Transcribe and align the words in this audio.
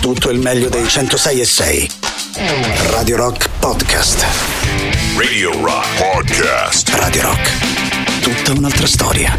tutto 0.00 0.30
il 0.30 0.38
meglio 0.38 0.68
dei 0.68 0.86
106 0.88 1.40
e 1.40 1.44
6. 1.44 1.90
Radio 2.90 3.16
Rock 3.16 3.48
Podcast. 3.58 4.24
Radio 5.16 5.50
Rock 5.62 5.86
Podcast. 5.98 6.88
Radio 6.94 7.22
Rock. 7.22 8.20
Tutta 8.20 8.58
un'altra 8.58 8.86
storia. 8.86 9.36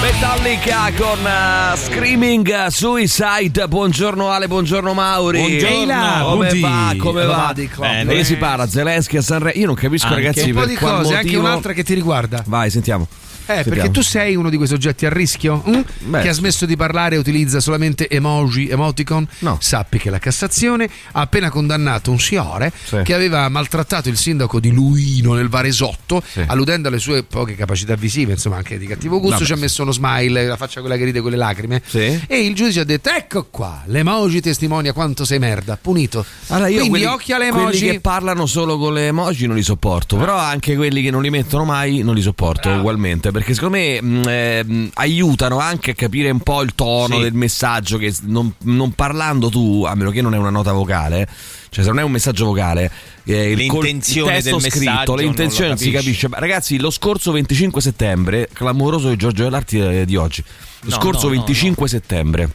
Metallica 0.00 0.92
con 0.96 1.18
uh, 1.24 1.76
Screaming 1.76 2.66
Suicide. 2.66 3.66
Buongiorno 3.66 4.30
Ale, 4.30 4.46
buongiorno 4.46 4.92
Mauri. 4.94 5.38
Buongiorno. 5.40 6.24
Come 6.28 6.36
Buondì. 6.48 6.60
va? 6.60 6.94
Come 6.98 7.24
va? 7.24 7.52
Bene. 7.54 8.04
Bene. 8.04 8.24
si 8.24 8.36
parla? 8.36 8.68
Zelensky 8.68 9.16
a 9.16 9.22
Sanremo. 9.22 9.58
Io 9.58 9.66
non 9.66 9.74
capisco, 9.74 10.06
Anche. 10.06 10.20
ragazzi, 10.20 10.50
Un 10.50 10.56
po' 10.56 10.66
di 10.66 10.74
cose, 10.76 10.92
motivo. 10.94 11.16
anche 11.16 11.36
un'altra 11.36 11.72
che 11.72 11.82
ti 11.82 11.94
riguarda. 11.94 12.42
Vai, 12.46 12.70
sentiamo. 12.70 13.06
Eh, 13.48 13.64
perché 13.64 13.90
tu 13.90 14.02
sei 14.02 14.36
uno 14.36 14.50
di 14.50 14.56
quei 14.56 14.68
soggetti 14.68 15.06
a 15.06 15.10
rischio? 15.10 15.62
Beh. 15.98 16.20
che 16.20 16.28
ha 16.28 16.32
smesso 16.32 16.66
di 16.66 16.76
parlare 16.76 17.14
e 17.16 17.18
utilizza 17.18 17.60
solamente 17.60 18.08
emoji, 18.08 18.68
emoticon. 18.68 19.26
No. 19.40 19.56
Sappi 19.60 19.98
che 19.98 20.10
la 20.10 20.18
Cassazione 20.18 20.88
ha 21.12 21.20
appena 21.20 21.50
condannato 21.50 22.10
un 22.10 22.18
signore 22.18 22.72
Sì. 22.84 23.00
che 23.04 23.14
aveva 23.14 23.48
maltrattato 23.48 24.08
il 24.08 24.16
sindaco 24.16 24.60
di 24.60 24.70
Luino 24.70 25.34
nel 25.34 25.48
Varesotto, 25.48 26.22
Sì. 26.26 26.42
alludendo 26.46 26.88
alle 26.88 26.98
sue 26.98 27.22
poche 27.22 27.54
capacità 27.54 27.94
visive, 27.94 28.32
insomma 28.32 28.56
anche 28.56 28.78
di 28.78 28.86
cattivo 28.86 29.18
gusto. 29.18 29.34
Vabbè. 29.36 29.46
Ci 29.46 29.52
ha 29.52 29.56
messo 29.56 29.82
uno 29.82 29.92
smile, 29.92 30.46
la 30.46 30.56
faccia 30.56 30.80
quella 30.80 30.96
che 30.96 31.04
ride 31.04 31.20
con 31.20 31.30
le 31.30 31.36
lacrime. 31.36 31.82
Sì. 31.86 32.20
E 32.26 32.40
il 32.44 32.54
giudice 32.54 32.80
ha 32.80 32.84
detto: 32.84 33.08
Ecco 33.10 33.46
qua, 33.50 33.82
l'emoji 33.86 34.40
testimonia 34.40 34.92
quanto 34.92 35.24
sei 35.24 35.38
merda, 35.38 35.78
punito. 35.80 36.24
Allora, 36.48 36.68
io 36.68 36.80
Quindi 36.80 36.90
quelli, 37.00 37.04
occhio 37.06 37.36
alle 37.36 37.48
quelli 37.50 37.62
emoji. 37.66 37.90
che 37.90 38.00
parlano 38.00 38.46
solo 38.46 38.76
con 38.78 38.92
le 38.92 39.06
emoji 39.08 39.46
non 39.46 39.56
li 39.56 39.62
sopporto, 39.62 40.16
però 40.16 40.36
anche 40.36 40.76
quelli 40.76 41.02
che 41.02 41.10
non 41.10 41.22
li 41.22 41.30
mettono 41.30 41.64
mai 41.64 42.02
non 42.02 42.14
li 42.14 42.22
sopporto 42.22 42.68
ugualmente, 42.68 43.30
perché 43.38 43.54
secondo 43.54 43.76
me 43.76 44.02
mh, 44.02 44.22
eh, 44.28 44.64
mh, 44.64 44.90
aiutano 44.94 45.60
anche 45.60 45.92
a 45.92 45.94
capire 45.94 46.28
un 46.28 46.40
po' 46.40 46.60
il 46.62 46.74
tono 46.74 47.16
Sì. 47.16 47.22
del 47.22 47.34
messaggio 47.34 47.96
che 47.96 48.12
non, 48.22 48.52
non 48.64 48.90
parlando 48.92 49.48
tu, 49.48 49.84
a 49.86 49.94
meno 49.94 50.10
che 50.10 50.20
non 50.22 50.34
è 50.34 50.38
una 50.38 50.50
nota 50.50 50.72
vocale, 50.72 51.28
cioè 51.70 51.84
se 51.84 51.90
non 51.90 52.00
è 52.00 52.02
un 52.02 52.10
messaggio 52.10 52.46
vocale, 52.46 52.90
eh, 53.22 53.52
il, 53.52 53.66
col- 53.68 53.84
il 53.86 53.92
L'intenzione 53.92 54.42
del 54.42 54.60
scritto, 54.60 54.78
messaggio 54.80 55.14
l'intenzione 55.14 55.68
non 55.68 55.78
si 55.78 55.90
capisce. 55.92 56.28
Ragazzi, 56.32 56.78
lo 56.78 56.90
scorso 56.90 57.30
25 57.30 57.80
settembre, 57.80 58.48
clamoroso 58.52 59.08
di 59.08 59.14
Giorgio 59.16 59.44
Dell'Arti 59.44 59.78
eh, 59.78 60.04
di 60.04 60.16
oggi, 60.16 60.42
lo 60.80 60.90
No, 60.90 60.96
scorso 60.96 61.28
no, 61.28 61.34
no, 61.34 61.38
25 61.44 61.88
settembre. 61.88 62.50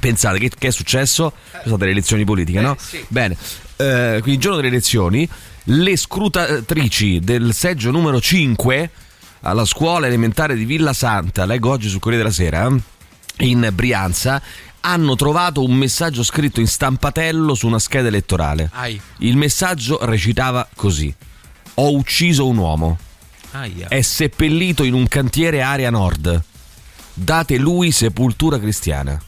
Pensate 0.00 0.38
che, 0.38 0.50
che 0.58 0.68
è 0.68 0.70
successo? 0.70 1.34
Sono 1.50 1.62
state 1.66 1.84
le 1.84 1.90
elezioni 1.90 2.24
politiche, 2.24 2.60
no? 2.62 2.76
Bene, 3.08 3.36
eh, 3.76 4.12
quindi 4.22 4.32
il 4.32 4.38
giorno 4.38 4.56
delle 4.56 4.68
elezioni, 4.68 5.28
le 5.64 5.96
scrutatrici 5.98 7.20
del 7.20 7.52
seggio 7.52 7.90
numero 7.90 8.18
5 8.22 8.90
alla 9.46 9.64
scuola 9.64 10.06
elementare 10.06 10.54
di 10.56 10.64
Villa 10.64 10.92
Santa, 10.92 11.44
leggo 11.44 11.70
oggi 11.70 11.88
sul 11.88 12.00
Corriere 12.00 12.24
della 12.24 12.34
Sera, 12.34 12.74
in 13.38 13.68
Brianza, 13.72 14.40
hanno 14.80 15.16
trovato 15.16 15.62
un 15.62 15.74
messaggio 15.74 16.22
scritto 16.22 16.60
in 16.60 16.66
stampatello 16.66 17.54
su 17.54 17.66
una 17.66 17.78
scheda 17.78 18.08
elettorale. 18.08 18.70
Ai. 18.72 19.00
Il 19.18 19.36
messaggio 19.36 19.98
recitava 20.04 20.66
così: 20.74 21.14
Ho 21.74 21.94
ucciso 21.94 22.46
un 22.46 22.56
uomo, 22.56 22.98
Aia. 23.50 23.88
è 23.88 24.00
seppellito 24.00 24.82
in 24.82 24.94
un 24.94 25.08
cantiere 25.08 25.62
area 25.62 25.90
nord. 25.90 26.42
Date 27.12 27.58
lui 27.58 27.92
sepoltura 27.92 28.58
cristiana. 28.58 29.20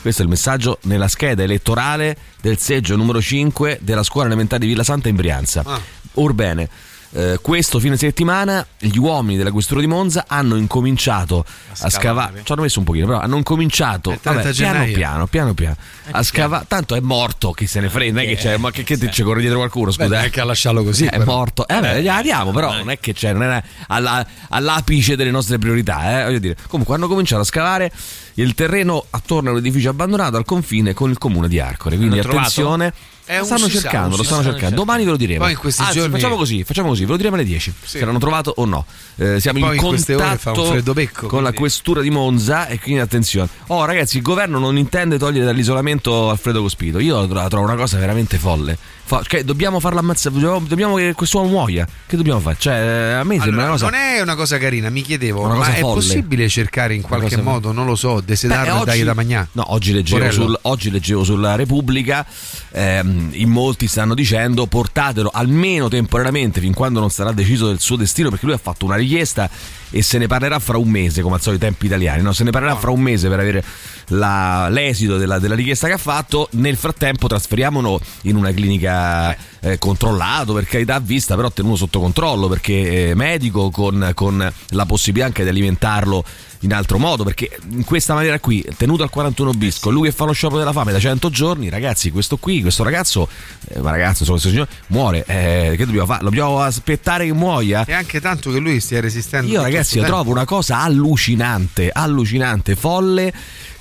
Questo 0.00 0.20
è 0.20 0.24
il 0.24 0.30
messaggio 0.30 0.78
nella 0.82 1.08
scheda 1.08 1.42
elettorale 1.42 2.16
del 2.40 2.58
seggio 2.58 2.94
numero 2.94 3.20
5 3.20 3.78
della 3.80 4.02
scuola 4.02 4.26
elementare 4.26 4.60
di 4.60 4.68
Villa 4.68 4.84
Santa 4.84 5.08
in 5.08 5.16
Brianza. 5.16 5.62
Ah. 5.64 5.80
Orbene, 6.14 6.68
eh, 7.16 7.38
questo 7.40 7.78
fine 7.78 7.96
settimana 7.96 8.66
gli 8.76 8.96
uomini 8.98 9.36
della 9.36 9.52
questura 9.52 9.80
di 9.80 9.86
Monza 9.86 10.24
hanno 10.26 10.56
incominciato 10.56 11.44
a, 11.78 11.88
scavare. 11.88 12.40
Ci 12.42 12.52
hanno 12.52 12.62
messo 12.62 12.80
un 12.80 12.84
pochino, 12.84 13.06
però 13.06 13.20
hanno 13.20 13.36
incominciato 13.36 14.10
È 14.10 14.18
30 14.20 14.42
vabbè, 14.42 14.54
piano 14.54 14.84
piano, 14.92 15.26
piano 15.28 15.54
piano. 15.54 15.76
A 16.10 16.22
scavare. 16.24 16.64
Tanto 16.66 16.96
è 16.96 17.00
morto, 17.00 17.52
chi 17.52 17.68
se 17.68 17.78
ne 17.78 17.88
frega. 17.88 18.12
Non 18.14 18.22
è 18.22 18.26
che 18.26 18.36
c'è, 18.36 18.56
ma 18.56 18.72
che, 18.72 18.82
che 18.82 18.98
ci 19.12 19.22
corre 19.22 19.40
dietro 19.40 19.58
qualcuno? 19.58 19.92
Scusa, 19.92 20.08
Beh, 20.08 20.24
eh? 20.24 20.30
che 20.30 20.40
a 20.40 20.44
lasciarlo 20.44 20.82
così. 20.82 21.04
è 21.06 21.18
però. 21.18 21.24
morto. 21.24 21.68
Eh, 21.68 21.78
beh, 21.78 22.08
andiamo, 22.08 22.50
però 22.50 22.72
non 22.74 22.90
è 22.90 22.98
che 22.98 23.12
c'è, 23.12 23.32
non 23.32 23.44
è 23.44 23.62
alla- 23.86 24.26
all'apice 24.48 25.14
delle 25.14 25.30
nostre 25.30 25.58
priorità. 25.58 26.20
Eh? 26.20 26.24
Voglio 26.24 26.38
dire. 26.40 26.56
Comunque 26.66 26.96
hanno 26.96 27.06
cominciato 27.06 27.42
a 27.42 27.44
scavare 27.44 27.92
il 28.34 28.54
terreno 28.54 29.04
attorno 29.10 29.50
all'edificio 29.50 29.90
abbandonato 29.90 30.36
al 30.36 30.44
confine 30.44 30.94
con 30.94 31.10
il 31.10 31.18
comune 31.18 31.46
di 31.46 31.60
Arcore. 31.60 31.96
Quindi 31.96 32.16
L'hanno 32.16 32.28
trovato? 32.28 32.92
È 33.26 33.38
un 33.38 33.44
stanno 33.46 33.68
sa, 33.68 33.80
cercando, 33.80 34.08
un 34.10 34.16
lo 34.16 34.22
stanno 34.22 34.42
sa. 34.42 34.50
cercando. 34.50 34.76
Domani 34.76 35.04
ve 35.04 35.10
lo 35.10 35.16
diremo. 35.16 35.40
Poi 35.40 35.52
in 35.52 35.58
questi 35.58 35.80
Anzi, 35.82 35.94
giorni- 35.98 36.12
facciamo 36.12 36.36
così, 36.36 36.62
facciamo 36.64 36.88
così, 36.88 37.04
ve 37.04 37.10
lo 37.10 37.16
diremo 37.16 37.36
alle 37.36 37.44
10. 37.44 37.72
Se 37.82 38.04
l'hanno 38.04 38.18
trovato 38.18 38.52
o 38.56 38.64
no. 38.66 38.84
Eh, 39.16 39.40
siamo 39.40 39.60
Poi 39.60 39.68
in 39.68 39.74
in 39.74 39.80
contatto 39.80 40.36
fa 40.38 40.50
un 40.60 40.66
freddo 40.66 40.92
becco, 40.92 41.26
con 41.26 41.38
la 41.42 41.48
quindi- 41.48 41.56
questura 41.58 42.00
di 42.02 42.10
Monza 42.10 42.66
e 42.66 42.78
quindi 42.78 43.00
attenzione. 43.00 43.48
Oh 43.68 43.84
ragazzi, 43.86 44.16
il 44.18 44.22
governo 44.22 44.58
non 44.58 44.76
intende 44.76 45.16
togliere 45.18 45.46
dall'isolamento 45.46 46.28
Alfredo 46.30 46.60
Cospito. 46.62 46.98
Io 46.98 47.26
la 47.26 47.48
trovo 47.48 47.64
una 47.64 47.76
cosa 47.76 47.96
veramente 47.98 48.36
folle. 48.38 48.76
Fa- 49.06 49.22
cioè, 49.26 49.44
dobbiamo 49.44 49.80
farlo 49.80 49.98
ammazzare, 50.00 50.34
dobbiamo, 50.66 50.96
che 50.96 51.12
quest'uomo 51.14 51.48
muoia. 51.48 51.86
Che 52.06 52.16
dobbiamo 52.16 52.40
fare? 52.40 52.56
Cioè, 52.58 52.74
a 53.18 53.24
me 53.24 53.38
sembra 53.38 53.44
Allora, 53.44 53.62
una 53.64 53.70
cosa 53.72 53.84
non 53.90 53.94
è 54.00 54.20
una 54.22 54.34
cosa 54.34 54.56
carina, 54.58 54.88
mi 54.90 55.02
chiedevo, 55.02 55.42
ma 55.46 55.74
è 55.74 55.80
folle. 55.80 55.94
possibile 55.94 56.48
cercare 56.48 56.94
in 56.94 57.02
qualche 57.02 57.36
modo, 57.40 57.70
non 57.72 57.84
lo 57.86 57.96
so, 57.96 58.20
desedarlo 58.20 58.76
Beh, 58.76 58.80
e 58.80 58.84
dargli 58.86 59.04
da 59.04 59.12
mangiare? 59.14 59.48
No, 59.52 59.72
oggi 59.74 59.92
leggevo, 59.92 60.30
sul- 60.30 60.58
oggi 60.62 60.90
leggevo 60.90 61.22
sulla 61.22 61.54
Repubblica, 61.54 62.24
ehm, 62.72 63.13
in 63.32 63.48
molti 63.48 63.86
stanno 63.88 64.14
dicendo 64.14 64.66
portatelo 64.66 65.30
almeno 65.32 65.88
temporaneamente 65.88 66.60
fin 66.60 66.74
quando 66.74 67.00
non 67.00 67.10
sarà 67.10 67.32
deciso 67.32 67.66
del 67.66 67.80
suo 67.80 67.96
destino, 67.96 68.30
perché 68.30 68.46
lui 68.46 68.54
ha 68.54 68.58
fatto 68.58 68.84
una 68.84 68.96
richiesta 68.96 69.48
e 69.96 70.02
se 70.02 70.18
ne 70.18 70.26
parlerà 70.26 70.58
fra 70.58 70.76
un 70.76 70.88
mese, 70.88 71.22
come 71.22 71.36
al 71.36 71.40
solito 71.40 71.64
i 71.64 71.68
tempi 71.68 71.86
italiani, 71.86 72.20
no? 72.20 72.32
se 72.32 72.42
ne 72.42 72.50
parlerà 72.50 72.74
fra 72.74 72.90
un 72.90 73.00
mese 73.00 73.28
per 73.28 73.38
avere 73.38 73.62
la- 74.08 74.68
l'esito 74.68 75.18
della, 75.18 75.38
della 75.38 75.54
richiesta 75.54 75.86
che 75.86 75.92
ha 75.92 75.98
fatto, 75.98 76.48
nel 76.52 76.76
frattempo 76.76 77.28
trasferiamolo 77.28 78.00
in 78.22 78.34
una 78.34 78.52
clinica 78.52 79.36
eh, 79.60 79.78
controllato, 79.78 80.52
per 80.52 80.66
carità 80.66 80.98
vista, 80.98 81.36
però 81.36 81.48
tenuto 81.50 81.76
sotto 81.76 82.00
controllo, 82.00 82.48
perché 82.48 83.10
è 83.10 83.14
medico 83.14 83.70
con, 83.70 84.10
con 84.14 84.52
la 84.70 84.86
possibilità 84.86 85.26
anche 85.26 85.44
di 85.44 85.48
alimentarlo 85.48 86.24
in 86.60 86.72
altro 86.72 86.98
modo, 86.98 87.24
perché 87.24 87.56
in 87.70 87.84
questa 87.84 88.14
maniera 88.14 88.38
qui, 88.40 88.64
tenuto 88.76 89.02
al 89.02 89.10
41 89.10 89.52
bis, 89.52 89.78
con 89.78 89.92
lui 89.92 90.08
che 90.08 90.14
fa 90.14 90.24
lo 90.24 90.32
sciopero 90.32 90.58
della 90.58 90.72
fame 90.72 90.92
da 90.92 90.98
100 90.98 91.30
giorni, 91.30 91.68
ragazzi, 91.68 92.10
questo 92.10 92.36
qui, 92.36 92.62
questo 92.62 92.82
ragazzo, 92.82 93.28
eh, 93.68 93.80
ma 93.80 93.90
ragazzo, 93.90 94.24
insomma, 94.24 94.38
questo 94.40 94.48
signore, 94.48 94.70
muore, 94.88 95.24
eh, 95.26 95.74
che 95.76 95.84
dobbiamo 95.84 96.06
fare? 96.06 96.24
Dobbiamo 96.24 96.60
aspettare 96.60 97.26
che 97.26 97.32
muoia? 97.32 97.84
E 97.84 97.92
anche 97.92 98.20
tanto 98.20 98.50
che 98.50 98.58
lui 98.58 98.80
stia 98.80 99.00
resistendo. 99.00 99.46
Io 99.46 99.58
tutto 99.58 99.64
ragazzi 99.84 99.98
io 99.98 100.04
trovo 100.04 100.30
una 100.30 100.44
cosa 100.44 100.80
allucinante, 100.80 101.90
allucinante, 101.92 102.74
folle 102.74 103.32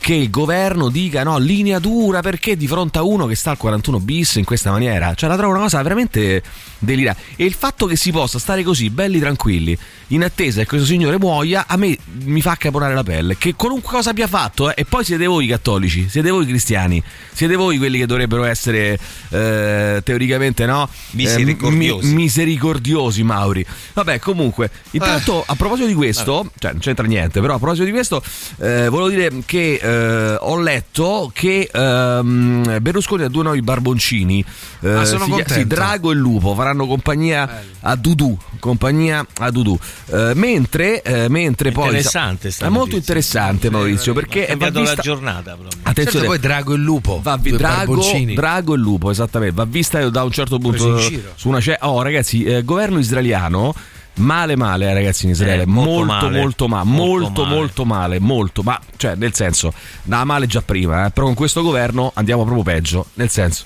che 0.03 0.15
il 0.15 0.29
governo 0.29 0.89
dica 0.89 1.23
no, 1.23 1.37
linea 1.37 1.79
dura 1.79 2.19
perché 2.19 2.57
di 2.57 2.67
fronte 2.67 2.97
a 2.97 3.03
uno 3.03 3.25
che 3.25 3.35
sta 3.35 3.51
al 3.51 3.57
41 3.57 4.01
bis 4.01 4.35
in 4.35 4.43
questa 4.43 4.69
maniera, 4.69 5.13
cioè 5.13 5.29
la 5.29 5.37
trovo 5.37 5.53
una 5.53 5.61
cosa 5.61 5.81
veramente 5.81 6.43
delirante. 6.77 7.21
E 7.37 7.45
il 7.45 7.53
fatto 7.53 7.85
che 7.85 7.95
si 7.95 8.11
possa 8.11 8.37
stare 8.37 8.63
così 8.63 8.89
belli 8.89 9.17
tranquilli 9.19 9.77
in 10.07 10.21
attesa 10.21 10.59
che 10.59 10.67
questo 10.67 10.85
signore 10.85 11.17
muoia 11.17 11.67
a 11.67 11.77
me 11.77 11.97
mi 12.25 12.41
fa 12.41 12.57
caponare 12.57 12.93
la 12.93 13.03
pelle, 13.03 13.37
che 13.37 13.55
qualunque 13.55 13.91
cosa 13.91 14.09
abbia 14.09 14.27
fatto 14.27 14.69
eh, 14.69 14.73
e 14.75 14.83
poi 14.83 15.05
siete 15.05 15.25
voi 15.25 15.45
i 15.45 15.47
cattolici, 15.47 16.09
siete 16.09 16.29
voi 16.31 16.43
i 16.43 16.47
cristiani, 16.47 17.01
siete 17.31 17.55
voi 17.55 17.77
quelli 17.77 17.97
che 17.97 18.05
dovrebbero 18.05 18.43
essere 18.43 18.99
eh, 19.29 20.01
teoricamente 20.03 20.65
no 20.65 20.89
Misericordiosi. 21.11 22.05
Eh, 22.05 22.09
mi- 22.09 22.23
misericordiosi 22.23 23.23
Mauri. 23.23 23.65
Vabbè, 23.93 24.19
comunque, 24.19 24.69
intanto 24.91 25.45
a 25.47 25.55
proposito 25.55 25.87
di 25.87 25.93
questo, 25.93 26.51
cioè 26.59 26.71
non 26.71 26.81
c'entra 26.81 27.05
niente, 27.07 27.39
però 27.39 27.53
a 27.53 27.57
proposito 27.57 27.85
di 27.85 27.91
questo, 27.91 28.21
eh, 28.59 28.89
volevo 28.89 29.07
dire 29.07 29.31
che 29.45 29.79
eh, 29.93 30.37
ho 30.39 30.59
letto 30.59 31.31
che 31.33 31.69
ehm, 31.71 32.79
Berlusconi 32.81 33.23
ha 33.23 33.27
due 33.29 33.43
nuovi 33.43 33.61
barboncini. 33.61 34.43
eh, 34.81 34.89
Ah, 34.91 35.05
sono 35.05 35.27
contento. 35.27 35.53
sì, 35.53 35.65
Drago 35.67 36.11
e 36.11 36.15
Lupo 36.15 36.53
faranno 36.55 36.85
compagnia 36.87 37.61
a 37.81 37.95
Dudu. 37.95 38.37
Compagnia 38.59 39.25
a 39.39 39.51
Dudu. 39.51 39.77
Eh, 40.07 40.31
mentre, 40.35 41.01
eh, 41.01 41.29
mentre 41.29 41.71
poi. 41.71 41.85
Interessante 41.87 42.51
sta 42.51 42.65
È 42.65 42.69
molto 42.69 42.95
interessante, 42.95 43.69
Maurizio, 43.69 44.13
perché 44.13 44.41
va 44.41 44.45
cambiato 44.47 44.79
vista- 44.79 44.95
la 44.95 45.01
giornata 45.01 45.55
proprio. 45.55 45.79
Attenzione, 45.83 46.11
Certo, 46.11 46.27
poi 46.27 46.39
Drago 46.39 46.73
e 46.73 46.77
lupo. 46.77 47.19
Va 47.21 47.37
vi- 47.37 47.51
Drago. 47.51 48.01
Drago 48.33 48.73
e 48.73 48.77
Lupo, 48.77 49.11
esattamente. 49.11 49.55
Va 49.55 49.65
vista 49.65 50.09
da 50.09 50.23
un 50.23 50.31
certo 50.31 50.57
punto 50.59 50.99
su 51.35 51.47
una 51.49 51.59
ce- 51.59 51.77
Oh, 51.81 52.01
ragazzi, 52.01 52.43
eh, 52.43 52.63
governo 52.63 52.99
israeliano. 52.99 53.73
Male 54.15 54.55
male 54.55 54.89
eh, 54.89 54.93
ragazzi 54.93 55.25
in 55.25 55.31
Israele, 55.31 55.63
Eh, 55.63 55.65
molto 55.65 55.89
molto 56.05 56.05
molto 56.05 56.27
male. 56.27 56.39
molto, 56.39 56.67
ma- 56.67 56.83
Molto 56.83 57.03
molto, 57.23 57.43
male. 57.43 57.55
molto 57.55 57.85
male, 57.85 58.19
molto, 58.19 58.61
ma 58.63 58.79
cioè 58.97 59.15
nel 59.15 59.33
senso, 59.33 59.73
andava 60.03 60.23
male 60.23 60.45
già 60.47 60.61
prima, 60.61 61.05
eh, 61.07 61.09
però 61.09 61.25
con 61.25 61.35
questo 61.35 61.61
governo 61.63 62.11
andiamo 62.13 62.43
proprio 62.43 62.63
peggio, 62.63 63.07
nel 63.15 63.29
senso, 63.29 63.65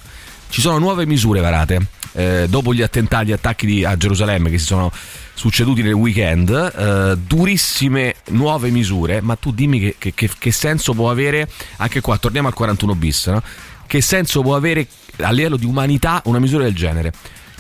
ci 0.50 0.62
sono 0.62 0.78
nuove 0.80 1.06
misure 1.06 1.42
varate, 1.42 1.88
eh, 2.14 2.46
dopo 2.48 2.74
gli 2.74 2.82
attentati, 2.82 3.26
gli 3.28 3.32
attacchi 3.34 3.66
di- 3.66 3.84
a 3.84 3.98
Gerusalemme 3.98 4.50
che 4.50 4.58
si 4.58 4.66
sono 4.66 4.90
succeduti 5.34 5.82
nel 5.84 5.92
weekend, 5.94 6.50
eh, 6.50 7.18
durissime 7.18 8.16
nuove 8.30 8.70
misure, 8.70 9.20
ma 9.22 9.36
tu 9.36 9.52
dimmi 9.52 9.80
che, 9.80 9.96
che- 10.00 10.14
che- 10.16 10.30
che 10.40 10.52
senso 10.54 10.94
può 10.94 11.12
avere, 11.12 11.50
anche 11.78 12.00
qua 12.00 12.18
torniamo 12.18 12.48
al 12.48 12.54
41 12.54 12.96
bis, 12.96 13.28
no? 13.28 13.42
che 13.86 14.00
senso 14.02 14.42
può 14.42 14.56
avere 14.56 14.88
a 15.20 15.32
livello 15.32 15.58
di 15.58 15.66
umanità 15.66 16.22
una 16.26 16.40
misura 16.40 16.64
del 16.64 16.74
genere? 16.76 17.12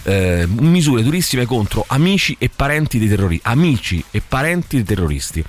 Eh, 0.07 0.47
misure 0.47 1.03
durissime 1.03 1.45
contro 1.45 1.83
amici 1.87 2.35
e 2.39 2.49
parenti 2.53 2.97
dei 2.97 3.09
terroristi. 3.09 3.47
Amici 3.47 4.03
e 4.09 4.21
parenti 4.25 4.77
dei 4.77 4.85
terroristi 4.85 5.43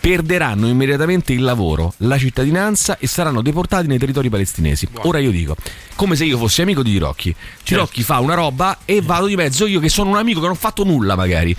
perderanno 0.00 0.66
immediatamente 0.66 1.32
il 1.32 1.42
lavoro, 1.42 1.94
la 1.98 2.18
cittadinanza 2.18 2.98
e 2.98 3.06
saranno 3.06 3.40
deportati 3.40 3.86
nei 3.86 3.98
territori 3.98 4.28
palestinesi. 4.28 4.88
Ora 5.02 5.20
io 5.20 5.30
dico, 5.30 5.54
come 5.94 6.16
se 6.16 6.24
io 6.24 6.36
fossi 6.38 6.60
amico 6.60 6.82
di 6.82 6.90
Tirocchi. 6.90 7.32
Tirocchi 7.62 8.02
fa 8.02 8.18
una 8.18 8.34
roba 8.34 8.78
e 8.84 9.00
vado 9.00 9.26
di 9.26 9.36
mezzo 9.36 9.64
io 9.66 9.78
che 9.78 9.88
sono 9.88 10.10
un 10.10 10.16
amico 10.16 10.40
che 10.40 10.46
non 10.46 10.56
ho 10.56 10.58
fatto 10.58 10.82
nulla 10.82 11.14
magari. 11.14 11.54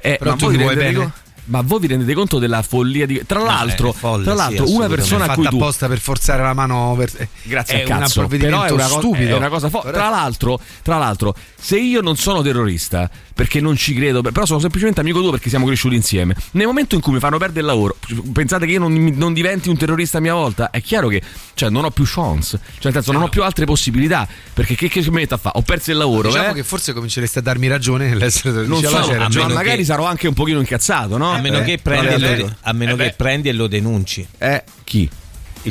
Eh, 0.00 0.16
Però 0.18 0.30
ma 0.30 0.36
tu 0.36 0.50
ti 0.50 0.56
vuoi 0.56 0.74
bene? 0.74 0.92
co- 0.94 1.12
ma 1.46 1.60
voi 1.62 1.80
vi 1.80 1.86
rendete 1.88 2.14
conto 2.14 2.38
della 2.38 2.62
follia 2.62 3.06
di. 3.06 3.22
Tra 3.26 3.40
l'altro, 3.42 3.90
è 3.90 3.92
folle, 3.94 4.24
tra 4.24 4.32
sì, 4.32 4.38
l'altro 4.38 4.64
una 4.64 4.86
assolutamente. 4.86 4.96
persona 4.96 5.24
a 5.24 5.34
cui 5.34 5.48
tu. 5.48 5.56
apposta 5.56 5.88
per 5.88 5.98
forzare 5.98 6.42
la 6.42 6.54
mano 6.54 6.94
per... 6.96 7.10
eh, 7.16 7.28
Grazie 7.42 7.78
è 7.78 7.82
a 7.82 7.86
cazzo. 7.86 8.20
un 8.20 8.26
provvedimento 8.26 8.60
Però 8.60 8.68
è 8.68 8.72
una 8.72 8.82
cosa, 8.88 8.98
stupido 8.98 9.34
è 9.34 9.38
una 9.38 9.48
cosa 9.48 9.68
fo- 9.68 9.82
tra, 9.82 10.08
l'altro, 10.08 10.60
tra 10.82 10.98
l'altro, 10.98 11.34
se 11.58 11.78
io 11.78 12.00
non 12.00 12.16
sono 12.16 12.42
terrorista, 12.42 13.10
perché 13.34 13.60
non 13.60 13.76
ci 13.76 13.94
credo, 13.94 14.22
però 14.22 14.46
sono 14.46 14.60
semplicemente 14.60 15.00
amico 15.00 15.20
tuo 15.20 15.30
perché 15.30 15.48
siamo 15.48 15.66
cresciuti 15.66 15.94
insieme. 15.94 16.34
Nel 16.52 16.66
momento 16.66 16.94
in 16.94 17.00
cui 17.00 17.12
mi 17.12 17.18
fanno 17.18 17.38
perdere 17.38 17.60
il 17.60 17.66
lavoro, 17.66 17.96
pensate 18.32 18.66
che 18.66 18.72
io 18.72 18.80
non, 18.80 18.92
non 18.92 19.32
diventi 19.32 19.68
un 19.68 19.76
terrorista 19.76 20.18
a 20.18 20.20
mia 20.20 20.34
volta? 20.34 20.70
È 20.70 20.80
chiaro 20.80 21.08
che 21.08 21.22
cioè, 21.54 21.70
non 21.70 21.84
ho 21.84 21.90
più 21.90 22.04
chance, 22.06 22.58
cioè 22.58 22.92
nel 22.92 22.92
senso 22.94 23.12
non 23.12 23.22
ho 23.22 23.28
più 23.28 23.42
altre 23.42 23.64
possibilità. 23.64 24.26
Perché 24.52 24.74
che, 24.76 24.88
che 24.88 25.00
mi 25.02 25.10
metto 25.16 25.34
a 25.34 25.38
fare? 25.38 25.58
Ho 25.58 25.62
perso 25.62 25.90
il 25.90 25.96
lavoro. 25.96 26.28
Diciamo 26.28 26.50
eh? 26.50 26.54
che 26.54 26.62
forse 26.64 26.92
comincereste 26.92 27.40
a 27.40 27.42
darmi 27.42 27.66
ragione 27.68 28.08
nell'essere 28.08 28.66
non 28.66 28.80
dice, 28.80 28.88
so, 28.88 29.12
ragione. 29.16 29.52
magari 29.52 29.78
che- 29.78 29.84
sarò 29.84 30.06
anche 30.06 30.28
un 30.28 30.34
pochino 30.34 30.58
incazzato, 30.60 31.16
no? 31.16 31.33
A 31.34 31.40
meno 31.40 31.58
Eh, 31.58 31.64
che 31.64 31.78
prendi, 31.78 32.18
lo, 32.18 32.56
a 32.62 32.72
meno 32.72 32.96
che 32.96 33.14
prendi 33.16 33.48
e 33.48 33.52
lo 33.52 33.66
denunci. 33.66 34.26
Eh, 34.38 34.62
chi? 34.84 35.08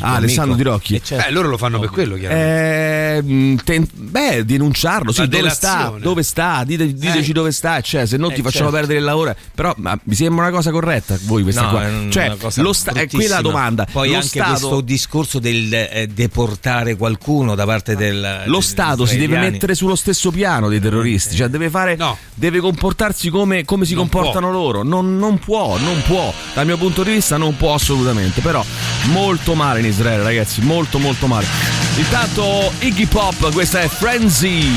Ah, 0.01 0.15
Alessandro 0.15 0.53
amico. 0.53 0.69
Tirocchi. 0.69 0.95
Eh, 0.95 1.01
certo. 1.03 1.27
Eh, 1.27 1.31
loro 1.31 1.49
lo 1.49 1.57
fanno 1.57 1.79
per 1.79 1.89
quello, 1.89 2.15
chiaramente. 2.15 3.15
Eh, 3.17 3.21
mh, 3.21 3.55
ten- 3.63 3.87
beh, 3.93 4.45
denunciarlo, 4.45 5.11
sì, 5.11 5.27
dove 5.27 5.49
sta? 5.49 5.93
Dove 5.99 6.23
sta? 6.23 6.63
Dite- 6.65 6.93
diteci 6.93 7.31
dove 7.33 7.51
sta, 7.51 7.81
cioè, 7.81 8.05
se 8.05 8.17
no 8.17 8.29
Eh, 8.29 8.33
ti 8.35 8.41
facciamo 8.41 8.65
certo. 8.69 8.75
perdere 8.77 8.99
il 8.99 9.05
lavoro. 9.05 9.35
Però 9.53 9.73
ma 9.77 9.97
mi 10.03 10.15
sembra 10.15 10.45
una 10.47 10.55
cosa 10.55 10.71
corretta 10.71 11.17
voi 11.23 11.43
questa 11.43 11.61
No, 11.63 11.69
qua. 11.69 11.89
cioè, 12.09 12.35
lo 12.55 12.73
sta- 12.73 12.91
è 12.93 13.07
la 13.27 13.41
domanda. 13.41 13.87
Poi 13.91 14.09
lo 14.09 14.15
anche 14.15 14.27
Stato, 14.27 14.49
questo 14.49 14.81
discorso 14.81 15.39
del 15.39 15.73
eh, 15.73 16.09
deportare 16.13 16.95
qualcuno 16.95 17.55
da 17.55 17.65
parte 17.65 17.95
del 17.95 18.41
lo 18.45 18.51
degli 18.59 18.61
Stato 18.61 19.05
si 19.05 19.17
deve 19.17 19.37
mettere 19.37 19.75
sullo 19.75 19.95
stesso 19.95 20.31
piano 20.31 20.69
dei 20.69 20.79
terroristi, 20.79 21.35
cioè 21.35 21.47
deve 21.47 21.69
fare 21.69 21.95
No. 21.95 22.17
deve 22.33 22.59
comportarsi 22.59 23.29
come, 23.29 23.63
come 23.65 23.85
si 23.85 23.93
Non 23.93 24.09
comportano 24.09 24.51
loro. 24.51 24.83
Non, 24.83 25.17
non 25.17 25.39
può, 25.39 25.77
non 25.77 26.01
può. 26.05 26.33
Dal 26.53 26.65
mio 26.65 26.77
punto 26.77 27.03
di 27.03 27.11
vista 27.11 27.37
non 27.37 27.55
può 27.57 27.73
assolutamente. 27.73 28.41
Però 28.41 28.63
molto 29.11 29.53
male 29.55 29.81
in 29.85 29.91
Israele, 29.91 30.23
ragazzi, 30.23 30.61
molto 30.61 30.99
molto 30.99 31.27
male. 31.27 31.45
Intanto 31.95 32.71
Iggy 32.79 33.05
Pop, 33.05 33.51
questa 33.51 33.81
è 33.81 33.87
Frenzy. 33.87 34.71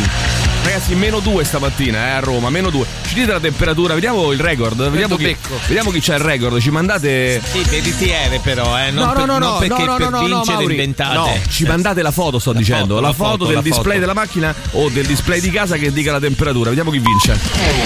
Ragazzi, 0.64 0.96
meno 0.96 1.20
2 1.20 1.44
stamattina 1.44 2.08
eh, 2.08 2.10
a 2.10 2.18
Roma, 2.18 2.50
meno 2.50 2.70
2. 2.70 2.84
Ci 3.06 3.14
dite 3.14 3.30
la 3.30 3.38
temperatura, 3.38 3.94
vediamo 3.94 4.32
il 4.32 4.40
record. 4.40 4.88
Vediamo 4.90 5.14
chi, 5.16 5.36
vediamo 5.68 5.90
chi 5.92 6.00
c'è 6.00 6.14
il 6.14 6.20
record. 6.20 6.58
Ci 6.60 6.70
mandate. 6.70 7.40
Sì, 7.44 7.62
veritiere 7.68 8.40
però, 8.42 8.76
eh, 8.76 8.90
non, 8.90 9.06
No, 9.06 9.12
per- 9.12 9.18
no, 9.18 9.24
no, 9.26 9.38
non 9.38 9.52
no, 9.52 9.58
perché 9.58 9.84
no, 9.84 9.90
no, 9.92 9.96
per 9.96 10.10
no, 10.10 10.20
no, 10.20 10.26
vincere 10.26 10.56
Mauri. 10.58 10.72
inventate. 10.74 11.14
No, 11.14 11.38
ci 11.48 11.64
mandate 11.66 12.02
la 12.02 12.10
foto, 12.10 12.40
sto 12.40 12.52
La 12.52 12.58
dicendo. 12.58 12.94
foto, 12.96 13.00
la 13.00 13.06
la 13.08 13.12
foto, 13.14 13.30
foto, 13.30 13.44
del 13.46 13.54
la 13.54 13.62
display 13.62 13.84
foto. 13.84 13.98
della 14.00 14.14
macchina 14.14 14.54
o 14.72 14.88
del 14.88 15.06
display 15.06 15.40
di 15.40 15.50
casa 15.50 15.76
che 15.76 15.92
dica 15.92 16.10
la 16.10 16.20
temperatura. 16.20 16.68
Vediamo 16.70 16.90
chi 16.90 16.98
vince. 16.98 17.38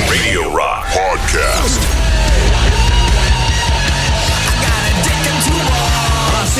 Radio 0.09 0.43
Rock 0.55 0.93
Podcast. 0.93 2.20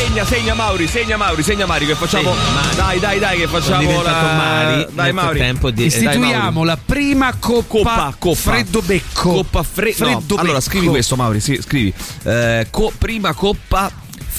Segna, 0.01 0.25
segna 0.25 0.55
Mauri, 0.55 0.87
segna 0.89 1.17
Mauri, 1.17 1.43
segna 1.43 1.67
Mauri 1.67 1.87
che 1.87 1.95
facciamo. 1.95 2.33
Segna, 2.35 2.51
Mari. 2.53 2.77
Dai, 2.77 2.99
dai, 3.01 3.19
dai, 3.19 3.39
che 3.39 3.47
facciamo 3.49 4.03
la. 4.03 4.11
Mari 4.13 4.87
Dai, 4.93 5.13
Mauri. 5.13 5.39
di- 5.41 5.73
dai, 5.75 5.87
Istituiamo 5.87 6.51
Mauri. 6.51 6.67
la 6.67 6.79
prima 6.85 7.35
coppa, 7.39 7.67
Coppa, 7.69 8.15
coppa. 8.19 8.35
freddo 8.41 8.81
becco. 8.83 9.31
Coppa 9.33 9.63
fre- 9.63 9.95
no, 9.99 10.07
freddo 10.07 10.35
Allora 10.37 10.61
scrivi 10.61 10.87
questo, 10.87 11.17
Mauri. 11.17 11.41
Sì, 11.41 11.59
scrivi. 11.63 11.93
Eh, 12.25 12.67
co- 12.71 12.93
prima 12.97 13.35
coppa 13.35 13.91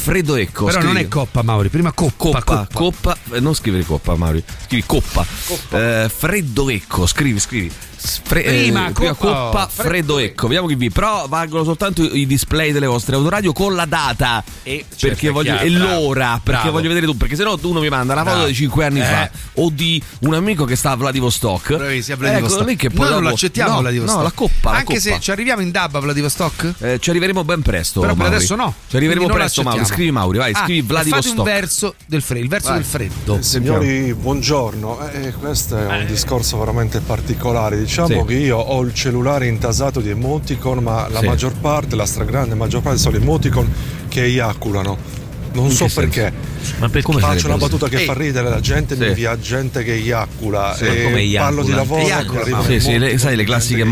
freddo 0.02 0.36
ecco. 0.36 0.66
Però 0.66 0.80
non 0.80 0.90
scrivi. 0.92 1.06
è 1.06 1.08
coppa, 1.08 1.42
Mauri, 1.44 1.70
prima 1.70 1.92
coppa. 1.92 2.42
Coppa, 2.42 2.68
coppa, 2.74 3.18
eh, 3.32 3.40
non 3.40 3.54
scrivere 3.54 3.86
coppa, 3.86 4.16
Mauri. 4.16 4.44
Scrivi 4.66 4.84
coppa. 4.86 5.26
Eh, 5.70 6.10
freddo 6.16 6.70
ecco, 6.70 7.06
scrivi, 7.06 7.40
scrivi. 7.40 7.72
Fre- 8.04 8.42
Prima 8.42 8.88
eh, 8.88 8.94
coppa, 8.94 9.14
coppa, 9.14 9.68
freddo 9.68 9.90
freddo 9.90 10.18
ecco. 10.18 10.48
Vediamo 10.48 10.68
chi 10.68 10.74
vi. 10.74 10.90
Però 10.90 11.28
valgono 11.28 11.64
soltanto 11.64 12.02
i 12.02 12.26
display 12.26 12.72
delle 12.72 12.88
vostre 12.88 13.16
autoradio 13.16 13.54
con 13.54 13.76
la 13.76 13.86
data. 13.86 14.44
E- 14.64 14.86
perché 14.90 15.16
certo, 15.16 15.32
voglio, 15.34 15.52
chiaro, 15.54 15.68
e 15.68 15.72
bravo, 15.72 15.94
l'ora. 16.02 16.40
Perché 16.44 16.62
bravo. 16.62 16.72
voglio 16.72 16.88
vedere 16.88 17.06
tu. 17.06 17.16
Perché 17.16 17.36
sennò 17.36 17.56
uno 17.62 17.80
mi 17.80 17.90
manda 17.90 18.14
una 18.14 18.24
foto 18.24 18.34
Bravo. 18.38 18.50
di 18.50 18.56
5 18.56 18.86
anni 18.86 19.00
Eh. 19.02 19.04
fa 19.04 19.30
o 19.56 19.70
di 19.70 20.02
un 20.22 20.34
amico 20.34 20.66
che 20.66 20.76
sta 20.76 20.92
a 20.92 20.96
Vladivostok. 20.96 21.76
Bravissimi, 21.78 22.14
a 22.16 22.18
Vladivostok. 22.18 22.60
Ecco 22.62 22.70
lì 22.70 22.76
che 22.76 22.90
poi 22.90 23.06
Noi 23.06 23.14
non 23.14 23.24
lo 23.24 23.30
accettiamo 23.30 23.74
no, 23.74 23.80
Vladivostok. 23.82 24.18
No, 24.18 24.24
la 24.24 24.32
coppa. 24.32 24.72
la 24.72 24.78
Anche 24.78 24.86
coppa. 24.96 25.00
se 25.00 25.20
ci 25.20 25.32
arriviamo 25.32 25.62
in 25.62 25.70
DAB 25.70 25.96
a 25.96 26.00
Vladivostok? 26.00 26.74
Eh, 26.80 27.00
ci 27.00 27.10
arriveremo 27.12 27.44
ben 27.44 27.62
presto. 27.62 28.00
Però 28.02 28.16
per 28.16 28.26
adesso 28.26 28.56
no. 28.56 28.74
Ci 28.90 28.96
arriveremo 28.96 29.28
non 29.28 29.36
presto, 29.36 29.62
Mauri. 29.62 29.86
Scrivi 29.92 30.12
Mauri, 30.12 30.38
vai, 30.38 30.52
Ah, 30.54 30.64
scrivi 30.64 30.82
Fate 30.82 30.94
Vladivostok. 30.94 31.38
un 31.38 31.44
verso 31.44 31.96
del 32.06 32.22
freddo, 32.22 32.44
il 32.44 32.50
verso 32.50 32.74
del 32.74 32.84
freddo. 32.84 33.38
Eh, 33.38 33.42
Signori, 33.44 34.14
buongiorno. 34.14 35.10
Eh, 35.10 35.34
questo 35.34 35.78
è 35.78 35.86
un 36.00 36.06
discorso 36.08 36.58
veramente 36.58 37.00
particolare. 37.02 37.78
Diciamo 37.78 38.08
Sì. 38.08 38.24
che 38.26 38.34
io 38.36 38.58
ho 38.58 38.82
il 38.82 38.94
cellulare 38.94 39.48
intasato 39.48 40.00
di 40.00 40.10
emoticon, 40.10 40.80
ma 40.80 41.08
la 41.10 41.20
Sì. 41.20 41.26
maggior 41.26 41.54
parte, 41.54 41.96
la 41.96 42.06
stragrande 42.06 42.56
maggior 42.56 42.82
parte 42.82 43.00
sono 43.00 43.16
emoticon 43.18 43.70
che 44.08 44.24
eiaculano. 44.24 45.20
Non 45.54 45.66
In 45.66 45.72
so 45.72 45.88
perché. 45.94 46.32
Ma 46.80 46.88
perché? 46.90 47.02
Come 47.02 47.20
Faccio 47.20 47.48
una 47.48 47.58
battuta 47.58 47.90
che 47.90 47.98
Ehi. 47.98 48.06
fa 48.06 48.14
ridere, 48.14 48.50
la 48.50 48.60
gente 48.62 48.96
Sì. 48.96 49.02
mi 49.02 49.08
invia 49.08 49.38
gente 49.38 49.84
che 49.84 49.94
eiacula. 49.94 50.74
Sì, 50.76 50.84
ma 50.86 50.94
e 50.94 51.04
come 51.04 51.20
eiacula? 51.20 51.44
parlo 51.44 51.64
di 51.64 51.72
lavoro. 51.74 52.02
Mi 52.04 52.12
arrivano 52.12 52.64
Sì, 52.64 52.80
sì, 52.80 52.98
le- 52.98 53.18
sai, 53.18 53.36
le 53.36 53.44
classiche 53.44 53.84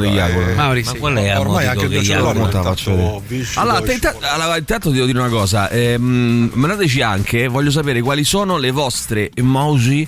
degli 0.00 0.10
eiacula, 0.16 0.26
eiacula. 0.26 0.50
e- 0.50 0.54
Mauri, 0.54 0.82
Ma 0.84 0.92
qual 0.94 1.16
è 1.16 1.38
Ormai 1.38 1.66
anche 1.66 1.84
il 1.84 1.88
che 1.90 1.94
mio 1.96 2.04
cellulare 2.04 2.38
è 2.38 2.62
faccio 2.62 2.90
allora, 4.34 4.56
intanto 4.58 4.90
devo 4.90 5.06
dire 5.06 5.18
una 5.18 5.28
cosa. 5.28 5.70
Ehm, 5.70 6.50
mandateci 6.52 7.00
anche, 7.00 7.48
voglio 7.48 7.70
sapere 7.70 8.00
quali 8.02 8.24
sono 8.24 8.58
le 8.58 8.70
vostre 8.70 9.30
emoji 9.34 10.06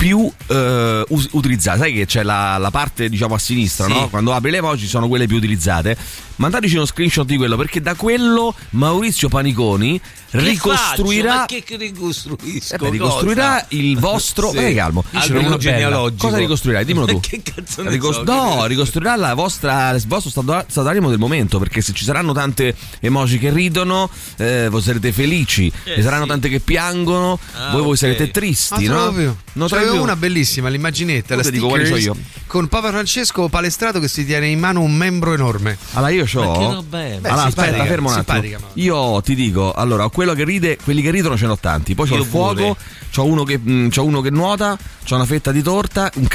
più 0.00 0.32
eh, 0.46 1.04
us- 1.08 1.28
utilizzate. 1.32 1.78
Sai 1.78 1.92
che 1.92 2.06
c'è 2.06 2.22
la, 2.22 2.56
la 2.56 2.70
parte, 2.70 3.10
diciamo, 3.10 3.34
a 3.34 3.38
sinistra, 3.38 3.84
Sì. 3.84 3.92
no? 3.92 4.08
Quando 4.08 4.32
apri 4.32 4.50
le 4.50 4.56
emoji 4.56 4.86
sono 4.86 5.08
quelle 5.08 5.26
più 5.26 5.36
utilizzate. 5.36 5.94
Mandateci 6.36 6.76
uno 6.76 6.86
screenshot 6.86 7.26
di 7.26 7.36
quello, 7.36 7.54
perché 7.58 7.82
da 7.82 7.94
quello 7.94 8.54
Maurizio 8.70 9.28
Paniconi 9.28 10.00
Che 10.30 10.38
ricostruirà. 10.40 11.28
faccio? 11.32 11.38
Ma 11.40 11.44
che, 11.46 11.62
che 11.62 11.76
ricostruisco? 11.76 12.74
Eh 12.74 12.78
beh, 12.78 12.88
ricostruirà 12.88 13.48
Cosa? 13.52 13.66
il 13.68 13.98
vostro. 13.98 14.48
Sì. 14.48 14.56
Vai 14.56 14.74
calmo. 14.74 15.04
Albero 15.12 15.58
genealogico. 15.58 16.26
Cosa 16.28 16.38
ricostruirai? 16.38 16.84
Dimmelo 16.86 17.04
tu. 17.06 17.20
Che 17.30 17.42
cazzo 17.42 17.82
ne 17.82 17.90
Ricos- 17.90 18.14
so, 18.16 18.22
no, 18.24 18.60
che- 18.62 18.68
ricostruirà 18.68 19.16
la 19.16 19.34
vostra, 19.34 19.90
il 19.90 20.02
vostro 20.06 20.30
stato, 20.30 20.64
stato 20.66 20.86
d'animo 20.86 21.10
del 21.10 21.18
momento. 21.18 21.58
Perché 21.58 21.82
se 21.82 21.92
ci 21.92 22.04
saranno 22.04 22.32
tante 22.32 22.74
emoji 23.00 23.38
che 23.38 23.50
ridono, 23.50 24.08
eh, 24.38 24.68
voi 24.70 24.80
sarete 24.80 25.12
felici. 25.12 25.70
Eh, 25.84 25.96
ci 25.96 26.02
saranno 26.02 26.22
sì. 26.22 26.28
tante 26.30 26.48
che 26.48 26.60
piangono, 26.60 27.38
Ah, 27.52 27.72
voi, 27.72 27.82
voi 27.82 27.90
ok. 27.90 27.98
sarete 27.98 28.30
tristi, 28.30 28.86
Ma 28.88 28.94
no? 28.94 29.00
proprio. 29.02 29.36
Non 29.52 29.68
Ce 29.68 29.74
trovi 29.76 29.89
più? 29.92 30.02
una 30.02 30.16
bellissima, 30.16 30.68
l'immaginetta, 30.68 31.36
la 31.36 31.42
dico 31.50 31.68
c'ho 31.68 31.96
io. 31.96 32.16
con 32.46 32.68
Papa 32.68 32.88
Francesco 32.88 33.48
palestrato 33.48 34.00
che 34.00 34.08
si 34.08 34.24
tiene 34.24 34.48
in 34.48 34.58
mano 34.58 34.80
un 34.80 34.94
membro 34.94 35.32
enorme. 35.34 35.76
Allora 35.92 36.10
io 36.12 36.24
è? 36.26 36.82
Beh, 36.82 37.16
allora, 37.22 37.44
aspetta, 37.44 37.84
fermo 37.84 38.10
un 38.10 38.14
attimo. 38.18 38.58
Io 38.74 39.20
ti 39.22 39.34
dico, 39.34 39.72
allora, 39.72 40.08
quello 40.08 40.34
che 40.34 40.44
ride, 40.44 40.78
quelli 40.82 41.02
che 41.02 41.10
ridono 41.10 41.36
ce 41.36 41.46
n'ho 41.46 41.58
tanti. 41.58 41.94
Poi 41.94 42.08
c'ho 42.08 42.14
Io 42.16 42.20
il 42.22 42.26
fuoco, 42.26 42.54
pure. 42.54 42.76
c'ho 43.12 43.24
uno, 43.24 43.44
che, 43.44 43.58
mh, 43.58 43.88
c'ho 43.90 44.04
uno 44.04 44.20
che 44.20 44.30
nuota, 44.30 44.78
c'ho 45.04 45.14
una 45.14 45.26
fetta 45.26 45.52
di 45.52 45.62
torta, 45.62 46.10
un 46.16 46.26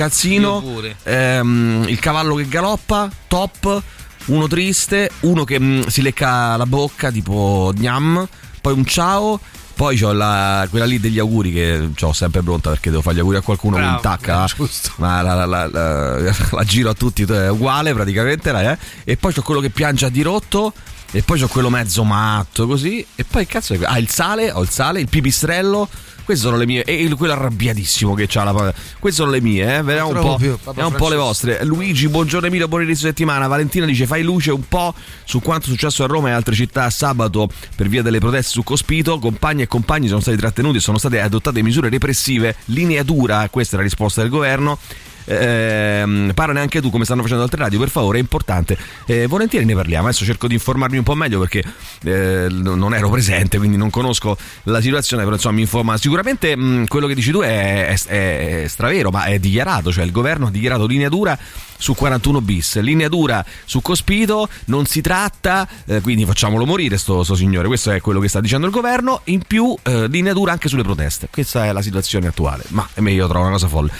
pure. 0.61 0.95
ehm, 1.03 1.85
il 1.87 1.99
cavallo 1.99 2.35
che 2.35 2.47
galoppa, 2.47 3.09
top, 3.27 3.81
uno 4.25 4.47
triste, 4.47 5.09
uno 5.21 5.43
che 5.43 5.59
mh, 5.59 5.87
si 5.87 6.01
lecca 6.01 6.55
la 6.57 6.65
bocca, 6.65 7.11
tipo 7.11 7.71
gnam, 7.75 8.27
poi 8.61 8.73
un 8.73 8.85
ciao. 8.85 9.39
Poi 9.75 9.97
c'ho 9.99 10.13
la, 10.13 10.65
quella 10.69 10.85
lì 10.85 10.99
degli 10.99 11.19
auguri 11.19 11.51
che 11.51 11.89
ho 11.99 12.13
sempre 12.13 12.41
pronta 12.41 12.69
perché 12.69 12.89
devo 12.89 13.01
fare 13.01 13.15
gli 13.17 13.19
auguri 13.19 13.37
a 13.37 13.41
qualcuno 13.41 13.75
Bravo, 13.75 13.91
con 13.91 14.01
tacca. 14.01 14.45
giusto. 14.55 14.91
Ma 14.97 15.21
la, 15.21 15.33
la- 15.45 15.45
la- 15.45 15.67
la- 16.51 16.63
giro 16.63 16.89
a 16.89 16.93
tutti 16.93 17.23
è 17.23 17.49
uguale 17.49 17.93
praticamente. 17.93 18.49
eh. 18.51 18.77
E 19.03 19.17
poi 19.17 19.33
c'ho 19.33 19.41
quello 19.41 19.59
che 19.59 19.69
piange 19.69 20.05
a 20.05 20.09
dirotto. 20.09 20.71
E 21.11 21.21
poi 21.23 21.39
c'ho 21.39 21.47
quello 21.47 21.69
mezzo 21.69 22.03
matto 22.03 22.67
così. 22.67 23.05
E 23.15 23.23
poi 23.23 23.45
cazzo 23.45 23.73
è 23.73 23.79
Ah, 23.83 23.97
il 23.97 24.09
sale, 24.09 24.51
ho 24.51 24.61
il 24.61 24.69
sale, 24.69 24.99
il 24.99 25.07
pipistrello. 25.09 25.87
Queste 26.25 26.43
sono 26.45 26.57
le 26.57 26.65
mie. 26.65 26.83
E 26.83 27.03
il- 27.03 27.15
quello 27.15 27.33
arrabbiatissimo 27.33 28.15
che 28.15 28.25
c'ha 28.27 28.43
la. 28.43 28.73
Queste 28.99 29.21
sono 29.21 29.31
le 29.31 29.41
mie, 29.41 29.77
eh. 29.77 29.81
Vediamo 29.83 30.09
un 30.09 30.19
po'. 30.19 30.35
più, 30.37 30.57
Vediamo 30.65 30.89
un 30.89 30.95
po' 30.95 31.07
le 31.07 31.15
vostre. 31.15 31.63
Luigi, 31.63 32.07
buongiorno 32.09 32.47
Emilio, 32.47 32.67
buon 32.67 32.81
inizio 32.81 33.07
settimana. 33.07 33.45
Valentina 33.47 33.85
dice: 33.85 34.07
fai 34.07 34.23
luce 34.23 34.49
un 34.51 34.67
po' 34.67 34.93
su 35.23 35.39
quanto 35.39 35.67
è 35.67 35.69
successo 35.69 36.03
a 36.03 36.07
Roma 36.07 36.29
e 36.29 36.31
altre 36.31 36.55
città 36.55 36.89
sabato 36.89 37.47
per 37.75 37.87
via 37.87 38.01
delle 38.01 38.17
proteste 38.19 38.51
su 38.53 38.63
Cospito. 38.63 39.19
Compagni 39.19 39.61
e 39.61 39.67
compagni 39.67 40.07
sono 40.07 40.19
stati 40.19 40.35
trattenuti 40.37 40.77
e 40.77 40.81
sono 40.81 40.97
state 40.97 41.21
adottate 41.21 41.61
misure 41.61 41.89
repressive. 41.89 42.55
Linea 42.65 43.03
dura, 43.03 43.47
questa 43.49 43.75
è 43.75 43.77
la 43.77 43.83
risposta 43.85 44.21
del 44.21 44.31
governo. 44.31 44.79
Ehm, 45.25 46.31
parlane 46.33 46.59
anche 46.59 46.81
tu 46.81 46.89
come 46.89 47.05
stanno 47.05 47.21
facendo 47.21 47.43
altre 47.43 47.61
radio, 47.61 47.79
per 47.79 47.89
favore, 47.89 48.17
è 48.17 48.21
importante. 48.21 48.77
Eh, 49.05 49.27
volentieri 49.27 49.65
ne 49.65 49.73
parliamo. 49.73 50.07
Adesso 50.07 50.25
cerco 50.25 50.47
di 50.47 50.53
informarmi 50.53 50.97
un 50.97 51.03
po' 51.03 51.15
meglio 51.15 51.39
perché 51.39 51.63
eh, 52.03 52.47
non 52.49 52.93
ero 52.93 53.09
presente, 53.09 53.57
quindi 53.57 53.77
non 53.77 53.89
conosco 53.89 54.37
la 54.63 54.81
situazione, 54.81 55.23
però 55.23 55.35
insomma 55.35 55.55
mi 55.55 55.61
informa. 55.61 55.97
Sicuramente 55.97 56.55
mh, 56.55 56.87
quello 56.87 57.07
che 57.07 57.15
dici 57.15 57.31
tu 57.31 57.39
è, 57.39 57.87
è, 57.87 58.63
è 58.63 58.67
stravero, 58.67 59.09
ma 59.09 59.25
è 59.25 59.39
dichiarato, 59.39 59.91
cioè 59.91 60.03
il 60.03 60.11
governo 60.11 60.47
ha 60.47 60.51
dichiarato 60.51 60.85
linea 60.85 61.09
dura 61.09 61.37
su 61.77 61.93
41 61.93 62.41
bis, 62.41 62.79
linea 62.79 63.09
dura 63.09 63.45
su 63.65 63.81
Cospito, 63.81 64.47
non 64.65 64.85
si 64.85 65.01
tratta, 65.01 65.67
eh, 65.85 66.01
quindi 66.01 66.25
facciamolo 66.25 66.65
morire 66.65 66.97
sto, 66.97 67.23
sto, 67.23 67.35
signore, 67.35 67.67
questo 67.67 67.91
è 67.91 68.01
quello 68.01 68.19
che 68.19 68.27
sta 68.27 68.41
dicendo 68.41 68.65
il 68.65 68.71
governo, 68.71 69.21
in 69.25 69.41
più 69.45 69.75
eh, 69.83 70.07
linea 70.07 70.33
dura 70.33 70.51
anche 70.51 70.69
sulle 70.69 70.83
proteste, 70.83 71.27
questa 71.31 71.65
è 71.65 71.71
la 71.71 71.81
situazione 71.81 72.27
attuale, 72.27 72.63
ma 72.69 72.87
meglio 72.95 73.27
trovo 73.27 73.43
una 73.43 73.53
cosa 73.53 73.67
folle. 73.67 73.91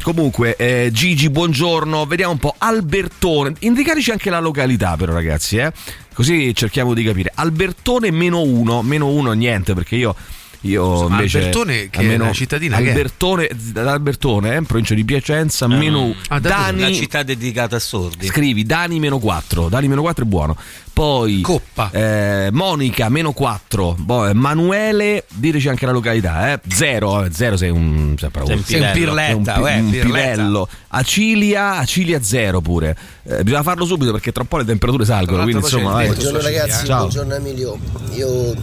Comunque, 0.00 0.56
eh, 0.56 0.88
Gigi, 0.90 1.30
buongiorno, 1.30 2.06
vediamo 2.06 2.32
un 2.32 2.38
po', 2.38 2.54
Albertone, 2.58 3.54
indicateci 3.60 4.10
anche 4.10 4.30
la 4.30 4.40
località 4.40 4.96
però 4.96 5.12
ragazzi, 5.12 5.58
eh? 5.58 5.72
così 6.12 6.54
cerchiamo 6.54 6.92
di 6.94 7.04
capire, 7.04 7.30
Albertone 7.34 8.10
meno 8.10 8.40
uno, 8.40 8.82
meno 8.82 9.08
uno 9.08 9.32
niente 9.32 9.74
perché 9.74 9.94
io 9.94 10.16
io 10.62 10.92
Insomma, 10.92 11.14
invece 11.16 11.38
Albertone 11.38 11.88
che 11.90 12.00
è 12.00 12.14
una 12.14 12.32
cittadina 12.32 12.76
Albertone, 12.76 13.48
Albertone 13.74 14.56
eh, 14.56 14.62
provincia 14.62 14.94
di 14.94 15.04
Piacenza 15.04 15.66
meno 15.66 16.14
Ah, 16.28 16.38
Dani 16.40 16.80
la 16.80 16.92
città 16.92 17.22
dedicata 17.22 17.76
a 17.76 17.78
sordi. 17.80 18.26
scrivi 18.26 18.64
Dani 18.64 18.98
meno 19.00 19.18
4 19.18 19.68
Dani 19.68 19.88
meno 19.88 20.02
4 20.02 20.24
è 20.24 20.26
buono 20.26 20.56
poi 20.92 21.40
Coppa. 21.40 21.90
eh, 21.90 22.50
Monica 22.52 23.08
meno 23.08 23.32
4 23.32 23.96
boh, 23.98 24.28
eh, 24.28 24.34
Manuele 24.34 25.24
diteci 25.34 25.68
anche 25.68 25.86
la 25.86 25.92
località 25.92 26.52
eh. 26.52 26.60
0 26.68 27.28
0 27.32 27.56
sei 27.56 27.70
un 27.70 28.14
Sei 28.18 28.30
un 28.34 28.62
sei 28.64 28.80
un, 28.80 28.90
pirletta, 28.92 29.54
pi- 29.54 29.60
un 29.80 29.90
pirletta. 29.90 30.04
pivello 30.06 30.68
Acilia 30.88 31.78
Acilia 31.78 32.22
0 32.22 32.60
pure 32.60 32.96
eh, 33.24 33.42
bisogna 33.42 33.62
farlo 33.62 33.84
subito 33.84 34.12
perché 34.12 34.30
tra 34.32 34.42
un 34.42 34.48
po' 34.48 34.58
le 34.58 34.64
temperature 34.64 35.04
salgono 35.04 35.42
quindi 35.42 35.60
insomma 35.62 35.90
poi 35.92 35.92
vai. 35.94 36.06
Buongiorno 36.06 36.40
ragazzi, 36.40 36.86
ciao. 36.86 36.98
buongiorno 36.98 37.34
Emilio. 37.34 37.78
Io 38.14 38.54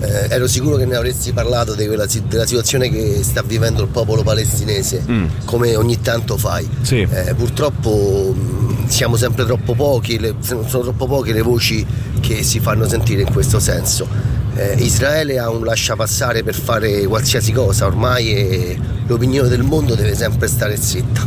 eh, 0.00 0.26
ero 0.28 0.46
sicuro 0.46 0.76
che 0.76 0.84
ne 0.86 0.96
avresti 0.96 1.32
parlato 1.32 1.74
quella 1.74 2.06
della 2.28 2.46
situazione 2.46 2.88
che 2.90 3.20
sta 3.22 3.42
vivendo 3.42 3.82
il 3.82 3.88
popolo 3.88 4.22
palestinese, 4.22 5.02
come 5.44 5.74
ogni 5.76 6.00
tanto 6.00 6.36
fai. 6.36 6.68
Mm. 6.68 6.82
Sì. 6.82 7.06
Eh, 7.10 7.34
purtroppo 7.34 8.34
mh, 8.34 8.88
siamo 8.88 9.16
sempre 9.16 9.44
troppo 9.44 9.74
pochi, 9.74 10.18
le- 10.18 10.34
sono 10.40 10.62
troppo 10.62 11.06
poche 11.06 11.32
le 11.32 11.42
voci 11.42 11.84
che 12.20 12.42
si 12.42 12.60
fanno 12.60 12.86
sentire 12.88 13.22
in 13.22 13.32
questo 13.32 13.58
senso. 13.60 14.06
Eh, 14.54 14.74
Israele 14.78 15.38
ha 15.38 15.50
un 15.50 15.64
lasciapassare 15.64 16.42
per 16.42 16.54
fare 16.54 17.06
qualsiasi 17.06 17.52
cosa, 17.52 17.86
ormai 17.86 18.34
eh, 18.34 18.78
l'opinione 19.06 19.48
del 19.48 19.62
mondo 19.62 19.94
deve 19.94 20.14
sempre 20.16 20.48
stare 20.48 20.76
zitta. 20.76 21.26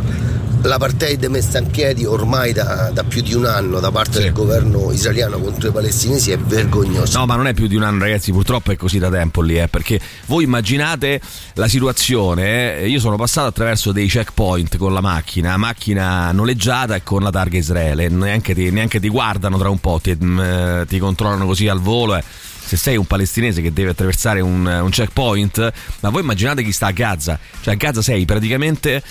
L'apartheid 0.64 1.24
messa 1.24 1.58
in 1.58 1.70
piedi 1.70 2.04
ormai 2.04 2.52
da, 2.52 2.90
da 2.92 3.02
più 3.02 3.20
di 3.20 3.34
un 3.34 3.44
anno 3.46 3.80
da 3.80 3.90
parte 3.90 4.18
Sì. 4.18 4.22
del 4.22 4.32
governo 4.32 4.92
israeliano 4.92 5.38
contro 5.40 5.68
i 5.70 5.72
palestinesi 5.72 6.30
è 6.30 6.38
vergognoso. 6.38 7.18
No, 7.18 7.26
ma 7.26 7.34
non 7.34 7.48
è 7.48 7.52
più 7.54 7.66
di 7.66 7.74
un 7.74 7.82
anno, 7.82 8.04
ragazzi. 8.04 8.30
Purtroppo 8.30 8.70
è 8.70 8.76
così 8.76 8.98
da 8.98 9.10
tempo 9.10 9.40
lì, 9.42 9.58
eh, 9.58 9.66
perché 9.66 10.00
voi 10.26 10.44
immaginate 10.44 11.20
la 11.54 11.66
situazione. 11.66 12.78
eh, 12.78 12.88
Io 12.88 13.00
sono 13.00 13.16
passato 13.16 13.48
attraverso 13.48 13.90
dei 13.90 14.06
checkpoint 14.06 14.76
con 14.76 14.92
la 14.94 15.00
macchina, 15.00 15.56
macchina 15.56 16.30
noleggiata 16.30 16.94
e 16.94 17.02
con 17.02 17.22
la 17.22 17.30
targa 17.30 17.58
Israele. 17.58 18.08
Neanche 18.08 18.54
ti, 18.54 18.70
neanche 18.70 19.00
ti 19.00 19.08
guardano 19.08 19.58
tra 19.58 19.68
un 19.68 19.78
po', 19.78 19.98
ti, 20.00 20.16
mm, 20.20 20.38
eh, 20.40 20.84
ti 20.86 20.98
controllano 20.98 21.44
così 21.44 21.66
al 21.68 21.80
volo. 21.80 22.14
eh. 22.16 22.22
Se 22.64 22.76
sei 22.76 22.96
un 22.96 23.04
palestinese 23.04 23.60
che 23.60 23.72
deve 23.72 23.90
attraversare 23.90 24.40
un, 24.40 24.64
un 24.64 24.88
checkpoint, 24.90 25.72
ma 26.00 26.08
voi 26.10 26.22
immaginate 26.22 26.62
chi 26.62 26.70
sta 26.72 26.86
a 26.86 26.90
Gaza? 26.92 27.38
Cioè, 27.60 27.74
a 27.74 27.76
Gaza 27.76 28.00
sei 28.00 28.24
praticamente 28.24 29.02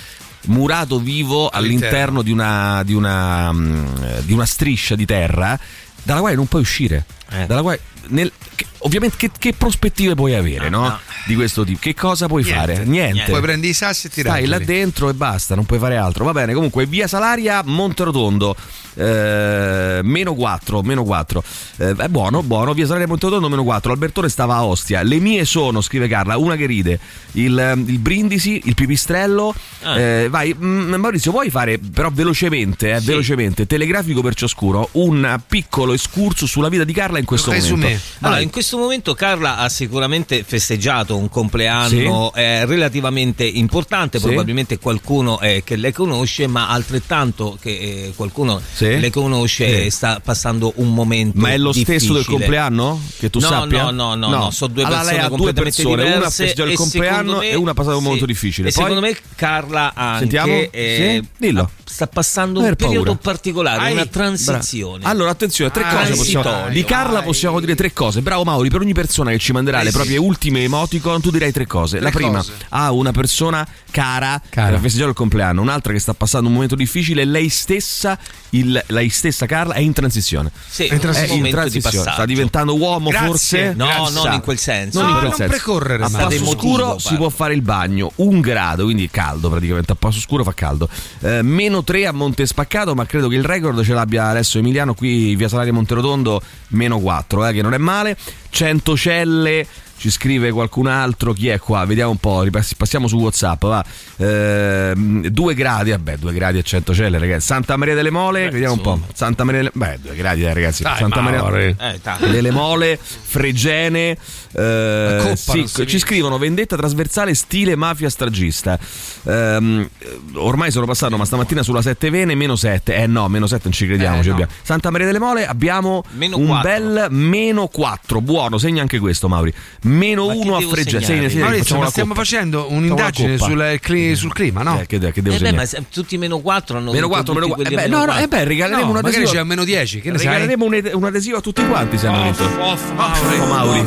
murato 0.48 1.00
vivo 1.00 1.50
all'interno, 1.50 2.19
All'interno. 2.19 2.21
di, 2.21 2.31
una, 2.31 2.83
di, 2.83 2.93
una, 2.93 3.51
mm, 3.51 3.86
di 4.21 4.33
una 4.33 4.45
striscia 4.45 4.95
di 4.95 5.05
terra 5.05 5.60
dalla 6.03 6.19
quale 6.19 6.36
non 6.36 6.48
puoi 6.48 6.62
uscire. 6.62 7.05
Eh. 7.32 7.46
Dalla 7.46 7.62
quale, 7.62 7.80
nel- 8.08 8.32
che- 8.56 8.66
ovviamente, 8.80 9.16
che, 9.18 9.32
che 9.38 9.54
prospettive 9.54 10.16
puoi 10.16 10.36
avere 10.36 10.70
no? 10.70 10.82
no. 10.82 11.00
di 11.26 11.36
questo 11.36 11.64
tipo? 11.64 11.80
Che 11.82 11.94
cosa 11.96 12.28
puoi 12.28 12.44
Niente. 12.44 12.60
fare? 12.74 12.86
Niente. 12.86 13.32
Poi 13.32 13.42
prendi 13.42 13.70
i 13.70 13.74
sassi 13.74 14.08
e 14.08 14.10
ti 14.10 14.20
Stai 14.22 14.46
là 14.48 14.60
dentro 14.60 15.10
e 15.10 15.14
basta, 15.14 15.56
non 15.56 15.66
puoi 15.66 15.80
fare 15.80 15.96
altro. 15.98 16.26
Va 16.26 16.32
bene, 16.34 16.54
comunque, 16.54 16.86
via 16.86 17.08
Salaria, 17.08 17.62
Monterotondo, 17.64 18.56
eh, 18.96 20.00
meno 20.04 20.34
4, 20.34 20.82
meno 20.82 21.04
4. 21.04 21.44
Eh, 21.78 21.96
è 21.96 22.08
buono, 22.08 22.44
buono, 22.44 22.74
via 22.74 22.86
Salaria, 22.86 23.08
Monterotondo, 23.08 23.50
meno 23.50 23.64
4. 23.64 23.92
Albertone 23.92 24.30
stava 24.30 24.56
a 24.56 24.66
Ostia. 24.66 25.02
Le 25.04 25.20
mie 25.20 25.46
sono, 25.46 25.82
scrive 25.82 26.08
Carla, 26.08 26.38
una 26.38 26.56
che 26.56 26.66
ride, 26.66 27.00
il, 27.34 27.84
il 27.88 28.00
brindisi, 28.00 28.62
il 28.66 28.76
pipistrello. 28.76 29.54
Ah. 29.84 30.00
Eh, 30.00 30.30
vai, 30.30 30.54
mm, 30.58 30.94
Maurizio, 30.96 31.32
puoi 31.32 31.50
fare 31.50 31.78
però 31.80 32.10
velocemente, 32.12 32.92
eh, 32.92 33.00
Sì. 33.00 33.06
velocemente, 33.06 33.66
telegrafico 33.66 34.22
per 34.22 34.34
ciascuno, 34.36 34.90
un 34.94 35.40
piccolo 35.48 35.94
escurso 35.94 36.46
sulla 36.46 36.70
vita 36.70 36.84
di 36.84 36.94
Carla 36.94 37.20
in 37.22 37.25
questo 37.25 37.51
Resumé. 37.51 37.82
momento. 37.84 38.04
Allora, 38.20 38.40
in 38.42 38.50
questo 38.50 38.78
momento 38.78 39.13
Carla 39.13 39.58
ha 39.58 39.70
sicuramente 39.70 40.44
festeggiato 40.46 41.18
un 41.18 41.30
compleanno 41.30 42.34
eh, 42.36 42.66
relativamente 42.66 43.44
importante, 43.46 44.20
Sì. 44.20 44.25
probabilmente 44.25 44.78
qualcuno 44.80 45.40
eh, 45.40 45.62
che 45.63 45.75
lei 45.78 45.92
conosce, 45.94 46.48
ma 46.48 46.68
altrettanto 46.70 47.58
che 47.62 47.70
eh, 47.70 48.13
qualcuno 48.16 48.62
Sì. 48.74 49.00
le 49.00 49.10
conosce 49.10 49.84
Sì. 49.84 49.90
sta 49.90 50.20
passando 50.24 50.74
un 50.75 50.94
momento 50.94 51.40
Ma 51.40 51.50
è 51.51 51.58
lo 51.58 51.72
stesso 51.72 51.90
del 51.90 52.00
difficile. 52.24 52.24
compleanno? 52.38 53.01
Che 53.18 53.30
tu 53.30 53.40
No, 53.40 53.48
sappia? 53.48 53.84
no, 53.84 53.92
no, 53.92 54.16
no, 54.16 54.30
no, 54.30 54.51
sono 54.51 54.74
due 54.74 54.84
allora, 54.84 55.00
persone 55.01 55.18
ha 55.20 55.28
due 55.28 55.38
completamente 55.38 55.84
persone, 55.84 56.01
una 56.04 56.12
ha 56.12 56.16
diverse 56.16 56.44
festeggiato 56.44 56.70
il 56.72 56.75
compleanno 56.78 57.38
me- 57.38 57.50
e 57.50 57.56
una 57.56 57.72
ha 57.72 57.74
passato 57.74 57.96
un 57.96 58.01
sì. 58.01 58.06
momento 58.08 58.25
difficile. 58.25 58.70
E 58.70 58.72
Poi- 58.72 58.84
secondo 58.84 59.08
me 59.08 59.18
Carla 59.36 59.94
anche 59.96 60.20
Sentiamo? 60.20 60.68
eh, 60.72 61.22
Sì? 61.22 61.28
Dillo. 61.38 61.70
sta 61.84 62.08
passando 62.08 62.60
un 62.60 62.66
aver 62.66 62.75
periodo 62.78 63.04
paura. 63.16 63.20
particolare, 63.22 63.82
Ai, 63.82 63.92
una 63.94 64.01
Bra- 64.04 64.12
transizione. 64.12 65.04
Allora, 65.06 65.30
attenzione, 65.32 65.72
tre 65.72 65.84
Ah, 65.84 65.96
cose 65.96 66.16
possiamo. 66.16 66.70
Di 66.70 66.84
Carla 66.84 67.11
Ai. 67.20 67.24
possiamo 67.25 67.60
dire 67.60 67.75
tre 67.75 67.94
cose. 67.94 68.22
Bravo 68.22 68.44
Mauri, 68.44 68.70
per 68.70 68.82
ogni 68.82 68.94
persona 68.94 69.32
che 69.32 69.38
ci 69.39 69.51
manderà 69.51 69.80
Eh 69.82 69.84
le 69.84 69.89
sì. 69.89 69.96
proprie 69.96 70.18
ultime 70.18 70.63
emoticon, 70.63 71.22
tu 71.22 71.32
direi 71.32 71.51
tre 71.51 71.68
cose. 71.68 71.98
Tre 71.98 72.06
La 72.06 72.12
prima, 72.12 72.38
cose. 72.38 72.53
ha 72.70 72.91
una 72.91 73.12
persona 73.12 73.68
cara, 73.91 74.41
Cara. 74.50 74.70
che 74.70 74.75
ha 74.75 74.80
festeggiato 74.80 75.10
il 75.10 75.15
compleanno, 75.15 75.62
un'altra 75.62 75.94
che 75.94 76.00
sta 76.00 76.13
passando 76.13 76.48
un 76.48 76.53
momento 76.53 76.75
difficile, 76.75 77.25
lei 77.25 77.50
stessa, 77.50 78.18
il- 78.51 78.82
lei 78.88 79.10
stessa 79.10 79.46
Carla, 79.46 79.74
è 79.74 79.80
in 79.80 79.94
transizione. 79.94 80.51
sì, 80.68 80.84
È 80.84 80.94
in 80.94 81.00
un 81.03 81.13
È 81.13 81.25
in 81.32 81.50
transizione, 81.50 82.12
sta 82.12 82.25
diventando 82.25 82.75
uomo 82.75 83.10
Grazie. 83.10 83.27
forse? 83.27 83.74
No, 83.75 83.86
Grazie. 83.86 84.13
non 84.24 84.34
in 84.34 84.41
quel 84.41 84.58
senso. 84.58 85.00
Non 85.00 85.08
in 85.10 85.13
No, 85.13 85.20
quel 85.20 85.30
non 85.30 85.38
senso. 85.39 85.53
precorrere, 85.56 86.03
A 86.03 86.10
passo 86.10 86.30
Emotivo, 86.36 86.51
scuro 86.60 87.00
si 87.00 87.15
può 87.15 87.30
fare 87.30 87.53
il 87.53 87.62
bagno, 87.62 88.12
un 88.15 88.39
grado, 88.39 88.84
quindi 88.86 89.10
caldo 89.10 89.50
praticamente. 89.50 89.91
A 89.91 89.96
passo 89.96 90.20
scuro 90.20 90.44
fa 90.44 90.53
caldo. 90.53 90.88
Eh, 91.20 91.41
meno 91.41 91.84
3 91.84 92.06
a 92.08 92.12
Monte 92.12 92.46
Spaccato, 92.46 92.96
ma 92.96 93.06
credo 93.06 93.27
che 93.27 93.36
il 93.36 93.44
record 93.44 93.84
ce 93.84 93.94
l'abbia 93.94 94.27
adesso 94.27 94.58
Emiliano 94.58 94.94
qui 94.94 95.36
via 95.36 95.48
Salaria 95.50 95.74
Monterotondo, 95.74 96.41
meno 96.70 97.00
4, 97.01 97.48
eh, 97.48 97.53
che 97.53 97.62
non 97.62 97.74
è 97.74 97.77
male. 97.77 98.15
Centocelle. 98.50 99.65
Ci 100.01 100.10
scrive 100.10 100.50
qualcun 100.50 100.88
altro, 100.88 101.31
chi 101.31 101.50
è 101.50 101.60
qua? 101.60 101.86
Vediamo 101.86 102.10
un 102.10 102.17
po', 102.17 102.43
passiamo 102.75 103.08
su 103.08 103.17
Whatsapp, 103.17 103.62
va. 103.65 103.86
Ehm, 104.17 105.27
due 105.27 105.53
gradi, 105.53 105.91
vabbè, 105.91 106.17
due 106.17 106.34
gradi 106.34 106.58
a 106.58 106.63
Centocelle, 106.63 107.20
ragazzi. 107.20 107.46
Santa 107.46 107.77
Maria 107.77 107.93
delle 107.93 108.10
Mole, 108.10 108.50
vediamo 108.50 108.74
un 108.74 108.81
po'. 108.81 108.93
insomma. 108.93 109.13
Santa 109.13 109.43
Maria 109.43 109.60
delle 109.60 109.72
Beh, 109.75 110.00
due 110.01 110.15
gradi, 110.15 110.41
eh, 110.43 110.53
ragazzi. 110.55 110.81
Dai, 110.81 110.98
Santa 110.98 111.22
Maria. 111.22 111.48
Eh, 111.55 111.75
dai. 112.01 112.31
delle 112.31 112.50
Mole, 112.50 112.98
Fregene, 113.00 114.17
eh, 114.53 115.17
Coppa 115.22 115.36
sì, 115.36 115.67
ci 115.86 116.00
scrivono 116.00 116.39
vendetta 116.39 116.75
trasversale 116.75 117.36
stile 117.36 117.75
mafia 117.75 118.10
stragista. 118.10 118.79
Ehm, 119.25 119.88
ormai 120.34 120.72
sono 120.72 120.88
passato, 120.88 121.15
ma 121.15 121.25
stamattina 121.25 121.62
sulla 121.62 121.84
7 121.84 122.10
Vene 122.10 122.34
meno 122.34 122.55
7. 122.55 122.96
Eh 122.96 123.05
no, 123.05 123.27
meno 123.27 123.46
7 123.46 123.62
non 123.65 123.74
ci 123.74 123.86
crediamo. 123.86 124.20
Eh, 124.20 124.24
ci 124.24 124.29
no. 124.29 124.48
Santa 124.63 124.89
Maria 124.89 125.05
delle 125.05 125.20
Mole 125.20 125.46
abbiamo 125.46 126.03
Meno 126.13 126.38
un 126.38 126.48
4. 126.48 126.70
bel 126.70 127.08
meno 127.12 127.67
4. 127.67 128.20
Buono, 128.20 128.58
segna 128.58 128.81
anche 128.81 128.98
questo, 128.98 129.27
Mauri. 129.27 129.53
Meno 129.91 130.27
Ma 130.27 130.33
1 130.33 130.55
a 130.55 130.60
segnare? 130.62 130.83
Segna, 131.03 131.29
segna, 131.29 131.43
Maurizio, 131.45 131.77
ma 131.77 131.88
stiamo 131.89 132.10
coppa. 132.13 132.24
facendo 132.24 132.67
un'indagine 132.69 133.38
sul, 133.38 133.77
cli- 133.81 134.15
sul 134.15 134.31
clima, 134.33 134.62
no? 134.63 134.79
Eh, 134.79 134.86
che, 134.86 135.00
che 135.12 135.21
devo 135.21 135.36
Eh 135.36 135.39
beh, 135.39 135.51
ma 135.53 135.65
se- 135.65 135.83
tutti 135.91 136.17
meno 136.17 136.39
4 136.39 136.77
hanno 136.77 136.91
Meno 136.91 137.07
vinto 137.07 137.33
4, 137.33 137.33
meno 137.33 137.45
tutti 137.48 137.62
4. 137.63 137.74
Eh 137.74 137.83
beh, 137.83 137.88
no, 137.89 137.98
no, 138.05 138.12
eh 138.12 138.27
4. 138.27 138.27
beh, 138.27 138.43
regaleremo 138.45 138.81
No, 138.81 138.88
un 138.88 138.93
magari 138.95 139.15
adesivo. 139.15 139.31
c'è 139.31 139.39
a 139.39 139.43
meno 139.43 139.63
10, 139.63 140.01
che 140.01 140.12
ne 140.12 140.17
sai? 140.17 140.27
Regaleremo 140.27 140.65
un, 140.65 140.89
un 140.93 141.03
adesivo 141.03 141.38
a 141.38 141.41
tutti 141.41 141.65
quanti 141.67 141.98
se 141.98 142.07
hanno 142.07 142.24
vinto. 142.24 142.43
Off, 142.60 142.91
Mauri. 142.93 143.39
Oh, 143.39 143.45
Mauri. 143.45 143.86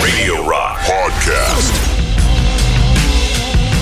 Radio 0.00 0.48
Rock 0.48 0.86
Podcast. 0.86 1.83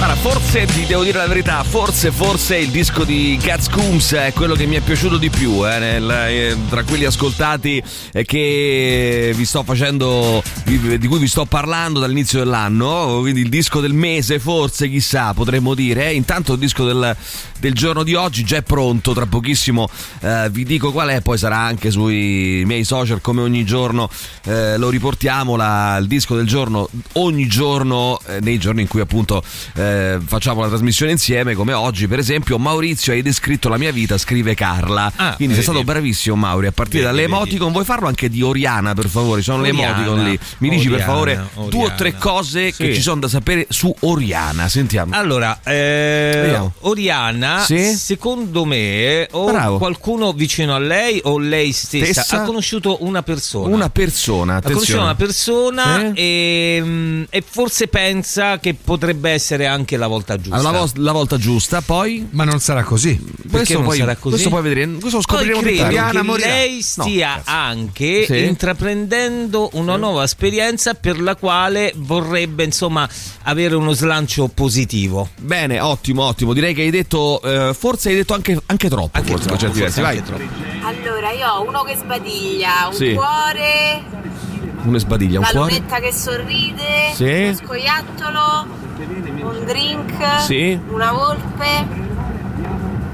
Guarda, 0.02 0.18
forse 0.20 0.66
ti 0.66 0.84
devo 0.84 1.04
dire 1.04 1.18
la 1.18 1.28
verità, 1.28 1.62
forse, 1.62 2.10
forse 2.10 2.56
il 2.56 2.70
disco 2.70 3.04
di 3.04 3.38
Cats 3.40 3.68
Coombs 3.68 4.14
è 4.14 4.32
quello 4.32 4.56
che 4.56 4.66
mi 4.66 4.74
è 4.74 4.80
piaciuto 4.80 5.16
di 5.16 5.30
più 5.30 5.64
eh, 5.64 5.78
nel- 5.78 6.10
eh, 6.10 6.56
tra 6.68 6.82
quelli 6.82 7.04
ascoltati 7.04 7.80
e 8.12 8.24
che 8.24 9.32
vi 9.32 9.44
sto 9.44 9.62
facendo, 9.62 10.42
di, 10.64 10.98
di 10.98 11.06
cui 11.06 11.20
vi 11.20 11.28
sto 11.28 11.44
parlando 11.44 12.00
dall'inizio 12.00 12.40
dell'anno, 12.40 13.18
quindi 13.20 13.42
il 13.42 13.48
disco 13.48 13.78
del 13.78 13.92
mese 13.92 14.40
forse, 14.40 14.88
chissà, 14.90 15.34
potremmo 15.34 15.72
dire. 15.72 16.08
eh. 16.08 16.14
Intanto 16.14 16.54
il 16.54 16.58
disco 16.58 16.84
del, 16.84 17.16
del 17.60 17.72
giorno 17.72 18.02
di 18.02 18.14
oggi 18.14 18.42
già 18.42 18.56
è 18.56 18.62
pronto, 18.62 19.12
tra 19.12 19.26
pochissimo 19.26 19.88
eh, 20.22 20.48
vi 20.50 20.64
dico 20.64 20.90
qual 20.90 21.10
è, 21.10 21.20
poi 21.20 21.38
sarà 21.38 21.58
anche 21.58 21.92
sui 21.92 22.64
miei 22.66 22.82
social 22.82 23.20
come 23.20 23.40
ogni 23.40 23.64
giorno 23.64 24.10
eh, 24.46 24.76
lo 24.78 24.90
riportiamo, 24.90 25.54
la- 25.54 25.96
il 25.98 26.08
disco 26.08 26.34
del 26.34 26.48
giorno 26.48 26.88
ogni 27.12 27.46
giorno, 27.46 28.18
eh, 28.26 28.40
nei 28.40 28.58
giorni 28.58 28.80
in 28.82 28.88
cui 28.88 29.00
appunto 29.00 29.44
eh, 29.76 29.90
eh, 29.92 30.18
facciamo 30.24 30.60
la 30.60 30.68
trasmissione 30.68 31.12
insieme 31.12 31.54
come 31.54 31.72
oggi 31.72 32.06
per 32.08 32.18
esempio 32.18 32.58
Maurizio 32.58 33.12
hai 33.12 33.22
descritto 33.22 33.68
la 33.68 33.76
mia 33.78 33.92
vita 33.92 34.16
scrive 34.18 34.54
Carla 34.54 35.12
Ah, 35.16 35.34
quindi 35.36 35.54
sei 35.54 35.62
stato 35.62 35.82
bravissimo 35.84 36.36
Mauri 36.36 36.66
a 36.66 36.72
partire 36.72 37.04
Vedi, 37.04 37.10
dalle 37.14 37.26
vedi. 37.28 37.34
emoticon 37.34 37.72
vuoi 37.72 37.84
farlo 37.84 38.06
anche 38.08 38.28
di 38.28 38.42
Oriana 38.42 38.94
per 38.94 39.08
favore 39.08 39.40
ci 39.40 39.50
sono 39.50 39.62
le 39.62 39.70
Oriana, 39.70 39.94
emoticon 39.96 40.24
lì 40.24 40.38
mi 40.58 40.68
dici 40.70 40.88
per 40.88 41.00
Oriana, 41.08 41.12
favore 41.12 41.34
due 41.34 41.62
o 41.62 41.64
Oriana. 41.66 41.94
tre 41.94 42.14
cose 42.16 42.72
che 42.72 42.86
Sì. 42.86 42.94
ci 42.94 43.00
sono 43.00 43.20
da 43.20 43.28
sapere 43.28 43.66
su 43.68 43.94
Oriana 44.00 44.68
sentiamo 44.68 45.14
Allora, 45.14 45.60
eh. 45.64 46.58
Oriana, 46.80 47.60
Sì? 47.64 47.94
secondo 47.94 48.64
me, 48.64 49.26
o 49.32 49.44
Bravo. 49.46 49.78
qualcuno 49.78 50.32
vicino 50.32 50.74
a 50.74 50.78
lei 50.78 51.20
o 51.24 51.38
lei 51.38 51.72
stessa, 51.72 52.22
Stessa? 52.22 52.42
ha 52.42 52.44
conosciuto 52.44 52.98
una 53.04 53.22
persona. 53.22 53.74
una 53.74 53.90
persona 53.90 54.56
ha 54.56 54.60
conosciuto 54.62 54.78
attenzione 54.78 55.02
una 55.02 55.14
persona 55.14 55.98
Sì? 55.98 56.20
e, 56.20 56.80
mm, 56.82 57.22
e 57.30 57.44
forse 57.48 57.88
pensa 57.88 58.58
che 58.58 58.74
potrebbe 58.74 59.30
essere 59.30 59.66
anche 59.66 59.80
la 59.96 60.06
volta 60.06 60.38
giusta. 60.40 60.60
la, 60.62 60.70
vo- 60.70 60.90
la 60.96 61.12
volta 61.12 61.36
giusta 61.38 61.80
poi 61.82 62.26
Ma 62.30 62.44
non 62.44 62.58
sarà 62.60 62.82
così. 62.84 63.18
questo 63.50 63.74
non 63.74 63.84
poi, 63.86 63.98
sarà 63.98 64.14
così? 64.16 64.30
questo 64.30 64.48
poi 64.50 64.62
vedremo 64.62 64.98
questo 64.98 65.18
lo 65.18 65.22
Poi 65.26 65.36
scopriremo 65.44 65.60
più 65.60 65.76
credo 65.76 66.10
che 66.10 66.22
morirà. 66.22 66.46
lei 66.48 66.82
stia 66.82 67.34
cazzo. 67.36 67.50
anche 67.50 68.24
Sì. 68.26 68.44
intraprendendo 68.44 69.70
una 69.74 69.96
nuova 69.96 70.24
esperienza 70.24 70.94
per 70.94 71.20
la 71.20 71.36
quale 71.36 71.92
vorrebbe 71.96 72.64
insomma 72.64 73.08
avere 73.44 73.74
uno 73.74 73.92
slancio 73.92 74.48
positivo. 74.48 75.28
bene 75.40 75.80
ottimo 75.80 76.24
ottimo 76.24 76.52
direi 76.52 76.74
che 76.74 76.82
hai 76.82 76.90
detto 76.90 77.40
eh, 77.42 77.74
forse 77.74 78.10
hai 78.10 78.16
detto 78.16 78.34
anche, 78.34 78.58
anche 78.66 78.88
troppo 78.88 79.10
Anche 79.18 79.30
forse 79.30 79.46
troppo, 79.46 79.62
versi 79.66 79.80
forse 79.80 80.00
vai 80.00 80.16
anche 80.18 80.28
troppo. 80.28 80.70
Allora, 80.84 81.30
io 81.30 81.48
ho 81.48 81.62
uno 81.66 81.82
che 81.84 81.96
sbadiglia, 81.96 82.88
un 82.88 82.94
Sì. 82.94 83.12
cuore, 83.14 84.02
una 84.84 84.98
sbadiglia 84.98 85.38
un 85.38 85.44
la 85.44 85.50
cuore 85.50 85.72
lunetta 85.74 85.98
che 86.00 86.12
sorride, 86.12 87.12
Sì. 87.14 87.24
uno 87.44 87.54
scoiattolo, 87.54 88.66
un 89.42 89.64
drink, 89.64 90.40
Sì. 90.40 90.78
una 90.90 91.12
volpe 91.12 91.86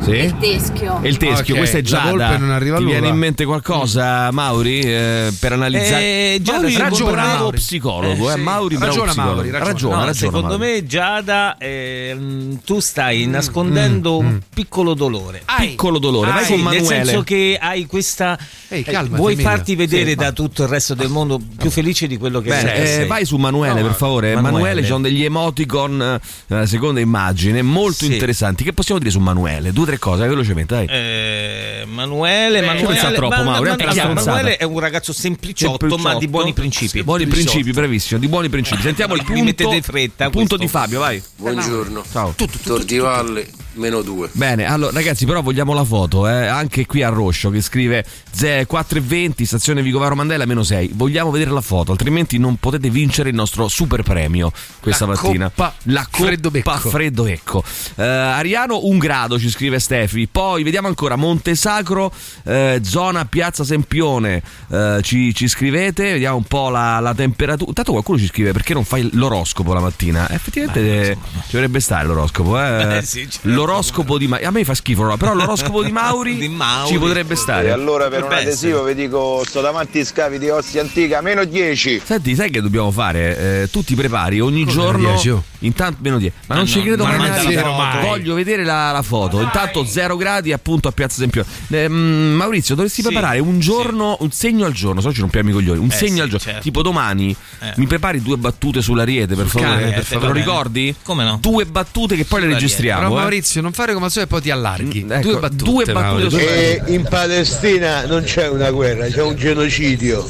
sì 0.01 0.11
il 0.11 0.37
teschio. 0.39 1.01
Il 1.03 1.17
teschio, 1.17 1.55
Ok, 1.55 1.59
questo 1.59 1.77
è 1.77 1.81
la 1.83 1.87
Giada. 1.87 2.11
volpe 2.11 2.37
non 2.39 2.51
arriva 2.51 2.79
Ti 2.79 2.85
viene 2.85 3.09
in 3.09 3.17
mente 3.17 3.45
qualcosa, 3.45 4.31
Mauri, 4.31 4.81
eh, 4.81 5.33
per 5.39 5.53
analizzare? 5.53 6.03
Eh, 6.35 6.39
Giada, 6.43 6.61
Mauri 6.61 6.77
ragiona, 6.77 7.11
bravo 7.13 7.39
Mauri. 7.39 7.57
psicologo, 7.59 8.29
Eh, 8.29 8.33
eh, 8.33 8.37
sì. 8.37 8.41
Mauri, 8.43 8.77
bravo 8.77 8.87
Ragiona, 8.93 9.11
psicologo. 9.13 9.35
Mauri, 9.37 9.51
ragiona. 9.51 9.73
ragiona, 9.73 9.95
No, 9.95 10.05
ragiona, 10.05 10.15
secondo 10.27 10.59
Mauri. 10.59 10.73
me 10.73 10.87
Giada 10.87 11.57
ehm, 11.59 12.59
tu 12.65 12.81
stai 12.81 13.27
nascondendo 13.27 14.17
un 14.19 14.41
piccolo 14.53 14.95
dolore. 14.95 15.43
Piccolo 15.59 15.99
dolore, 15.99 16.31
vai 16.31 16.45
Sì, 16.45 16.53
con 16.53 16.63
nel 16.63 16.81
Manuele. 16.81 17.05
senso 17.05 17.23
che 17.23 17.59
hai 17.61 17.87
questa 17.87 18.39
Ehi, 18.69 18.81
eh, 18.81 18.85
calmati, 18.85 19.17
vuoi 19.17 19.33
Emilio. 19.33 19.51
farti 19.51 19.75
vedere 19.77 20.11
Sì, 20.11 20.15
da 20.15 20.25
ma- 20.27 20.33
tutto 20.33 20.63
il 20.63 20.69
resto 20.69 20.95
del 20.95 21.09
mondo 21.09 21.41
più 21.59 21.71
felice 21.71 22.07
di 22.07 22.17
quello 22.17 22.41
che 22.41 22.51
Bene, 22.51 22.87
sei. 22.87 23.03
eh, 23.03 23.07
vai 23.07 23.25
su 23.25 23.37
Manuele 23.37 23.81
No, 23.81 23.87
per 23.89 23.97
favore. 23.97 24.35
Manuele, 24.35 24.53
Manuele. 24.57 24.81
ci 24.83 24.87
sono 24.89 25.03
degli 25.03 25.25
emoticon 25.25 26.21
eh, 26.49 26.67
seconda 26.67 27.01
immagine 27.01 27.63
molto 27.63 28.05
interessanti. 28.05 28.65
Che 28.65 28.73
possiamo 28.73 28.99
dire 29.01 29.11
su 29.13 29.19
Manuele? 29.21 29.73
Due 29.73 29.85
tre 29.89 29.99
cose, 29.99 30.19
vai 30.19 30.29
velocemente, 30.29 30.75
dai. 30.75 30.87
Eh, 30.87 31.85
Manuele, 31.87 32.61
Manuele, 32.61 32.87
pensa 32.87 33.11
troppo, 33.13 33.37
ma- 33.37 33.43
Mauro, 33.43 33.73
è 33.75 33.85
ma- 33.85 34.05
ma-. 34.13 34.13
Manuele 34.13 34.57
è 34.59 34.65
un 34.65 34.79
ragazzo 34.79 35.15
sempliciotto, 35.15 35.97
ma 35.97 36.15
di 36.17 36.29
buoni 36.29 36.53
principi. 36.53 37.03
Buoni 37.03 37.27
principi, 37.27 37.71
bravissimo, 37.73 38.21
di 38.21 38.29
buoni 38.29 38.51
principi. 38.51 38.83
Sentiamo 38.83 39.15
il 39.17 39.25
punto, 39.25 39.43
mettete 39.43 39.81
fretta, 39.81 40.29
punto 40.29 40.57
questo. 40.57 40.57
di 40.59 40.69
Fabio, 40.69 41.01
vai. 41.01 41.23
Buongiorno. 41.37 42.05
Ciao. 42.11 42.35
Tor 42.63 42.85
di 42.85 42.99
Valle, 42.99 43.49
meno 43.79 44.03
2. 44.03 44.31
Bene, 44.33 44.65
allora 44.67 44.93
ragazzi, 44.93 45.25
però 45.25 45.41
vogliamo 45.43 45.73
la 45.73 45.85
foto, 45.85 46.29
eh? 46.29 46.47
anche 46.47 46.87
qui 46.87 47.03
a 47.03 47.09
Roscio 47.09 47.51
che 47.51 47.61
scrive 47.61 48.05
"Ze- 48.31 48.67
4,20, 48.67 49.45
stazione 49.45 49.83
Vicovaro 49.83 50.15
Mandela, 50.15 50.45
meno 50.45 50.63
6. 50.63 50.91
Vogliamo 50.95 51.31
vedere 51.31 51.51
la 51.51 51.61
foto, 51.61 51.93
altrimenti 51.93 52.39
non 52.39 52.57
potete 52.57 52.91
vincere 52.91 53.29
il 53.31 53.35
nostro 53.35 53.69
super 53.69 54.03
premio 54.03 54.53
questa 54.81 55.07
La 55.07 55.13
mattina. 55.13 55.45
coppa 55.47 55.75
la 55.85 56.07
coppa 56.11 56.25
Freddo 56.27 56.51
Becco. 56.51 56.77
Freddo 56.89 57.23
Becco. 57.23 57.65
Eh, 57.97 58.03
Ariano, 58.05 58.87
un 58.87 58.99
grado, 58.99 59.39
ci 59.39 59.49
scrive 59.51 59.79
Stefi. 59.79 60.27
Poi 60.31 60.63
vediamo 60.63 60.89
ancora 60.89 61.17
Montesacro, 61.17 62.13
eh, 62.45 62.81
zona 62.83 63.25
Piazza 63.25 63.65
Sempione. 63.65 64.43
Eh, 64.71 65.01
ci, 65.03 65.35
ci 65.35 65.49
scrivete, 65.49 66.13
vediamo 66.13 66.37
un 66.37 66.45
po' 66.45 66.69
la, 66.69 66.99
la 67.01 67.15
temperatura. 67.15 67.69
Intanto 67.69 67.93
qualcuno 67.93 68.19
ci 68.19 68.27
scrive 68.27 68.53
perché 68.53 68.75
non 68.75 68.85
fai 68.85 69.09
l'oroscopo 69.13 69.73
la 69.73 69.81
mattina. 69.81 70.29
Eh, 70.29 70.35
effettivamente 70.35 71.11
eh, 71.11 71.17
ci 71.47 71.53
dovrebbe 71.53 71.81
stare 71.81 72.07
l'oroscopo. 72.07 72.59
Eh? 72.59 72.77
Eh, 72.99 73.03
sì, 73.03 73.29
certo. 73.29 73.49
L'oroscopo 73.69 74.19
di 74.19 74.27
Mauri. 74.27 74.45
A 74.45 74.51
me 74.51 74.65
fa 74.65 74.75
schifo, 74.75 75.05
no? 75.05 75.17
però 75.17 75.35
l'oroscopo 75.35 75.83
di 75.83 75.93
Mauri, 75.93 76.37
Di 76.39 76.49
Mauri. 76.49 76.93
ci 76.93 76.99
potrebbe 76.99 77.35
E 77.35 77.37
stare. 77.37 77.71
allora 77.71 78.09
per 78.09 78.23
un 78.23 78.29
Potrebbe 78.29 78.51
adesivo 78.51 78.83
vi 78.85 78.95
dico 78.95 79.43
sto 79.47 79.61
davanti 79.61 79.99
ai 79.99 80.05
scavi 80.05 80.39
di 80.39 80.49
Ostia 80.49 80.81
Antica 80.81 81.21
meno 81.21 81.45
10 81.45 82.03
Senti, 82.05 82.35
sai 82.35 82.51
che 82.51 82.61
dobbiamo 82.61 82.91
fare? 82.91 83.63
Eh, 83.63 83.71
tu 83.71 83.83
ti 83.85 83.95
prepari 83.95 84.41
ogni 84.41 84.61
Come 84.63 84.73
giorno. 84.73 85.09
10, 85.11 85.29
oh? 85.31 85.43
Intanto 85.61 85.99
meno 86.03 86.19
10. 86.19 86.35
Ma 86.47 86.55
Ma 86.55 86.61
non 86.61 86.67
ci 86.69 86.79
no, 86.79 86.85
credo 86.85 87.05
ma 87.05 87.17
mai. 87.17 87.29
Mai. 87.69 88.05
Voglio 88.05 88.35
vedere 88.35 88.65
la, 88.65 88.93
la 88.93 89.03
foto. 89.03 89.41
Intanto 89.41 89.85
0 89.85 90.17
gradi 90.17 90.53
appunto 90.53 90.87
a 90.89 90.93
Piazza 90.93 91.17
Sempione. 91.19 91.49
Eh, 91.69 91.89
mm, 91.89 92.35
Maurizio, 92.35 92.75
dovresti 92.75 93.03
Sì, 93.03 93.09
preparare 93.09 93.39
un 93.41 93.59
giorno, 93.59 94.17
un 94.21 94.31
segno 94.31 94.67
al 94.67 94.73
giorno. 94.73 95.01
So 95.01 95.13
ci 95.13 95.21
rompiamo 95.21 95.51
i 95.51 95.53
coglioni. 95.53 95.79
Un 95.81 95.89
Eh, 95.91 95.95
segno 95.95 96.15
sì, 96.17 96.21
al 96.21 96.29
giorno. 96.29 96.45
certo. 96.45 96.61
Tipo 96.63 96.83
domani 96.83 97.35
Eh. 97.61 97.73
mi 97.77 97.87
prepari 97.87 98.23
due 98.23 98.37
battute 98.37 98.81
sull'ariete, 98.83 99.35
per 99.35 99.47
favore. 99.47 99.69
cane, 99.71 99.93
per 99.93 100.05
Te 100.05 100.15
lo 100.15 100.21
favore. 100.21 100.39
ricordi? 100.39 100.95
Come 101.03 101.25
no? 101.25 101.39
Due 101.41 101.67
battute 101.67 102.15
che 102.17 102.25
poi 102.25 102.41
le 102.41 102.47
Sull'ariete. 102.47 102.61
registriamo. 102.61 103.01
Però 103.09 103.13
eh. 103.17 103.21
Maurizio, 103.21 103.61
non 103.61 103.73
fare 103.73 103.93
come 103.95 104.05
al 104.07 104.11
solito 104.13 104.31
e 104.31 104.35
poi 104.35 104.43
ti 104.45 104.51
allarghi. 104.53 105.05
Mm, 105.05 105.13
ecco, 105.13 105.31
due 105.31 105.41
battute. 105.41 105.65
due 105.65 105.85
battute 105.87 106.23
Mauri. 106.23 106.31
su- 106.31 106.37
e 106.39 106.83
in 106.87 107.07
Palestina 107.09 108.07
non 108.07 108.23
c'è 108.23 108.49
una 108.49 108.71
guerra 108.71 109.07
c'è 109.09 109.23
un 109.23 109.35
genocidio 109.37 110.27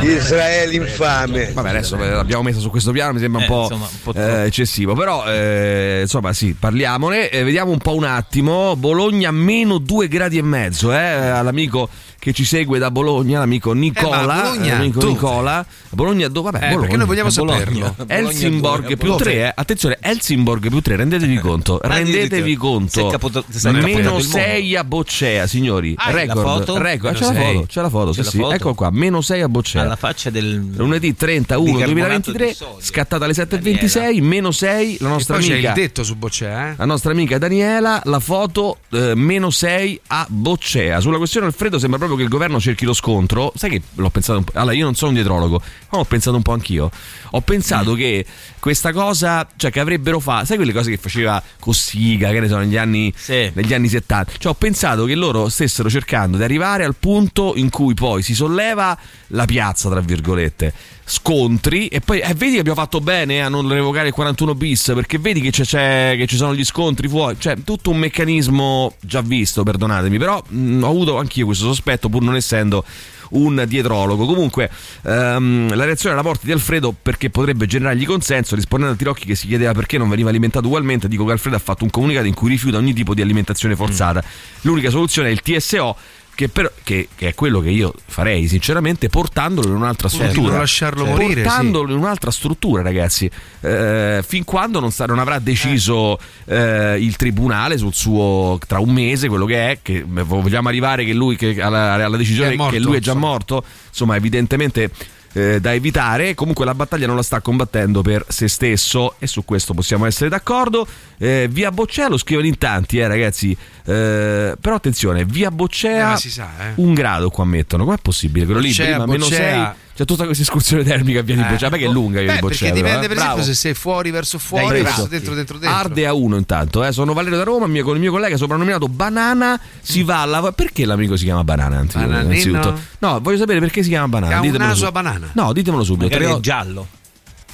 di 0.00 0.06
Israele 0.06 0.74
infame 0.74 1.50
Vabbè, 1.52 1.68
adesso 1.68 1.96
eh, 1.96 2.10
l'abbiamo 2.10 2.42
messa 2.42 2.60
su 2.60 2.70
questo 2.70 2.92
piano, 2.92 3.12
mi 3.14 3.18
sembra 3.18 3.38
un 3.40 3.44
Eh, 3.44 3.48
po', 3.48 3.62
insomma, 3.62 3.84
un 3.90 4.02
po' 4.02 4.12
eh, 4.20 4.46
eccessivo. 4.46 4.94
Però, 4.94 5.24
eh, 5.26 6.00
insomma, 6.02 6.32
sì, 6.32 6.54
parliamone. 6.58 7.28
Eh, 7.28 7.42
vediamo 7.42 7.70
un 7.72 7.78
po' 7.78 7.94
un 7.94 8.04
attimo. 8.04 8.76
Bologna 8.76 9.30
meno 9.30 9.78
2 9.78 10.08
gradi 10.08 10.38
e 10.38 10.42
mezzo, 10.42 10.92
eh, 10.92 10.96
all'amico 10.96 11.88
che 12.20 12.32
ci 12.34 12.44
segue 12.44 12.78
da 12.78 12.90
Bologna, 12.92 13.38
l'amico 13.40 13.72
Nicola. 13.72 14.20
Eh, 14.20 14.26
Bologna 14.52 14.74
l'amico 14.76 15.00
dove? 15.00 15.64
Bologna. 15.88 16.28
Dove? 16.28 16.50
Vabbè, 16.50 16.64
Eh, 16.64 16.68
Bologna. 16.68 16.80
perché 16.82 16.96
noi 16.98 17.06
vogliamo 17.06 17.28
È 17.30 17.32
Bologna. 17.32 17.58
saperlo. 17.58 17.94
Bologna 17.96 18.14
Helsingborg 18.14 18.86
più 18.86 18.96
Bologna. 18.96 19.16
3, 19.22 19.32
eh. 19.32 19.52
attenzione, 19.56 19.98
Helsingborg 20.00 20.68
più 20.68 20.80
3, 20.80 20.96
rendetevi 20.96 21.38
conto, 21.38 21.80
rendetevi 21.82 22.54
conto. 22.56 23.06
Capotato 23.08 23.46
meno 23.70 23.88
il 23.96 24.02
mondo. 24.04 24.20
6 24.20 24.76
a 24.76 24.84
Boccea, 24.84 25.46
signori. 25.46 25.94
Ah, 25.96 26.10
la 26.12 26.16
record, 26.20 26.40
foto? 26.46 26.78
record. 26.78 27.14
Meno 27.14 27.26
C'è 27.26 27.32
la 27.32 27.40
foto, 27.40 27.66
c'è 27.66 27.80
la 27.80 27.88
foto, 27.88 28.12
sì, 28.12 28.18
C'è 28.18 28.24
la 28.24 28.30
sì. 28.30 28.38
foto? 28.38 28.54
Ecco 28.54 28.74
qua, 28.74 28.90
meno 28.90 29.20
6 29.22 29.40
a 29.40 29.48
Boccea. 29.48 29.82
Alla 29.82 29.96
faccia 29.96 30.28
del 30.30 30.72
Lunedì 30.76 31.14
31 31.16 31.62
bicarbonato 31.64 31.92
2023, 31.92 32.46
di 32.46 32.54
sodio. 32.54 32.76
scattata 32.84 33.24
alle 33.24 33.32
7.26, 33.34 34.22
meno 34.22 34.50
6, 34.50 34.96
la 35.00 35.08
nostra 35.08 35.34
poi 35.36 35.44
c'è 35.46 35.52
amica. 35.52 35.68
il 35.68 35.74
detto 35.74 36.04
su 36.04 36.16
Boccea, 36.16 36.70
eh? 36.70 36.74
La 36.76 36.84
nostra 36.84 37.12
amica 37.12 37.38
Daniela, 37.38 38.02
la 38.04 38.20
foto 38.20 38.78
eh, 38.90 39.14
meno 39.14 39.48
6 39.50 40.00
a 40.08 40.26
Boccea. 40.28 41.00
Sulla 41.00 41.16
questione 41.16 41.46
Alfredo 41.46 41.78
sembra 41.78 41.98
proprio 41.98 42.09
che 42.16 42.22
il 42.22 42.28
governo 42.28 42.60
cerchi 42.60 42.84
lo 42.84 42.92
scontro. 42.92 43.52
Sai 43.56 43.70
che 43.70 43.82
l'ho 43.94 44.10
pensato 44.10 44.38
un 44.38 44.44
po'. 44.44 44.52
Allora, 44.54 44.74
io 44.74 44.84
non 44.84 44.94
sono 44.94 45.10
un 45.10 45.16
dietrologo, 45.16 45.62
ma 45.90 45.98
ho 45.98 46.04
pensato 46.04 46.36
un 46.36 46.42
po' 46.42 46.52
anch'io. 46.52 46.90
Ho 47.32 47.40
pensato 47.40 47.94
che 47.94 48.24
questa 48.58 48.92
cosa, 48.92 49.46
cioè 49.56 49.70
che 49.70 49.80
avrebbero 49.80 50.20
fatto, 50.20 50.46
sai 50.46 50.56
quelle 50.56 50.72
cose 50.72 50.90
che 50.90 50.96
faceva 50.96 51.42
Cossiga, 51.58 52.30
che 52.30 52.40
ne 52.40 52.48
so, 52.48 52.56
negli 52.58 52.76
anni, 52.76 53.12
Sì. 53.16 53.50
negli 53.54 53.72
anni 53.74 53.88
70. 53.88 54.32
Cioè, 54.38 54.52
ho 54.52 54.54
pensato 54.54 55.04
che 55.04 55.14
loro 55.14 55.48
stessero 55.48 55.88
cercando 55.88 56.36
di 56.36 56.42
arrivare 56.42 56.84
al 56.84 56.96
punto 56.98 57.52
in 57.56 57.70
cui 57.70 57.94
poi 57.94 58.22
si 58.22 58.34
solleva 58.34 58.96
la 59.28 59.44
piazza, 59.44 59.88
tra 59.88 60.00
virgolette, 60.00 60.72
scontri 61.10 61.88
e 61.88 62.00
poi 62.00 62.20
eh, 62.20 62.34
vedi 62.34 62.54
che 62.54 62.60
abbiamo 62.60 62.78
fatto 62.78 63.00
bene 63.00 63.42
a 63.42 63.48
non 63.48 63.68
revocare 63.68 64.06
il 64.08 64.14
41 64.14 64.54
bis 64.54 64.92
perché 64.94 65.18
vedi 65.18 65.40
che, 65.40 65.50
c'è, 65.50 65.64
c'è- 65.64 66.14
che 66.16 66.26
ci 66.28 66.36
sono 66.36 66.54
gli 66.54 66.64
scontri 66.64 67.08
fuori, 67.08 67.36
cioè 67.38 67.56
tutto 67.64 67.90
un 67.90 67.96
meccanismo 67.98 68.94
già 69.00 69.20
visto, 69.20 69.64
perdonatemi, 69.64 70.18
però 70.18 70.40
mh, 70.46 70.82
ho 70.84 70.88
avuto 70.88 71.18
anch'io 71.18 71.46
questo 71.46 71.64
sospetto 71.64 72.08
pur 72.08 72.22
non 72.22 72.36
essendo 72.36 72.84
un 73.30 73.64
dietrologo. 73.66 74.26
Comunque, 74.26 74.70
ehm, 75.02 75.74
la 75.74 75.84
reazione 75.84 76.14
alla 76.14 76.24
morte 76.24 76.46
di 76.46 76.52
Alfredo 76.52 76.94
perché 77.00 77.30
potrebbe 77.30 77.66
generargli 77.66 78.04
consenso, 78.04 78.54
rispondendo 78.54 78.94
a 78.94 78.98
Tirocchi 78.98 79.26
che 79.26 79.34
si 79.34 79.46
chiedeva 79.46 79.72
perché 79.72 79.98
non 79.98 80.08
veniva 80.08 80.30
alimentato 80.30 80.66
ugualmente, 80.66 81.08
dico 81.08 81.24
che 81.24 81.32
Alfredo 81.32 81.56
ha 81.56 81.60
fatto 81.60 81.84
un 81.84 81.90
comunicato 81.90 82.26
in 82.26 82.34
cui 82.34 82.48
rifiuta 82.50 82.78
ogni 82.78 82.92
tipo 82.92 83.14
di 83.14 83.22
alimentazione 83.22 83.76
forzata. 83.76 84.22
L'unica 84.62 84.90
soluzione 84.90 85.28
è 85.28 85.32
il 85.32 85.42
TSO. 85.42 85.96
Che, 86.40 86.48
però- 86.48 86.70
che- 86.82 87.08
che 87.14 87.28
è 87.28 87.34
quello 87.34 87.60
che 87.60 87.68
io 87.68 87.92
farei 88.06 88.48
sinceramente 88.48 89.10
portandolo 89.10 89.68
in 89.68 89.74
un'altra 89.74 90.08
struttura. 90.08 90.56
Lasciarlo 90.56 91.04
morire, 91.04 91.42
portandolo 91.42 91.92
in 91.92 91.98
un'altra 91.98 92.30
struttura 92.30 92.80
ragazzi. 92.80 93.30
Eh, 93.60 94.24
fin 94.26 94.44
quando 94.44 94.80
non, 94.80 94.90
sa- 94.90 95.04
non 95.04 95.18
avrà 95.18 95.38
deciso 95.38 96.18
eh, 96.46 96.96
il 96.98 97.16
tribunale 97.16 97.76
sul 97.76 97.92
suo 97.92 98.58
tra 98.66 98.78
un 98.78 98.88
mese 98.88 99.28
quello 99.28 99.44
che 99.44 99.70
è 99.70 99.78
che 99.82 100.02
vogliamo 100.02 100.68
arrivare 100.68 101.04
che 101.04 101.12
lui 101.12 101.36
che 101.36 101.60
alla, 101.60 101.92
alla 101.92 102.16
decisione 102.16 102.56
morto, 102.56 102.72
che 102.72 102.78
lui 102.78 102.96
è 102.96 103.00
già 103.00 103.12
insomma. 103.12 103.32
morto? 103.32 103.64
Insomma 103.88 104.16
evidentemente 104.16 104.90
eh, 105.32 105.60
da 105.60 105.74
evitare. 105.74 106.34
Comunque 106.34 106.64
la 106.64 106.74
battaglia 106.74 107.06
non 107.06 107.16
la 107.16 107.22
sta 107.22 107.40
combattendo 107.40 108.02
per 108.02 108.24
se 108.28 108.48
stesso 108.48 109.14
e 109.18 109.26
su 109.26 109.44
questo 109.44 109.74
possiamo 109.74 110.06
essere 110.06 110.28
d'accordo. 110.28 110.86
Eh, 111.18 111.48
via 111.50 111.70
Boccea 111.70 112.08
lo 112.08 112.16
scrivono 112.16 112.46
in 112.46 112.58
tanti 112.58 112.98
eh 112.98 113.06
ragazzi. 113.06 113.56
Eh, 113.84 114.56
però 114.60 114.74
attenzione 114.74 115.24
via 115.24 115.48
Eh, 115.48 115.52
Boccea 115.52 116.16
si 116.16 116.30
sa, 116.30 116.48
eh. 116.60 116.72
un 116.76 116.94
grado 116.94 117.30
qua 117.30 117.44
mettono. 117.44 117.84
Com'è 117.84 117.98
possibile? 118.00 118.44
Quello 118.44 118.60
lì 118.60 118.68
Boccea, 118.68 118.86
prima 118.86 119.06
meno 119.06 119.24
Boccea. 119.24 119.74
6 119.74 119.88
C'è 120.00 120.06
tutta 120.06 120.24
questa 120.24 120.44
escursione 120.44 120.82
termica 120.82 121.20
via 121.20 121.34
di 121.34 121.42
Eh. 121.42 121.44
Boccea, 121.44 121.68
perché 121.68 121.84
è 121.84 121.88
lunga 121.90 122.22
via 122.22 122.32
di 122.32 122.38
Boccea. 122.38 122.70
perché 122.70 122.82
dipende 122.82 123.04
eh. 123.04 123.08
per 123.08 123.18
esempio 123.18 123.42
se 123.42 123.52
sei 123.52 123.74
fuori 123.74 124.10
verso 124.10 124.38
fuori, 124.38 124.68
Dai, 124.68 124.82
verso 124.82 125.04
dentro 125.06 125.34
dentro 125.34 125.58
dentro. 125.58 125.78
Arde 125.78 126.06
a 126.06 126.14
uno 126.14 126.38
intanto, 126.38 126.82
eh. 126.82 126.90
sono 126.90 127.12
Valerio 127.12 127.36
da 127.36 127.44
Roma, 127.44 127.66
mio- 127.66 127.84
con 127.84 127.96
il 127.96 128.00
mio 128.00 128.10
collega 128.10 128.38
soprannominato 128.38 128.88
Banana 128.88 129.60
si 129.82 130.02
va 130.02 130.22
alla... 130.22 130.52
Perché 130.52 130.86
l'amico 130.86 131.16
si 131.18 131.24
chiama 131.24 131.44
Banana? 131.44 131.82
innanzitutto? 131.82 132.78
No, 133.00 133.20
voglio 133.20 133.36
sapere 133.36 133.60
perché 133.60 133.82
si 133.82 133.90
chiama 133.90 134.08
Banana. 134.08 134.38
Ha 134.38 134.40
un 134.40 134.52
naso 134.52 134.74
su- 134.76 134.84
a 134.86 134.90
banana. 134.92 135.28
No, 135.34 135.52
ditemelo 135.52 135.84
subito. 135.84 136.16
Magari 136.16 136.32
è 136.34 136.40
giallo. 136.40 136.86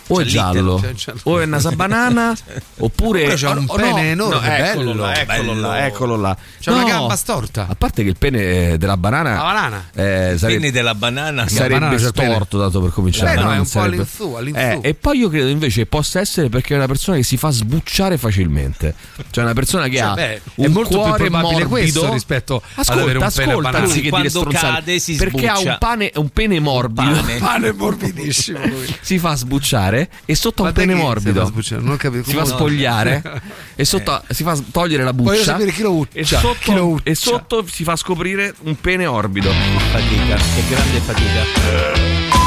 O 0.08 0.20
è 0.20 0.24
C'è 0.24 0.28
giallo, 0.30 0.78
c'è- 0.80 0.94
c'è- 0.94 1.12
o 1.24 1.40
è 1.40 1.46
naso 1.46 1.68
a 1.68 1.72
banana, 1.72 2.30
oppure 2.78 3.22
Oppure 3.22 3.34
c'ha 3.36 3.50
un 3.50 3.64
oh, 3.66 3.74
pene 3.74 4.10
enorme, 4.10 4.58
eccolo 4.68 4.84
bello, 4.92 5.02
là, 5.04 5.16
eccolo 5.20 5.52
bello. 5.54 5.60
là, 5.66 5.86
eccolo 5.86 6.16
là. 6.16 6.36
C'ha 6.60 6.72
una 6.72 6.84
gamba 6.84 7.16
storta. 7.16 7.66
A 7.68 7.74
parte 7.74 8.02
che 8.02 8.08
il 8.08 8.16
pene 8.18 8.72
eh, 8.72 8.78
della 8.78 8.96
banana, 8.96 9.30
La 9.34 9.42
banana. 9.42 9.84
eh, 9.94 10.32
Il 10.32 10.38
sarebbe, 10.38 10.60
penne 10.60 10.70
della 10.72 10.94
banana. 10.94 11.48
sarebbe 11.48 11.78
banana 11.80 11.96
pene. 12.12 12.30
storto 12.32 12.58
dato 12.58 12.80
per 12.80 12.90
cominciare. 12.90 13.34
Beh, 13.34 13.40
no, 13.40 13.46
no? 13.46 13.48
è 13.48 13.50
un 13.52 13.56
Non 13.56 13.64
po' 13.64 13.70
sarebbe- 13.70 13.94
all'inzu, 13.96 14.34
all'inzu. 14.34 14.60
Eh, 14.60 14.78
e 14.88 14.94
poi 14.94 15.18
io 15.18 15.28
credo 15.28 15.48
invece 15.48 15.86
possa 15.86 16.20
essere 16.20 16.48
perché 16.48 16.74
è 16.74 16.76
una 16.76 16.86
persona 16.86 17.16
che 17.16 17.22
si 17.22 17.36
fa 17.36 17.50
sbucciare 17.50 18.18
facilmente. 18.18 18.94
Cioè 19.30 19.44
una 19.44 19.54
persona 19.54 19.88
che 19.88 19.96
Cioè, 19.96 20.06
ha 20.06 20.14
beh, 20.14 20.40
un 20.56 20.64
è 20.64 20.68
molto 20.68 20.88
più 20.90 20.98
cuore 20.98 21.16
probabile 21.16 21.40
morbido 21.50 21.68
questo 21.68 22.12
rispetto 22.12 22.56
ad 22.56 22.62
ascolta, 22.76 23.02
avere 23.02 23.18
un 23.18 23.30
pene 23.34 23.50
ascolta, 23.50 23.70
banana. 23.70 23.84
anziché 23.84 24.10
dire 24.10 24.30
Quando 24.30 24.50
cade 24.50 24.98
si 24.98 25.14
perché 25.16 25.48
ha 25.48 25.54
sbuccia. 25.56 25.78
un, 25.80 26.10
un 26.14 26.28
pene 26.30 26.60
morbido. 26.60 27.10
pane. 27.10 27.38
Pane 27.38 27.72
morbidissimo 27.76 28.58
lui. 28.66 28.94
si 29.00 29.18
fa 29.18 29.34
sbucciare 29.34 29.95
e 30.24 30.34
sotto 30.34 30.62
ha 30.64 30.68
un 30.68 30.72
pene 30.72 30.94
si 30.94 31.00
morbido. 31.00 31.40
fa 31.40 31.46
sbucciare? 31.46 31.82
Non 31.82 31.92
ho 31.92 31.96
capito. 31.96 32.24
Si 32.24 32.34
fa 32.34 32.42
come- 32.42 32.54
spogliare 32.54 33.22
e 33.76 33.84
sotto 33.84 34.22
si 34.30 34.42
fa 34.42 34.58
togliere 34.72 35.02
la 35.04 35.12
buccia. 35.12 35.30
Voglio 35.30 35.42
sapere 35.42 35.72
chi 35.72 35.82
lo 35.82 35.92
uccia. 35.94 36.18
E 36.18 36.22
Chi 36.24 36.34
lo 36.34 36.38
sotto, 36.40 36.84
uccia. 36.86 37.10
e 37.10 37.14
sotto 37.14 37.66
si 37.66 37.84
fa 37.84 37.96
scoprire 37.96 38.54
un 38.62 38.78
pene 38.80 39.06
orbido. 39.06 39.50
Fatica, 39.90 40.36
che 40.36 40.62
grande 40.68 41.00
fatica. 41.00 42.44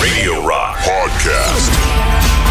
Radio 0.00 0.46
Rock 0.46 0.84
Podcast. 0.84 2.45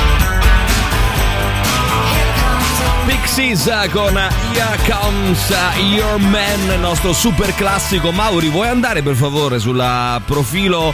Pixies 3.05 3.69
con 3.91 4.17
Here 4.17 4.79
Comes 4.89 5.53
Your 5.95 6.17
Man, 6.19 6.71
il 6.73 6.79
nostro 6.79 7.13
super 7.13 7.53
classico. 7.55 8.11
Mauri, 8.11 8.49
vuoi 8.49 8.67
andare 8.67 9.01
per 9.03 9.15
favore 9.15 9.59
sul 9.59 9.83
profilo 10.25 10.93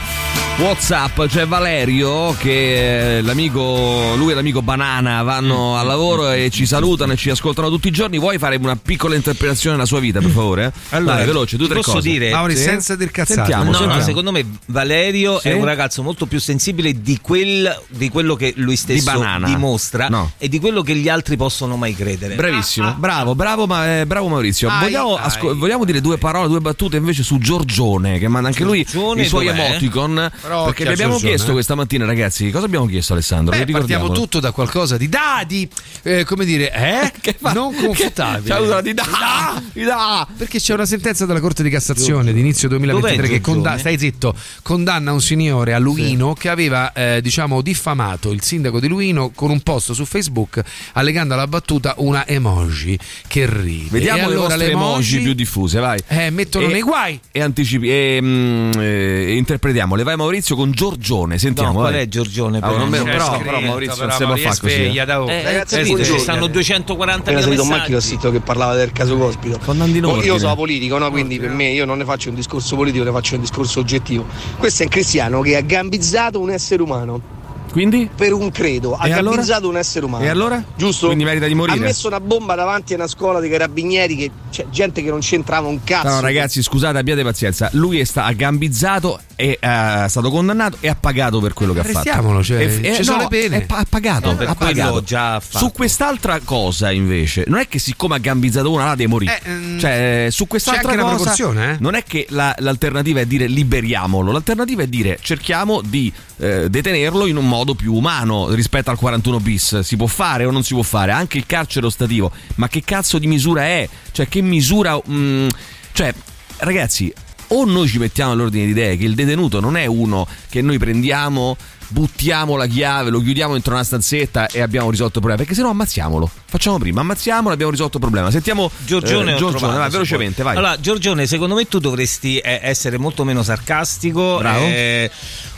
WhatsApp? 0.58 1.22
C'è 1.28 1.48
Valerio 1.48 2.36
che 2.38 3.22
l'amico, 3.24 4.14
lui 4.18 4.32
e 4.32 4.36
l'amico 4.36 4.62
Banana 4.62 5.24
vanno 5.24 5.78
al 5.78 5.86
lavoro 5.88 6.32
e 6.32 6.50
ci 6.50 6.66
salutano 6.66 7.14
e 7.14 7.16
ci 7.16 7.30
ascoltano 7.30 7.70
tutti 7.70 7.88
i 7.88 7.92
giorni. 7.92 8.18
Vuoi 8.20 8.38
fare 8.38 8.58
una 8.58 8.76
piccola 8.76 9.16
interpretazione 9.16 9.76
della 9.76 9.88
sua 9.88 10.00
vita, 10.00 10.20
per 10.20 10.30
favore? 10.32 10.74
Allora, 10.90 11.16
Dai, 11.16 11.26
veloce, 11.26 11.56
due 11.56 11.68
ti 11.68 11.74
tre 11.74 11.82
posso 11.82 11.96
cose. 11.98 12.10
dire- 12.10 12.32
Mauri, 12.32 12.56
Sì? 12.58 12.64
senza 12.64 12.96
dir 12.96 13.12
cazzate. 13.12 13.36
Sentiamo, 13.40 13.64
No, 13.72 13.78
sentiamo. 13.78 14.00
no, 14.00 14.06
secondo 14.06 14.32
me 14.32 14.46
Valerio 14.66 15.40
Sì? 15.40 15.48
è 15.50 15.54
un 15.54 15.64
ragazzo 15.66 16.04
molto 16.04 16.26
più 16.26 16.40
sensibile 16.40 17.02
di, 17.02 17.20
quel, 17.22 17.84
di 17.90 18.10
quello 18.10 18.36
che 18.36 18.54
lui 18.58 18.76
stesso 18.76 19.04
Banana. 19.12 19.48
dimostra 19.48 20.08
No. 20.10 20.32
e 20.38 20.50
di 20.50 20.60
quello 20.60 20.82
che 20.82 20.96
gli 20.96 21.08
altri 21.08 21.38
possono 21.38 21.78
mai 21.78 21.96
credere. 22.02 22.36
Bravissimo, 22.36 22.94
bravo, 22.98 23.36
bravo, 23.36 23.68
ma, 23.68 24.00
eh, 24.00 24.06
bravo 24.06 24.28
Maurizio. 24.28 24.70
Ai, 24.70 24.80
vogliamo, 24.86 25.16
ai. 25.16 25.26
asco- 25.26 25.56
vogliamo 25.56 25.86
dire 25.86 26.02
due 26.02 26.18
parole, 26.18 26.48
due 26.48 26.60
battute 26.60 26.98
invece 26.98 27.24
su 27.24 27.38
Giorgione, 27.38 28.18
che 28.20 28.28
manda 28.28 28.48
anche 28.50 28.64
lui 28.64 28.84
Giorgione 28.84 29.22
i 29.22 29.26
suoi 29.26 29.46
dov'è? 29.46 29.66
emoticon. 29.70 30.32
Però 30.42 30.66
perché 30.66 30.84
gli 30.84 30.88
abbiamo 30.88 31.12
Giorgione, 31.14 31.34
chiesto 31.36 31.52
questa 31.54 31.76
mattina, 31.76 32.06
ragazzi, 32.06 32.50
cosa 32.52 32.66
abbiamo 32.66 32.86
chiesto 32.86 33.14
Alessandro? 33.14 33.56
Beh, 33.56 33.66
partiamo 33.66 34.12
tutto 34.12 34.40
da 34.40 34.52
qualcosa 34.52 34.98
di 34.98 35.08
da 35.10 35.44
di 35.46 35.68
eh, 36.04 36.24
come 36.26 36.46
dire, 36.46 36.72
eh? 36.74 37.12
Che 37.22 37.36
fa- 37.40 37.54
non 37.54 37.74
che- 37.74 37.86
confutabile. 37.86 38.48
Ciao, 38.48 38.58
allora, 38.58 38.82
di 38.82 38.94
da, 38.94 39.62
di 39.72 39.84
da. 39.84 40.28
Perché 40.38 40.60
c'è 40.60 40.74
una 40.74 40.86
sentenza 40.86 41.26
della 41.26 41.40
Corte 41.40 41.62
di 41.64 41.70
Cassazione 41.70 42.34
di 42.34 42.40
inizio 42.40 42.68
2023 42.70 43.16
Dov'è 43.16 43.28
che 43.30 43.42
condanna, 43.42 43.76
Giorgione? 43.76 43.96
stai 43.98 44.00
zitto, 44.00 44.36
condanna 44.64 45.12
un 45.12 45.22
signore 45.22 45.74
a 45.74 45.78
Luino 45.80 46.34
che 46.34 46.50
aveva 46.50 46.92
eh, 46.94 47.20
diciamo 47.22 47.62
diffamato 47.62 48.32
il 48.32 48.42
sindaco 48.42 48.80
di 48.80 48.88
Luino 48.88 49.32
con 49.36 49.50
un 49.52 49.62
post 49.62 49.92
su 49.92 50.06
Facebook 50.06 50.62
allegando 50.94 51.34
alla 51.34 51.48
battuta 51.48 51.91
una 51.98 52.28
emoji 52.28 52.98
che 53.28 53.46
ride. 53.50 53.88
Vediamo 53.90 54.18
E 54.18 54.22
le 54.22 54.26
allora 54.34 54.48
vostre 54.48 54.72
emoji 54.72 55.20
più 55.22 55.34
diffuse, 55.34 55.80
vai. 55.80 56.00
eh, 56.08 56.30
mettono 56.30 56.66
E- 56.68 56.72
nei 56.72 56.82
guai. 56.82 57.20
E 57.32 57.42
anticipi 57.42 57.90
e, 57.90 58.20
mm, 58.22 58.72
eh, 58.80 59.34
interpretiamole. 59.38 60.04
Vai 60.04 60.16
Maurizio 60.16 60.56
con 60.56 60.72
Giorgione, 60.72 61.38
sentiamo. 61.38 61.74
No, 61.74 61.80
qual 61.80 61.94
è 61.96 62.08
Giorgione? 62.08 62.60
Ah, 62.62 62.70
non 62.72 62.90
me- 62.90 63.02
Però- 63.04 63.38
però, 63.40 63.60
Maurizio 63.60 63.96
però 63.96 64.08
non 64.08 64.18
si 64.18 64.24
può 64.26 64.36
fare 64.36 64.60
così. 64.60 64.74
sveglia 64.74 65.04
eh. 65.04 65.06
da- 65.06 65.26
Eh, 65.26 65.44
Ragazzi, 65.44 65.76
capito, 65.76 65.94
buongiorno. 65.96 66.18
ci 66.18 66.24
stanno 66.24 66.48
240 66.48 67.22
Appena 67.32 67.42
salito 67.42 67.62
in 67.62 67.68
messaggi. 67.68 67.80
macchina 67.80 67.98
ho 67.98 68.02
sentito 68.02 68.32
che 68.32 68.40
parlava 68.40 68.76
del 68.76 68.92
caso 68.92 69.18
Cospito. 69.18 69.60
Oh. 69.66 70.22
Io 70.24 70.38
sono 70.38 70.56
politico, 70.56 70.98
no? 70.98 71.10
quindi 71.12 71.40
per 71.40 71.50
me 71.52 71.70
io 71.72 71.86
non 71.86 71.98
ne 71.98 72.06
faccio 72.06 72.30
un 72.30 72.36
discorso 72.36 72.76
politico, 72.76 73.04
ne 73.04 73.12
faccio 73.12 73.36
un 73.36 73.42
discorso 73.42 73.80
oggettivo. 73.80 74.26
Questo 74.58 74.82
è 74.84 74.86
un 74.86 74.92
cristiano 74.92 75.42
che 75.42 75.56
ha 75.56 75.62
gambizzato 75.62 76.40
un 76.40 76.50
essere 76.52 76.82
umano 76.82 77.40
Quindi? 77.72 78.10
per 78.16 78.34
un 78.34 78.52
credo, 78.52 78.96
ha 78.96 79.08
E 79.08 79.14
allora? 79.14 79.36
gambizzato 79.38 79.68
un 79.70 79.78
essere 79.78 80.06
umano. 80.06 80.24
E 80.24 80.28
allora? 80.30 80.64
Giusto? 80.76 81.08
Quindi 81.08 81.24
merita 81.24 81.48
di 81.48 81.56
morire. 81.56 81.78
Ha 81.78 81.82
messo 81.82 82.08
una 82.08 82.20
bomba 82.20 82.56
davanti 82.56 82.94
a 82.94 82.98
una 82.98 83.08
scuola 83.08 83.40
dei 83.40 83.50
carabinieri 83.50 84.16
che 84.16 84.32
c'è 84.52 84.66
gente 84.70 85.02
che 85.02 85.10
non 85.10 85.20
c'entrava 85.20 85.68
un 85.68 85.84
cazzo. 85.84 86.08
No, 86.10 86.16
no, 86.16 86.20
ragazzi, 86.22 86.62
scusate, 86.62 86.98
abbiate 86.98 87.24
pazienza. 87.24 87.70
Lui 87.74 88.00
è, 88.00 88.04
sta, 88.04 88.26
ha 88.26 88.34
gambizzato, 88.34 89.20
è, 89.36 89.58
eh, 89.60 90.06
stato 90.10 90.30
condannato 90.30 90.78
e 90.82 90.90
ha 90.90 90.96
pagato 91.00 91.40
per 91.40 91.54
quello 91.54 91.74
che 91.74 91.80
ha 91.80 91.84
fatto. 91.84 92.44
Cioè, 92.44 92.62
E- 92.82 92.94
ci 92.96 93.04
sono 93.04 93.20
le 93.20 93.28
pene. 93.30 93.58
è 93.58 93.62
pa- 93.66 93.78
ha 93.78 93.86
pagato, 93.88 94.32
No, 94.32 94.36
per 94.36 94.50
ha 94.50 94.56
pagato. 94.56 95.02
già 95.04 95.40
fatto. 95.40 95.58
Su 95.66 95.72
quest'altra 95.72 96.40
cosa, 96.44 96.92
invece, 96.92 97.46
non 97.48 97.60
è 97.60 97.68
che 97.68 97.80
siccome 97.80 98.16
ha 98.16 98.20
gambizzato 98.20 98.70
una, 98.72 98.86
là 98.86 98.96
deve 98.96 99.08
morire. 99.10 99.40
Eh, 99.44 99.50
mm, 99.50 99.80
cioè, 99.80 100.28
su 100.30 100.48
quest'altra 100.48 100.90
c'è 100.90 100.96
anche 100.96 101.04
una 101.04 101.12
cosa, 101.18 101.24
proporzione, 101.32 101.72
eh? 101.74 101.78
non 101.80 101.96
è 101.96 102.04
che 102.04 102.26
la- 102.30 102.56
l'alternativa 102.60 103.22
è 103.22 103.26
dire 103.26 103.48
liberiamolo, 103.48 104.32
l'alternativa 104.32 104.84
è 104.84 104.88
dire 104.88 105.18
cerchiamo 105.22 105.82
di 105.82 106.12
eh, 106.38 106.70
detenerlo 106.70 107.28
in 107.28 107.38
un 107.38 107.48
modo 107.48 107.60
più 107.76 107.94
umano 107.94 108.54
rispetto 108.54 108.90
al 108.90 108.98
41 108.98 109.40
bis. 109.40 109.80
Si 109.80 109.96
può 109.96 110.08
fare 110.08 110.46
o 110.46 110.52
non 110.52 110.64
si 110.64 110.74
può 110.74 110.84
fare? 110.84 111.12
Anche 111.12 111.38
il 111.38 111.46
carcere 111.46 111.86
ostativo, 111.86 112.32
ma 112.56 112.68
che 112.68 112.82
cazzo 112.84 113.18
di 113.18 113.28
misura 113.28 113.64
è? 113.64 113.88
Cioè, 114.12 114.28
che 114.28 114.42
misura. 114.42 115.00
mm, 115.10 115.48
cioè, 115.94 116.14
ragazzi, 116.58 117.14
o 117.50 117.66
noi 117.66 117.88
ci 117.88 117.98
mettiamo 117.98 118.32
all'ordine 118.32 118.66
di 118.66 118.72
idee 118.72 118.98
che 118.98 119.06
il 119.06 119.16
detenuto 119.16 119.60
non 119.60 119.78
è 119.78 119.86
uno 119.86 120.28
che 120.50 120.62
noi 120.62 120.78
prendiamo, 120.78 121.56
buttiamo 121.90 122.56
la 122.56 122.68
chiave, 122.68 123.10
lo 123.10 123.22
chiudiamo 123.22 123.54
dentro 123.54 123.74
una 123.74 123.84
stanzetta 123.84 124.48
e 124.48 124.62
abbiamo 124.62 124.90
risolto 124.90 125.20
il 125.20 125.24
problema, 125.26 125.38
perché 125.38 125.54
se 125.54 125.62
no 125.62 125.70
ammazziamolo. 125.70 126.41
Facciamo 126.52 126.78
prima, 126.80 127.00
ammazziamolo, 127.00 127.54
abbiamo 127.54 127.72
risolto 127.72 127.96
il 127.96 128.04
problema. 128.04 128.30
Sentiamo 128.30 128.70
Giorgione, 128.86 129.36
eh, 129.36 129.38
Giorgione, 129.38 129.58
trovato, 129.60 129.80
vai, 129.80 129.90
velocemente, 129.90 130.42
puoi. 130.42 130.48
vai. 130.48 130.58
Allora, 130.58 130.78
Giorgione, 130.82 131.26
secondo 131.26 131.56
me 131.56 131.66
tu 131.66 131.80
dovresti 131.80 132.40
eh, 132.40 132.60
essere 132.62 132.98
molto 132.98 133.24
meno 133.24 133.42
sarcastico, 133.42 134.42
eh, 134.42 135.10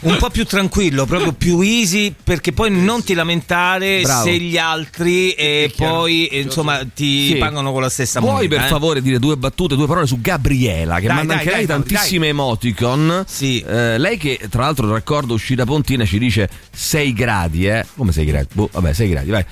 un 0.01 0.17
po' 0.17 0.29
più 0.29 0.45
tranquillo, 0.45 1.08
proprio 1.08 1.34
più 1.34 1.62
easy, 1.62 2.13
perché 2.23 2.51
poi 2.51 2.69
non 2.69 3.03
ti 3.03 3.15
lamentare 3.15 4.01
Bravo. 4.01 4.23
se 4.23 4.38
gli 4.38 4.56
altri 4.56 5.32
eh, 5.32 5.73
poi 5.75 6.27
eh, 6.27 6.41
insomma 6.41 6.82
ti 6.93 7.29
Sì. 7.29 7.36
pagano 7.38 7.71
con 7.71 7.82
la 7.82 7.89
stessa 7.89 8.19
moneta. 8.19 8.56
per 8.56 8.65
eh? 8.65 8.67
favore 8.67 9.01
dire 9.01 9.17
due 9.17 9.36
battute, 9.36 9.75
due 9.75 9.88
parole 9.88 10.06
su 10.06 10.21
Gabriela 10.21 10.99
che 10.99 11.08
Dai, 11.08 11.15
manda 11.15 11.34
dai, 11.34 11.38
anche 11.41 11.49
dai, 11.49 11.65
lei 11.65 11.65
tantissime 11.65 12.27
emoticon. 12.27 13.23
Sì. 13.27 13.63
Lei 13.65 14.17
che 14.17 14.39
tra 14.47 14.62
l'altro 14.65 14.91
raccordo 14.91 15.34
uscita 15.34 15.65
Pontina 15.65 16.06
ci 16.06 16.19
dice 16.19 16.47
6 16.71 17.13
gradi, 17.13 17.65
eh? 17.65 17.84
Come 17.95 18.12
6 18.12 18.25
gradi? 18.25 18.47
Boh, 18.53 18.69
vabbè, 18.71 18.93
6 18.93 19.10
gradi, 19.10 19.29
vai. 19.32 19.43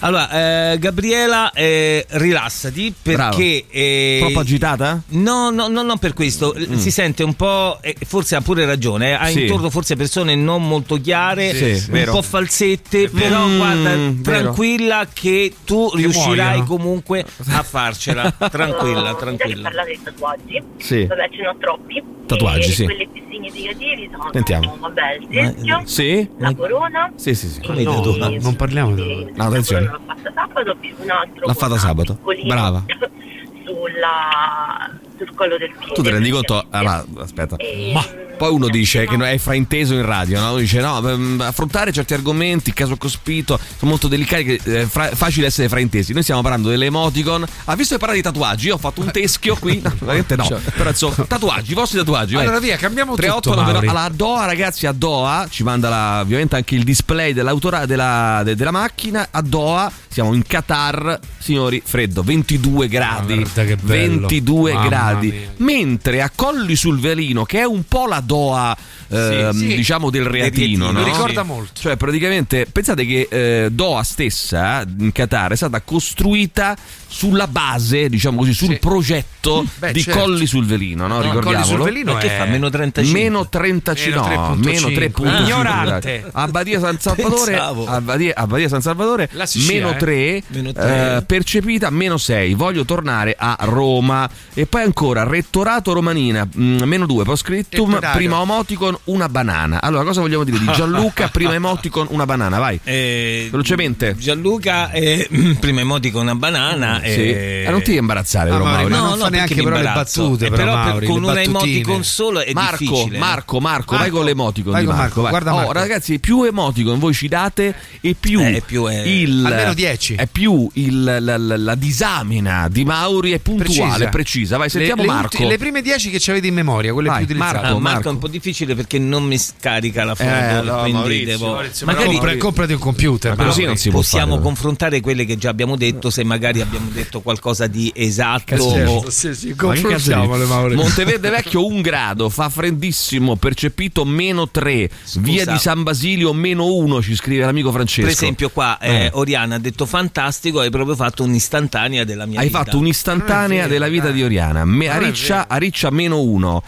Allora, 0.00 0.72
eh, 0.72 0.73
Gabriela, 0.76 1.52
eh, 1.52 2.04
rilassati 2.10 2.92
perché... 3.00 3.64
eh, 3.70 4.18
Troppo 4.20 4.40
agitata? 4.40 5.02
No, 5.08 5.50
no, 5.50 5.68
no, 5.68 5.82
non 5.82 5.98
per 5.98 6.12
questo. 6.14 6.54
Mm. 6.58 6.74
Si 6.74 6.90
sente 6.90 7.22
un 7.22 7.34
po', 7.34 7.78
e 7.82 7.96
forse 8.04 8.36
ha 8.36 8.40
pure 8.40 8.64
ragione, 8.64 9.10
eh, 9.10 9.12
ha 9.12 9.26
Sì. 9.26 9.42
intorno 9.42 9.70
forse 9.70 9.96
persone 9.96 10.34
non 10.34 10.66
molto 10.66 11.00
chiare, 11.00 11.54
Sì, 11.54 11.64
un 11.86 11.92
vero. 11.92 12.12
po' 12.12 12.22
falsette, 12.22 13.08
però 13.08 13.46
Mm, 13.46 13.56
guarda, 13.56 13.90
vero. 13.96 14.22
tranquilla 14.22 15.06
che 15.12 15.54
tu 15.64 15.90
riuscirai 15.94 16.58
muoiono. 16.58 16.64
comunque 16.66 17.24
a 17.50 17.62
farcela. 17.62 18.30
tranquilla, 18.50 19.10
che 19.14 19.16
tranquilla. 19.18 19.70
tatuaggi, 20.04 20.62
Sì. 20.78 21.04
vabbè 21.06 21.28
ce 21.30 21.40
ne 21.42 21.48
ho 21.48 21.56
troppi. 21.58 22.02
Tatuaggi, 22.26 22.70
e 22.70 22.72
sì. 22.72 22.84
Quelli 22.84 23.06
più 23.12 23.22
significativi 23.30 24.08
sono 24.10 24.30
Sentiamo. 24.32 24.76
vabbè, 24.80 25.02
il 25.20 25.28
cerchio, 25.30 25.82
Sì? 25.84 26.28
la 26.38 26.54
corona. 26.54 27.12
Sì, 27.16 27.34
sì, 27.34 27.48
sì. 27.48 27.60
Come 27.60 27.82
No, 27.82 28.00
non 28.40 28.56
parliamo 28.56 28.94
di 28.94 29.26
No, 29.34 29.44
attenzione. 29.44 29.84
La 29.84 29.90
corona 29.90 30.14
l'ho 30.24 30.32
fatta 30.32 30.32
sabato, 30.72 30.94
un 30.98 31.10
altro 31.10 31.46
L'ha 31.46 31.54
fatta 31.54 31.78
sabato. 31.78 32.18
Brava. 32.46 32.84
Sulla, 33.64 34.90
sul 35.16 35.34
collo 35.34 35.56
del 35.56 35.70
piede. 35.70 35.94
Tu 35.94 36.02
ti 36.02 36.10
rendi 36.10 36.28
conto? 36.30 36.66
Allora, 36.70 37.02
aspetta. 37.16 37.56
E- 37.56 37.92
Poi 38.36 38.50
uno 38.52 38.68
dice 38.68 39.06
che 39.06 39.16
è 39.30 39.38
frainteso 39.38 39.94
in 39.94 40.04
radio, 40.04 40.40
no? 40.40 40.50
Uno 40.50 40.58
dice 40.58 40.80
no, 40.80 41.08
ehm, 41.08 41.40
affrontare 41.40 41.92
certi 41.92 42.14
argomenti, 42.14 42.72
caso 42.72 42.96
cospito, 42.96 43.58
sono 43.78 43.90
molto 43.92 44.08
delicati, 44.08 44.54
è 44.56 44.84
fra- 44.86 45.10
facile 45.14 45.46
essere 45.46 45.68
fraintesi. 45.68 46.12
Noi 46.12 46.22
stiamo 46.22 46.42
parlando 46.42 46.68
delle 46.68 46.86
emoticon. 46.86 47.44
Ha 47.66 47.76
visto 47.76 47.94
che 47.94 48.00
parla 48.00 48.14
di 48.16 48.22
tatuaggi? 48.22 48.66
Io 48.66 48.74
ho 48.74 48.78
fatto 48.78 49.00
un 49.00 49.10
teschio 49.12 49.56
qui. 49.56 49.80
No, 49.82 49.92
veramente 50.00 50.34
no. 50.36 50.48
Però 50.76 50.90
insomma, 50.90 51.14
tatuaggi, 51.26 51.70
i 51.72 51.74
vostri 51.74 51.98
tatuaggi. 51.98 52.34
vai. 52.34 52.42
Allora 52.42 52.58
via, 52.58 52.76
cambiamo 52.76 53.12
tutto, 53.14 53.22
389 53.22 53.72
Mauri. 53.72 53.86
alla 53.88 54.08
Doha, 54.14 54.46
ragazzi, 54.46 54.86
a 54.86 54.92
Doha 54.92 55.46
ci 55.48 55.62
manda 55.62 55.88
la- 55.88 56.20
ovviamente 56.20 56.56
anche 56.56 56.74
il 56.74 56.82
display 56.84 57.32
dell'autora 57.32 57.86
della, 57.86 58.42
de- 58.44 58.56
della 58.56 58.72
macchina. 58.72 59.28
A 59.30 59.40
Doha 59.42 59.90
siamo 60.08 60.34
in 60.34 60.42
Qatar, 60.44 61.18
signori, 61.38 61.80
freddo, 61.84 62.22
22 62.22 62.88
gradi. 62.88 63.34
guarda 63.36 63.64
che 63.64 63.76
bello. 63.76 64.26
22 64.26 64.72
Mamma 64.72 64.88
gradi. 64.88 65.28
mia. 65.30 65.52
Mentre 65.58 66.20
a 66.20 66.30
Colli 66.34 66.74
sul 66.76 66.98
Velino, 67.00 67.44
che 67.44 67.60
è 67.60 67.64
un 67.64 67.84
po' 67.86 68.06
la 68.06 68.20
Doha 68.24 68.76
ehm, 69.08 69.50
Sì, 69.52 69.58
sì. 69.58 69.76
diciamo 69.76 70.10
del 70.10 70.24
reatino. 70.24 70.86
reatino, 70.86 70.90
no? 70.90 70.98
mi 70.98 71.04
ricorda 71.04 71.42
molto. 71.42 71.80
Cioè, 71.80 71.96
praticamente, 71.96 72.66
pensate 72.70 73.04
che 73.06 73.28
eh, 73.30 73.68
Doha 73.70 74.02
stessa 74.02 74.84
in 74.98 75.12
Qatar 75.12 75.52
è 75.52 75.56
stata 75.56 75.80
costruita 75.82 76.76
sulla 77.14 77.46
base, 77.46 78.08
diciamo 78.08 78.38
così, 78.38 78.52
sul 78.52 78.78
progetto 78.80 79.64
Beh, 79.78 79.92
di 79.92 80.02
certo. 80.02 80.18
Colli 80.20 80.46
sul 80.46 80.66
Velino, 80.66 81.06
no? 81.06 81.14
No, 81.14 81.20
Colli 81.20 81.28
Ricordiamolo. 81.36 81.66
sul 81.76 81.82
Velino 81.84 82.12
Ma 82.14 82.18
che 82.18 82.34
è- 82.34 82.38
fa? 82.38 82.44
Meno 82.46 82.68
35? 82.70 83.22
Meno 83.22 83.48
35, 83.48 84.20
Meno 84.20 84.46
no, 84.46 84.54
3.5. 84.56 84.64
meno 84.64 84.88
3.5. 84.88 85.40
Ignorante. 85.42 86.24
A 86.32 86.48
Badia 86.48 86.80
San 86.80 86.98
Salvatore, 86.98 87.56
a 87.56 88.00
Badia, 88.00 88.32
a 88.34 88.46
Badia 88.48 88.68
San 88.68 88.82
Salvatore 88.82 89.28
Sicilia, 89.44 89.84
meno 89.86 89.90
eh? 89.90 89.96
3, 89.98 90.42
Meno 90.48 90.72
tre. 90.72 91.24
percepita 91.26 91.90
meno 91.90 92.16
6. 92.18 92.54
Voglio 92.54 92.84
tornare 92.84 93.36
a 93.38 93.56
Roma. 93.60 94.28
E 94.52 94.66
poi 94.66 94.82
ancora, 94.82 95.22
rettorato 95.22 95.92
romanina, 95.92 96.44
mm, 96.46 96.82
meno 96.82 97.06
2, 97.06 97.22
postscriptum, 97.24 98.00
prima 98.12 98.40
emoticon, 98.42 98.96
una 99.04 99.28
banana. 99.28 99.80
Allora, 99.80 100.02
cosa 100.04 100.20
vogliamo 100.20 100.42
dire 100.44 100.58
di 100.58 100.70
Gianluca, 100.72 101.28
prima 101.28 101.54
emoticon, 101.54 102.08
una 102.10 102.26
banana, 102.26 102.58
vai. 102.58 102.80
Eh, 102.82 103.48
Velocemente. 103.50 104.16
Gianluca, 104.18 104.90
eh, 104.90 105.28
prima 105.60 105.80
emoticon 105.80 106.22
una 106.22 106.34
banana. 106.34 107.02
Sì. 107.12 107.20
eh, 107.20 107.64
Eh, 107.66 107.70
non 107.70 107.82
ti 107.82 107.94
imbarazzare, 107.94 108.50
Ah, 108.50 108.52
però, 108.52 108.64
Mauri, 108.64 108.76
Mauri. 108.82 108.90
ma 108.92 108.96
No, 108.98 109.08
non 109.08 109.18
no, 109.18 109.24
fa 109.24 109.30
neanche 109.30 109.54
però 109.54 109.76
le 109.76 109.82
battute, 109.82 110.46
Eh, 110.46 110.50
però, 110.50 110.64
per- 110.64 110.74
Mauri, 110.84 111.06
con 111.06 111.14
le 111.16 111.20
una 111.26 111.34
battutine. 111.34 111.58
emoticon 111.72 112.04
solo 112.04 112.40
è 112.40 112.52
Marco, 112.52 112.76
difficile. 112.78 113.16
eh. 113.16 113.18
Marco, 113.18 113.60
Marco, 113.60 113.90
vai 113.92 114.00
Marco. 114.02 114.16
con 114.16 114.24
l'emoticon 114.26 114.72
Vai 114.72 114.84
con 114.84 114.94
Marco. 114.96 115.22
Marco, 115.22 115.48
Oh, 115.50 115.54
Marco. 115.54 115.72
ragazzi, 115.72 116.18
più 116.18 116.42
emoticon 116.44 116.98
voi 116.98 117.14
ci 117.14 117.28
date 117.28 117.74
e 118.00 118.14
più, 118.18 118.40
Eh, 118.40 118.62
più 118.64 118.84
è- 118.86 119.02
il 119.02 119.44
Almeno 119.44 119.74
10. 119.74 120.14
È 120.14 120.26
più 120.26 120.68
il- 120.74 121.02
la, 121.02 121.18
la- 121.38 121.56
la 121.56 121.74
disamina 121.74 122.68
di 122.70 122.84
Mauri 122.84 123.32
è 123.32 123.38
puntuale, 123.38 124.08
precisa. 124.08 124.56
Vai, 124.56 124.68
sentiamo 124.68 125.02
le, 125.02 125.08
le 125.08 125.14
Marco. 125.14 125.36
ulti- 125.36 125.48
le 125.48 125.58
prime 125.58 125.82
10 125.82 126.10
che 126.10 126.18
ci 126.18 126.30
avete 126.30 126.46
in 126.46 126.54
memoria, 126.54 126.92
quelle 126.92 127.08
Vai, 127.08 127.24
più 127.24 127.26
utilizzate. 127.34 127.56
Ah, 127.56 127.60
Marco, 127.62 127.78
Marco, 127.78 127.94
Marco. 127.94 128.08
è 128.08 128.12
un 128.12 128.18
po' 128.18 128.28
difficile 128.28 128.74
perché 128.74 128.98
non 128.98 129.24
mi 129.24 129.38
scarica 129.38 130.04
la 130.04 130.14
foto. 130.14 130.28
Eh, 130.28 130.32
allora, 130.32 130.80
quindi 130.82 130.98
Maurizio, 130.98 131.26
devo. 131.26 131.52
Maurizio, 131.52 131.86
però 131.86 131.98
magari 131.98 132.16
compra- 132.18 132.36
comprati 132.36 132.72
un 132.74 132.78
computer. 132.78 133.30
Ma 133.30 133.36
però. 133.36 133.48
così 133.48 133.64
non 133.64 133.76
si 133.76 133.90
può 133.90 134.00
possiamo 134.00 134.38
confrontare 134.40 135.00
quelle 135.00 135.24
che 135.24 135.36
già 135.38 135.48
abbiamo 135.50 135.76
detto. 135.76 136.10
Se 136.10 136.22
magari 136.24 136.60
abbiamo 136.60 136.88
detto 136.94 137.20
qualcosa 137.20 137.66
di 137.66 137.92
esatto. 137.94 138.70
Certo, 138.70 139.10
sì, 139.10 139.34
sì, 139.34 139.54
confrontiamole? 139.54 140.44
Monteverde 140.74 141.30
Vecchio 141.30 141.66
un 141.66 141.80
grado, 141.82 142.28
fa 142.28 142.48
freddissimo, 142.48 143.36
percepito 143.36 144.04
meno 144.04 144.48
3, 144.48 144.88
via 145.18 145.44
di 145.44 145.58
San 145.58 145.82
Basilio 145.82 146.32
meno 146.32 146.72
1, 146.74 147.02
ci 147.02 147.14
scrive 147.14 147.44
l'amico 147.44 147.70
Francesco. 147.72 148.06
Per 148.06 148.12
esempio, 148.16 148.48
qua 148.50 148.78
eh, 148.78 148.92
Eh. 149.04 149.10
Oriana 149.14 149.56
ha 149.56 149.58
detto 149.58 149.86
fantastico, 149.86 150.60
hai 150.60 150.70
proprio 150.70 150.94
fatto 150.94 151.22
un'istantanea 151.24 152.04
della 152.04 152.26
mia 152.26 152.40
Hai 152.40 152.46
vita. 152.46 152.58
fatto 152.58 152.78
un'istantanea 152.78 153.66
della 153.66 153.88
vita 153.88 154.10
di 154.10 154.22
Oriana. 154.22 154.64
Me- 154.64 154.88
a, 154.88 154.94
Non 154.94 155.02
è 155.04 155.06
Riccia, 155.08 155.46
a 155.48 155.56
Riccia 155.56 155.90
meno 155.90 156.20
1. 156.22 156.62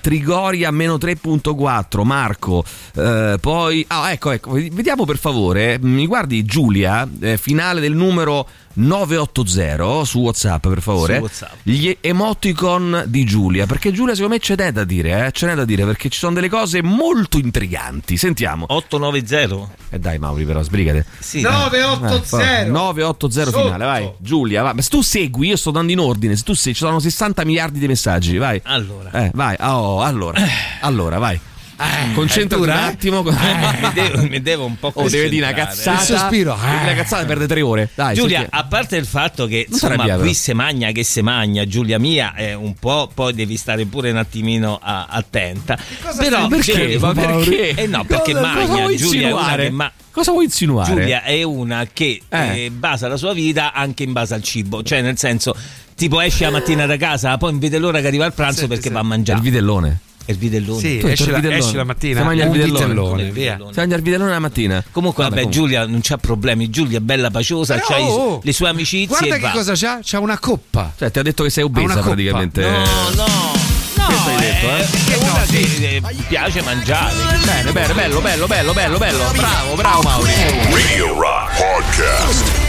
Trigoria 0.00 0.70
meno 0.70 0.94
3.4 0.94 2.04
Marco 2.04 2.64
eh, 2.94 3.36
poi 3.40 3.84
ah 3.88 4.12
ecco 4.12 4.30
ecco 4.30 4.52
vediamo 4.52 5.04
per 5.04 5.18
favore 5.18 5.72
eh, 5.74 5.78
mi 5.80 6.06
guardi 6.06 6.44
Giulia 6.44 7.04
eh, 7.20 7.36
finale 7.36 7.80
del 7.80 7.92
numero 7.94 8.46
980 8.76 10.04
su 10.04 10.20
Whatsapp 10.20 10.66
per 10.68 10.80
favore 10.80 11.16
Su 11.16 11.22
WhatsApp. 11.22 11.52
gli 11.62 11.96
emoticon 12.00 13.04
di 13.06 13.24
Giulia 13.24 13.66
perché 13.66 13.90
Giulia 13.92 14.14
secondo 14.14 14.34
me 14.34 14.40
ce 14.40 14.54
n'è 14.54 14.70
da 14.72 14.84
dire 14.84 15.26
eh? 15.26 15.32
ce 15.32 15.46
n'è 15.46 15.54
da 15.54 15.64
dire 15.64 15.84
perché 15.84 16.08
ci 16.08 16.18
sono 16.18 16.34
delle 16.34 16.48
cose 16.48 16.82
molto 16.82 17.38
intriganti 17.38 18.16
sentiamo 18.16 18.66
890. 18.68 19.68
e 19.90 19.98
dai 19.98 20.18
Mauri 20.18 20.44
però 20.44 20.62
sbrigate 20.62 21.04
Sì, 21.18 21.40
980 21.40 22.64
980 22.66 23.50
finale, 23.50 23.84
vai. 23.84 24.10
Giulia, 24.18 24.62
vai. 24.62 24.74
Ma 24.74 24.82
se 24.82 24.88
tu 24.90 25.00
segui, 25.02 25.48
io 25.48 25.56
sto 25.56 25.70
dando 25.70 25.92
in 25.92 25.98
ordine. 25.98 26.36
Se 26.36 26.42
tu 26.42 26.54
segui, 26.54 26.74
ci 26.74 26.84
sono 26.84 26.98
60 26.98 27.44
miliardi 27.44 27.78
di 27.78 27.86
messaggi, 27.86 28.36
vai. 28.36 28.60
Allora. 28.64 29.10
Eh, 29.12 29.30
vai. 29.34 29.56
Oh, 29.60 30.00
allora. 30.02 30.40
Allora, 30.80 31.18
vai. 31.18 31.38
Concentrati 32.14 32.54
un 32.54 32.60
dura, 32.60 32.74
eh? 32.80 32.92
attimo. 32.92 33.22
mi, 33.22 33.92
devo, 33.92 34.22
mi 34.22 34.40
devo 34.42 34.64
un 34.64 34.78
po' 34.78 34.90
Oh, 34.94 35.08
deve 35.08 35.28
dire 35.28 35.44
una 35.46 35.54
cazzata. 35.54 36.00
Il 36.00 36.06
sospiro. 36.06 36.56
Dire 36.58 36.82
Una 36.82 36.94
cazzata 36.94 37.24
perde 37.26 37.46
tre 37.46 37.60
ore. 37.60 37.90
Dai, 37.94 38.14
Giulia, 38.14 38.38
senti- 38.40 38.56
a 38.56 38.64
parte 38.64 38.96
il 38.96 39.06
fatto 39.06 39.46
che 39.46 39.66
Non 39.68 39.78
insomma 39.80 40.16
qui 40.16 40.34
se 40.34 40.54
magna 40.54 40.90
che 40.92 41.04
se 41.04 41.22
magna, 41.22 41.66
Giulia 41.66 41.98
mia 41.98 42.32
è 42.34 42.54
un 42.54 42.74
po', 42.74 43.10
poi 43.12 43.34
devi 43.34 43.56
stare 43.56 43.84
pure 43.86 44.10
un 44.10 44.16
attimino 44.16 44.78
a- 44.82 45.06
attenta. 45.10 45.76
Però 46.16 46.48
perché? 46.48 46.96
Ma 46.98 47.12
perché? 47.12 47.70
Eh 47.74 47.86
no, 47.86 48.04
perché 48.04 48.32
Cosa- 48.32 48.52
cosa 48.54 48.72
magna, 48.72 48.94
Giulia 48.96 49.28
è 49.28 49.68
una 49.68 49.92
Cosa 50.10 50.30
vuoi 50.32 50.44
insinuare? 50.44 50.90
Giulia 50.94 51.22
è 51.24 51.42
una 51.42 51.86
che 51.92 52.22
Eh. 52.26 52.64
eh, 52.64 52.70
basa 52.70 53.06
la 53.06 53.18
sua 53.18 53.34
vita 53.34 53.74
anche 53.74 54.02
in 54.02 54.12
base 54.12 54.32
al 54.32 54.42
cibo, 54.42 54.82
cioè 54.82 55.02
nel 55.02 55.18
senso 55.18 55.54
tipo 55.94 56.22
esce 56.22 56.44
la 56.44 56.50
mattina 56.52 56.86
da 56.86 56.96
casa, 56.96 57.36
poi 57.36 57.50
non 57.50 57.60
vede 57.60 57.78
l'ora 57.78 58.00
che 58.00 58.06
arriva 58.06 58.24
il 58.24 58.32
pranzo 58.32 58.60
Senti, 58.60 58.68
perché 58.80 58.88
senti. 58.88 58.94
va 58.94 59.00
a 59.00 59.02
il 59.02 59.08
mangiare. 59.08 59.40
È 60.26 60.32
il 60.32 60.38
videllone. 60.38 60.80
Sì, 60.80 60.98
Tu 60.98 61.06
esce 61.06 61.24
il 61.24 61.30
la, 61.30 61.36
videllone. 61.36 61.60
esce 61.62 61.76
la 61.76 61.84
mattina. 61.84 62.20
Si 62.20 62.26
mangia 62.26 62.42
il 62.42 62.48
un 62.48 62.52
videllone. 62.54 62.78
vitellone, 62.84 63.22
Il 63.22 63.30
via. 63.32 63.52
videllone. 63.54 64.30
La 64.32 64.38
mattina. 64.40 64.84
Comunque, 64.90 65.22
vabbè, 65.22 65.34
comunque. 65.36 65.60
Giulia 65.60 65.86
non 65.86 66.00
c'ha 66.02 66.16
problemi. 66.18 66.68
Giulia 66.68 66.98
è 66.98 67.00
bella 67.00 67.30
paciosa, 67.30 67.74
Però, 67.74 67.86
c'ha 67.86 67.96
i- 67.98 68.02
oh, 68.08 68.40
le 68.42 68.52
sue 68.52 68.68
amicizie. 68.68 69.06
Guarda 69.06 69.34
e 69.36 69.38
che 69.38 69.44
va. 69.46 69.50
cosa 69.52 69.72
c'ha? 69.76 70.00
C'ha 70.02 70.18
una 70.18 70.38
coppa. 70.38 70.92
Cioè, 70.98 71.10
ti 71.12 71.18
ha 71.20 71.22
detto 71.22 71.44
che 71.44 71.50
sei 71.50 71.62
Ha 71.62 71.66
obesa 71.66 72.00
praticamente. 72.00 72.60
No, 72.60 72.70
no, 72.70 72.84
no. 73.14 74.04
Questo 74.06 74.28
hai 74.30 74.36
detto, 74.36 74.66
eh? 74.66 74.80
è, 74.80 75.12
è 75.12 75.16
una 75.16 75.42
che 75.48 75.96
eh, 75.96 76.02
piace 76.28 76.62
mangiare. 76.62 77.14
Bene, 77.44 77.72
bene, 77.72 77.94
bello, 77.94 78.20
bello, 78.20 78.46
bello, 78.46 78.72
bello, 78.72 78.98
bello. 78.98 79.24
Bravo, 79.32 79.74
bravo 79.76 80.02
Mauri. 80.02 80.30
Radio 80.70 81.18
Rock 81.20 81.56
Podcast. 81.56 82.65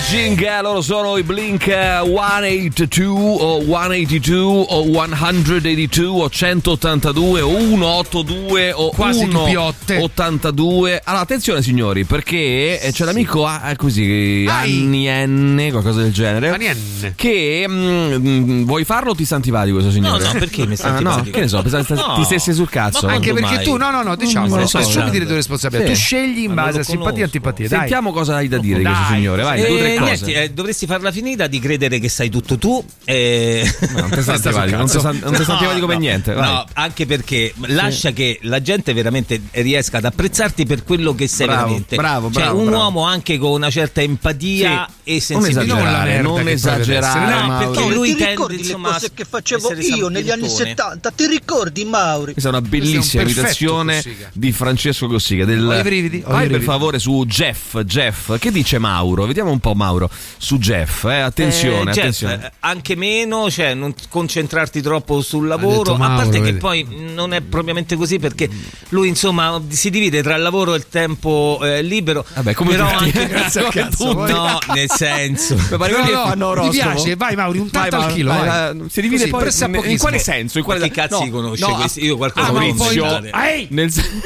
Edging, 0.00 0.40
eh, 0.40 0.62
loro 0.62 0.80
sono 0.80 1.16
i 1.16 1.24
Blink 1.24 1.66
eh, 1.66 2.00
182 2.02 3.40
o 3.40 3.64
182 3.90 4.60
o 4.60 6.28
182 6.30 6.30
o 6.30 6.30
182 6.30 7.42
o 7.42 8.04
182 8.04 8.72
o 8.72 8.90
Quasi 8.90 9.24
1 9.24 9.32
dubbiotte. 9.32 9.96
82. 9.96 11.00
Allora, 11.02 11.22
attenzione 11.22 11.62
signori, 11.62 12.04
perché 12.04 12.80
eh, 12.80 12.92
c'è 12.92 13.04
l'amico 13.04 13.44
ah, 13.44 13.70
eh, 13.70 13.76
così, 13.76 14.46
Ai. 14.48 15.08
Anni 15.08 15.08
N, 15.08 15.68
qualcosa 15.72 16.00
del 16.02 16.12
genere. 16.12 16.50
Anni 16.50 16.68
N. 16.68 17.12
Che 17.16 17.66
mm, 17.68 18.12
mm, 18.14 18.64
vuoi 18.64 18.84
farlo 18.84 19.10
o 19.10 19.14
ti 19.16 19.24
sta 19.24 19.34
antipatico 19.34 19.74
questo 19.74 19.92
signore? 19.92 20.22
No, 20.22 20.32
no, 20.32 20.38
perché 20.38 20.64
mi 20.64 20.76
sta 20.76 20.94
Ah, 20.94 21.00
no, 21.00 21.22
che 21.28 21.40
ne 21.40 21.48
so, 21.48 21.60
pensavo 21.60 21.94
No. 21.94 22.14
ti 22.14 22.24
stessi 22.24 22.52
sul 22.52 22.70
cazzo. 22.70 23.04
Ma 23.06 23.14
Anche 23.14 23.32
perché 23.32 23.56
mai? 23.56 23.64
tu, 23.64 23.76
no, 23.76 23.90
no, 23.90 24.02
no, 24.04 24.14
diciamo, 24.14 24.46
Non 24.54 24.68
so, 24.68 24.78
assumiti 24.78 25.18
le 25.18 25.26
tue 25.26 25.34
responsabilità. 25.34 25.88
Sì. 25.88 25.94
Tu 25.94 25.98
scegli 25.98 26.38
in 26.44 26.54
base 26.54 26.78
a 26.80 26.82
simpatia 26.84 27.22
e 27.22 27.24
antipatia. 27.24 27.68
Dai. 27.68 27.78
Sentiamo 27.80 28.12
cosa 28.12 28.36
hai 28.36 28.46
da 28.46 28.58
dire 28.58 28.80
Dai. 28.80 28.92
questo 28.94 29.12
signore, 29.14 29.42
vai, 29.42 29.66
due 29.66 29.80
o 29.80 29.87
tre 29.96 30.04
Eh, 30.06 30.10
cose. 30.10 30.24
niente, 30.24 30.42
eh, 30.42 30.50
dovresti 30.50 30.86
farla 30.86 31.12
finita 31.12 31.46
di 31.46 31.58
credere 31.58 31.98
che 31.98 32.08
sai 32.08 32.28
tutto 32.30 32.58
tu. 32.58 32.84
eh. 33.04 33.70
Non 33.90 34.10
antipatico, 34.12 34.76
non 34.76 34.86
ti 34.88 34.98
sta- 34.98 35.12
non 35.12 35.32
ti 35.34 35.42
sta 35.42 35.52
antipatico 35.52 35.86
per 35.86 35.98
niente. 35.98 36.32
vai. 36.32 36.52
No, 36.52 36.64
anche 36.74 37.06
perché 37.06 37.52
lascia 37.66 38.10
che 38.12 38.38
la 38.42 38.60
gente 38.62 38.92
veramente 38.92 39.40
riesca 39.52 39.98
ad 39.98 40.04
apprezzarti 40.04 40.66
per 40.66 40.84
quello 40.84 41.14
che 41.14 41.26
sei 41.28 41.46
Bravo, 41.46 41.60
veramente. 41.62 41.96
bravo, 41.96 42.30
cioè, 42.30 42.42
bravo, 42.44 42.58
un 42.58 42.64
bravo. 42.66 42.82
uomo 42.82 43.02
anche 43.04 43.38
con 43.38 43.50
una 43.52 43.70
certa 43.70 44.00
empatia 44.02 44.88
e 45.04 45.12
Non 45.12 45.20
sensibilità. 45.20 45.74
Non 45.74 45.82
la 45.84 45.90
esagerare, 45.90 46.20
non 46.22 46.48
esagerare. 46.48 47.46
No, 47.48 47.58
perché 47.72 47.94
lui 47.94 48.08
ti 48.08 48.14
tende, 48.16 48.30
ricordi 48.30 48.58
insomma, 48.58 48.88
le 48.88 48.92
cose 48.94 49.10
che 49.14 49.24
facevo 49.24 49.72
io 49.74 50.08
negli 50.08 50.30
anni 50.30 50.48
sampiettone? 50.48 50.66
70? 50.98 51.10
Ti 51.10 51.26
ricordi, 51.26 51.84
Mauri? 51.84 52.32
Questa 52.32 52.50
è 52.50 52.52
una 52.52 52.62
bellissima 52.62 53.22
un 53.22 53.28
imitazione 53.28 54.02
di 54.32 54.52
Francesco 54.52 55.06
Cossiga. 55.06 55.44
Del... 55.44 55.64
Vai 56.26 56.48
per 56.48 56.62
favore 56.62 56.98
su 56.98 57.24
Jeff. 57.26 57.78
Jeff, 57.82 58.38
che 58.38 58.50
dice 58.50 58.78
Mauro? 58.78 59.26
Vediamo 59.26 59.50
un 59.50 59.58
po' 59.60 59.74
Mauro 59.78 60.10
su 60.36 60.58
Jeff. 60.58 61.04
Eh? 61.04 61.20
Attenzione, 61.20 61.90
Eh, 61.90 61.94
Jeff, 61.94 61.98
attenzione. 61.98 62.46
eh, 62.46 62.52
anche 62.60 62.94
meno, 62.96 63.50
cioè 63.50 63.72
non 63.74 63.94
concentrarti 64.08 64.82
troppo 64.82 65.22
sul 65.22 65.46
detto 65.48 65.56
lavoro, 65.60 65.94
a 65.94 65.96
Mauro, 65.98 66.14
parte 66.16 66.38
che 66.38 66.44
vedi. 66.44 66.58
poi 66.58 66.86
non 67.14 67.32
è 67.32 67.40
propriamente 67.40 67.96
così 67.96 68.18
perché 68.18 68.48
lui 68.90 69.08
insomma 69.08 69.60
si 69.68 69.90
divide 69.90 70.22
tra 70.22 70.34
il 70.34 70.42
lavoro 70.42 70.74
e 70.74 70.76
il 70.78 70.86
tempo 70.88 71.58
eh, 71.62 71.82
libero, 71.82 72.24
Vabbè, 72.34 72.52
come 72.54 72.70
però 72.72 72.90
tutti. 72.90 73.04
anche 73.04 73.26
Grazie 73.28 73.64
al 73.64 73.72
cazzo, 73.72 74.12
voi. 74.14 74.30
no, 74.32 74.58
nel 74.74 74.90
senso 74.90 75.54
No, 75.54 75.76
no, 75.76 75.86
che 75.86 76.12
fanno 76.12 76.54
mi 76.64 76.70
piace, 76.70 77.16
vai 77.16 77.34
Mauri, 77.36 77.58
un 77.58 77.68
Vai, 77.70 77.82
tanto 77.88 77.96
al 77.96 78.02
vai, 78.02 78.14
chilo, 78.14 78.30
vai. 78.32 78.82
Si 78.90 79.00
divide 79.00 79.30
Così, 79.30 79.60
poi 79.60 79.82
in, 79.84 79.90
in 79.92 79.98
quale 79.98 80.18
senso? 80.18 80.58
In 80.58 80.64
quale 80.64 80.80
chi 80.80 80.90
cazzi 80.90 81.24
no, 81.24 81.30
conosce 81.30 81.66
no, 81.66 81.74
questi? 81.76 82.04
Io 82.04 82.16
qualcosa 82.16 82.48
ah, 82.48 82.52
Maurizio. 82.52 83.22
Ehi! 83.32 83.68
nel 83.70 83.90
sen-! 83.92 84.22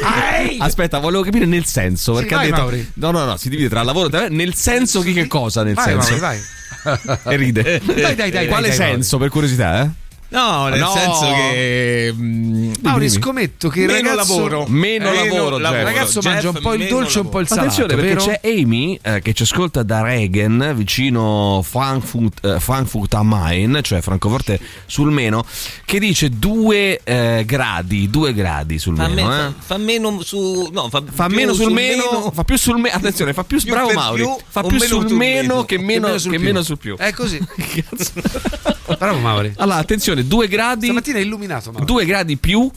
Aspetta, 0.59 0.99
volevo 0.99 1.23
capire 1.23 1.45
nel 1.47 1.65
senso. 1.65 2.13
Perché 2.15 2.35
vai, 2.35 2.47
ha 2.47 2.51
detto. 2.51 2.61
Mauri. 2.63 2.91
No, 2.95 3.11
no, 3.11 3.25
no, 3.25 3.37
si 3.37 3.49
divide 3.49 3.69
tra 3.69 3.83
lavoro 3.83 4.09
e 4.25 4.29
nel 4.29 4.55
senso 4.55 5.01
che, 5.03 5.13
che 5.13 5.27
cosa? 5.27 5.42
Nel 5.63 5.75
Vai, 5.75 5.85
senso. 5.85 6.11
Mauri, 6.11 6.19
vai. 6.21 6.41
E 7.33 7.37
ride. 7.37 7.81
Dai, 7.85 8.15
dai, 8.15 8.31
dai, 8.31 8.47
Quale 8.49 8.69
dai, 8.69 8.77
senso, 8.77 9.19
per 9.19 9.29
curiosità, 9.29 9.83
eh? 9.83 9.91
No, 10.33 10.69
nel 10.69 10.79
No. 10.81 10.93
senso 10.93 11.27
che 11.35 12.13
mm, 12.15 12.73
Mauri, 12.81 13.09
scommetto 13.11 13.69
che 13.69 13.87
meno 13.87 13.93
ragazzo, 14.09 14.15
lavoro, 14.49 14.67
Meno 14.69 15.13
lavoro, 15.13 15.59
Jeff. 15.59 15.71
il 15.73 15.83
ragazzo 15.83 16.21
Jeff, 16.21 16.33
mangia 16.33 16.49
un 16.49 16.59
po' 16.63 16.73
il 16.73 16.79
meno 16.81 16.91
dolce 16.99 17.19
e 17.19 17.21
un 17.21 17.29
po' 17.29 17.41
il 17.41 17.47
lavoro. 17.51 17.71
salato, 17.71 17.83
Attenzione 17.83 17.95
perché 17.95 18.15
vero? 18.15 18.41
c'è 18.41 18.61
Amy 18.63 18.99
eh, 19.03 19.21
che 19.21 19.33
ci 19.35 19.43
ascolta 19.43 19.83
da 19.83 20.03
Regen 20.03 20.73
vicino 20.75 21.63
Frankfurt, 21.63 22.45
eh, 22.47 22.61
Frankfurt 22.61 23.15
am 23.15 23.29
Main, 23.29 23.79
cioè 23.83 24.01
Francoforte 24.01 24.59
sul 24.87 25.11
Meno, 25.11 25.45
che 25.85 25.99
dice 25.99 26.31
due 26.31 27.01
eh, 27.05 27.43
gradi, 27.47 28.09
due 28.11 28.33
gradi 28.33 28.79
sul 28.79 28.97
fa, 28.97 29.09
Meno. 29.09 29.29
me- 29.29 29.35
eh. 29.37 29.39
fa- 29.39 29.55
fa 29.59 29.77
meno 29.77 30.23
su 30.23 30.69
no, 30.73 30.89
fa, 30.89 31.03
Fa 31.13 31.27
più 31.27 31.37
meno 31.37 31.53
sul 31.53 31.73
meno, 31.73 32.31
fa 32.33 32.45
più 32.45 32.57
sul 32.57 32.79
meno, 32.79 32.97
attenzione, 32.97 33.33
fa 33.35 33.45
più, 33.45 33.61
Più 33.61 33.71
bravo 33.71 33.93
Mauri, 33.93 34.23
più, 34.23 34.37
fa 34.49 34.63
più 34.63 34.71
meno 34.79 34.85
sul 34.87 35.09
sul 35.09 35.17
meno 35.17 35.41
meno. 35.55 35.65
che 35.65 35.79
meno, 35.79 36.07
meno 36.07 36.19
sul 36.19 36.31
che 36.31 36.37
più. 36.39 36.47
meno 36.47 36.63
sul 36.63 36.79
più. 36.79 36.97
È 36.97 37.13
così. 37.13 37.39
Cazzo. 37.47 38.13
Bravo 38.99 39.19
Mauri. 39.19 39.53
Allora, 39.57 39.79
attenzione, 39.79 40.27
due 40.27 40.49
gradi. 40.49 40.87
Stamattina 40.87 41.19
è 41.19 41.23
illuminato 41.23 41.71
Mauri. 41.71 41.87
Due 41.87 42.05
gradi 42.05 42.37
più 42.37 42.71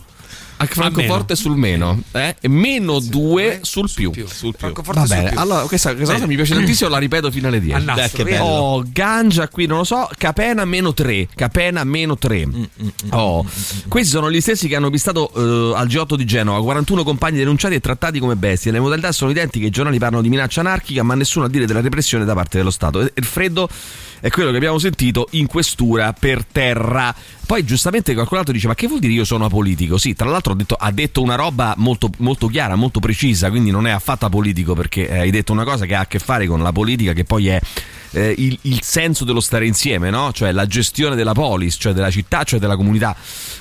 a 0.57 0.65
Francoforte 0.67 1.35
sul 1.35 1.57
meno, 1.57 2.01
eh? 2.13 2.35
e 2.39 2.47
meno 2.47 2.99
due 2.99 3.59
sul 3.63 3.89
più. 3.93 4.11
Sul 4.13 4.51
più. 4.51 4.57
Francoforte 4.57 5.01
Va 5.01 5.05
sul 5.05 5.15
bene, 5.15 5.29
più. 5.31 5.39
allora 5.39 5.61
questa, 5.63 5.93
questa 5.93 6.13
cosa 6.13 6.27
mi 6.27 6.35
piace 6.35 6.53
tantissimo, 6.53 6.89
la 6.89 6.97
ripeto 6.97 7.29
fino 7.29 7.47
alle 7.47 7.59
10. 7.59 7.75
A 7.75 7.79
nastro, 7.79 8.23
Dai, 8.23 8.31
che 8.31 8.37
bello. 8.39 8.49
Oh, 8.49 8.83
Gangia 8.87 9.49
qui, 9.49 9.65
non 9.65 9.79
lo 9.79 9.83
so, 9.83 10.09
Capena 10.17 10.63
meno 10.63 10.93
3. 10.93 11.27
Capena 11.35 11.83
meno 11.83 12.17
3. 12.17 12.47
Oh, 13.09 13.45
questi 13.89 14.09
sono 14.09 14.31
gli 14.31 14.39
stessi 14.39 14.69
che 14.69 14.77
hanno 14.77 14.89
vistato 14.89 15.29
eh, 15.35 15.75
al 15.75 15.87
G8 15.87 16.15
di 16.15 16.25
Genova, 16.25 16.61
41 16.61 17.03
compagni 17.03 17.37
denunciati 17.37 17.75
e 17.75 17.81
trattati 17.81 18.19
come 18.19 18.37
bestie. 18.37 18.71
Le 18.71 18.79
modalità 18.79 19.11
sono 19.11 19.31
identiche, 19.31 19.65
i 19.65 19.71
giornali 19.71 19.99
parlano 19.99 20.21
di 20.21 20.29
minaccia 20.29 20.61
anarchica, 20.61 21.03
ma 21.03 21.15
nessuno 21.15 21.45
a 21.45 21.49
dire 21.49 21.65
della 21.65 21.81
repressione 21.81 22.23
da 22.23 22.33
parte 22.33 22.57
dello 22.57 22.71
Stato. 22.71 23.01
E 23.01 23.11
il 23.13 23.25
freddo 23.25 23.67
è 24.19 24.29
quello 24.29 24.51
che 24.51 24.57
abbiamo 24.57 24.79
sentito 24.79 25.27
in 25.31 25.47
questura 25.47 26.13
per 26.13 26.45
terra. 26.45 27.13
Poi 27.45 27.63
giustamente 27.63 28.13
qualcun 28.13 28.37
altro 28.37 28.53
dice: 28.53 28.67
Ma 28.67 28.75
che 28.75 28.87
vuol 28.87 28.99
dire 28.99 29.13
io 29.13 29.25
sono 29.25 29.45
apolitico? 29.45 29.97
Sì, 29.97 30.13
tra 30.13 30.29
l'altro 30.29 30.53
ha 30.53 30.55
detto, 30.55 30.75
ha 30.75 30.91
detto 30.91 31.21
una 31.21 31.35
roba 31.35 31.73
molto, 31.77 32.09
molto 32.17 32.47
chiara, 32.47 32.75
molto 32.75 32.99
precisa, 32.99 33.49
quindi 33.49 33.71
non 33.71 33.87
è 33.87 33.91
affatto 33.91 34.25
apolitico 34.25 34.73
perché 34.73 35.07
eh, 35.07 35.19
hai 35.19 35.31
detto 35.31 35.51
una 35.51 35.63
cosa 35.63 35.85
che 35.85 35.95
ha 35.95 36.01
a 36.01 36.07
che 36.07 36.19
fare 36.19 36.47
con 36.47 36.61
la 36.61 36.71
politica, 36.71 37.13
che 37.13 37.23
poi 37.23 37.47
è 37.47 37.61
eh, 38.15 38.33
il, 38.37 38.57
il 38.63 38.81
senso 38.81 39.25
dello 39.25 39.39
stare 39.39 39.65
insieme, 39.67 40.09
no? 40.09 40.31
Cioè 40.31 40.51
la 40.51 40.65
gestione 40.65 41.15
della 41.15 41.33
polis, 41.33 41.75
cioè 41.79 41.93
della 41.93 42.09
città, 42.09 42.43
cioè 42.43 42.59
della 42.59 42.75
comunità. 42.75 43.15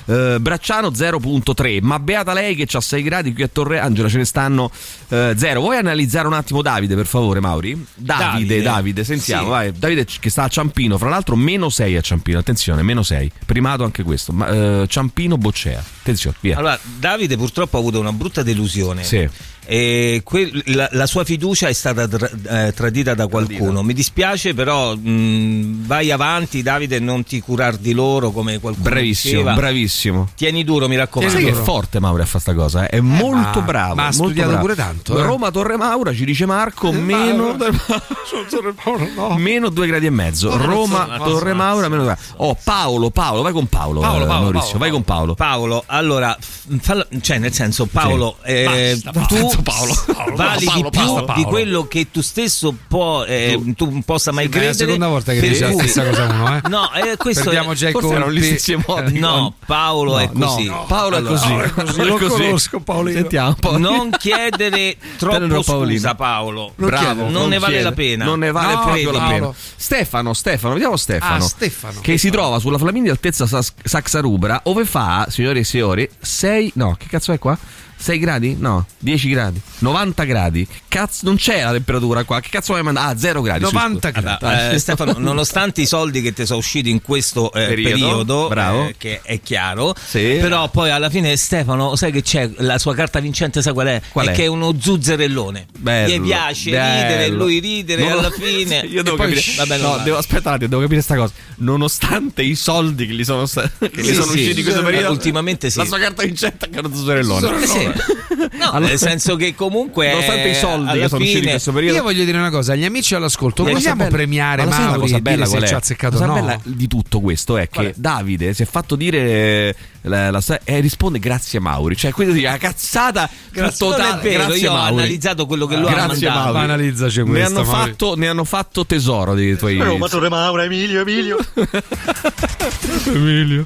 Eh, 0.05 0.37
Bracciano 0.39 0.89
0.3, 0.89 1.79
ma 1.81 1.99
beata 1.99 2.33
lei 2.33 2.55
che 2.55 2.65
ha 2.75 2.81
6 2.81 3.03
gradi 3.03 3.33
qui 3.33 3.43
a 3.43 3.49
Torre 3.51 3.79
Angela, 3.79 4.07
ce 4.09 4.17
ne 4.17 4.25
stanno 4.25 4.71
0. 5.07 5.59
Vuoi 5.59 5.77
analizzare 5.77 6.27
un 6.27 6.33
attimo 6.33 6.61
Davide, 6.61 6.95
per 6.95 7.05
favore, 7.05 7.39
Mauri? 7.39 7.85
Davide, 7.95 8.25
Davide, 8.25 8.61
Davide. 8.61 9.03
sentiamo, 9.03 9.43
Sì. 9.43 9.49
vai. 9.49 9.71
Davide 9.71 10.05
che 10.19 10.29
sta 10.29 10.43
a 10.43 10.47
Ciampino, 10.47 10.97
fra 10.97 11.09
l'altro 11.09 11.35
meno 11.35 11.69
6 11.69 11.95
a 11.97 12.01
Ciampino, 12.01 12.39
attenzione, 12.39 12.81
meno 12.81 13.03
6. 13.03 13.31
Primato 13.45 13.83
anche 13.83 14.03
questo, 14.03 14.31
ma, 14.33 14.47
eh, 14.81 14.85
Ciampino 14.87 15.37
Boccea. 15.37 15.94
Attenzione, 16.05 16.35
via. 16.39 16.57
Allora, 16.57 16.77
Davide 16.99 17.35
purtroppo 17.35 17.77
ha 17.77 17.79
avuto 17.79 17.99
una 17.99 18.11
brutta 18.13 18.43
delusione. 18.43 19.03
Sì. 19.03 19.27
E 19.67 20.21
que- 20.23 20.51
la, 20.65 20.87
la 20.91 21.07
sua 21.07 21.23
fiducia 21.23 21.67
è 21.67 21.73
stata 21.73 22.07
tra- 22.07 22.29
eh, 22.67 22.71
tradita 22.73 23.15
da 23.15 23.25
qualcuno. 23.25 23.81
Mi 23.81 23.93
dispiace, 23.93 24.53
però 24.53 24.95
mh, 24.95 25.87
vai 25.87 26.11
avanti, 26.11 26.61
Davide, 26.61 26.99
non 26.99 27.23
ti 27.23 27.39
curar 27.41 27.77
di 27.77 27.93
loro 27.93 28.29
come 28.29 28.59
qualcuno 28.59 28.87
Bravissimo, 28.87 29.33
diceva. 29.39 29.53
bravissimo. 29.55 30.29
Tieni 30.35 30.63
duro, 30.63 30.87
mi 30.87 30.95
raccomando. 30.95 31.33
Sai 31.33 31.43
che 31.45 31.49
è 31.49 31.53
forte 31.55 31.99
Mauri 31.99 32.21
a 32.21 32.25
fare 32.25 32.39
sta 32.41 32.53
cosa, 32.53 32.85
eh? 32.87 32.89
è 32.97 32.99
molto 32.99 33.59
ma- 33.61 33.65
bravo. 33.65 33.95
ma 33.95 34.01
ha 34.03 34.05
molto 34.05 34.23
studiato 34.25 34.49
bravo. 34.49 34.61
pure 34.61 34.75
tanto, 34.75 35.17
eh. 35.17 35.21
Roma 35.23 35.49
Torre 35.49 35.77
Maura 35.77 36.13
ci 36.13 36.25
dice 36.25 36.45
Marco, 36.45 36.91
meno, 36.91 37.57
meno 39.37 39.69
due 39.69 39.87
gradi 39.87 40.05
e 40.05 40.09
mezzo. 40.11 40.55
Roma 40.57 41.05
no, 41.17 41.23
Torre 41.23 41.51
no, 41.51 41.55
Maura, 41.55 41.89
meno 41.89 42.03
due. 42.03 42.17
Oh, 42.37 42.55
Paolo, 42.63 43.09
Paolo, 43.09 43.41
vai 43.41 43.51
con 43.53 43.65
Paolo. 43.65 44.01
Paolo, 44.01 44.25
eh, 44.25 44.27
Paolo, 44.27 44.41
Maurizio, 44.43 44.61
Paolo, 44.77 44.79
vai 44.79 44.89
con 44.91 45.03
Paolo. 45.03 45.33
Paolo, 45.33 45.83
allora, 45.95 46.37
fallo- 46.81 47.07
cioè 47.21 47.37
nel 47.39 47.53
senso, 47.53 47.85
Paolo, 47.85 48.37
eh, 48.43 48.99
Basta, 49.03 49.25
tu 49.25 49.41
basta, 49.41 49.61
Paolo, 49.61 50.03
Paolo, 50.13 50.35
vali 50.35 50.65
Paolo, 50.65 50.81
di 50.83 50.89
più 50.89 50.99
basta, 51.01 51.23
Paolo. 51.23 51.33
di 51.35 51.43
quello 51.43 51.87
che 51.87 52.07
tu 52.11 52.21
stesso 52.21 52.75
può, 52.87 53.23
eh, 53.23 53.61
tu 53.75 54.01
possa 54.03 54.31
mai 54.31 54.45
È 54.45 54.47
la 54.47 54.53
credere. 54.53 54.73
seconda 54.77 55.07
volta 55.07 55.33
che 55.33 55.41
dice 55.41 55.65
la 55.65 55.71
stessa 55.73 56.03
cosa 56.05 56.23
uno, 56.25 56.57
eh? 56.57 56.61
No, 56.69 56.91
eh, 56.93 57.17
questo 57.17 57.43
Perdiamo 57.43 57.71
è, 57.71 57.75
già 57.75 57.89
i 57.89 57.91
Forse 57.91 58.09
erano 58.11 58.31
gli 58.31 58.39
colpi. 58.39 58.57
stessi 58.59 58.83
modi. 58.87 59.19
No, 59.19 59.53
Paolo 59.65 60.17
è 60.19 60.29
No, 60.33 60.45
così. 60.47 60.65
no, 60.65 60.85
Paolo 60.87 61.15
Allora, 61.17 61.33
è 61.35 61.37
così. 61.37 61.47
Paolo 61.47 61.63
è 61.63 61.69
così, 61.71 61.85
Paolo 61.95 62.01
è 62.01 62.05
lo 62.05 62.17
così. 62.17 62.41
conosco, 62.43 62.79
Paolino. 62.79 63.19
Sentiamo. 63.19 63.53
Paolino. 63.59 63.89
Non 63.89 64.09
chiedere 64.17 64.97
troppo 65.17 65.63
scusa 65.63 66.15
Paolo. 66.15 66.73
Bravo, 66.75 67.29
non, 67.29 67.49
ne 67.49 67.59
vale 67.59 67.81
la 67.81 67.91
pena. 67.91 68.25
Non 68.25 68.39
ne 68.39 68.51
vale 68.51 68.73
No, 68.73 68.81
proprio 68.81 69.11
la 69.11 69.17
Paolo. 69.19 69.33
pena. 69.33 69.53
Stefano, 69.75 70.33
Stefano, 70.33 70.73
vediamo 70.73 70.97
Stefano. 70.97 71.43
Ah, 71.43 71.47
Stefano. 71.47 71.99
Che 72.01 72.17
si 72.17 72.29
trova 72.29 72.59
sulla 72.59 72.77
Flaminia 72.77 73.11
altezza 73.11 73.45
Saxarubra, 73.45 74.61
ove 74.65 74.85
fa, 74.85 75.27
signore 75.29 75.59
e 75.59 75.63
signori, 75.63 75.84
6. 76.19 76.71
No, 76.75 76.95
che 76.97 77.07
cazzo 77.07 77.31
è 77.31 77.39
qua? 77.39 77.57
6 78.05 78.19
gradi? 78.19 78.55
No, 78.59 78.85
10 78.99 79.29
gradi, 79.29 79.59
90 79.79 80.23
gradi. 80.25 80.67
Cazzo, 80.87 81.25
non 81.25 81.37
c'è 81.37 81.63
la 81.63 81.71
temperatura 81.71 82.23
qua. 82.23 82.39
Che 82.39 82.49
cazzo 82.49 82.73
vuoi 82.73 82.83
mandare? 82.85 83.13
Ah, 83.13 83.17
0 83.17 83.41
gradi. 83.41 83.65
su, 83.65 83.73
90 83.73 84.09
scusa. 84.09 84.21
gradi. 84.21 84.45
Allora, 84.45 84.71
eh, 84.71 84.77
Stefano, 84.79 85.13
nonostante 85.17 85.81
i 85.81 85.87
soldi 85.87 86.21
che 86.21 86.31
ti 86.33 86.45
sono 86.45 86.59
usciti 86.59 86.91
in 86.91 87.01
questo 87.01 87.51
eh, 87.51 87.65
Periodo, 87.65 87.89
periodo, 87.95 88.47
bravo. 88.47 88.87
eh, 88.89 88.95
che 88.97 89.21
è 89.23 89.41
chiaro, 89.41 89.95
Sì. 89.99 90.37
però 90.39 90.69
poi 90.69 90.91
alla 90.91 91.09
fine 91.09 91.35
Stefano, 91.35 91.95
sai 91.95 92.11
che 92.11 92.21
c'è 92.21 92.47
la 92.57 92.77
sua 92.77 92.93
carta 92.93 93.19
vincente, 93.19 93.63
sai 93.63 93.73
qual 93.73 93.87
è? 93.87 94.01
Qual 94.11 94.27
è, 94.27 94.31
è? 94.31 94.33
che 94.35 94.43
è 94.43 94.47
uno 94.47 94.75
zuzzerellone. 94.79 95.65
Bello, 95.79 96.13
Gli 96.13 96.21
piace 96.21 96.69
bello. 96.69 97.01
ridere, 97.07 97.27
lui 97.29 97.59
ridere 97.59 98.03
Non- 98.03 98.11
alla 98.19 98.29
fine. 98.29 98.79
Io 98.87 99.01
devo 99.01 99.15
E 99.15 99.19
poi- 99.19 99.33
capire. 99.33 99.53
vabbè, 99.57 99.77
no, 99.81 99.97
devo 100.03 100.17
aspettare, 100.17 100.67
devo 100.67 100.81
capire 100.81 101.01
sta 101.01 101.15
cosa. 101.15 101.33
Nonostante 101.57 102.43
i 102.43 102.55
soldi 102.55 103.07
che 103.07 103.13
gli 103.13 103.23
sono, 103.23 103.45
sta- 103.47 103.69
che 103.79 103.89
gli 104.01 104.05
Sì, 104.05 104.13
sono 104.13 104.31
sì, 104.31 104.37
usciti 104.39 104.59
in 104.59 104.63
questo 104.65 104.83
periodo, 104.83 105.09
ultimamente 105.11 105.69
sì. 105.69 105.77
La 105.79 105.85
sua 105.85 105.97
carta 105.97 106.23
vincente 106.23 106.69
è 106.69 106.79
un 106.79 106.93
zuzzerellone. 106.93 107.65
Sì. 107.65 107.91
No, 108.57 108.71
Allora- 108.71 108.89
nel 108.89 108.97
senso 108.97 109.35
che 109.35 109.53
comunque 109.55 110.09
Nonostante 110.09 110.47
i 110.49 110.55
soldi 110.55 110.99
che 110.99 111.07
sono 111.07 111.21
usciti 111.21 111.31
in 111.31 111.39
fine- 111.39 111.51
questo 111.51 111.71
periodo. 111.71 111.95
Io 111.97 112.03
voglio 112.03 112.23
dire 112.23 112.37
una 112.37 112.49
cosa, 112.49 112.73
agli 112.73 112.85
amici 112.85 113.15
all'ascolto, 113.15 113.63
La 113.63 113.71
vogliamo 113.71 113.95
bella- 113.95 114.09
premiare 114.09 114.65
ma 114.65 114.77
Mauri 114.79 114.99
cosa 114.99 115.03
e 115.17 115.21
dire 115.21 115.21
bella 115.21 115.45
se 115.45 115.51
qual 115.51 115.63
è? 115.63 115.67
ci 115.67 115.73
ha 115.73 115.77
azzeccato 115.77 116.19
La 116.19 116.25
no? 116.25 116.31
cosa 116.33 116.43
bella 116.45 116.59
di 116.63 116.87
tutto 116.87 117.19
questo 117.21 117.57
è 117.57 117.69
che 117.69 117.93
Davide 117.95 118.53
si 118.53 118.63
è 118.63 118.65
fatto 118.65 118.95
dire 118.95 119.75
la, 120.05 120.31
la, 120.31 120.41
e 120.63 120.79
risponde 120.79 121.19
grazie 121.19 121.59
Mauri, 121.59 121.95
cioè 121.95 122.11
quindi 122.11 122.41
la 122.41 122.57
cazzata 122.57 123.29
Grazie, 123.51 123.87
non 123.87 123.97
totale. 123.97 124.19
è 124.19 124.23
vero, 124.23 124.43
grazie 124.45 124.61
io 124.63 124.71
ho 124.71 124.75
Mauri. 124.75 124.93
analizzato 124.93 125.45
quello 125.45 125.65
che 125.65 125.75
lui 125.77 125.91
ha 125.91 126.07
mandato. 126.07 126.29
Mauri. 126.51 126.57
Analizzaci 126.59 127.17
ne 127.19 127.25
questa, 127.25 127.47
hanno, 127.47 127.63
Mauri. 127.71 127.89
fatto, 127.89 128.15
ne 128.15 128.27
hanno 128.27 128.43
fatto 128.43 128.85
tesoro 128.85 129.33
dei 129.33 129.57
tuoi 129.57 129.77
Roma, 129.77 130.07
Torre 130.07 130.29
Maura, 130.29 130.63
Emilio, 130.63 131.01
Emilio. 131.01 131.37
Emilio. 133.07 133.65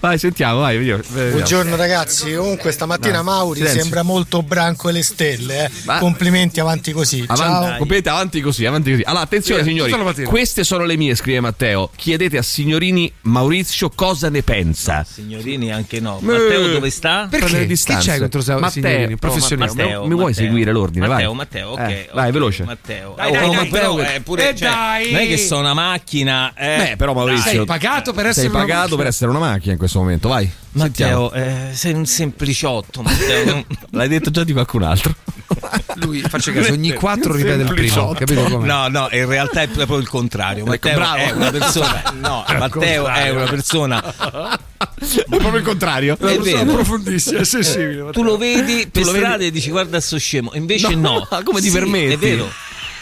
Vai, 0.00 0.18
sentiamo, 0.18 0.60
vai, 0.60 0.76
vediamo. 0.78 1.02
vediamo. 1.08 1.30
Buongiorno 1.30 1.76
ragazzi, 1.76 2.34
comunque 2.34 2.72
stamattina 2.72 3.14
Dai, 3.16 3.24
Mauri 3.24 3.58
silenzio. 3.58 3.80
sembra 3.82 4.02
molto 4.02 4.42
branco 4.42 4.88
e 4.88 4.92
le 4.92 5.02
stelle, 5.02 5.64
eh. 5.64 5.70
Ma- 5.84 5.98
complimenti 5.98 6.60
avanti 6.60 6.92
così. 6.92 7.24
Avanti, 7.26 7.42
Ciao. 7.66 7.76
complimenti, 7.78 8.08
avanti 8.08 8.40
così, 8.40 8.66
avanti 8.66 8.90
così. 8.90 9.02
Allora, 9.04 9.22
attenzione 9.22 9.62
Sì, 9.62 9.68
signori, 9.68 9.92
mattina. 10.02 10.28
queste 10.28 10.64
sono 10.64 10.84
le 10.84 10.96
mie, 10.96 11.14
scrive 11.14 11.40
Matteo. 11.40 11.90
Chiedete 11.96 12.38
a 12.38 12.42
signorini 12.42 13.10
Maurizio 13.22 13.90
cosa 13.90 14.28
ne 14.28 14.42
pensa. 14.42 15.04
Signorini 15.08 15.72
anche 15.74 16.00
no. 16.00 16.18
Matteo 16.20 16.68
dove 16.68 16.90
sta? 16.90 17.26
Perché? 17.30 17.66
Distanze. 17.66 18.08
c'hai 18.10 18.18
contro 18.18 18.40
Matteo, 18.58 18.68
signorini? 18.70 19.12
oh, 19.12 19.16
Professionista. 19.16 19.82
Matteo, 19.82 20.06
mi 20.06 20.14
vuoi 20.14 20.34
seguire 20.34 20.72
l'ordine? 20.72 21.06
Matteo, 21.06 21.28
vai. 21.28 21.36
Matteo, 21.36 21.68
ok. 21.70 21.78
Eh, 21.80 22.08
vai, 22.12 22.32
veloce. 22.32 22.64
Matteo. 22.64 23.14
Dai, 23.16 23.30
Oh, 23.30 23.32
dai, 23.32 23.48
ma 23.48 23.54
dai, 23.56 23.68
però 23.68 23.96
è 23.98 24.20
pure, 24.20 24.50
Eh, 24.50 24.54
cioè, 24.54 24.68
dai. 24.68 25.10
Non 25.12 25.20
è 25.20 25.26
che 25.26 25.36
sono 25.38 25.60
una 25.60 25.74
macchina. 25.74 26.52
Eh. 26.56 26.76
Beh, 26.76 26.96
però 26.96 27.12
Maurizio, 27.14 27.50
Sei 27.50 27.64
pagato 27.64 28.12
per 28.12 28.26
essere 28.26 28.46
sei 28.46 28.54
una 28.54 28.58
pagato 28.60 28.80
macchina. 28.80 28.96
per 28.98 29.06
essere 29.06 29.30
una 29.30 29.38
macchina 29.40 29.72
in 29.72 29.78
questo 29.78 29.98
momento, 29.98 30.28
vai. 30.28 30.50
Matteo, 30.72 31.32
eh, 31.32 31.68
sei 31.72 31.92
un 31.92 32.04
sempliciotto, 32.06 33.02
Matteo. 33.02 33.64
L'hai 33.92 34.08
detto 34.08 34.30
già 34.30 34.44
di 34.44 34.52
qualcun 34.52 34.82
altro. 34.82 35.14
Lui, 35.96 36.20
faccia 36.20 36.52
caso, 36.52 36.72
ogni 36.72 36.92
quattro 36.94 37.34
ripete 37.34 37.62
il 37.62 37.74
primo, 37.74 38.12
capito 38.12 38.42
come? 38.44 38.66
No, 38.66 38.88
no, 38.88 39.08
in 39.12 39.26
realtà 39.26 39.62
è 39.62 39.68
proprio 39.68 39.98
il 39.98 40.08
contrario. 40.08 40.64
Matteo 40.64 40.94
bravo. 40.94 41.16
è 41.16 41.30
una 41.30 41.50
persona. 41.50 42.02
No, 42.24 42.44
Matteo 42.48 43.06
è 43.06 43.28
una 43.30 43.44
persona. 43.44 44.02
È 44.02 45.24
proprio 45.28 45.56
il 45.56 45.62
contrario. 45.62 46.16
È 46.18 46.38
vero. 46.38 46.72
profondissima, 46.72 47.40
è 47.40 47.44
sensibile. 47.44 48.10
Tu 48.12 48.22
lo 48.22 48.36
vedi 48.36 48.88
per 48.90 49.04
lo 49.04 49.12
vedi? 49.12 49.24
strada 49.24 49.44
e 49.44 49.50
dici 49.50 49.70
guarda 49.70 50.00
sto 50.00 50.18
scemo. 50.18 50.50
Invece 50.54 50.94
No, 50.94 51.26
no. 51.30 51.42
come 51.44 51.60
ti 51.60 51.68
Sì, 51.68 51.72
permetti? 51.72 52.12
È 52.12 52.16
vero. 52.16 52.50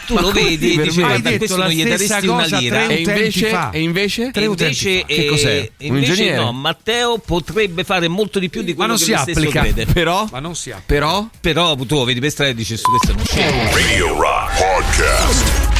Tu 0.05 0.13
Ma 0.15 0.21
lo 0.21 0.31
vedi 0.31 0.73
e 0.73 0.81
dici 0.83 0.99
guarda 0.99 1.37
questo 1.37 1.55
la 1.57 1.65
non 1.65 1.73
gli 1.73 1.79
stessa 1.81 1.95
daresti 2.19 2.27
una 2.27 2.41
cosa 2.43 2.57
lira. 2.59 2.87
E 2.87 2.95
invece, 2.99 3.47
fa. 3.49 3.69
e 3.71 3.81
invece? 3.81 4.31
Tre 4.31 4.43
E 4.43 4.47
utenti 4.47 4.87
invece, 4.87 4.99
fa. 4.99 5.05
Che 5.05 5.25
cos'è? 5.27 5.55
eh, 5.55 5.71
Un 5.77 5.85
invece 5.95 6.11
ingegnere? 6.11 6.35
no, 6.37 6.51
Matteo 6.51 7.17
potrebbe 7.19 7.83
fare 7.83 8.07
molto 8.07 8.39
di 8.39 8.49
più 8.49 8.61
di 8.63 8.73
quello 8.73 8.89
non 8.91 8.97
che 8.99 9.03
si 9.05 9.11
lui 9.11 9.19
stesso 9.21 9.39
applica. 9.39 9.61
crede. 9.61 9.85
Però, 9.85 10.27
Ma 10.31 10.39
non 10.39 10.55
si 10.55 10.71
ha. 10.71 10.81
però, 10.85 11.27
Però 11.39 11.75
tu 11.75 11.95
lo 11.95 12.03
vedi 12.03 12.19
per 12.19 12.31
strada 12.31 12.51
e 12.51 12.55
dici 12.55 12.75
su 12.75 12.89
questo 12.89 13.11
è 13.11 13.13
uno 13.13 13.23
scemo. 13.25 13.63
Radio 13.75 14.19
Rock 14.19 14.57
Podcast. 14.57 15.72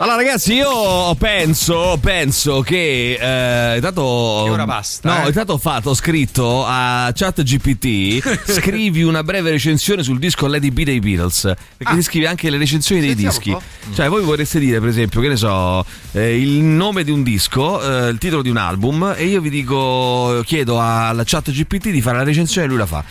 Allora, 0.00 0.14
ragazzi, 0.18 0.52
io 0.52 1.12
penso, 1.16 1.98
penso 2.00 2.60
che 2.60 3.18
eh, 3.20 3.74
intanto. 3.76 4.42
Che 4.44 4.50
ora 4.50 4.64
basta, 4.64 5.08
No, 5.12 5.24
eh. 5.24 5.26
intanto 5.26 5.54
ho 5.54 5.58
fatto, 5.58 5.90
ho 5.90 5.94
scritto 5.94 6.64
a 6.64 7.10
ChatGPT: 7.12 8.22
scrivi 8.52 9.02
una 9.02 9.24
breve 9.24 9.50
recensione 9.50 10.04
sul 10.04 10.20
disco 10.20 10.46
Lady 10.46 10.70
B 10.70 10.84
dei 10.84 11.00
Beatles. 11.00 11.52
Perché 11.76 11.94
ti 11.96 12.02
scrive 12.02 12.28
anche 12.28 12.48
le 12.48 12.58
recensioni 12.58 13.00
dei 13.00 13.10
Sentiamo 13.10 13.34
dischi. 13.36 13.50
po'. 13.50 13.94
Cioè, 13.94 14.08
voi 14.08 14.22
vorreste 14.22 14.60
dire, 14.60 14.78
per 14.78 14.88
esempio, 14.88 15.20
che 15.20 15.28
ne 15.28 15.36
so, 15.36 15.84
eh, 16.12 16.40
il 16.40 16.62
nome 16.62 17.02
di 17.02 17.10
un 17.10 17.24
disco, 17.24 17.82
eh, 17.82 18.10
il 18.10 18.18
titolo 18.18 18.42
di 18.42 18.50
un 18.50 18.56
album, 18.56 19.14
e 19.16 19.24
io 19.26 19.40
vi 19.40 19.50
dico, 19.50 20.42
chiedo 20.46 20.78
al 20.78 21.20
ChatGPT 21.24 21.90
di 21.90 22.00
fare 22.00 22.18
la 22.18 22.24
recensione 22.24 22.66
e 22.66 22.70
lui 22.70 22.78
la 22.78 22.86
fa. 22.86 23.02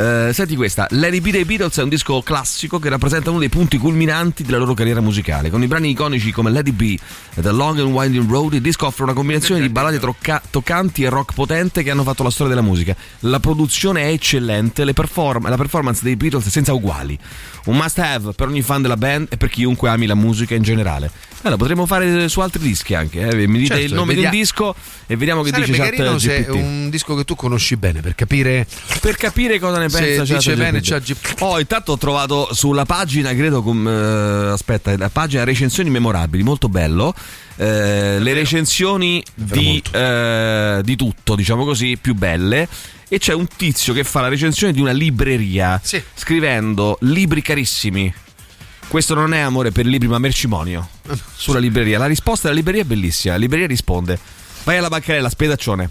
Eh, 0.00 0.32
senti 0.32 0.56
questa, 0.56 0.86
Lady 0.92 1.20
B 1.20 1.30
dei 1.30 1.44
Beatles 1.44 1.76
è 1.76 1.82
un 1.82 1.90
disco 1.90 2.22
classico 2.22 2.78
che 2.78 2.88
rappresenta 2.88 3.28
uno 3.28 3.38
dei 3.38 3.50
punti 3.50 3.76
culminanti 3.76 4.42
della 4.44 4.56
loro 4.56 4.72
carriera 4.72 5.02
musicale, 5.02 5.50
con 5.50 5.62
i 5.62 5.66
brani 5.66 5.90
iconici 5.90 6.32
come 6.32 6.50
Lady 6.50 6.72
B 6.72 6.98
e 7.34 7.42
The 7.42 7.50
Long 7.50 7.80
and 7.80 7.92
Winding 7.92 8.30
Road, 8.30 8.54
il 8.54 8.62
disco 8.62 8.86
offre 8.86 9.02
una 9.02 9.12
combinazione 9.12 9.60
di 9.60 9.68
ballate 9.68 9.98
trocca- 9.98 10.40
toccanti 10.48 11.02
e 11.02 11.10
rock 11.10 11.34
potente 11.34 11.82
che 11.82 11.90
hanno 11.90 12.02
fatto 12.02 12.22
la 12.22 12.30
storia 12.30 12.54
della 12.54 12.66
musica. 12.66 12.96
La 13.20 13.40
produzione 13.40 14.04
è 14.04 14.06
eccellente, 14.06 14.86
le 14.86 14.94
perform- 14.94 15.46
la 15.46 15.56
performance 15.58 16.00
dei 16.02 16.16
Beatles 16.16 16.46
è 16.46 16.50
senza 16.50 16.72
uguali. 16.72 17.18
Un 17.70 17.76
must 17.76 17.98
have 17.98 18.32
per 18.32 18.48
ogni 18.48 18.62
fan 18.62 18.82
della 18.82 18.96
band 18.96 19.28
e 19.30 19.36
per 19.36 19.48
chiunque 19.48 19.88
ami 19.88 20.06
la 20.06 20.14
musica 20.14 20.54
in 20.54 20.62
generale. 20.62 21.10
Allora, 21.42 21.56
potremmo 21.56 21.86
fare 21.86 22.28
su 22.28 22.40
altri 22.40 22.60
dischi 22.60 22.94
anche. 22.94 23.20
eh. 23.20 23.46
Mi 23.46 23.58
dite 23.58 23.74
Certo, 23.74 23.84
il 23.84 23.94
nome 23.94 24.14
vediamo- 24.14 24.30
di 24.30 24.36
un 24.36 24.42
disco 24.42 24.74
e 25.06 25.16
vediamo 25.16 25.42
che 25.42 25.50
Sarebbe 25.50 25.70
dice 25.70 25.82
carino 25.82 26.18
se 26.18 26.46
è 26.46 26.50
un 26.50 26.90
disco 26.90 27.14
che 27.14 27.24
tu 27.24 27.34
conosci 27.34 27.76
bene 27.76 28.00
per 28.02 28.14
capire 28.14 28.66
Per 29.00 29.16
capire 29.16 29.58
cosa 29.58 29.78
ne 29.78 29.88
Se 29.88 29.98
pensa 29.98 30.20
dice 30.22 30.34
ChatGPT. 30.34 30.58
bene 30.58 30.80
ChatGPT. 30.82 31.34
Oh, 31.42 31.58
intanto 31.60 31.92
ho 31.92 31.96
trovato 31.98 32.48
sulla 32.52 32.84
pagina, 32.84 33.32
credo, 33.34 33.62
com- 33.62 33.86
eh, 33.88 34.50
aspetta, 34.50 34.96
la 34.98 35.08
pagina 35.08 35.44
recensioni 35.44 35.88
memorabili, 35.90 36.42
molto 36.42 36.68
bello. 36.68 37.14
eh, 37.56 38.18
le 38.18 38.32
recensioni 38.32 39.22
di, 39.34 39.82
eh, 39.92 40.80
di 40.82 40.96
tutto, 40.96 41.34
diciamo 41.34 41.64
così, 41.64 41.98
più 42.00 42.14
belle. 42.14 42.66
E 43.12 43.18
c'è 43.18 43.34
un 43.34 43.48
tizio 43.48 43.92
che 43.92 44.04
fa 44.04 44.20
la 44.20 44.28
recensione 44.28 44.72
di 44.72 44.80
una 44.80 44.92
libreria 44.92 45.80
Sì. 45.82 46.00
scrivendo 46.14 46.96
libri 47.00 47.42
carissimi. 47.42 48.12
Questo 48.86 49.14
non 49.14 49.34
è 49.34 49.40
amore 49.40 49.72
per 49.72 49.84
libri, 49.84 50.06
ma 50.06 50.18
mercimonio. 50.18 50.88
Sulla 51.34 51.58
libreria. 51.58 51.98
La 51.98 52.06
risposta 52.06 52.46
della 52.46 52.58
libreria 52.58 52.82
è 52.82 52.86
bellissima. 52.86 53.34
La 53.34 53.40
libreria 53.40 53.66
risponde: 53.66 54.16
Vai 54.62 54.76
alla 54.76 54.88
bancarella, 54.88 55.28
spedaccione. 55.28 55.90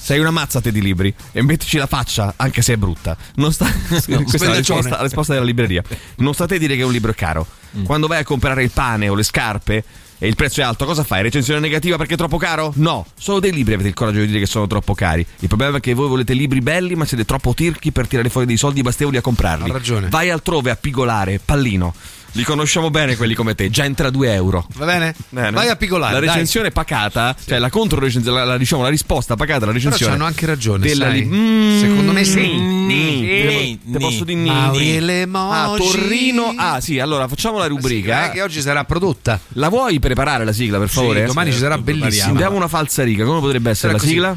Sei 0.00 0.18
una 0.18 0.30
mazza 0.32 0.60
te 0.60 0.72
di 0.72 0.80
libri 0.80 1.14
e 1.32 1.42
mettici 1.42 1.76
la 1.76 1.86
faccia, 1.86 2.34
anche 2.36 2.62
se 2.62 2.72
è 2.72 2.76
brutta. 2.76 3.16
Non 3.36 3.52
sta... 3.52 3.66
Questa 3.88 4.44
è 4.44 4.48
la 4.48 4.56
risposta, 4.56 4.96
la 4.96 5.02
risposta 5.02 5.34
della 5.34 5.44
libreria. 5.44 5.82
Non 6.16 6.34
state 6.34 6.56
a 6.56 6.58
dire 6.58 6.74
che 6.76 6.82
un 6.82 6.90
libro 6.92 7.12
è 7.12 7.14
caro. 7.14 7.46
Quando 7.84 8.06
vai 8.08 8.18
a 8.20 8.24
comprare 8.24 8.64
il 8.64 8.70
pane 8.70 9.08
o 9.08 9.14
le 9.14 9.22
scarpe 9.22 9.84
e 10.18 10.26
il 10.26 10.34
prezzo 10.34 10.60
è 10.60 10.64
alto, 10.64 10.84
cosa 10.84 11.04
fai? 11.04 11.22
Recensione 11.22 11.60
negativa 11.60 11.96
perché 11.96 12.14
è 12.14 12.16
troppo 12.16 12.38
caro? 12.38 12.72
No, 12.76 13.06
solo 13.16 13.38
dei 13.38 13.52
libri 13.52 13.74
avete 13.74 13.88
il 13.88 13.94
coraggio 13.94 14.18
di 14.18 14.26
dire 14.26 14.40
che 14.40 14.46
sono 14.46 14.66
troppo 14.66 14.94
cari. 14.94 15.24
Il 15.38 15.48
problema 15.48 15.76
è 15.76 15.80
che 15.80 15.94
voi 15.94 16.08
volete 16.08 16.32
libri 16.34 16.60
belli, 16.60 16.96
ma 16.96 17.04
siete 17.04 17.24
troppo 17.24 17.54
tirchi 17.54 17.92
per 17.92 18.08
tirare 18.08 18.28
fuori 18.28 18.46
dei 18.46 18.56
soldi 18.56 18.82
bastevoli 18.82 19.16
a 19.16 19.20
comprarli. 19.20 19.70
Ha 19.70 19.72
ragione. 19.72 20.08
Vai 20.08 20.30
altrove 20.30 20.70
a 20.70 20.76
pigolare, 20.76 21.40
pallino. 21.44 21.94
Li 22.32 22.44
conosciamo 22.44 22.90
bene 22.90 23.16
quelli 23.16 23.34
come 23.34 23.54
te, 23.54 23.70
già 23.70 23.84
entra 23.84 24.10
2 24.10 24.32
euro. 24.32 24.66
Va 24.76 24.84
bene? 24.84 25.14
Bene. 25.30 25.50
Vai 25.50 25.68
a 25.68 25.76
piccolare. 25.76 26.12
La 26.12 26.18
dai. 26.20 26.28
recensione 26.28 26.70
pacata, 26.70 27.34
cioè 27.46 27.58
la 27.58 27.70
contro 27.70 27.98
recensione, 27.98 28.38
la, 28.38 28.44
la- 28.44 28.58
diciamo 28.58 28.82
la 28.82 28.88
risposta 28.90 29.34
pacata 29.34 29.64
alla 29.64 29.72
Però 29.72 29.84
recensione. 29.84 30.12
hanno 30.14 30.24
anche 30.24 30.46
ragione. 30.46 30.86
della 30.86 31.08
li- 31.08 31.24
Mm, 31.24 31.80
Secondo 31.80 32.12
me 32.12 32.24
sì. 32.24 32.40
Ni, 32.56 33.20
Ni, 33.20 33.80
te, 33.92 33.98
posso 33.98 34.24
dire 34.24 34.38
ni, 34.40 34.48
e 34.48 35.28
Ah. 35.32 35.74
Torrino. 35.76 36.54
Ah, 36.56 36.80
sì, 36.80 36.98
allora 36.98 37.26
facciamo 37.28 37.58
la 37.58 37.64
Sì, 37.64 37.70
rubrica. 37.70 38.28
eh, 38.28 38.32
che 38.34 38.42
oggi 38.42 38.60
sarà 38.60 38.84
prodotta. 38.84 39.38
La 39.54 39.68
vuoi 39.68 39.98
preparare 39.98 40.44
la 40.44 40.52
sigla, 40.52 40.78
per 40.78 40.88
favore? 40.88 41.20
Sì, 41.20 41.26
domani 41.26 41.52
ci 41.52 41.58
sarà 41.58 41.76
bellissima. 41.78 42.32
Diamo 42.34 42.56
una 42.56 42.68
falsa 42.68 43.02
riga. 43.04 43.24
Come 43.24 43.40
potrebbe 43.40 43.70
essere 43.70 43.92
la 43.92 43.98
sigla? 43.98 44.36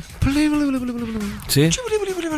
Sì? 1.48 1.70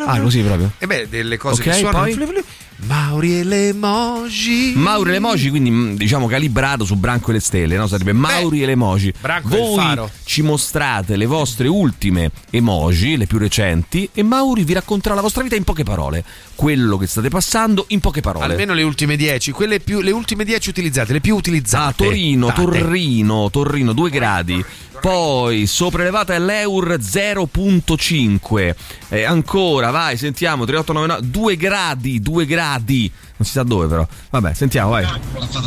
Ah, 0.06 0.20
così 0.20 0.42
proprio. 0.42 0.72
E 0.80 0.86
beh, 0.88 1.08
delle 1.10 1.38
cose 1.38 1.62
Ok, 1.62 1.68
che 1.70 1.74
suonano. 1.78 2.04
poi? 2.04 2.44
Mauri 2.86 3.40
e 3.40 3.44
le 3.44 3.68
emoji. 3.70 4.74
Mauri 4.76 5.10
e 5.10 5.12
le 5.12 5.18
emoji, 5.18 5.50
quindi 5.50 5.72
mh, 5.72 5.96
diciamo 5.96 6.28
calibrato 6.28 6.86
su 6.86 6.96
Branco 6.96 7.30
e 7.30 7.34
le 7.34 7.40
stelle, 7.40 7.78
no? 7.78 7.88
Sarebbe 7.88 8.14
Mauri 8.14 8.64
e 8.64 8.66
le 8.66 8.72
emoji. 8.74 9.14
Branco 9.20 9.48
Voi 9.50 10.10
ci 10.26 10.42
mostrate 10.42 11.16
le 11.16 11.26
vostre 11.26 11.68
ultime 11.68 12.32
emoji, 12.50 13.18
le 13.18 13.26
più 13.26 13.38
recenti, 13.38 14.10
e 14.14 14.24
Mauri 14.24 14.64
vi 14.64 14.74
racconterà 14.74 15.16
la 15.16 15.22
vostra 15.22 15.44
vita 15.44 15.56
in 15.56 15.64
poche 15.64 15.84
parole. 15.84 16.24
Quello 16.56 16.98
che 16.98 17.08
state 17.08 17.30
passando 17.30 17.86
in 17.90 18.00
poche 18.00 18.22
parole. 18.22 18.46
Almeno 18.46 18.74
le 18.74 18.84
ultime 18.84 19.16
10, 19.16 19.52
quelle 19.52 19.80
più, 19.80 20.02
le 20.02 20.12
ultime 20.12 20.44
10 20.44 20.70
utilizzate, 20.70 21.14
le 21.14 21.22
più 21.22 21.36
utilizzate. 21.36 22.04
Ah, 22.04 22.08
Torino, 22.08 22.48
Date. 22.48 22.62
Torrino, 22.62 23.50
Torrino, 23.50 23.94
2 23.94 24.10
gradi. 24.10 24.66
Poi 25.04 25.66
sopraelevata 25.68 26.34
è 26.34 26.40
l'Eur 26.40 26.98
0.5. 26.98 28.74
E 29.10 29.24
ancora, 29.24 29.90
vai, 29.92 30.16
sentiamo, 30.16 30.64
3899, 30.64 31.30
2 31.30 31.58
gradi, 31.58 32.22
2 32.22 32.46
gradi. 32.46 32.72
Non 32.78 33.46
si 33.46 33.52
sa 33.52 33.64
dove 33.64 33.88
però. 33.88 34.08
Vabbè, 34.30 34.54
sentiamo, 34.54 34.92
vai. 34.92 35.06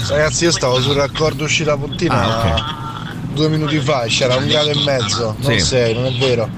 Ragazzi, 0.09 0.45
io 0.45 0.51
stavo 0.53 0.81
sul 0.81 0.95
raccordo 0.95 1.45
uscita 1.45 1.77
Pontina 1.77 2.15
Ah, 2.15 3.13
due 3.37 3.49
minuti 3.49 3.79
fa, 3.79 4.05
c'era 4.09 4.35
un 4.37 4.47
grado 4.49 4.71
e 4.71 4.83
mezzo, 4.85 5.37
non 5.39 5.53
Sì. 5.59 5.61
sei, 5.65 5.95
non 5.95 6.07
è 6.07 6.13
vero. 6.13 6.49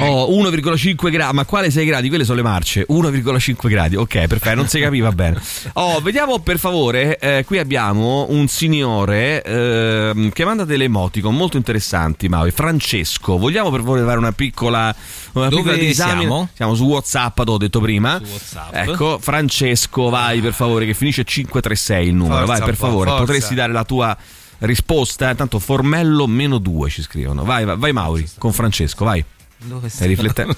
Oh, 0.00 0.30
1,5 0.30 1.10
gradi, 1.10 1.34
ma 1.34 1.44
quale 1.44 1.70
6 1.70 1.84
gradi? 1.84 2.08
Quelle 2.08 2.24
sono 2.24 2.36
le 2.36 2.42
marce. 2.42 2.86
1,5 2.88 3.68
gradi, 3.68 3.96
ok, 3.96 4.26
perfetto, 4.26 4.54
non 4.54 4.68
si 4.68 4.80
capiva 4.80 5.10
bene. 5.12 5.40
Oh, 5.74 6.00
vediamo 6.00 6.38
per 6.38 6.58
favore, 6.58 7.18
eh, 7.18 7.44
qui 7.44 7.58
abbiamo 7.58 8.26
un 8.30 8.46
signore 8.48 9.42
ehm, 9.42 10.30
che 10.30 10.44
manda 10.44 10.64
delle 10.64 10.84
emoticon 10.84 11.34
molto 11.34 11.56
interessanti, 11.56 12.28
Maui. 12.28 12.50
Francesco, 12.52 13.36
vogliamo 13.36 13.70
per 13.70 13.80
favore 13.80 14.02
fare 14.04 14.18
una 14.18 14.32
piccola, 14.32 14.94
una 15.32 15.48
Dove 15.48 15.62
piccola 15.62 15.76
disamina? 15.76 16.18
siamo? 16.20 16.48
Siamo 16.54 16.74
su 16.74 16.84
WhatsApp, 16.84 17.42
t'ho 17.42 17.58
detto 17.58 17.80
prima. 17.80 18.20
Su 18.22 18.30
WhatsApp. 18.30 18.74
Ecco, 18.88 19.18
Francesco, 19.20 20.08
vai 20.08 20.40
per 20.40 20.52
favore, 20.52 20.86
che 20.86 20.94
finisce 20.94 21.24
536 21.24 22.06
il 22.08 22.14
numero. 22.14 22.38
Forza 22.46 22.52
vai 22.52 22.62
per 22.62 22.76
favore, 22.76 23.08
forza. 23.10 23.24
potresti 23.24 23.54
dare 23.54 23.72
la 23.72 23.84
tua 23.84 24.16
risposta. 24.60 25.30
eh, 25.30 25.34
Tanto 25.34 25.58
Formello 25.58 26.26
meno 26.26 26.58
2 26.58 26.90
ci 26.90 27.02
scrivono. 27.02 27.44
Vai, 27.44 27.64
vai, 27.64 27.76
vai 27.76 27.92
Mauri, 27.92 28.28
con 28.38 28.52
Francesco, 28.52 29.04
vai. 29.04 29.24
Dove 29.66 29.88
Stai 29.88 30.08
riflettendo? 30.08 30.54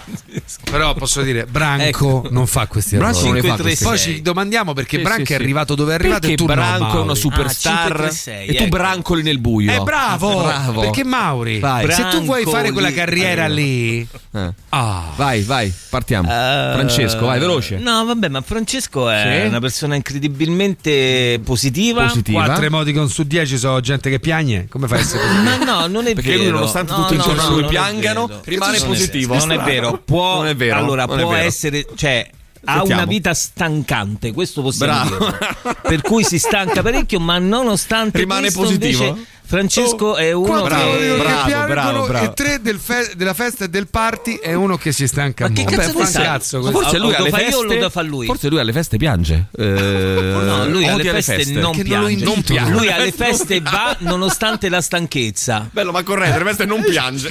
Però 0.70 0.92
posso 0.94 1.22
dire, 1.22 1.46
Branco 1.46 1.82
Ecco. 1.84 2.26
non 2.30 2.46
fa 2.46 2.66
questi 2.66 2.96
Branco 2.96 3.18
errori. 3.18 3.40
non 3.40 3.40
ne 3.42 3.48
fa 3.48 3.56
536. 3.56 3.86
questi 3.86 4.08
Poi 4.08 4.14
ci 4.16 4.22
domandiamo 4.22 4.72
perché 4.72 4.96
Sì, 4.96 5.02
Branco 5.02 5.24
sì, 5.26 5.32
è 5.32 5.34
arrivato 5.36 5.74
dove 5.74 5.92
è 5.92 5.94
arrivato 5.94 6.20
Perché 6.20 6.34
e 6.34 6.36
tu 6.36 6.44
Branco 6.46 6.84
no, 6.94 6.98
è 6.98 7.02
una 7.02 7.14
superstar 7.14 7.74
Ah, 7.74 8.10
536, 8.10 8.46
e 8.46 8.54
tu 8.54 8.62
ecco. 8.64 8.68
brancoli 8.76 9.22
nel 9.22 9.38
buio. 9.38 9.70
Eh 9.72 9.80
bravo, 9.84 10.42
Bravo. 10.42 10.80
perché 10.80 11.04
Mauri, 11.04 11.58
Vai. 11.60 11.90
se 11.92 12.08
tu 12.08 12.22
vuoi 12.24 12.44
fare 12.44 12.72
quella 12.72 12.92
carriera 12.92 13.46
lì, 13.46 14.06
Eh. 14.32 14.52
ah, 14.70 15.04
Vai, 15.16 15.42
vai, 15.42 15.72
partiamo. 15.88 16.28
Eh, 16.28 16.70
Francesco, 16.74 17.26
vai, 17.26 17.38
veloce. 17.38 17.76
No, 17.78 18.04
vabbè, 18.04 18.28
ma 18.28 18.40
Francesco 18.40 19.08
è 19.08 19.40
Sì. 19.42 19.46
una 19.48 19.60
persona 19.60 19.94
incredibilmente 19.94 21.40
positiva. 21.44 22.06
Positiva. 22.06 22.44
4 22.44 22.64
emoticon 22.66 23.08
su 23.08 23.22
10 23.24 23.56
sono 23.58 23.80
gente 23.80 24.10
che 24.10 24.18
piagne, 24.20 24.66
come 24.68 24.86
fai 24.88 24.98
a 24.98 25.00
essere 25.02 25.22
positivo? 25.22 25.42
Ma 25.64 25.64
no, 25.64 25.86
non 25.86 26.06
è 26.06 26.14
Perché 26.14 26.30
vero. 26.30 26.42
lui, 26.42 26.50
nonostante 26.52 26.92
No, 26.92 26.98
tutto 26.98 27.14
no, 27.14 27.18
intorno 27.20 27.40
a 27.40 27.44
no, 27.48 27.50
lui 27.54 27.64
è 27.64 27.68
piangano, 27.68 28.30
rimane 28.44 28.76
è- 28.76 28.80
positivo. 28.96 29.34
Non 29.36 29.52
è 29.52 29.58
vero. 29.58 30.02
Può, 30.04 30.36
Non 30.36 30.46
è 30.48 30.56
vero, 30.56 30.76
Allora, 30.76 31.04
non 31.04 31.18
è 31.18 31.22
può 31.22 31.30
vero. 31.32 31.44
essere, 31.46 31.86
cioè, 31.94 32.28
ha 32.68 32.76
Sentiamo. 32.78 33.02
una 33.02 33.10
vita 33.10 33.32
stancante, 33.34 34.32
questo 34.32 34.62
possiamo 34.62 35.06
Bravo. 35.08 35.26
dire. 35.28 35.76
Per 35.82 36.00
cui 36.02 36.24
si 36.24 36.38
stanca 36.38 36.82
parecchio, 36.82 37.20
ma 37.20 37.38
nonostante 37.38 38.18
Rimane 38.18 38.42
questo, 38.52 38.60
positivo? 38.62 39.04
invece, 39.06 39.26
Francesco 39.48 40.16
è 40.16 40.32
uno 40.32 40.62
Bravo, 40.62 40.96
che 40.96 41.16
bravo, 41.18 41.66
bravo, 41.66 42.06
bravo. 42.06 42.24
e 42.24 42.34
tre 42.34 42.60
del 42.60 42.78
fe- 42.80 43.12
della 43.16 43.32
festa 43.32 43.64
e 43.66 43.68
del 43.68 43.86
party 43.86 44.38
è 44.42 44.54
uno 44.54 44.76
che 44.76 44.90
si 44.90 45.06
stanca 45.06 45.46
Ma 45.48 45.54
che 45.54 45.62
molto. 45.62 45.76
cazzo 45.78 45.98
Beh, 46.18 46.24
cazzo 46.24 46.60
questo. 46.60 46.80
Forse 46.80 46.98
lui 46.98 47.10
Lo 47.12 47.16
alle 47.16 47.30
feste 47.30 47.78
lo 47.78 47.90
fa 47.90 48.02
lui? 48.02 48.26
Forse 48.26 48.48
lui 48.48 48.58
alle 48.58 48.72
feste 48.72 48.96
piange. 48.96 49.46
Eh, 49.56 49.64
No, 50.46 50.66
lui 50.66 50.88
odi 50.88 51.08
alle 51.08 51.22
feste, 51.22 51.52
non 51.52 51.72
Che 51.72 51.82
non 51.84 52.02
lo 52.02 52.16
piange. 52.16 52.42
piange. 52.42 52.70
Lui 52.72 52.90
alle 52.90 53.12
feste 53.12 53.60
va 53.62 53.96
nonostante 54.00 54.68
la 54.68 54.80
stanchezza. 54.80 55.68
Bello, 55.70 55.92
ma 55.92 56.02
corretto, 56.02 56.34
alle 56.36 56.44
feste 56.44 56.64
non 56.64 56.82
piange. 56.88 57.30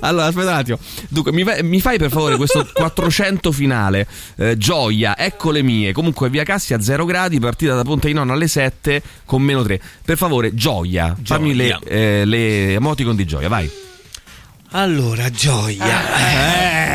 allora, 0.00 0.26
aspetta 0.26 0.46
un 0.50 0.56
attimo. 0.56 0.78
Dunque, 1.08 1.32
mi, 1.32 1.44
fa- 1.44 1.62
mi 1.62 1.80
fai 1.80 1.98
per 1.98 2.10
favore 2.10 2.36
questo 2.36 2.66
400 2.72 3.52
finale. 3.52 4.06
Eh, 4.36 4.56
gioia, 4.56 5.16
ecco 5.18 5.50
le 5.50 5.62
mie. 5.62 5.92
Comunque, 5.92 6.30
via 6.30 6.44
Cassia 6.44 6.76
a 6.76 6.80
0 6.80 7.04
gradi, 7.04 7.38
partita 7.40 7.74
da 7.74 7.82
Ponte 7.82 8.06
di 8.06 8.14
Nonna 8.14 8.32
alle 8.32 8.48
7 8.48 9.02
con 9.26 9.42
meno 9.42 9.62
3. 9.62 9.80
Per 10.04 10.16
favore, 10.16 10.54
gioia. 10.54 11.14
Fammi 11.26 11.54
le, 11.54 11.78
eh, 11.84 12.24
le 12.24 12.72
emoticon 12.74 13.16
di 13.16 13.24
gioia, 13.24 13.48
vai. 13.48 13.70
Allora, 14.76 15.30
gioia. 15.30 15.84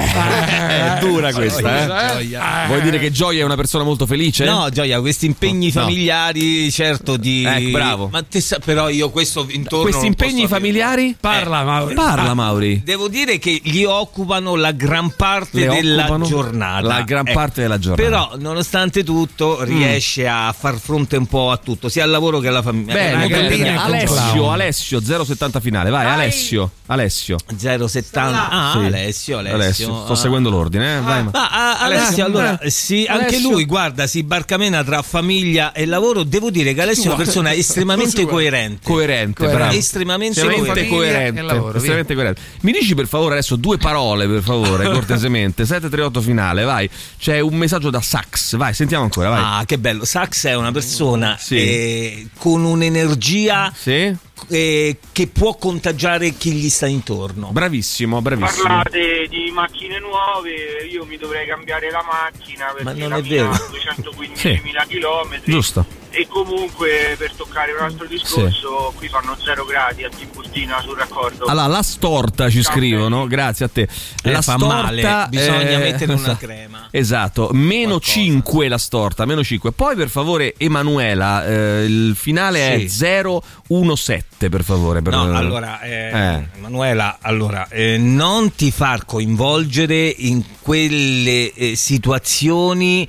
È 0.08 0.98
dura 1.00 1.34
questa, 1.34 2.20
eh? 2.20 2.38
Vuoi 2.68 2.82
dire 2.82 3.00
che 3.00 3.10
Gioia 3.10 3.42
è 3.42 3.44
una 3.44 3.56
persona 3.56 3.84
molto 3.84 4.06
felice? 4.06 4.46
No, 4.46 4.70
Gioia, 4.70 5.00
questi 5.00 5.26
impegni 5.26 5.72
No. 5.74 5.82
familiari, 5.82 6.70
certo 6.72 7.18
di. 7.18 7.44
Ecco, 7.44 7.72
bravo. 7.72 8.10
Ma 8.12 8.22
te 8.22 8.40
sa- 8.40 8.60
però 8.64 8.88
io 8.90 9.10
questo 9.10 9.48
intorno. 9.50 9.86
Questi 9.90 10.06
impegni 10.06 10.48
familiari? 10.48 11.16
Parla, 11.20 11.64
Mauri. 11.64 11.96
Parla, 11.96 12.36
Mauri. 12.36 12.82
Devo 12.86 13.08
dire 13.08 13.40
che 13.40 13.60
gli 13.64 13.84
occupano 13.84 14.56
la 14.56 14.74
gran 14.74 15.12
parte 15.16 15.66
Le 15.66 15.74
della 15.82 16.20
giornata. 16.22 16.86
la 16.86 17.02
gran 17.02 17.26
Ecco. 17.26 17.36
parte 17.40 17.62
della 17.62 17.80
giornata. 17.80 18.04
Mm. 18.04 18.06
Però, 18.12 18.32
nonostante 18.38 19.04
tutto, 19.04 19.64
riesce 19.64 20.28
a 20.28 20.54
far 20.56 20.78
fronte 20.78 21.18
un 21.18 21.26
po' 21.26 21.50
a 21.50 21.58
tutto, 21.58 21.90
sia 21.90 22.04
al 22.04 22.12
lavoro 22.12 22.38
che 22.38 22.48
alla 22.48 22.62
famiglia. 22.62 22.94
Bene, 22.94 23.28
con 23.28 23.78
Alessio. 23.78 24.52
Alessio, 24.52 25.02
070 25.02 25.60
finale, 25.60 25.90
vai, 25.90 26.06
Alessio. 26.06 26.70
Alessio. 26.86 27.38
070. 27.78 28.50
Ah, 28.50 28.72
Sì. 28.74 28.78
Alessio, 28.86 29.38
Alessio. 29.40 29.56
Alessio, 29.56 30.02
sto 30.04 30.14
Ah. 30.14 30.16
seguendo 30.16 30.50
l'ordine, 30.50 30.98
eh? 30.98 31.02
vai. 31.02 31.24
ma- 31.24 31.30
Ah, 31.34 31.50
ah, 31.52 31.80
Alessio, 31.80 32.04
Alessio, 32.06 32.26
allora, 32.26 32.60
sì, 32.68 33.06
anche 33.08 33.26
Alessio. 33.36 33.50
lui, 33.50 33.66
guarda, 33.66 34.08
si 34.08 34.24
barcamena 34.24 34.84
tra 34.84 35.02
famiglia 35.02 35.72
e 35.74 35.86
lavoro. 35.86 36.24
Devo 36.24 36.50
dire 36.50 36.74
che 36.74 36.82
Alessio 36.82 37.04
è 37.04 37.08
una 37.08 37.16
persona 37.16 37.52
estremamente 37.54 38.26
coerente. 38.26 38.80
Coerente, 38.84 39.34
Coerente. 39.38 39.58
bravo. 39.58 39.76
Estremamente 39.76 40.42
coerente. 40.42 40.88
coerente. 40.88 41.42
lavoro, 41.42 41.74
estremamente 41.76 42.14
coerente. 42.14 42.42
Mi 42.62 42.72
dici 42.72 42.96
per 42.96 43.08
favore 43.08 43.34
adesso 43.34 43.56
due 43.56 43.78
parole, 43.78 44.28
per 44.28 44.42
favore, 44.42 44.90
cortesemente. 44.92 45.66
738 45.66 46.22
finale, 46.22 46.64
vai. 46.64 46.90
C'è 47.18 47.40
un 47.40 47.56
messaggio 47.56 47.90
da 47.90 48.02
Sax, 48.02 48.56
vai, 48.56 48.74
sentiamo 48.74 49.04
ancora, 49.04 49.30
vai. 49.30 49.42
Ah, 49.44 49.66
che 49.66 49.78
bello. 49.78 50.06
Sax 50.06 50.46
è 50.48 50.56
una 50.56 50.72
persona 50.72 51.38
Sì. 51.40 51.56
eh, 51.58 52.28
con 52.38 52.64
un'energia 52.64 53.72
Sì? 53.76 54.14
eh, 54.50 54.98
che 55.12 55.28
può 55.28 55.56
contagiare 55.56 56.32
chi 56.32 56.52
gli 56.52 56.70
sta 56.70 56.88
intorno. 56.88 57.50
Bravissimo, 57.52 58.22
bravissimo. 58.22 58.68
Parlate 58.68 59.28
di 59.30 59.52
macchine 59.52 60.00
nuove, 60.00 60.86
io 60.90 61.06
mi 61.06 61.18
dovrei 61.18 61.48
cambiare 61.48 61.90
la 61.90 62.04
macchina 62.04 62.68
perché 62.68 62.84
Ma 62.84 62.94
non 62.94 63.14
è 63.14 63.22
vero. 63.22 63.52
215.000 63.52 64.34
sì. 64.36 64.62
km. 64.88 65.42
Giusto. 65.44 66.00
E 66.14 66.28
comunque 66.28 67.16
per 67.18 67.32
toccare 67.34 67.72
un 67.72 67.84
altro 67.86 68.06
discorso, 68.06 68.90
sì. 68.92 68.98
qui 68.98 69.08
fanno 69.08 69.38
0 69.42 69.64
gradi 69.64 70.04
a 70.04 70.10
Timbustina 70.10 70.82
sul 70.82 70.98
raccordo. 70.98 71.46
Allora, 71.46 71.68
la 71.68 71.82
storta 71.82 72.50
ci 72.50 72.62
scrivono, 72.62 73.28
grazie 73.28 73.66
a 73.66 73.70
te. 73.70 73.88
Eh, 74.24 74.32
la 74.32 74.42
fa 74.42 74.58
storta, 74.58 74.68
male, 74.68 75.28
bisogna 75.30 75.70
eh, 75.70 75.78
mettere 75.78 76.12
una 76.12 76.22
esatto. 76.22 76.46
crema. 76.46 76.88
Esatto, 76.92 77.50
meno 77.54 78.00
Qualcosa. 78.00 78.12
5 78.12 78.68
la 78.68 78.78
storta, 78.78 79.26
meno 79.26 79.42
5. 79.42 79.72
Poi 79.72 79.96
per 79.96 80.10
favore 80.10 80.54
Emanuela, 80.58 81.46
eh, 81.46 81.86
il 81.86 82.14
finale 82.18 82.88
sì. 82.90 83.06
è 83.06 83.22
017 83.68 84.31
dirette, 84.42 84.50
per 84.50 84.64
favore. 84.64 85.02
Per... 85.02 85.14
No, 85.14 85.36
allora, 85.36 85.82
eh, 85.82 86.10
eh. 86.12 86.48
Manuela, 86.60 87.18
allora, 87.22 87.68
eh, 87.70 87.98
non 87.98 88.54
ti 88.56 88.72
far 88.72 89.06
coinvolgere 89.06 90.08
in 90.18 90.44
quelle 90.62 91.54
eh, 91.54 91.76
situazioni 91.76 93.08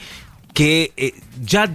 che 0.53 0.93
eh, 0.95 1.15
già 1.35 1.69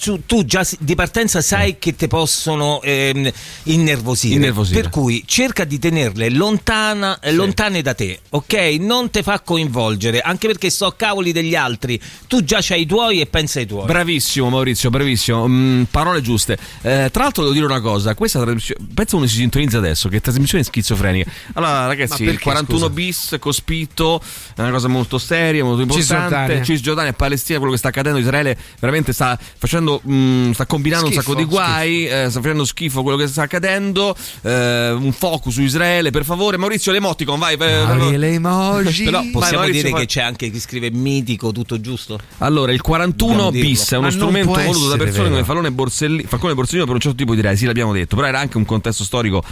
tu, 0.00 0.26
tu 0.26 0.44
già 0.44 0.66
di 0.80 0.94
partenza 0.94 1.40
sai 1.40 1.78
che 1.78 1.94
ti 1.94 2.08
possono 2.08 2.82
ehm, 2.82 3.30
innervosire. 3.64 4.34
Innervosire. 4.34 4.82
Per 4.82 4.90
cui 4.90 5.22
cerca 5.26 5.64
di 5.64 5.78
tenerle 5.78 6.28
lontana, 6.30 7.18
eh, 7.20 7.32
lontane 7.32 7.80
da 7.80 7.94
te, 7.94 8.20
ok? 8.30 8.76
Non 8.80 9.10
te 9.10 9.22
fa 9.22 9.40
coinvolgere, 9.40 10.20
anche 10.20 10.46
perché 10.46 10.68
so 10.68 10.92
cavoli 10.96 11.32
degli 11.32 11.54
altri. 11.54 11.98
Tu 12.26 12.44
già 12.44 12.58
c'hai 12.60 12.82
i 12.82 12.86
tuoi 12.86 13.20
e 13.20 13.26
pensa 13.26 13.60
ai 13.60 13.66
tuoi. 13.66 13.86
Bravissimo 13.86 14.50
Maurizio, 14.50 14.90
bravissimo. 14.90 15.48
Mm, 15.48 15.82
parole 15.84 16.20
giuste. 16.20 16.58
Eh, 16.82 17.08
tra 17.10 17.22
l'altro 17.22 17.42
devo 17.42 17.54
dire 17.54 17.66
una 17.66 17.80
cosa, 17.80 18.14
questa 18.14 18.40
trasmissione, 18.40 18.86
penso 18.92 19.16
uno 19.16 19.26
si 19.26 19.36
sintonizza 19.36 19.78
adesso, 19.78 20.08
che 20.08 20.20
trasmissione 20.20 20.64
schizofrenica. 20.64 21.30
Allora 21.54 21.86
ragazzi, 21.86 22.24
perché, 22.24 22.42
41 22.42 22.78
scusa? 22.78 22.92
bis, 22.92 23.36
Cospito, 23.38 24.20
è 24.54 24.60
una 24.60 24.70
cosa 24.70 24.88
molto 24.88 25.18
seria, 25.18 25.64
molto 25.64 25.82
importante. 25.82 26.02
Cisgiordania. 26.02 26.62
Cisgiordania 26.62 27.10
e 27.10 27.14
Palestina, 27.14 27.58
quello 27.58 27.72
che 27.72 27.78
sta 27.78 27.88
accadendo, 27.88 28.18
Israele 28.18 28.56
veramente 28.78 29.03
sta 29.12 29.38
facendo, 29.58 30.00
mm, 30.08 30.52
sta 30.52 30.66
combinando 30.66 31.06
Schifo, 31.06 31.20
un 31.20 31.24
sacco 31.26 31.38
di 31.38 31.44
guai, 31.44 32.06
eh, 32.06 32.26
sta 32.30 32.40
facendo 32.40 32.64
schifo 32.64 33.02
quello 33.02 33.16
che 33.18 33.26
sta 33.26 33.42
accadendo. 33.42 34.14
eh, 34.42 34.90
un 34.90 35.12
focus 35.12 35.54
su 35.54 35.62
Israele, 35.62 36.10
per 36.10 36.24
favore. 36.24 36.56
Maurizio, 36.56 36.92
l'emoticon, 36.92 37.38
vai. 37.38 37.56
per- 37.56 37.86
Mauri, 37.86 38.16
le 38.16 38.28
emoji. 38.34 39.04
Però 39.04 39.18
Vai, 39.20 39.30
possiamo 39.30 39.58
Maurizio, 39.58 39.82
dire 39.82 39.90
fai- 39.94 40.00
che 40.00 40.06
c'è 40.06 40.20
anche 40.22 40.50
chi 40.50 40.58
scrive 40.60 40.90
mitico, 40.90 41.52
tutto 41.52 41.80
giusto? 41.80 42.18
Allora, 42.38 42.72
il 42.72 42.80
41 42.80 43.28
Dobbiamo 43.32 43.50
dirlo. 43.50 43.68
bis 43.68 43.92
è 43.92 43.96
uno 43.96 44.06
Ma 44.06 44.12
strumento 44.12 44.52
voluto 44.52 44.88
da 44.88 44.96
persone 44.96 45.22
vero. 45.24 45.30
come 45.30 45.44
Falcone 45.44 45.70
Borsellino, 45.70 46.28
Falcone 46.28 46.54
Borsellino 46.54 46.84
per 46.86 46.94
un 46.94 47.00
certo 47.00 47.16
tipo 47.16 47.32
di 47.34 47.40
idee, 47.40 47.56
sì 47.56 47.66
l'abbiamo 47.66 47.92
detto, 47.92 48.16
però 48.16 48.28
era 48.28 48.38
anche 48.40 48.56
un 48.56 48.64
contesto 48.64 49.04
storico 49.04 49.42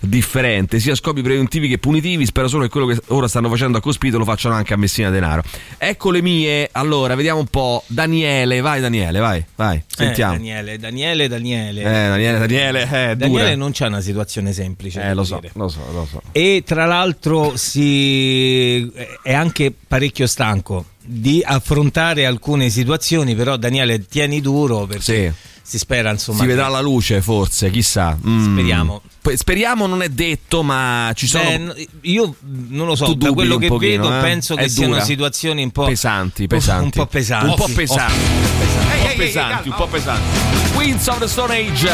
differente, 0.00 0.78
sia 0.80 0.92
a 0.92 0.96
scopi 0.96 1.22
preventivi 1.22 1.68
che 1.68 1.78
punitivi, 1.78 2.24
spero 2.26 2.48
solo 2.48 2.64
che 2.64 2.68
quello 2.70 2.86
che 2.86 2.98
ora 3.08 3.28
stanno 3.28 3.48
facendo 3.48 3.78
a 3.78 3.80
Cospito 3.80 4.18
lo 4.18 4.24
facciano 4.24 4.54
anche 4.54 4.72
a 4.74 4.76
Messina 4.76 5.10
Denaro. 5.10 5.42
Ecco 5.78 6.10
le 6.10 6.22
mie, 6.22 6.68
allora, 6.72 7.14
vediamo 7.14 7.40
un 7.40 7.46
po', 7.46 7.82
Daniele, 7.86 8.60
vai 8.60 8.80
Daniele, 9.00 9.18
vai, 9.18 9.44
vai, 9.56 9.82
sentiamo. 9.86 10.34
Eh, 10.34 10.36
Daniele, 10.36 10.78
Daniele, 10.78 11.28
Daniele. 11.28 11.80
Eh, 11.80 11.84
Daniele, 11.84 12.38
Daniele, 12.38 13.10
eh. 13.10 13.16
Daniele 13.16 13.54
non 13.56 13.72
c'è 13.72 13.86
una 13.86 14.00
situazione 14.00 14.52
semplice. 14.52 15.02
Eh, 15.02 15.14
lo 15.14 15.24
so, 15.24 15.40
lo 15.54 15.68
so, 15.68 15.80
lo 15.92 16.06
so. 16.10 16.20
E 16.32 16.62
tra 16.66 16.84
l'altro 16.84 17.56
si 17.56 18.92
è 19.22 19.32
anche 19.32 19.72
parecchio 19.72 20.26
stanco 20.26 20.84
di 21.02 21.42
affrontare 21.44 22.26
alcune 22.26 22.68
situazioni, 22.68 23.34
però 23.34 23.56
Daniele 23.56 24.06
tieni 24.06 24.40
duro 24.40 24.86
perché 24.86 25.34
si 25.70 25.78
spera 25.78 26.10
insomma 26.10 26.38
si 26.38 26.44
che- 26.44 26.50
vedrà 26.50 26.66
la 26.66 26.80
luce, 26.80 27.22
forse, 27.22 27.70
chissà. 27.70 28.18
Mm. 28.26 28.52
Speriamo. 28.52 29.02
Speriamo 29.34 29.86
non 29.86 30.02
è 30.02 30.08
detto, 30.08 30.64
ma 30.64 31.12
ci 31.14 31.28
sono 31.28 31.44
Beh, 31.44 31.88
io 32.02 32.34
non 32.68 32.86
lo 32.88 32.96
so, 32.96 33.04
Tu 33.04 33.14
da 33.14 33.30
quello 33.32 33.56
che 33.58 33.68
pochino, 33.68 34.02
vedo 34.08 34.18
eh? 34.18 34.20
penso 34.20 34.56
È 34.56 34.62
che 34.62 34.68
siano 34.68 34.94
dura. 34.94 35.04
situazioni 35.04 35.62
un 35.62 35.70
po' 35.70 35.84
pesanti, 35.84 36.46
pesanti. 36.48 36.84
un 36.84 36.90
po' 36.90 37.06
pesanti. 37.06 37.46
Un 37.46 37.54
po' 37.54 37.68
pesanti. 37.72 38.12
Un 38.14 39.06
po' 39.06 39.14
pesanti, 39.16 39.68
un 39.68 39.74
po' 39.76 39.86
pesanti. 39.86 40.38
Queens 40.74 41.06
of 41.06 41.18
the 41.18 41.28
Stone 41.28 41.54
Age, 41.54 41.88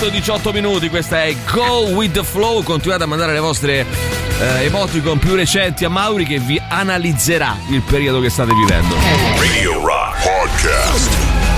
8-18 0.00 0.52
minuti, 0.52 0.88
questa 0.88 1.22
è 1.24 1.36
Go 1.52 1.88
With 1.90 2.12
The 2.12 2.24
Flow, 2.24 2.62
continuate 2.64 3.04
a 3.04 3.06
mandare 3.06 3.32
le 3.34 3.40
vostre 3.40 3.84
eh, 4.40 4.64
emoticon 4.64 5.18
più 5.18 5.34
recenti 5.36 5.84
a 5.84 5.88
Mauri 5.88 6.24
che 6.24 6.40
vi 6.40 6.60
analizzerà 6.68 7.56
il 7.70 7.82
periodo 7.82 8.18
che 8.20 8.30
state 8.30 8.52
vivendo. 8.54 8.96
Radio 9.38 9.84
Rock 9.84 10.22
Podcast. 10.22 11.55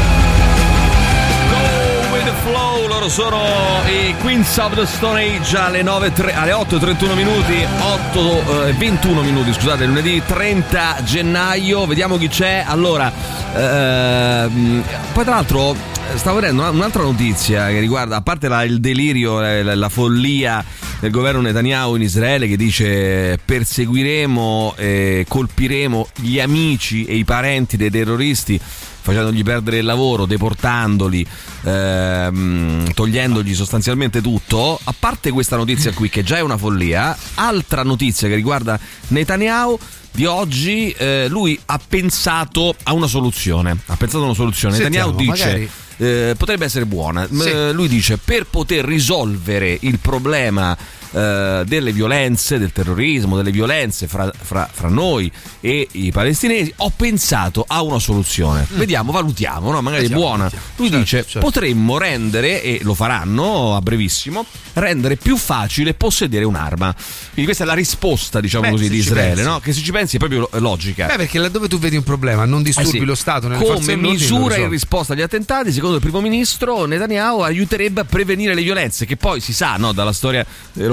With 2.29 2.41
Flow, 2.43 2.87
loro 2.87 3.09
sono 3.09 3.41
i 3.87 4.15
Queens 4.21 4.55
of 4.59 4.75
the 4.75 4.85
Stone 4.85 5.19
Age 5.19 5.57
alle, 5.57 5.81
9, 5.83 6.13
tre- 6.13 6.35
alle 6.35 6.53
8.31 6.53 7.15
minuti, 7.15 7.67
8, 7.81 8.67
eh, 8.67 8.73
21 8.75 9.23
minuti, 9.23 9.51
scusate, 9.55 9.87
lunedì 9.87 10.21
30 10.27 10.99
gennaio, 11.05 11.87
vediamo 11.87 12.19
chi 12.19 12.29
c'è. 12.29 12.65
Allora, 12.67 13.11
ehm, 13.55 14.83
poi 15.15 15.25
tra 15.25 15.37
l'altro 15.37 15.73
eh, 15.73 16.19
stavo 16.19 16.41
vedendo 16.41 16.61
una- 16.61 16.71
un'altra 16.71 17.03
notizia 17.03 17.69
che 17.69 17.81
riguarda, 17.81 18.17
a 18.17 18.21
parte 18.21 18.49
la- 18.49 18.63
il 18.63 18.79
delirio, 18.79 19.43
eh, 19.43 19.63
la, 19.63 19.75
la 19.75 19.89
follia 19.89 20.63
del 21.01 21.11
governo 21.11 21.41
Netanyahu 21.41 21.95
in 21.95 22.03
Israele 22.03 22.47
che 22.47 22.57
dice 22.59 23.39
perseguiremo 23.43 24.75
e 24.77 25.25
colpiremo 25.27 26.09
gli 26.17 26.41
amici 26.41 27.05
e 27.07 27.15
i 27.15 27.25
parenti 27.25 27.79
dei 27.79 27.89
terroristi 27.91 28.61
facendogli 29.09 29.43
perdere 29.43 29.79
il 29.79 29.85
lavoro, 29.85 30.27
deportandoli, 30.27 31.27
ehm, 31.63 32.93
togliendogli 32.93 33.55
sostanzialmente 33.55 34.21
tutto. 34.21 34.79
A 34.85 34.95
parte 34.99 35.31
questa 35.31 35.57
notizia 35.57 35.93
qui, 35.93 36.11
che 36.11 36.23
già 36.23 36.37
è 36.37 36.41
una 36.41 36.59
follia, 36.59 37.17
altra 37.35 37.83
notizia 37.83 38.29
che 38.29 38.35
riguarda 38.35 38.79
Netanyahu. 39.09 39.79
Di 40.11 40.25
oggi 40.25 40.91
eh, 40.91 41.27
lui 41.29 41.59
ha 41.67 41.79
pensato 41.87 42.75
a 42.85 42.93
una 42.93 43.07
soluzione. 43.07 43.77
Ha 43.87 43.97
pensato 43.97 44.23
a 44.23 44.27
una 44.27 44.35
soluzione. 44.35 44.75
Sentiamo, 44.77 45.13
Netanyahu 45.13 45.33
dice: 45.33 45.47
magari. 45.47 45.71
eh, 45.99 46.35
potrebbe 46.37 46.65
essere 46.65 46.87
buona. 46.87 47.29
Sì. 47.31 47.49
eh, 47.49 47.73
lui 47.73 47.89
dice: 47.89 48.19
per 48.19 48.47
poter 48.47 48.85
risolvere 48.85 49.77
il 49.81 49.99
problema 50.01 50.77
eh, 51.13 51.63
delle 51.67 51.93
violenze, 51.93 52.59
del 52.59 52.73
terrorismo, 52.73 53.37
delle 53.37 53.51
violenze 53.51 54.07
fra, 54.07 54.31
fra- 54.37 54.69
fra 54.73 54.89
noi 54.89 55.31
e 55.61 55.87
i 55.93 56.11
palestinesi, 56.13 56.73
ho 56.79 56.93
pensato 56.95 57.65
a 57.67 57.83
una 57.83 57.99
soluzione. 57.99 58.67
Vediamo, 58.71 59.13
valutiamo, 59.13 59.71
no? 59.71 59.81
magari 59.81 60.07
è 60.07 60.11
buona. 60.11 60.51
Lui 60.77 60.89
Certo, 60.89 60.99
dice: 60.99 61.23
certo. 61.23 61.39
potremmo 61.41 61.99
rendere, 61.99 62.63
e 62.63 62.81
lo 62.83 62.95
faranno 62.95 63.75
a 63.77 63.81
brevissimo, 63.81 64.45
rendere 64.75 65.17
più 65.17 65.37
facile 65.37 65.95
possedere 65.95 66.45
un'arma. 66.45 66.95
Quindi 66.95 67.45
questa 67.45 67.65
è 67.65 67.67
la 67.67 67.75
risposta, 67.75 68.41
diciamo 68.41 68.65
Beh, 68.65 68.71
così, 68.71 68.89
di 68.89 68.97
Israele, 68.97 69.43
no? 69.43 69.61
che 69.61 69.73
se 69.73 69.81
ci 69.83 69.93
pensi 69.93 70.17
è 70.17 70.19
proprio 70.19 70.41
lo- 70.41 70.51
logica. 70.59 71.07
Beh, 71.07 71.17
perché 71.17 71.39
laddove 71.39 71.69
tu 71.69 71.79
vedi 71.79 71.97
un 71.97 72.03
problema, 72.03 72.45
non 72.45 72.63
disturbi 72.63 72.97
Eh 72.97 73.01
sì. 73.01 73.05
lo 73.05 73.15
Stato 73.15 73.49
nelle 73.49 73.65
Come 73.65 73.97
misura 73.97 74.57
in 74.57 74.69
risposta 74.69 75.13
agli 75.13 75.23
attentati, 75.23 75.73
secondo 75.73 75.97
il 75.97 76.03
primo 76.03 76.21
ministro 76.21 76.85
Netanyahu 76.85 77.41
aiuterebbe 77.41 78.01
a 78.03 78.05
prevenire 78.05 78.55
le 78.55 78.63
violenze, 78.63 79.07
che 79.07 79.17
poi 79.17 79.41
si 79.41 79.53
sa 79.53 79.77
no, 79.77 79.93
dalla 79.93 80.13
storia 80.13 80.45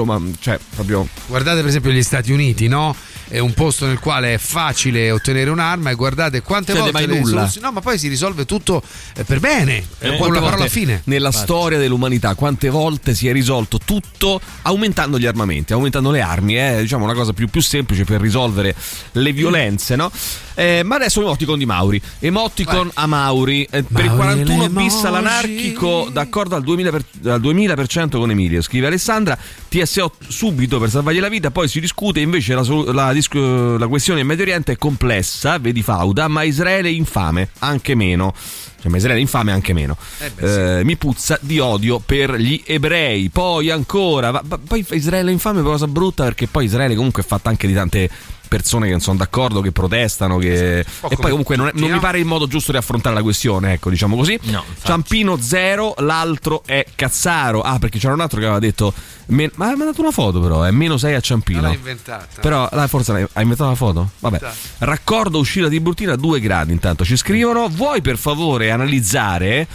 Roma, 0.06 0.20
cioè 0.38 0.58
proprio 0.74 1.06
Guardate 1.26 1.60
per 1.60 1.68
esempio 1.68 1.90
gli 1.90 2.02
Stati 2.02 2.32
Uniti, 2.32 2.68
no? 2.68 2.94
È 3.28 3.38
un 3.38 3.54
posto 3.54 3.86
nel 3.86 3.98
quale 3.98 4.34
è 4.34 4.38
facile 4.38 5.10
ottenere 5.10 5.50
un'arma 5.50 5.90
e 5.90 5.94
guardate 5.94 6.42
quante 6.42 6.72
Succede 6.72 6.92
volte 6.92 7.06
mai 7.08 7.16
nulla. 7.18 7.36
soluzioni- 7.38 7.66
No, 7.66 7.72
ma 7.72 7.80
poi 7.80 7.98
si 7.98 8.06
risolve 8.08 8.44
tutto 8.44 8.82
eh, 9.16 9.24
per 9.24 9.40
bene, 9.40 9.84
eh, 9.98 10.08
con 10.10 10.16
Quante 10.18 10.38
la 10.38 10.44
parola 10.44 10.66
fine. 10.68 11.00
Nella 11.04 11.32
storia 11.32 11.78
dell'umanità, 11.78 12.34
quante 12.34 12.68
volte 12.70 13.14
si 13.14 13.26
è 13.28 13.32
risolto 13.32 13.78
tutto 13.84 14.40
aumentando 14.62 15.18
gli 15.18 15.26
armamenti, 15.26 15.72
aumentando 15.72 16.10
le 16.10 16.20
armi, 16.20 16.54
è 16.54 16.78
diciamo 16.82 17.04
una 17.04 17.14
cosa 17.14 17.32
più, 17.32 17.48
più 17.48 17.60
semplice 17.60 18.04
per 18.04 18.20
risolvere 18.20 18.74
le 19.12 19.32
violenze, 19.32 19.96
no? 19.96 20.10
Eh, 20.58 20.82
ma 20.84 20.94
adesso 20.94 21.20
emoticon 21.20 21.58
di 21.58 21.66
Mauri. 21.66 22.00
Emoticon 22.20 22.90
a 22.94 23.06
Mauri. 23.06 23.64
Eh, 23.70 23.82
per 23.82 24.04
il 24.04 24.10
Mauri 24.12 24.16
41 24.16 24.62
le 24.62 24.68
bis 24.70 24.92
emoji. 24.92 25.06
all'anarchico, 25.06 26.08
d'accordo 26.10 26.54
al 26.54 26.62
2000%, 26.64 26.90
per, 26.90 27.04
al 27.32 27.40
2000% 27.42 28.08
con 28.18 28.30
Emilio. 28.30 28.62
Scrive 28.62 28.86
Alessandra, 28.86 29.36
TSO 29.68 30.12
subito 30.28 30.78
per 30.78 30.88
salvargli 30.90 31.20
la 31.20 31.28
vita, 31.28 31.50
poi 31.50 31.68
si 31.68 31.78
discute, 31.80 32.20
invece 32.20 32.54
la, 32.54 32.62
solu- 32.62 32.90
la 32.92 33.12
dis- 33.16 33.78
la 33.78 33.86
questione 33.88 34.20
in 34.20 34.26
Medio 34.26 34.44
Oriente 34.44 34.72
è 34.72 34.76
complessa, 34.76 35.58
vedi 35.58 35.82
Fauda, 35.82 36.28
ma 36.28 36.42
Israele 36.42 36.88
è 36.88 36.92
infame, 36.92 37.48
anche 37.60 37.94
meno. 37.94 38.34
Cioè, 38.80 38.90
ma 38.90 38.98
Israele 38.98 39.18
è 39.18 39.22
infame 39.22 39.52
anche 39.52 39.72
meno. 39.72 39.96
Eh, 40.36 40.82
mi 40.84 40.96
puzza 40.96 41.38
di 41.40 41.58
odio 41.58 41.98
per 41.98 42.34
gli 42.34 42.62
ebrei. 42.66 43.30
Poi 43.30 43.70
ancora, 43.70 44.30
va- 44.30 44.42
va- 44.44 44.58
poi 44.64 44.84
Israele 44.90 45.30
è 45.30 45.32
infame 45.32 45.62
per 45.62 45.70
cosa 45.70 45.86
brutta 45.88 46.24
perché 46.24 46.46
poi 46.46 46.66
Israele 46.66 46.94
comunque 46.94 47.22
è 47.22 47.26
fatta 47.26 47.48
anche 47.48 47.66
di 47.66 47.74
tante 47.74 48.08
persone 48.48 48.84
che 48.86 48.92
non 48.92 49.00
sono 49.00 49.16
d'accordo, 49.16 49.60
che 49.60 49.72
protestano, 49.72 50.38
che... 50.38 50.84
po' 51.00 51.10
e 51.10 51.16
poi 51.16 51.30
comunque 51.30 51.56
non, 51.56 51.66
è- 51.68 51.72
non 51.74 51.90
mi 51.90 51.98
pare 51.98 52.18
il 52.20 52.26
modo 52.26 52.46
giusto 52.46 52.70
di 52.70 52.76
affrontare 52.78 53.14
la 53.14 53.22
questione, 53.22 53.72
ecco, 53.72 53.90
diciamo 53.90 54.14
così. 54.14 54.38
No. 54.42 54.62
Ciampino 54.84 55.36
0, 55.40 55.94
l'altro 55.98 56.62
è 56.64 56.84
Cazzaro. 56.94 57.62
Ah, 57.62 57.78
perché 57.78 57.98
c'era 57.98 58.12
un 58.12 58.20
altro 58.20 58.38
che 58.38 58.44
aveva 58.44 58.60
detto... 58.60 58.92
men- 59.26 59.50
ma 59.56 59.66
ha 59.68 59.76
mandato 59.76 60.00
una 60.00 60.10
foto 60.10 60.40
però, 60.40 60.62
è 60.62 60.70
meno 60.70 60.96
6 60.96 61.14
a 61.14 61.20
Ciampino. 61.20 61.60
Non 61.60 61.70
l'ha 61.70 61.76
inventata. 61.76 62.40
Però 62.40 62.68
là, 62.72 62.86
forse 62.86 63.12
l'hai- 63.12 63.26
hai 63.32 63.42
inventato 63.42 63.68
una 63.68 63.76
foto? 63.78 64.10
Vabbè. 64.20 64.40
Raccordo 64.78 65.38
uscita 65.38 65.68
di 65.68 65.80
Burtina 65.80 66.12
a 66.12 66.16
2 66.16 66.40
gradi. 66.40 66.72
Intanto 66.72 67.04
ci 67.04 67.16
scrivono. 67.16 67.68
Vuoi 67.68 68.00
per 68.02 68.16
favore 68.18 68.70
analizzare 68.70 69.66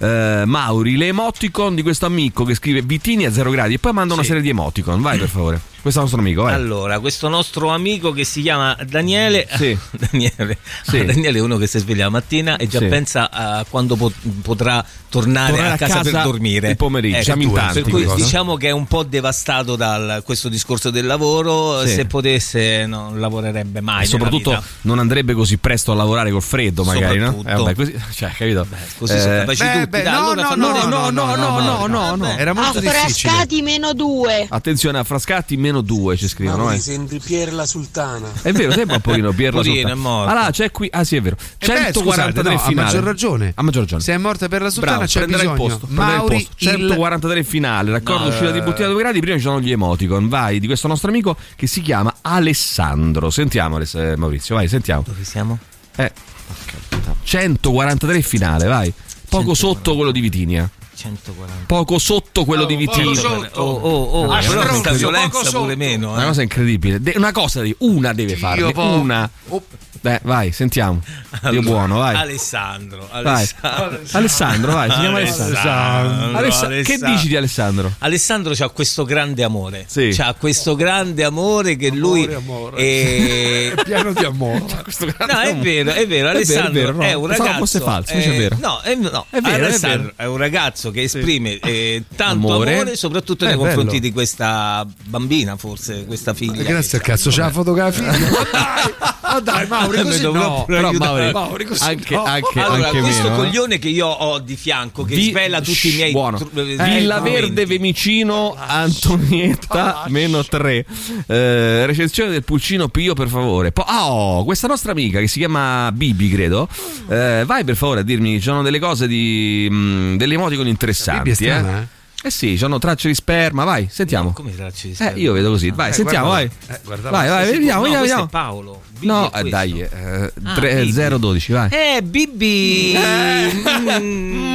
eh, 0.00 0.42
Mauri 0.46 0.96
le 0.96 1.08
emoticon 1.08 1.74
di 1.74 1.82
questo 1.82 2.06
amico 2.06 2.44
che 2.44 2.54
scrive 2.54 2.82
Bitini 2.82 3.24
a 3.26 3.32
0 3.32 3.50
gradi 3.50 3.74
e 3.74 3.78
poi 3.80 3.92
manda 3.92 4.12
una 4.14 4.22
Sì. 4.22 4.28
serie 4.28 4.42
di 4.42 4.48
emoticon. 4.50 5.00
Vai 5.00 5.18
per 5.18 5.28
favore. 5.28 5.60
Questo 5.80 6.00
nostro 6.00 6.18
amico, 6.20 6.42
vai. 6.42 6.54
Allora, 6.54 6.98
questo 6.98 7.28
nostro 7.28 7.68
amico 7.70 8.12
che 8.12 8.24
si 8.24 8.42
chiama 8.42 8.76
Daniele, 8.86 9.46
Sì. 9.56 9.76
Daniele, 9.90 10.58
Sì. 10.82 11.04
Daniele 11.04 11.38
è 11.38 11.40
uno 11.40 11.56
che 11.56 11.66
si 11.66 11.78
sveglia 11.78 12.04
la 12.04 12.10
mattina 12.10 12.56
e 12.56 12.66
già 12.66 12.78
Sì. 12.80 12.86
pensa 12.86 13.30
a 13.30 13.64
quando 13.68 13.96
pot- 13.96 14.14
potrà 14.42 14.84
tornare, 15.08 15.52
Tornare 15.52 15.70
a, 15.70 15.74
a 15.74 15.78
casa 15.78 15.96
casa 16.02 16.10
per 16.10 16.22
dormire 16.22 16.68
il 16.70 16.76
pomeriggio. 16.76 17.16
Ecco, 17.16 17.24
Siamo 17.24 17.42
in 17.42 17.52
tanti 17.52 17.80
per 17.82 17.90
cui 17.90 18.04
no? 18.04 18.14
diciamo 18.16 18.56
che 18.56 18.68
è 18.68 18.70
un 18.72 18.86
po' 18.86 19.04
devastato 19.04 19.74
da 19.76 20.20
questo 20.24 20.48
discorso 20.50 20.90
del 20.90 21.06
lavoro. 21.06 21.80
Sì. 21.86 21.94
Se 21.94 22.04
potesse, 22.06 22.84
non 22.86 23.18
lavorerebbe 23.20 23.80
mai. 23.80 24.02
E 24.02 24.06
soprattutto 24.06 24.50
nella 24.50 24.62
vita. 24.62 24.78
non 24.82 24.98
andrebbe 24.98 25.32
così 25.32 25.56
presto 25.58 25.92
a 25.92 25.94
lavorare 25.94 26.30
col 26.30 26.42
freddo, 26.42 26.84
magari, 26.84 27.18
no? 27.18 27.42
Eh, 27.46 27.54
vabbè, 27.54 27.74
così, 27.74 27.94
cioè, 28.14 28.30
capito? 28.32 28.66
così 28.98 29.18
sono 29.18 29.34
Eh, 29.34 29.38
capaci 29.38 29.62
beh, 29.62 29.72
tutti. 29.72 29.86
beh, 29.88 30.02
Dai, 30.02 30.12
no, 30.12 30.18
allora 30.18 30.42
no, 30.42 30.48
fallo 30.48 30.66
no, 30.66 30.72
vedere. 30.72 30.90
no, 30.90 31.10
no, 31.10 31.36
no, 31.36 31.60
no, 31.60 31.86
no, 31.86 32.14
no, 32.16 32.36
era 32.36 32.52
molto 32.52 32.80
difficile. 32.80 32.98
Affrascati 33.30 33.62
meno 33.62 33.92
due. 33.94 34.46
Attenzione 34.48 34.98
a 34.98 35.04
Frascatti 35.04 35.56
meno 35.68 35.80
due 35.82 36.16
ci 36.16 36.28
scrivono. 36.28 36.70
eh. 36.72 36.78
sembri 36.78 37.18
Pier 37.18 37.52
la 37.52 37.66
Sultana. 37.66 38.28
È 38.42 38.52
vero, 38.52 38.72
sembra 38.72 38.96
un 38.96 39.00
pochino 39.02 39.32
Pierla 39.32 39.60
Poverino, 39.60 39.88
Sultana. 39.88 39.94
è 39.94 40.02
morto. 40.02 40.30
Ah, 40.30 40.34
là, 40.44 40.50
c'è 40.50 40.70
qui. 40.70 40.88
Ah, 40.90 41.04
sì, 41.04 41.16
è 41.16 41.20
vero. 41.22 41.36
Eh 41.58 41.66
beh, 41.66 41.92
143 41.92 42.02
scusate, 42.02 42.42
no, 42.42 42.58
finale. 42.58 42.80
A 42.80 42.84
maggior 42.92 43.02
ragione. 43.04 43.52
A 43.54 43.62
maggior 43.62 43.82
ragione. 43.82 44.02
Se 44.02 44.12
è 44.12 44.16
morta 44.16 44.48
per 44.48 44.62
la 44.62 44.70
sultana 44.70 44.96
Bravo, 44.96 45.10
c'è 45.10 45.18
prenderà 45.20 45.42
bisogno. 45.42 45.62
il 45.64 45.68
posto. 45.70 45.86
prenderà 45.86 46.10
il 46.10 46.16
Mauri 46.18 46.34
posto. 46.36 46.54
143 46.56 47.38
in 47.38 47.44
finale, 47.44 47.90
raccordo 47.90 48.22
No, 48.24 48.28
uscita 48.28 48.50
di 48.50 48.58
eh. 48.58 48.62
Bottiglia 48.62 48.88
2 48.88 48.98
gradi, 49.02 49.20
prima 49.20 49.36
ci 49.36 49.42
sono 49.42 49.60
gli 49.60 49.70
emoticon. 49.70 50.28
Vai, 50.28 50.58
di 50.60 50.66
questo 50.66 50.88
nostro 50.88 51.08
amico 51.10 51.36
che 51.56 51.66
si 51.66 51.82
chiama 51.82 52.14
Alessandro. 52.22 53.30
Sentiamo 53.30 53.76
Aless- 53.76 53.94
eh, 53.94 54.16
Maurizio, 54.16 54.54
vai, 54.54 54.68
sentiamo. 54.68 55.02
Dove 55.06 55.24
siamo? 55.24 55.58
Eh, 55.96 56.12
porca 56.46 56.72
puttana. 56.88 57.14
143 57.22 58.16
in 58.16 58.22
finale, 58.22 58.66
vai. 58.66 58.92
Poco 59.28 59.54
sotto 59.54 59.94
quello 59.94 60.10
di 60.10 60.20
Vitinia. 60.20 60.68
140. 60.98 61.64
Poco 61.66 61.98
sotto 61.98 62.44
quello 62.44 62.64
di 62.64 62.74
Vitinia. 62.76 63.20
Oh, 63.54 63.62
oh, 63.62 64.02
oh, 64.02 64.30
Ah, 64.32 64.38
però 64.40 64.50
stronzo, 64.60 64.68
questa 64.68 64.92
violenza 64.92 65.38
poco 65.42 65.60
pure 65.60 65.76
meno. 65.76 66.12
Una 66.12 66.22
eh. 66.22 66.26
cosa 66.26 66.42
incredibile. 66.42 67.00
De- 67.00 67.14
una 67.16 67.32
cosa 67.32 67.62
di 67.62 67.74
una 67.78 68.12
deve 68.12 68.36
farne. 68.36 68.72
po- 68.72 68.82
Una. 68.82 69.30
Oh. 69.48 69.62
Beh, 70.00 70.20
vai, 70.22 70.52
sentiamo. 70.52 71.00
Dio 71.02 71.48
Allora, 71.48 71.60
buono, 71.66 71.96
vai. 71.98 72.14
Alessandro, 72.14 73.08
Vai. 73.10 73.24
Alessandro. 73.24 74.00
Alessandro, 74.12 74.72
vai, 74.72 74.90
si 74.90 74.98
chiama 75.00 75.16
Alessandro. 75.18 75.58
Alessandro, 75.58 76.38
Alessa- 76.38 76.66
Che 76.68 76.74
Alessandro. 76.74 77.10
dici 77.10 77.28
di 77.28 77.36
Alessandro? 77.36 77.92
Alessandro 77.98 78.54
ha 78.56 78.68
questo 78.70 79.04
grande 79.04 79.42
amore. 79.42 79.84
Sì. 79.88 80.10
C'ha 80.14 80.34
questo 80.38 80.76
grande 80.76 81.24
amore 81.24 81.74
che 81.76 81.90
lui. 81.90 82.32
amore. 82.32 82.76
è- 82.76 83.72
È 83.78 83.82
pieno 83.82 84.12
di 84.12 84.24
amore. 84.24 84.60
No, 84.60 85.40
è 85.40 85.56
vero, 85.56 85.90
è 85.92 86.06
vero. 86.06 86.28
Alessandro 86.28 86.72
vero, 86.72 86.92
no, 86.92 87.02
è 87.02 87.12
un 87.14 87.22
pensavo 87.26 87.42
ragazzo. 87.44 87.58
fosse 87.58 87.80
falso, 87.80 88.12
invece 88.12 88.30
è 88.30 88.34
eh, 88.34 88.38
vero. 88.38 88.56
No, 88.60 88.80
è, 88.80 88.94
no, 88.94 89.26
È 89.30 89.40
vero, 89.40 89.56
è 89.56 89.66
Alessandro 89.66 90.02
vero. 90.02 90.12
è, 90.16 90.24
un 90.26 90.36
ragazzo 90.36 90.87
che 90.90 91.02
esprime 91.02 91.58
eh, 91.58 92.02
tanto 92.16 92.52
amore, 92.52 92.74
Amore. 92.74 92.96
soprattutto 92.96 93.44
Eh, 93.44 93.48
nei 93.48 93.56
confronti 93.56 93.84
bello. 93.92 94.00
di 94.00 94.12
questa 94.12 94.86
bambina, 95.04 95.56
forse, 95.56 96.04
questa 96.06 96.34
figlia. 96.34 96.62
Grazie 96.62 96.98
al 96.98 97.04
cazzo, 97.04 97.30
c'è 97.30 97.40
la 97.40 97.50
fotografia. 97.50 98.12
Ma 99.32 99.40
dai, 99.40 99.66
ma 99.66 99.78
dai, 99.78 99.88
Mauri, 99.88 99.98
Eh, 99.98 100.02
così 100.02 100.22
no. 100.22 100.64
Però. 100.66 100.92
Mauri, 100.92 101.32
Mauri, 101.32 101.64
così 101.64 101.84
anche, 101.84 102.14
no. 102.14 102.24
anche, 102.24 102.60
Allora, 102.60 102.86
anche 102.88 103.00
questo 103.00 103.22
meno. 103.30 103.34
eh. 103.34 103.36
coglione 103.36 103.78
che 103.78 103.88
io 103.88 104.06
ho 104.06 104.38
di 104.38 104.56
fianco, 104.56 105.04
che 105.04 105.14
Vi- 105.14 105.30
svela 105.30 105.60
tutti 105.60 105.92
i 105.92 105.94
miei 105.96 106.12
Buono. 106.12 106.38
tru- 106.38 106.56
eh, 106.56 106.76
Villa. 106.76 107.20
Verde 107.20 107.66
Vemicino 107.66 108.54
Antonietta 108.56 110.04
meno 110.08 110.44
3 110.44 110.84
eh, 111.26 111.86
recensione 111.86 112.30
del 112.30 112.44
pulcino 112.44 112.88
Pio 112.88 113.14
per 113.14 113.28
favore 113.28 113.72
poi 113.72 113.84
ah, 113.88 114.10
oh, 114.12 114.44
questa 114.44 114.66
nostra 114.66 114.92
amica 114.92 115.18
che 115.20 115.26
si 115.26 115.38
chiama 115.38 115.90
Bibi 115.92 116.28
credo 116.30 116.68
eh, 117.08 117.42
vai 117.46 117.64
per 117.64 117.76
favore 117.76 118.00
a 118.00 118.02
dirmi 118.02 118.34
ci 118.36 118.42
sono 118.42 118.62
delle 118.62 118.78
cose 118.78 119.06
di 119.08 119.66
mh, 119.70 120.16
delle 120.16 120.34
emoticon 120.34 120.66
interessanti 120.68 121.30
Bibi 121.30 121.30
è 121.30 121.34
strana, 121.34 121.78
eh. 121.78 121.82
eh? 121.82 121.96
Eh 122.20 122.30
sì, 122.32 122.48
ci 122.48 122.56
sono 122.58 122.80
tracce 122.80 123.06
di 123.06 123.14
sperma, 123.14 123.62
vai, 123.62 123.86
sentiamo. 123.88 124.32
Come 124.32 124.52
tracce 124.52 124.88
di 124.88 124.92
Eh, 124.92 124.96
sperma? 124.96 125.18
io 125.20 125.32
vedo 125.34 125.50
così, 125.50 125.70
vai, 125.70 125.90
Eh, 125.90 125.92
sentiamo, 125.92 126.26
guarda- 126.26 126.50
vai. 126.66 126.76
eh, 126.76 126.80
guarda- 126.84 127.10
vai, 127.10 127.28
vai, 127.28 127.50
vediamo? 127.52 127.86
No, 127.86 128.00
vediamo. 128.00 128.26
Paolo. 128.26 128.82
Bibi 128.98 129.06
No, 129.06 129.30
è 129.30 129.40
eh, 129.44 129.48
dai, 129.48 129.80
eh, 129.80 130.32
Ah, 130.44 130.54
tre- 130.54 130.84
Bibi. 130.84 130.92
012, 131.18 131.52
vai. 131.52 131.68
Eh, 131.70 132.02
Bibi. 132.02 132.94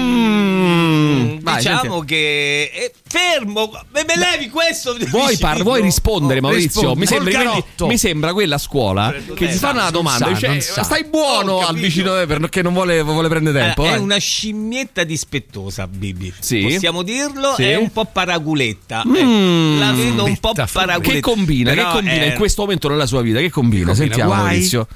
Mm, 0.04 1.38
vai, 1.41 1.56
diciamo 1.58 1.80
sentiamo. 1.80 2.00
che 2.02 2.70
è 2.74 2.91
fermo. 3.14 3.70
Me, 3.93 4.03
me 4.07 4.16
levi 4.18 4.49
questo? 4.49 4.97
Vuoi, 5.09 5.38
par- 5.38 5.61
vuoi 5.61 5.82
rispondere, 5.82 6.39
Oh, 6.39 6.43
Maurizio? 6.43 6.95
Mi 6.95 7.05
sembra, 7.05 7.32
carotto. 7.32 7.86
mi 7.86 7.97
sembra 7.97 8.34
quella 8.34 8.57
scuola 8.57 9.14
che 9.36 9.47
ti 9.49 9.57
fanno 9.57 9.82
una 9.82 9.91
domanda. 9.91 10.36
sa, 10.36 10.47
"Eh, 10.53 10.61
sa." 10.61 10.84
stai 10.84 11.03
buono 11.05 11.59
al 11.59 11.76
vicino 11.76 12.20
eh, 12.20 12.26
perché 12.26 12.61
non 12.64 12.74
vuole, 12.74 13.01
vuole 13.03 13.28
prendere 13.30 13.59
tempo. 13.59 13.84
Eh, 13.86 13.93
è 13.93 13.97
una 13.97 14.18
scimmietta 14.18 15.03
dispettosa, 15.03 15.88
Bibi. 15.88 16.34
Sì. 16.39 16.61
Possiamo 16.61 17.03
dirlo? 17.03 17.53
Sì. 17.55 17.64
È 17.64 17.76
un 17.76 17.91
po' 17.91 18.05
paraguletta. 18.05 19.03
Mm. 19.07 19.76
Eh, 19.76 19.80
la 19.80 19.91
vedo 19.91 20.24
un 20.26 20.38
po' 20.38 20.53
paraguletta. 20.53 21.14
Che 21.14 21.20
combina? 21.20 21.70
Però, 21.74 21.88
che 21.89 21.93
combina 21.93 22.24
eh, 22.24 22.28
in 22.30 22.36
questo 22.36 22.61
momento 22.61 22.89
nella 22.89 23.05
sua 23.05 23.22
vita? 23.22 23.39
Che 23.39 23.49
combina? 23.51 23.86
combina? 23.86 23.93
Sentiamo, 24.07 24.30
Guai? 24.32 24.43
Maurizio. 24.43 24.88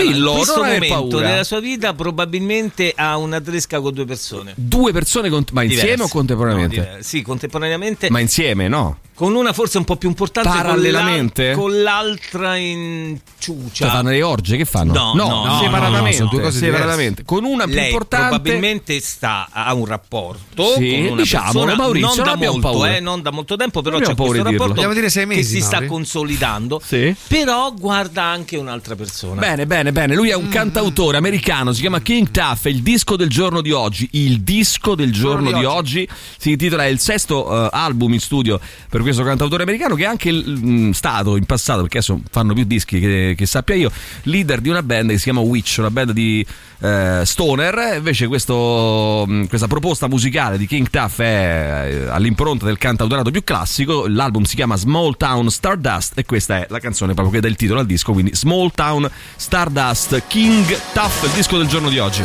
Allora, 0.00 0.12
Dillo, 0.12 0.30
in 0.30 0.36
questo 0.36 0.56
non 0.56 0.64
momento 0.66 0.94
paura. 0.94 1.28
nella 1.28 1.44
sua 1.44 1.60
vita 1.60 1.94
probabilmente 1.94 2.92
ha 2.96 3.16
una 3.16 3.40
tresca 3.40 3.80
con 3.80 3.92
due 3.92 4.04
persone. 4.04 4.52
Due 4.56 4.92
persone, 4.92 5.28
con- 5.30 5.44
ma 5.52 5.62
insieme 5.62 5.82
Diverse. 5.82 6.02
o 6.02 6.08
contemporaneamente? 6.08 6.76
No, 6.96 7.02
sì, 7.02 7.22
contemporaneamente. 7.22 8.10
ma 8.10 8.20
insieme, 8.20 8.68
no? 8.68 8.98
Con 9.20 9.34
una 9.34 9.52
forse 9.52 9.76
un 9.76 9.84
po' 9.84 9.96
più 9.96 10.08
importante 10.08 10.48
con 10.48 10.56
Parallelamente? 10.58 11.52
con 11.52 11.82
l'altra 11.82 12.56
in 12.56 13.18
ciucia. 13.38 13.84
Cioè 13.84 13.88
fanno 13.88 14.08
le 14.08 14.22
orge, 14.22 14.56
che 14.56 14.64
fanno? 14.64 14.94
No, 14.94 15.12
no, 15.14 15.44
no, 15.44 15.58
separatamente. 15.60 16.08
no, 16.08 16.12
sono 16.14 16.28
due 16.30 16.40
cose 16.40 16.58
separatamente. 16.58 17.22
Con 17.24 17.44
una 17.44 17.64
più 17.66 17.74
Lei 17.74 17.84
importante. 17.88 18.28
probabilmente 18.40 18.98
sta 19.00 19.48
a 19.52 19.74
un 19.74 19.84
rapporto 19.84 20.72
Sì, 20.78 21.04
con 21.06 21.16
persona 21.18 21.74
Maurizio, 21.74 22.08
non 22.08 22.16
non 22.16 22.24
da 22.40 22.46
molto, 22.46 22.60
paura. 22.70 22.96
eh, 22.96 23.00
non 23.00 23.20
da 23.20 23.30
molto 23.30 23.56
tempo, 23.56 23.82
però 23.82 23.98
Non 23.98 24.06
c'è 24.08 24.14
questo 24.14 24.42
rapporto 24.42 24.72
Vogliamo 24.72 24.94
dire 24.94 25.10
sei 25.10 25.26
che 25.28 25.34
mesi, 25.34 25.56
si 25.56 25.60
sta 25.60 25.72
Mauri? 25.72 25.86
consolidando. 25.88 26.80
Sì. 26.82 27.14
Però 27.28 27.74
guarda 27.74 28.22
anche 28.24 28.56
un'altra 28.56 28.96
persona. 28.96 29.38
Bene, 29.38 29.66
bene, 29.66 29.92
bene. 29.92 30.14
Lui 30.14 30.30
è 30.30 30.34
un 30.34 30.48
cantautore 30.48 31.18
americano, 31.18 31.72
si 31.74 31.82
chiama 31.82 32.00
King 32.00 32.30
Tuff. 32.30 32.64
È 32.64 32.70
il 32.70 32.80
disco 32.80 33.16
del 33.16 33.28
giorno 33.28 33.60
di 33.60 33.70
oggi. 33.70 34.08
Il 34.12 34.40
disco 34.40 34.94
del 34.94 35.12
giorno 35.12 35.52
di 35.52 35.64
oggi 35.66 36.08
si 36.38 36.52
intitola. 36.52 36.84
È 36.84 36.88
il 36.88 36.98
sesto 37.00 37.66
eh, 37.66 37.68
album 37.70 38.14
in 38.14 38.20
studio 38.20 38.58
per 38.88 39.02
questo 39.10 39.24
cantautore 39.24 39.62
americano, 39.64 39.94
che 39.94 40.04
è 40.04 40.06
anche 40.06 40.32
mm, 40.32 40.90
stato 40.90 41.36
in 41.36 41.44
passato, 41.44 41.80
perché 41.82 41.98
adesso 41.98 42.20
fanno 42.30 42.54
più 42.54 42.64
dischi 42.64 43.00
che, 43.00 43.34
che 43.36 43.46
sappia 43.46 43.74
io, 43.74 43.90
leader 44.24 44.60
di 44.60 44.68
una 44.68 44.82
band 44.82 45.10
che 45.10 45.18
si 45.18 45.24
chiama 45.24 45.40
Witch, 45.40 45.76
una 45.78 45.90
band 45.90 46.12
di 46.12 46.44
eh, 46.80 47.22
stoner. 47.24 47.96
Invece, 47.96 48.26
questo, 48.26 49.24
mm, 49.28 49.44
questa 49.44 49.66
proposta 49.66 50.08
musicale 50.08 50.58
di 50.58 50.66
King 50.66 50.88
Tuff 50.88 51.20
è 51.20 51.88
eh, 51.88 52.08
all'impronta 52.08 52.64
del 52.66 52.78
cantautorato 52.78 53.30
più 53.30 53.42
classico. 53.42 54.06
L'album 54.06 54.44
si 54.44 54.54
chiama 54.54 54.76
Small 54.76 55.16
Town 55.16 55.50
Stardust 55.50 56.18
e 56.18 56.24
questa 56.24 56.58
è 56.58 56.66
la 56.68 56.78
canzone 56.78 57.14
proprio 57.14 57.34
che 57.34 57.40
dà 57.40 57.48
il 57.48 57.56
titolo 57.56 57.80
al 57.80 57.86
disco. 57.86 58.12
Quindi 58.12 58.34
Small 58.34 58.70
Town 58.74 59.10
Stardust 59.36 60.22
King 60.28 60.66
Tuff, 60.92 61.24
il 61.24 61.30
disco 61.30 61.58
del 61.58 61.66
giorno 61.66 61.88
di 61.88 61.98
oggi. 61.98 62.22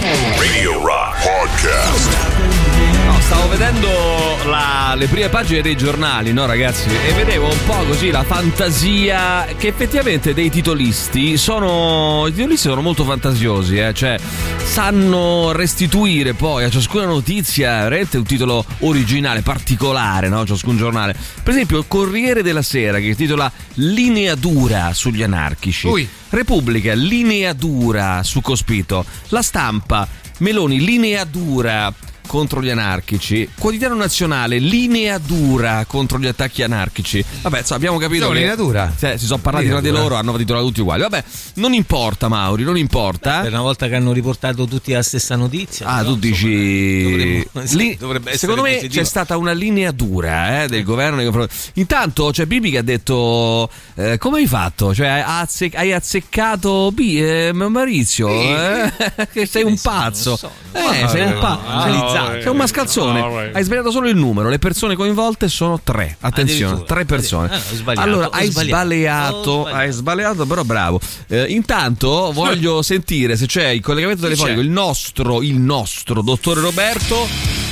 Radio 0.00 0.82
Rock 0.82 1.22
Podcast. 1.22 2.47
Stavo 3.28 3.46
vedendo 3.48 3.88
la- 4.46 4.94
le 4.96 5.06
prime 5.06 5.28
pagine 5.28 5.60
dei 5.60 5.76
giornali, 5.76 6.32
no 6.32 6.46
ragazzi? 6.46 6.88
E 6.88 7.12
vedevo 7.12 7.44
un 7.50 7.58
po' 7.66 7.84
così 7.86 8.10
la 8.10 8.22
fantasia 8.24 9.44
che 9.58 9.68
effettivamente 9.68 10.32
dei 10.32 10.48
titolisti 10.48 11.36
sono. 11.36 12.24
I 12.26 12.32
titolisti 12.32 12.68
sono 12.68 12.80
molto 12.80 13.04
fantasiosi, 13.04 13.76
eh? 13.76 13.92
Cioè, 13.92 14.16
sanno 14.64 15.52
restituire 15.52 16.32
poi 16.32 16.64
a 16.64 16.70
ciascuna 16.70 17.04
notizia 17.04 17.82
veramente 17.82 18.16
un 18.16 18.24
titolo 18.24 18.64
originale, 18.78 19.42
particolare, 19.42 20.30
no? 20.30 20.46
Ciascun 20.46 20.78
giornale. 20.78 21.14
Per 21.42 21.52
esempio, 21.52 21.76
il 21.80 21.84
Corriere 21.86 22.42
della 22.42 22.62
Sera 22.62 22.98
che 22.98 23.14
titola 23.14 23.52
Linea 23.74 24.34
dura 24.36 24.94
sugli 24.94 25.22
anarchici. 25.22 25.86
Ui. 25.86 26.08
Repubblica, 26.30 26.94
linea 26.94 27.52
dura 27.52 28.22
su 28.22 28.40
Cospito. 28.40 29.04
La 29.28 29.42
stampa, 29.42 30.08
Meloni, 30.38 30.82
linea 30.82 31.24
dura 31.24 31.92
contro 32.28 32.62
gli 32.62 32.68
anarchici. 32.68 33.48
Quotidiano 33.58 33.94
nazionale, 33.96 34.58
linea 34.58 35.18
dura 35.18 35.84
contro 35.86 36.18
gli 36.20 36.26
attacchi 36.26 36.62
anarchici. 36.62 37.24
Vabbè, 37.42 37.58
insomma, 37.58 37.76
abbiamo 37.78 37.98
capito. 37.98 38.26
No, 38.26 38.32
che- 38.32 38.38
linea 38.38 38.54
dura. 38.54 38.92
Cioè, 38.96 39.16
si 39.16 39.24
sono 39.26 39.40
parlati 39.40 39.66
Linea 39.66 39.80
tra 39.80 39.90
di 39.90 39.96
loro, 39.96 40.14
hanno 40.14 40.36
titolato 40.36 40.66
tutti 40.66 40.80
uguali. 40.82 41.00
Vabbè, 41.02 41.24
non 41.54 41.72
importa, 41.72 42.28
Mauri, 42.28 42.62
non 42.62 42.76
importa. 42.76 43.40
Per 43.40 43.50
una 43.50 43.62
volta 43.62 43.88
che 43.88 43.94
hanno 43.96 44.12
riportato 44.12 44.66
tutti 44.66 44.92
la 44.92 45.02
stessa 45.02 45.34
notizia. 45.36 45.86
Ah, 45.86 46.02
no? 46.02 46.10
tu 46.10 46.16
dici. 46.18 47.02
dovremmo- 47.02 47.44
sì, 47.66 47.76
Lì- 47.76 47.96
dovrebbe 47.98 48.36
secondo 48.36 48.62
me 48.62 48.74
positiva. 48.74 49.00
c'è 49.02 49.06
stata 49.08 49.36
una 49.38 49.52
linea 49.52 49.90
dura 49.90 50.62
eh, 50.64 50.68
del 50.68 50.84
governo. 50.84 51.46
Intanto 51.74 52.30
c'è 52.30 52.44
Bibi 52.46 52.70
che 52.70 52.78
ha 52.78 52.82
detto: 52.82 53.68
eh, 53.94 54.18
Come 54.18 54.38
hai 54.38 54.46
fatto? 54.46 54.94
Cioè, 54.94 55.06
hai 55.08 55.22
azze- 55.24 55.70
hai 55.74 55.92
azzeccato 55.92 56.90
B, 56.92 56.98
eh, 57.16 57.52
Maurizio? 57.54 58.28
eh? 58.28 58.92
che 59.32 59.46
sei 59.46 59.62
un 59.64 59.78
pazzo. 59.80 60.36
so, 60.36 60.50
eh, 60.72 61.08
sei 61.08 61.22
un 61.24 61.38
pazzo. 61.40 61.60
Esatto. 62.22 62.40
Sei 62.40 62.50
un 62.50 62.56
mascalzone. 62.56 63.20
No, 63.20 63.30
vai. 63.30 63.50
hai 63.52 63.62
sbagliato 63.64 63.90
solo 63.90 64.08
il 64.08 64.16
numero. 64.16 64.48
Le 64.48 64.58
persone 64.58 64.94
coinvolte 64.94 65.48
sono 65.48 65.80
tre. 65.82 66.16
Attenzione, 66.20 66.72
Addirittura. 66.72 66.94
tre 66.94 67.04
persone. 67.04 67.54
Ho 67.54 67.58
sbagliato, 67.58 68.06
allora, 68.06 68.28
hai 68.30 68.50
sbagliato. 68.50 68.84
sbagliato, 68.84 69.36
Ho 69.50 69.60
sbagliato. 69.62 69.76
hai 69.76 69.92
sbagliato, 69.92 70.46
però 70.46 70.62
bravo. 70.64 71.00
Eh, 71.28 71.44
intanto 71.48 72.30
voglio 72.32 72.80
sentire 72.82 73.36
se 73.36 73.46
c'è 73.46 73.68
il 73.68 73.80
collegamento 73.80 74.22
telefonico, 74.22 74.60
il 74.60 74.70
nostro, 74.70 75.42
il 75.42 75.58
nostro 75.58 76.22
dottore 76.22 76.60
Roberto. 76.60 77.26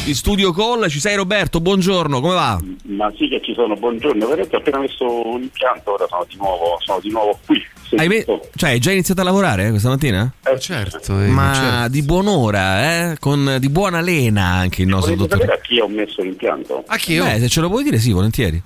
In 0.06 0.14
studio 0.14 0.52
call, 0.52 0.86
ci 0.88 1.00
sei 1.00 1.16
Roberto? 1.16 1.60
Buongiorno, 1.60 2.20
come 2.20 2.34
va? 2.34 2.60
Ma 2.84 3.12
sì 3.16 3.26
che 3.28 3.40
ci 3.42 3.52
sono, 3.54 3.74
buongiorno, 3.74 4.24
veramente 4.24 4.54
ho 4.54 4.60
appena 4.60 4.78
messo 4.78 5.04
un 5.04 5.42
impianto, 5.42 5.94
ora 5.94 6.06
sono 6.08 6.24
di 6.28 6.36
nuovo, 6.36 6.76
sono 6.78 7.00
di 7.00 7.10
nuovo 7.10 7.36
qui. 7.44 7.60
Hai, 7.96 8.08
me- 8.08 8.24
cioè, 8.56 8.70
hai 8.70 8.78
già 8.78 8.90
iniziato 8.90 9.20
a 9.20 9.24
lavorare 9.24 9.66
eh, 9.66 9.70
questa 9.70 9.88
mattina? 9.88 10.32
certo, 10.58 11.12
Ma 11.14 11.86
di 11.88 12.02
buon'ora, 12.02 13.10
eh? 13.10 13.16
Con 13.18 13.56
di 13.60 13.68
buona 13.68 14.00
lena 14.00 14.44
anche 14.44 14.82
il 14.82 14.88
nostro 14.88 15.14
dottore. 15.14 15.42
sapere 15.42 15.58
a 15.58 15.62
chi 15.62 15.78
ho 15.78 15.88
messo 15.88 16.22
l'impianto? 16.22 16.84
A 16.86 16.96
chi 16.96 17.18
Beh, 17.18 17.38
se 17.40 17.48
ce 17.48 17.60
lo 17.60 17.68
puoi 17.68 17.84
dire, 17.84 17.98
sì, 17.98 18.12
volentieri. 18.12 18.62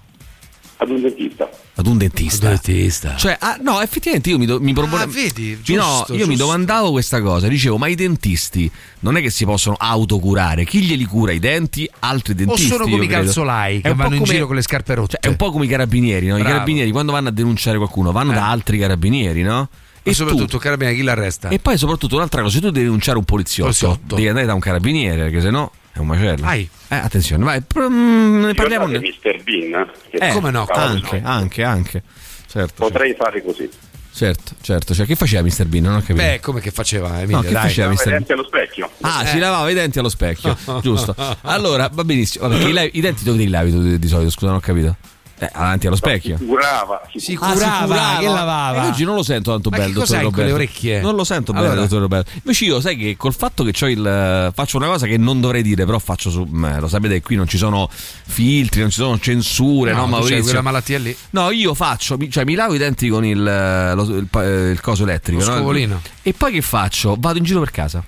Ad 0.82 0.88
un 0.88 1.00
dentista. 1.02 1.50
Ad 1.74 1.86
un 1.86 1.98
dentista. 1.98 2.48
dentista. 2.48 3.16
Cioè, 3.16 3.36
ah, 3.38 3.58
no, 3.62 3.82
effettivamente 3.82 4.30
io 4.30 4.38
mi, 4.38 4.46
do, 4.46 4.58
mi 4.60 4.72
propone- 4.72 5.02
Ah, 5.02 5.06
vedi, 5.06 5.58
Sì, 5.62 5.74
no, 5.74 5.82
giusto, 5.82 6.12
io 6.14 6.18
mi 6.26 6.30
giusto. 6.34 6.44
domandavo 6.44 6.90
questa 6.90 7.20
cosa, 7.20 7.48
dicevo, 7.48 7.76
ma 7.76 7.86
i 7.88 7.94
dentisti 7.94 8.70
non 9.00 9.16
è 9.18 9.20
che 9.20 9.28
si 9.28 9.44
possono 9.44 9.76
autocurare? 9.78 10.64
Chi 10.64 10.80
glieli 10.80 11.04
cura? 11.04 11.32
I 11.32 11.38
denti? 11.38 11.88
Altri 11.98 12.32
O 12.32 12.36
dentisti? 12.36 12.66
sono 12.68 12.88
come 12.88 13.04
i 13.04 13.08
calzolai 13.08 13.78
È 13.78 13.80
che 13.82 13.88
un 13.90 13.96
po' 13.96 14.02
vanno 14.04 14.14
in 14.14 14.20
come- 14.22 14.32
giro 14.32 14.46
con 14.46 14.56
le 14.56 14.62
scarpe 14.62 14.94
rotte. 14.94 15.18
Cioè, 15.20 15.20
è 15.20 15.28
un 15.28 15.36
po' 15.36 15.50
come 15.50 15.66
i 15.66 15.68
carabinieri, 15.68 16.26
no? 16.28 16.36
I 16.36 16.40
Bravo. 16.40 16.54
carabinieri 16.54 16.90
quando 16.90 17.12
vanno 17.12 17.28
a 17.28 17.32
denunciare 17.32 17.76
qualcuno 17.76 18.10
vanno 18.12 18.32
da 18.32 18.48
altri 18.48 18.78
carabinieri, 18.78 19.42
no? 19.42 19.68
E 20.02 20.10
E 20.10 20.14
soprattutto, 20.14 20.46
tu- 20.56 20.58
carabinieri, 20.58 20.96
chi 20.98 21.04
l'arresta? 21.04 21.48
E 21.50 21.58
poi 21.58 21.76
soprattutto 21.76 22.16
un'altra 22.16 22.40
cosa, 22.40 22.54
se 22.54 22.60
tu 22.62 22.70
devi 22.70 22.86
denunciare 22.86 23.18
un 23.18 23.24
poliziotto, 23.24 23.68
Poliziotto. 23.70 24.14
devi 24.14 24.28
andare 24.28 24.46
da 24.46 24.54
un 24.54 24.60
carabiniere, 24.60 25.24
perché 25.24 25.42
sennò 25.42 25.70
è 25.92 25.98
un 25.98 26.06
macello. 26.06 26.42
Vai. 26.42 26.68
Eh, 26.88 26.94
attenzione, 26.94 27.44
vai, 27.44 27.60
mm, 27.78 28.44
ne 28.44 28.54
parliamo. 28.54 28.86
Ricordate 28.86 29.16
Mr. 29.22 29.42
Bean? 29.42 29.90
Che 30.10 30.16
Eh, 30.16 30.30
stava 30.30 30.48
Anche, 30.74 31.00
dicendo? 31.00 31.28
anche, 31.28 31.62
anche. 31.64 32.02
Certo, 32.46 32.74
Potrei 32.76 33.14
fare 33.14 33.42
così. 33.44 33.68
certo, 34.12 34.54
certo. 34.60 34.92
Cioè, 34.94 35.06
che 35.06 35.14
faceva 35.14 35.42
Mr. 35.42 35.66
Bean? 35.66 35.84
Non 35.84 35.94
ho 35.94 36.00
capito. 36.00 36.16
Beh, 36.16 36.40
come 36.40 36.60
che 36.60 36.70
faceva 36.72 37.18
Emilio? 37.20 37.36
No, 37.36 37.42
che 37.42 37.52
dai. 37.52 37.62
faceva 37.62 37.90
Mr. 37.92 38.04
Bean? 38.08 38.24
allo 38.28 38.44
specchio. 38.44 38.90
Ah, 39.02 39.22
Eh. 39.22 39.26
si 39.26 39.38
lavava 39.38 39.70
i 39.70 39.74
denti 39.74 39.98
allo 40.00 40.08
specchio, 40.08 40.56
giusto. 40.82 41.14
Allora, 41.42 41.88
va 41.92 42.02
benissimo. 42.04 42.48
Vabbè, 42.48 42.64
i, 42.84 42.90
i 42.94 43.00
denti 43.00 43.22
dove 43.24 43.38
li 43.38 43.48
lavi 43.48 43.70
tu 43.70 43.82
di, 43.82 43.98
di 43.98 44.08
solito? 44.08 44.30
Scusa, 44.30 44.46
non 44.46 44.56
ho 44.56 44.60
capito. 44.60 44.96
Eh, 45.42 45.48
avanti 45.52 45.86
allo 45.86 45.96
specchio. 45.96 46.36
Si 46.36 46.44
curava. 46.44 47.00
si 47.10 47.18
Si 47.18 47.38
Ah, 47.40 47.52
si 47.54 47.56
curava, 47.56 48.18
che 48.18 48.26
lavava? 48.28 48.84
E 48.84 48.86
oggi 48.88 49.04
non 49.04 49.14
lo 49.14 49.22
sento 49.22 49.52
tanto 49.52 49.70
Ma 49.70 49.78
bello, 49.78 49.92
dottor 49.94 50.08
Roberto. 50.16 50.30
quelle 50.32 50.52
orecchie? 50.52 51.00
Non 51.00 51.14
lo 51.14 51.24
sento 51.24 51.52
bene, 51.54 51.64
Allora. 51.64 51.80
dottor 51.80 52.00
Roberto. 52.00 52.30
Invece 52.34 52.64
io, 52.66 52.80
sai 52.82 52.96
che 52.98 53.16
col 53.16 53.32
fatto 53.32 53.64
che 53.64 53.72
c'ho 53.72 53.88
il 53.88 54.52
faccio 54.54 54.76
una 54.76 54.88
cosa 54.88 55.06
che 55.06 55.16
non 55.16 55.40
dovrei 55.40 55.62
dire, 55.62 55.86
però 55.86 55.98
faccio 55.98 56.28
su 56.28 56.40
eh, 56.42 56.78
lo 56.78 56.88
sapete 56.88 57.14
che 57.14 57.22
qui 57.22 57.36
non 57.36 57.48
ci 57.48 57.56
sono 57.56 57.88
filtri, 57.90 58.80
non 58.82 58.90
ci 58.90 58.96
sono 59.00 59.18
censure, 59.18 59.92
no, 59.92 60.00
No, 60.00 60.06
Maurizio? 60.08 60.42
quella 60.42 60.60
malattia 60.60 60.98
lì. 60.98 61.16
No, 61.30 61.50
io 61.50 61.72
faccio, 61.72 62.18
mi- 62.18 62.30
cioè 62.30 62.44
mi 62.44 62.54
lavo 62.54 62.74
i 62.74 62.78
denti 62.78 63.08
con 63.08 63.24
il, 63.24 63.42
lo- 63.42 64.02
il 64.16 64.28
eh, 64.30 64.70
il 64.72 64.80
coso 64.82 65.04
elettrico, 65.04 65.40
Lo 65.42 65.48
no? 65.48 65.56
scovolino. 65.56 66.02
E 66.22 66.34
poi 66.34 66.52
che 66.52 66.60
faccio? 66.60 67.16
Vado 67.18 67.38
in 67.38 67.44
giro 67.44 67.60
per 67.60 67.70
casa. 67.70 68.04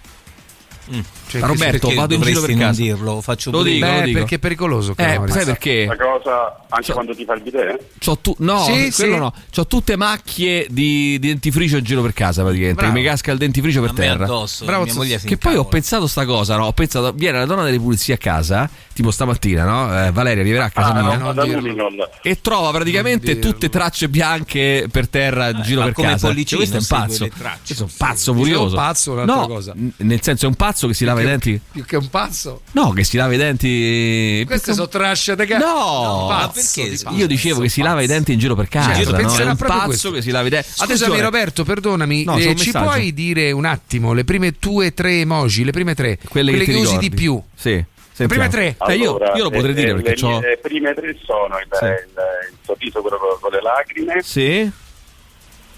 Cioè, 1.39 1.49
Roberto, 1.49 1.95
vado 1.95 2.15
in 2.15 2.21
giro 2.23 2.41
per 2.43 2.57
casa. 2.57 2.81
dirlo, 2.81 3.21
faccio 3.21 3.51
lo 3.51 3.63
dico, 3.63 3.85
io. 3.87 3.93
lo 3.93 3.99
Beh, 4.01 4.05
dico. 4.07 4.19
perché 4.19 4.35
è 4.35 4.39
pericoloso. 4.39 4.93
Eh, 4.93 4.95
sai 5.03 5.17
Maurizio. 5.17 5.45
perché? 5.45 5.85
La 5.87 5.97
cosa, 5.97 6.61
anche 6.69 6.93
quando 6.93 7.15
ti 7.15 7.25
fa 7.25 7.35
il 7.35 7.41
bidet? 7.43 7.85
C'ho 8.05 8.19
tu- 8.19 8.35
no, 8.41 8.65
Sì, 8.65 8.91
quello 8.95 9.15
sì. 9.15 9.19
no. 9.19 9.33
C'ho 9.55 9.67
tutte 9.67 9.97
macchie 9.97 10.67
di 10.71 11.19
dentifricio 11.19 11.77
in 11.79 11.85
giro 11.85 12.03
per 12.03 12.13
casa 12.13 12.43
praticamente. 12.43 12.81
Bravo. 12.81 12.93
Che 12.93 12.99
mi 13.01 13.05
casca 13.07 13.33
il 13.33 13.39
dentifricio 13.39 13.81
per 13.81 13.91
A 13.91 13.95
terra. 13.95 14.25
addosso, 14.25 14.65
Bravo, 14.65 14.85
mia 14.85 14.95
moglie 14.95 15.19
Che 15.19 15.37
poi 15.39 15.57
ho 15.57 15.65
pensato 15.65 16.07
sta 16.07 16.25
cosa, 16.27 16.57
no? 16.57 16.67
Ho 16.67 16.73
pensato, 16.73 17.13
viene 17.13 17.39
la 17.39 17.47
donna 17.47 17.63
delle 17.65 17.79
pulizie 17.81 18.15
a 18.15 18.19
casa, 18.19 18.69
tipo 18.93 19.11
stamattina, 19.11 19.65
no? 19.65 20.07
Eh, 20.07 20.11
Valeria 20.11 20.43
arriverà 20.43 20.65
a 20.67 20.71
casa 20.71 20.89
Ah, 20.93 21.03
mia. 21.03 21.17
no, 21.17 21.33
non. 21.33 21.95
E 22.23 22.41
trova 22.41 22.71
praticamente 22.71 23.39
tutte 23.39 23.69
tracce 23.71 24.09
bianche 24.09 24.87
per 24.91 25.09
terra 25.09 25.49
in 25.49 25.63
giro 25.63 25.81
ma 25.81 25.87
per 25.87 25.95
casa. 25.95 26.33
Questo 26.33 26.77
è 26.77 26.79
un 26.81 26.87
pazzo. 26.87 27.29
Questo 27.65 27.85
è 27.85 27.87
un 27.87 27.93
pazzo 27.97 28.35
furioso. 28.35 28.77
no, 29.25 29.61
Nel 29.99 30.23
senso 30.23 30.45
è 30.45 30.49
un 30.49 30.55
pazzo 30.55 30.87
che 30.87 30.95
si 30.95 31.05
lava 31.05 31.22
i 31.23 31.27
denti? 31.27 31.61
Più 31.73 31.85
che 31.85 31.97
un 31.97 32.09
pazzo. 32.11 32.63
No, 32.73 32.91
che 32.93 33.05
si 33.05 33.17
lava 33.17 33.33
i 33.35 33.37
denti. 33.37 34.43
Queste 34.47 34.73
sono 34.75 34.89
trasce 34.89 35.35
da 35.35 35.45
No, 35.59 36.27
ma 36.29 36.51
perché? 36.53 36.97
Io 37.11 37.27
dicevo 37.27 37.61
che 37.61 37.69
si 37.69 37.83
lava 37.83 38.03
i 38.03 38.07
denti 38.07 38.33
in 38.33 38.39
giro 38.39 38.55
per 38.55 38.69
casa. 38.69 38.95
Certo, 38.95 39.11
no? 39.21 39.35
È 39.37 39.45
un 39.45 39.57
pazzo 39.57 39.85
questo. 39.87 40.11
che 40.13 40.23
si 40.23 40.31
lava 40.31 40.47
i 40.47 40.51
denti. 40.51 40.69
Scusami 40.69 40.93
Attenzione. 40.93 41.21
Roberto, 41.23 41.65
perdonami, 41.65 42.25
No, 42.25 42.37
eh, 42.37 42.41
ci 42.57 42.67
messaggio. 42.67 42.85
puoi 42.85 43.13
dire 43.15 43.51
un 43.53 43.65
attimo 43.65 44.13
le 44.13 44.25
prime 44.25 44.59
tue 44.59 44.95
tre 44.95 45.21
emoji, 45.21 45.65
le 45.65 45.73
prime 45.73 45.95
tre, 45.95 46.19
Quelle, 46.29 46.53
che, 46.53 46.65
ti 46.65 46.71
usi 46.73 46.81
ricordi. 46.81 47.09
di 47.09 47.15
più? 47.15 47.43
Sì. 47.55 47.85
Le 48.17 48.27
prime 48.29 48.49
tre? 48.49 48.77
Eh, 48.87 48.95
io, 48.95 49.17
Allora, 49.17 49.33
io 49.35 49.43
lo 49.45 49.51
potrei 49.51 49.73
eh, 49.73 49.75
dire 49.75 49.95
perché 49.95 50.15
le, 50.21 50.33
ho. 50.33 50.41
le 50.41 50.59
prime 50.63 50.95
tre 50.95 51.17
sono 51.25 51.59
il, 51.59 51.67
Sì. 51.73 51.85
il- 51.87 52.51
il 52.53 52.57
sorriso 52.63 53.01
quello 53.01 53.17
con, 53.17 53.39
con 53.41 53.51
le 53.51 53.61
lacrime, 53.63 54.23
Sì. 54.23 54.71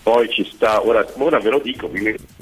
Poi 0.04 0.28
ci 0.30 0.48
sta, 0.54 0.86
ora, 0.86 1.04
ora 1.16 1.40
ve 1.40 1.48
lo 1.48 1.58
dico, 1.58 1.90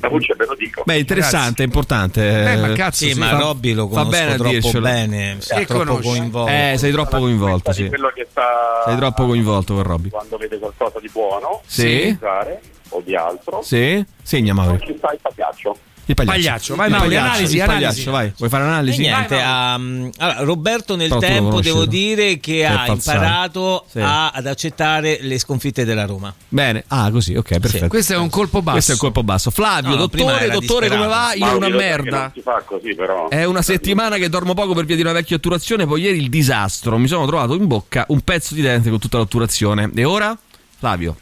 la 0.01 0.09
voce 0.09 0.35
ve 0.35 0.47
lo 0.47 0.55
dico. 0.57 0.83
Beh, 0.85 0.99
interessante, 0.99 1.63
è 1.63 1.67
importante. 1.67 2.53
Eh, 2.53 2.57
ma 2.57 2.73
cazzo, 2.73 3.05
Sì, 3.07 3.13
sì, 3.13 3.19
ma 3.21 3.29
fa- 3.29 3.39
Robby 3.39 3.73
lo 3.73 3.87
fa 3.89 4.03
conosco 4.03 4.11
bene 4.11 4.35
troppo 4.35 4.51
dircelo. 4.51 4.81
bene, 4.83 5.37
Sì, 5.39 5.55
è 5.55 5.67
troppo 5.67 5.99
coinvolto. 6.01 6.53
Eh, 6.53 6.75
sei 6.77 6.91
troppo 6.93 7.19
coinvolto, 7.19 7.73
sì. 7.73 7.87
quello 7.89 8.11
che 8.13 8.27
sta 8.29 8.83
Sei 8.87 8.97
troppo 8.97 9.27
coinvolto 9.27 9.75
con 9.75 9.83
Robby. 9.85 10.09
quando 10.11 10.37
vede 10.37 10.59
qualcosa 10.59 10.99
di 10.99 11.09
buono, 11.13 11.63
Sì. 11.65 11.87
di 11.87 12.17
usare, 12.21 12.61
o 12.91 13.01
di 13.01 13.15
altro, 13.15 13.63
Sì? 13.63 14.05
Segna 14.23 14.53
Mauri. 14.55 14.77
poi 14.79 14.87
ci 14.89 14.95
sta 14.99 15.13
il 15.13 15.19
pagliaccio. 15.23 15.77
Il 16.05 16.15
pagliaccio. 16.17 16.33
Pagliaccio, 16.37 16.75
vai, 16.75 16.87
il 16.87 16.93
Mauri, 16.93 17.07
pagliaccio, 17.09 17.29
analisi, 17.29 17.55
il 17.55 17.63
analisi. 17.63 17.85
pagliaccio, 17.87 18.11
vai. 18.11 18.33
Vuoi 18.37 18.51
fare 18.51 18.65
E 18.65 18.67
analisi? 18.67 19.01
niente, 19.01 19.35
um, 19.37 20.11
allora, 20.19 20.43
Roberto 20.43 20.97
nel 20.97 21.09
Però 21.09 21.21
tempo 21.21 21.61
devo 21.61 21.87
dire 21.87 22.41
che 22.41 22.67
ha 22.67 22.85
falsato. 22.87 23.17
imparato 23.19 23.85
Sì. 23.89 24.01
a- 24.01 24.31
ad 24.31 24.47
accettare 24.47 25.19
le 25.21 25.39
sconfitte 25.39 25.85
della 25.85 26.05
Roma. 26.05 26.35
Bene. 26.49 26.83
Ah, 26.89 27.09
così, 27.13 27.37
ok, 27.37 27.59
perfetto. 27.61 27.87
Questo 27.87 28.15
è 28.15 28.17
un 28.17 28.31
colpo 28.31 28.59
basso. 28.63 28.73
Questo 28.73 28.91
è 28.91 28.95
il 28.95 29.01
colpo 29.01 29.23
basso. 29.23 29.51
Flavio, 29.51 29.91
No, 29.91 29.97
dottore, 29.97 30.49
dottore, 30.49 30.89
come 30.89 31.01
disperato. 31.03 31.09
va? 31.09 31.33
Io 31.35 31.47
Ma 31.47 31.53
una 31.55 31.69
merda. 31.69 32.33
Così 32.67 32.95
però. 32.97 33.29
È 33.29 33.45
una 33.45 33.63
settimana 33.63 34.17
che 34.17 34.29
dormo 34.29 34.55
poco 34.55 34.75
per 34.75 34.85
via 34.85 34.97
di 34.97 35.03
una 35.03 35.13
vecchia 35.13 35.37
otturazione, 35.37 35.87
poi 35.87 36.01
ieri 36.03 36.19
il 36.19 36.29
disastro. 36.29 36.99
Mi 36.99 37.07
sono 37.07 37.27
trovato 37.27 37.55
in 37.55 37.67
bocca 37.69 38.05
un 38.09 38.21
pezzo 38.23 38.55
di 38.55 38.61
dente 38.61 38.91
con 38.91 38.99
tutta 38.99 39.19
l'otturazione. 39.19 39.91
E 39.95 40.05
ora? 40.05 40.37
Flavio. 40.79 41.17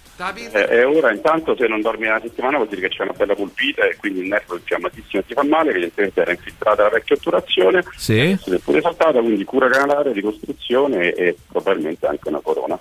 Eh, 0.58 0.76
E 0.80 0.84
ora 0.84 1.12
intanto 1.12 1.56
se 1.56 1.66
non 1.66 1.80
dormi 1.80 2.06
una 2.06 2.20
settimana 2.20 2.56
vuol 2.58 2.68
dire 2.68 2.82
che 2.82 2.88
c'è 2.88 3.02
una 3.04 3.14
bella 3.16 3.34
pulpita 3.34 3.84
e 3.84 3.96
quindi 3.96 4.20
il 4.20 4.26
nervo 4.28 4.54
infiammatissimo 4.56 5.22
ti 5.24 5.32
fa 5.34 5.42
male, 5.44 5.70
evidentemente 5.70 6.20
era 6.20 6.30
infiltrata 6.32 6.82
la 6.82 6.88
vecchia 6.90 7.16
otturazione, 7.16 7.82
Sì. 7.96 8.36
se 8.40 8.56
è 8.56 8.58
pure 8.58 8.80
saltata, 8.80 9.18
quindi 9.20 9.44
cura 9.44 9.68
canalare, 9.68 10.12
ricostruzione 10.12 11.12
e 11.14 11.36
probabilmente 11.50 12.06
anche 12.06 12.28
una 12.28 12.40
corona. 12.40 12.78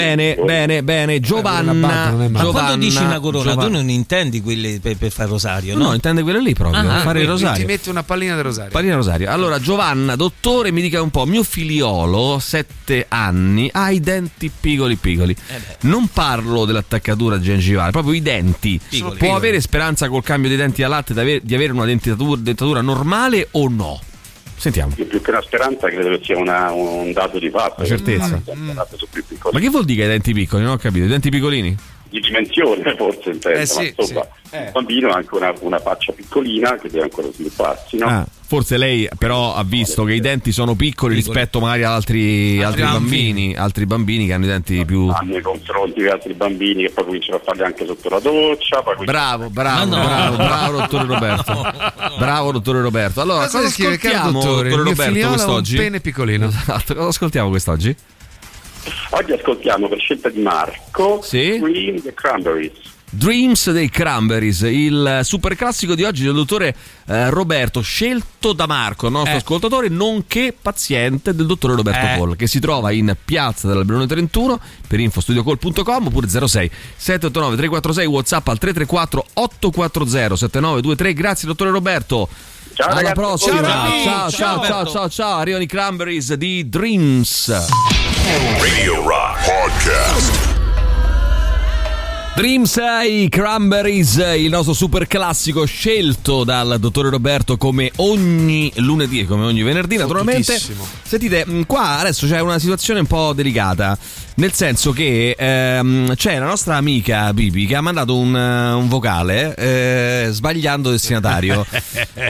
Bene, 0.00 0.34
bene, 0.44 0.82
bene. 0.82 1.20
Giovanna. 1.20 1.72
male. 1.72 2.28
Ma 2.28 2.40
Giovanna, 2.40 2.66
quando 2.66 2.84
dici 2.84 3.02
una 3.02 3.20
corona, 3.20 3.50
Giovanna- 3.50 3.68
tu 3.68 3.72
non 3.74 3.88
intendi 3.88 4.40
quelle 4.40 4.78
per, 4.80 4.96
per 4.96 5.10
fare 5.10 5.28
rosario, 5.28 5.76
No, 5.76 5.84
no? 5.86 5.94
intende 5.94 6.22
quelle 6.22 6.40
lì 6.40 6.54
proprio. 6.54 6.80
Ah, 6.80 7.00
fare 7.00 7.20
il 7.22 7.26
rosario. 7.26 7.64
Ti 7.64 7.70
metti 7.72 7.88
una 7.88 8.02
pallina 8.02 8.34
del 8.34 8.44
rosario. 8.44 8.70
Pallina 8.70 8.94
Rosario. 8.96 9.30
Allora, 9.30 9.58
Giovanna, 9.60 10.16
dottore, 10.16 10.70
mi 10.72 10.80
dica 10.82 11.00
un 11.02 11.10
po', 11.10 11.24
mio 11.26 11.42
figliolo, 11.42 12.38
7 12.40 13.06
anni, 13.08 13.68
ha 13.72 13.90
i 13.90 14.00
denti 14.00 14.50
piccoli 14.58 14.96
piccoli. 14.96 15.34
non 15.82 16.08
parlo 16.08 16.64
dell'attaccatura 16.64 17.40
gengivale, 17.40 17.90
proprio 17.90 18.14
i 18.14 18.22
denti. 18.22 18.80
Piccoli. 18.88 19.16
Può 19.18 19.34
avere 19.36 19.60
speranza 19.60 20.08
col 20.08 20.22
cambio 20.22 20.48
dei 20.48 20.58
denti 20.58 20.82
a 20.82 20.88
latte 20.88 21.12
di 21.14 21.20
avere, 21.20 21.40
di 21.42 21.54
avere 21.54 21.72
una 21.72 21.84
dentatura, 21.84 22.40
dentatura 22.40 22.80
normale 22.80 23.48
o 23.52 23.68
no? 23.68 24.00
Sentiamo. 24.56 24.92
Più, 24.94 25.06
più 25.06 25.20
che 25.20 25.30
una 25.30 25.42
speranza 25.42 25.88
credo 25.88 26.08
che 26.10 26.20
sia 26.24 26.38
una- 26.38 26.70
un 26.72 27.12
dato 27.12 27.38
di 27.38 27.50
fatto. 27.50 27.74
Una 27.80 27.86
certezza. 27.88 28.40
che 29.12 29.22
piccoli. 29.22 29.54
Ma 29.54 29.60
che 29.60 29.68
vuol 29.68 29.84
dire 29.84 30.04
i 30.04 30.08
denti 30.08 30.32
piccoli? 30.32 30.62
Non 30.62 30.72
ho 30.72 30.76
capito. 30.78 31.04
I 31.04 31.08
denti 31.08 31.28
piccolini? 31.30 31.76
Di 32.08 32.20
dimensione 32.20 32.94
forse 32.96 33.30
intendo, 33.30 33.58
Eh, 33.58 33.66
sì, 33.66 33.76
ma 33.76 33.82
insomma 33.96 34.28
sì. 34.48 34.54
Eh. 34.54 34.64
il 34.66 34.70
bambino 34.72 35.10
ha 35.10 35.16
anche 35.16 35.34
una, 35.34 35.52
una 35.60 35.78
faccia 35.80 36.12
piccolina 36.12 36.76
che 36.76 36.88
deve 36.88 37.02
ancora 37.04 37.28
svilupparsi, 37.32 37.96
no? 37.98 38.06
Ah, 38.06 38.26
forse 38.46 38.76
lei 38.78 39.08
però 39.18 39.54
ha 39.54 39.64
visto 39.64 40.04
che 40.04 40.14
i 40.14 40.20
denti 40.20 40.52
sono 40.52 40.74
piccoli 40.76 41.16
Piccoli. 41.16 41.34
rispetto 41.34 41.58
magari 41.58 41.82
ad 41.82 41.92
altri, 41.92 42.62
altri 42.62 42.82
bambini. 42.82 42.98
bambini, 43.32 43.56
altri 43.56 43.86
bambini 43.86 44.26
che 44.26 44.32
hanno 44.34 44.44
i 44.44 44.48
denti 44.48 44.84
più... 44.84 45.08
Ha 45.08 45.18
nei 45.24 45.40
confronti 45.42 46.00
di 46.00 46.06
altri 46.08 46.32
bambini 46.34 46.82
che 46.84 46.90
poi 46.90 47.04
cominciano 47.04 47.36
a 47.38 47.40
farli 47.44 47.62
anche 47.64 47.84
sotto 47.86 48.08
la 48.08 48.20
doccia. 48.20 48.82
Poi 48.82 49.04
Bravo, 49.04 49.50
bravo, 49.50 49.84
no. 49.96 50.04
bravo, 50.04 50.36
bravo, 50.36 50.76
dottore 50.80 51.04
Roberto. 51.06 51.72
Bravo, 52.18 52.52
dottore 52.52 52.80
Roberto. 52.82 53.20
Allora, 53.20 53.44
Cosa 53.46 53.58
cosa 53.58 53.70
scrive, 53.70 53.98
caro 53.98 54.14
ascoltiamo, 54.16 54.40
dottore? 54.40 54.68
dottore 54.68 54.88
Roberto, 54.90 55.18
ha 55.18 55.22
un 55.28 55.32
quest'oggi? 55.34 55.76
pene 55.76 56.00
piccolino. 56.00 56.46
Esatto, 56.46 56.94
cosa 56.94 57.08
ascoltiamo 57.08 57.48
quest'oggi? 57.48 57.96
Oggi 59.10 59.32
ascoltiamo 59.32 59.88
per 59.88 59.98
scelta 60.00 60.28
di 60.28 60.40
Marco 60.40 61.20
Sì. 61.22 61.56
Queen 61.60 62.02
the 62.02 62.14
Cranberries. 62.14 62.94
Dreams 63.08 63.70
dei 63.70 63.88
Cranberries, 63.88 64.62
il 64.62 65.20
super 65.22 65.54
classico 65.54 65.94
di 65.94 66.02
oggi 66.02 66.24
del 66.24 66.34
dottore 66.34 66.74
eh, 67.06 67.30
Roberto, 67.30 67.80
scelto 67.80 68.52
da 68.52 68.66
Marco, 68.66 69.08
nostro 69.08 69.34
Eh. 69.34 69.36
ascoltatore, 69.36 69.88
nonché 69.88 70.52
paziente 70.60 71.32
del 71.32 71.46
dottore 71.46 71.76
Roberto 71.76 72.04
Eh. 72.04 72.18
Col, 72.18 72.36
che 72.36 72.48
si 72.48 72.58
trova 72.58 72.90
in 72.90 73.16
piazza 73.24 73.68
dell'Alberone 73.68 74.06
31 74.08 74.60
per 74.88 74.98
infostudiocall.com 75.00 76.06
oppure 76.08 76.26
06 76.28 76.68
789 76.96 77.56
346 77.56 78.06
WhatsApp 78.06 78.48
al 78.48 78.58
334 78.58 79.24
840 79.34 80.36
7923. 80.36 81.12
Grazie 81.14 81.46
dottore 81.48 81.70
Roberto. 81.70 82.28
Ciao, 82.76 82.88
Alla 82.88 82.96
ragazzi. 82.96 83.14
prossima. 83.14 83.62
Ciao, 83.62 84.02
Ciao, 84.04 84.30
ciao, 84.30 84.30
ciao, 84.30 84.64
ciao, 84.64 84.86
ciao, 84.86 85.08
ciao. 85.08 85.38
Arrivano 85.38 85.62
i 85.62 85.66
Cranberries 85.66 86.34
di 86.34 86.68
Dreams. 86.68 87.48
Radio 88.60 89.02
Rock 89.02 89.44
Podcast. 89.46 90.54
Dreams 92.34 92.78
i 93.08 93.28
Cranberries, 93.30 94.16
il 94.36 94.50
nostro 94.50 94.74
super 94.74 95.06
classico 95.06 95.64
scelto 95.64 96.44
dal 96.44 96.76
dottore 96.78 97.08
Roberto 97.08 97.56
come 97.56 97.90
ogni 97.96 98.70
lunedì 98.76 99.20
e 99.20 99.24
come 99.26 99.46
ogni 99.46 99.62
venerdì, 99.62 99.96
naturalmente. 99.96 100.60
Sentite, 101.02 101.46
mh, 101.46 101.64
qua 101.64 102.00
adesso 102.00 102.26
c'è 102.26 102.40
una 102.40 102.58
situazione 102.58 103.00
un 103.00 103.06
po' 103.06 103.32
delicata. 103.32 103.96
Nel 104.38 104.52
senso 104.52 104.92
che 104.92 105.34
ehm, 105.38 106.14
c'è 106.14 106.38
la 106.38 106.44
nostra 106.44 106.76
amica 106.76 107.32
Bibi 107.32 107.64
che 107.64 107.74
ha 107.74 107.80
mandato 107.80 108.18
un, 108.18 108.36
eh, 108.36 108.72
un 108.72 108.86
vocale 108.86 109.54
eh, 109.54 110.28
sbagliando 110.30 110.90
destinatario 110.90 111.64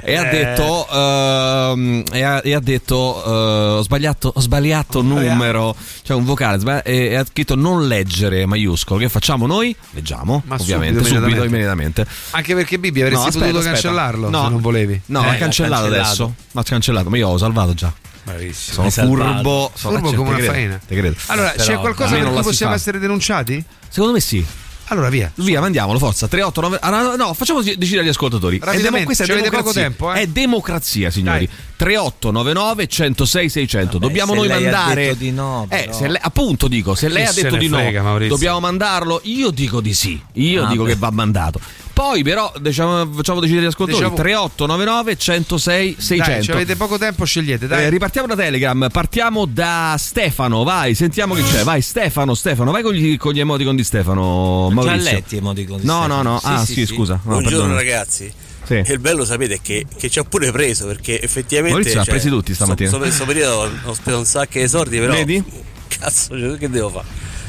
e 0.05 0.15
ha 0.15 0.23
detto 0.31 0.87
ehm, 0.89 2.05
e 2.13 2.23
ha, 2.23 2.41
e 2.45 2.55
ha 2.55 2.61
detto 2.61 3.25
eh, 3.25 3.31
ho 3.79 3.83
sbagliato 3.83 4.31
ho 4.33 4.41
sbagliato 4.41 5.03
numero 5.03 5.75
cioè 6.03 6.17
un 6.17 6.25
vocale 6.25 6.61
sbagli- 6.61 6.83
e, 6.85 6.97
e 7.07 7.15
ha 7.17 7.25
scritto 7.25 7.57
non 7.57 7.89
leggere 7.89 8.47
maiuscolo 8.47 9.01
che 9.01 9.09
facciamo 9.09 9.49
noi? 9.49 9.75
leggiamo 9.91 10.45
Ma 10.47 10.55
ovviamente 10.61 11.03
subito, 11.03 11.23
subito, 11.25 11.43
immediatamente. 11.43 12.07
Anche 12.31 12.55
perché 12.55 12.79
Bibi 12.79 13.01
avresti 13.03 13.21
No, 13.21 13.27
aspetta, 13.31 13.45
potuto 13.47 13.59
aspetta. 13.69 13.81
cancellarlo 13.83 14.31
No. 14.31 14.45
se 14.45 14.51
non 14.51 14.61
volevi. 14.61 15.01
no 15.07 15.25
Eh, 15.25 15.29
ha 15.29 15.35
cancellato 15.35 15.83
cancellato. 15.83 16.05
adesso 16.07 16.35
ma 16.53 16.61
ha 16.61 16.65
cancellato 16.65 17.11
ma 17.11 17.17
io 17.17 17.29
ho 17.31 17.37
salvato 17.37 17.75
già 17.75 17.93
Bravissimo. 18.27 18.91
sono 18.91 19.07
furbo 19.09 19.70
sono 19.74 19.99
Furbo 19.99 20.14
come 20.16 20.35
una 20.35 20.45
faena. 20.45 20.81
te 20.85 20.97
credo. 20.97 21.14
Allora, 21.27 21.51
Però, 21.51 21.62
c'è 21.64 21.77
qualcosa 21.79 22.14
per 22.14 22.22
non 22.24 22.35
cui 22.35 22.43
possiamo 22.43 22.74
essere 22.74 22.99
denunciati? 22.99 23.62
secondo 23.89 24.12
me 24.14 24.20
sì 24.20 24.45
Allora 24.89 25.09
via. 25.09 25.31
Via, 25.37 25.61
mandiamolo, 25.61 25.99
forza. 25.99 26.29
389. 26.29 26.79
Ah, 26.81 27.03
no, 27.03 27.16
no, 27.16 27.35
facciamo 27.35 27.61
decidere 27.61 28.03
agli 28.03 28.09
ascoltatori. 28.09 28.59
È 28.59 28.64
Rapidamente, 28.64 29.05
questa 29.07 29.24
è 29.24 29.27
democrazia. 29.27 29.59
poco 29.62 29.72
tempo, 29.72 30.12
eh? 30.12 30.20
È 30.20 30.27
democrazia, 30.29 31.11
signori. 31.11 31.45
Dai. 31.47 31.57
3899 31.77 32.87
106 32.87 33.49
600. 33.49 33.93
Vabbè, 33.99 34.07
Dobbiamo 34.07 34.33
se 34.33 34.39
noi 34.39 34.47
lei 34.49 34.57
ha 34.57 34.61
mandare. 34.61 35.05
detto 35.07 35.16
di 35.16 35.31
no, 35.33 35.66
eh, 35.70 35.91
lei- 36.09 36.18
appunto 36.20 36.68
dico, 36.68 36.95
se 36.95 37.09
lei 37.09 37.24
Chi 37.24 37.29
ha 37.31 37.43
detto 37.43 37.57
di 37.57 37.66
no, 37.68 37.79
frega, 37.79 38.03
Maurizio? 38.03 38.35
dobbiamo 38.35 38.61
mandarlo. 38.61 39.20
Io 39.24 39.51
dico 39.51 39.81
di 39.81 39.93
sì. 39.93 40.20
Io 40.35 40.64
Ah, 40.64 40.68
dico 40.68 40.85
beh. 40.85 40.91
che 40.91 40.97
va 40.97 41.11
mandato. 41.11 41.61
Poi, 41.97 42.23
però, 42.23 42.53
diciamo, 42.61 43.11
facciamo 43.11 43.41
decidere 43.41 43.65
agli 43.65 43.71
ascoltatori. 43.73 44.05
Diciamo- 44.11 44.21
3899 44.23 45.17
106 45.17 45.97
600. 45.99 46.31
Dai, 46.31 46.43
ci 46.43 46.51
avete 46.51 46.77
poco 46.77 46.99
tempo, 46.99 47.25
scegliete, 47.25 47.67
dai. 47.67 47.85
Eh, 47.85 47.89
ripartiamo 47.89 48.27
da 48.27 48.37
Telegram, 48.37 48.89
partiamo 48.93 49.47
da 49.47 49.97
Stefano, 49.99 50.63
vai, 50.63 50.95
sentiamo 50.95 51.33
chi 51.33 51.43
c'è, 51.43 51.63
vai 51.65 51.81
Stefano, 51.81 52.35
Stefano, 52.35 52.71
vai 52.71 52.83
con 52.83 52.93
gli, 52.93 53.17
con 53.17 53.33
gli 53.33 53.41
emoticon 53.41 53.75
di 53.77 53.83
Stefano, 53.83 54.67
Già 54.69 54.75
Maurizio. 54.75 55.11
letti 55.11 55.37
emoticon 55.39 55.81
di 55.81 55.87
No, 55.87 56.01
Stefano. 56.03 56.23
no, 56.23 56.31
no, 56.33 56.39
Sì, 56.39 56.47
ah 56.49 56.59
sì, 56.67 56.73
sì, 56.75 56.87
sì. 56.87 56.95
scusa. 56.95 57.15
No, 57.15 57.21
Buongiorno 57.31 57.57
perdona. 57.61 57.75
ragazzi. 57.77 58.33
Sì. 58.67 58.75
E 58.75 58.93
il 58.93 58.99
bello 58.99 59.25
sapete 59.25 59.55
è 59.55 59.61
che, 59.63 59.87
che 59.97 60.11
ci 60.11 60.19
ha 60.19 60.25
pure 60.25 60.53
preso 60.53 60.85
perché 60.87 61.19
effettivamente 61.23 61.77
Maurizio 61.79 62.01
ha 62.01 62.05
cioè, 62.05 62.13
presi 62.13 62.29
tutti 62.29 62.53
stamattina. 62.53 62.91
So, 62.91 62.97
so, 62.97 63.01
questo 63.03 63.25
periodo 63.25 63.71
ho 63.85 63.95
speso 63.95 64.19
un 64.19 64.25
sacco 64.27 64.59
di 64.59 64.69
soldi 64.69 64.99
però 64.99 65.15
Vedi? 65.15 65.43
cazzo 65.89 66.39
cioè, 66.39 66.59
che 66.59 66.69
devo 66.69 66.91
fare? 66.91 67.07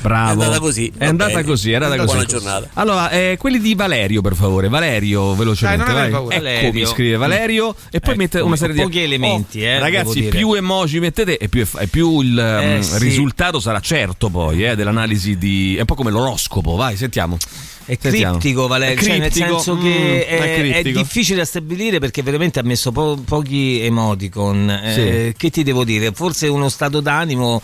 Bravo. 0.08 0.42
È 0.42 0.44
andata 0.46 0.60
così. 0.60 0.92
È 0.98 1.06
andata 1.06 1.32
bene. 1.32 1.44
così, 1.44 1.72
è 1.72 1.76
andata 1.76 1.96
Buona 1.96 2.12
così. 2.24 2.26
giornata. 2.28 2.70
Allora, 2.74 3.10
eh, 3.10 3.36
quelli 3.38 3.60
di 3.60 3.76
Valerio, 3.76 4.22
per 4.22 4.36
favore. 4.36 4.70
Valerio, 4.70 5.36
velocemente. 5.36 5.84
Dai, 5.92 6.10
non 6.10 6.26
vai. 6.26 6.28
Eccomi, 6.30 6.36
Valerio. 6.36 6.88
scrive 6.88 7.18
Valerio. 7.18 7.76
E 7.92 8.00
poi 8.00 8.12
Ecco, 8.14 8.22
mette 8.22 8.40
una 8.40 8.56
serie 8.56 8.76
di 8.76 8.82
pochi 8.82 9.00
elementi, 9.02 9.62
eh, 9.62 9.68
devo 9.74 9.80
Ragazzi, 9.80 10.20
dire. 10.22 10.30
più 10.38 10.54
emoji 10.54 11.00
mettete 11.00 11.38
e 11.38 11.50
più, 11.50 11.66
e 11.80 11.88
più 11.88 12.22
il 12.22 12.40
Eh, 12.40 12.78
mm, 12.78 12.80
sì. 12.82 12.98
risultato 13.00 13.60
sarà 13.60 13.80
certo 13.80 14.30
poi 14.30 14.66
eh, 14.66 14.76
dell'analisi 14.76 15.38
di. 15.38 15.76
È 15.76 15.82
un 15.82 15.86
po' 15.86 15.96
come 15.96 16.12
l'oroscopo, 16.12 16.76
vai, 16.76 16.96
sentiamo. 16.96 17.38
È 17.86 17.98
Sentiamo. 18.00 18.38
criptico 18.38 18.68
Valerio, 18.68 18.96
È 19.00 19.02
cioè, 19.02 19.18
nel 19.18 19.32
criptico, 19.32 19.60
senso 19.60 19.76
mm, 19.76 19.82
che 19.82 20.28
è 20.28 20.38
è, 20.40 20.54
è 20.56 20.60
criptico. 20.60 21.00
difficile 21.00 21.38
da 21.40 21.46
stabilire 21.46 22.00
perché 22.00 22.22
veramente 22.22 22.60
ha 22.60 22.64
messo 22.64 22.92
po- 22.92 23.18
pochi 23.26 23.80
emoticon. 23.82 24.70
Eh, 24.70 25.34
che 25.38 25.50
ti 25.50 25.64
devo 25.64 25.86
dire? 25.86 26.12
Forse 26.14 26.48
uno 26.48 26.68
stato 26.68 27.00
d'animo, 27.00 27.62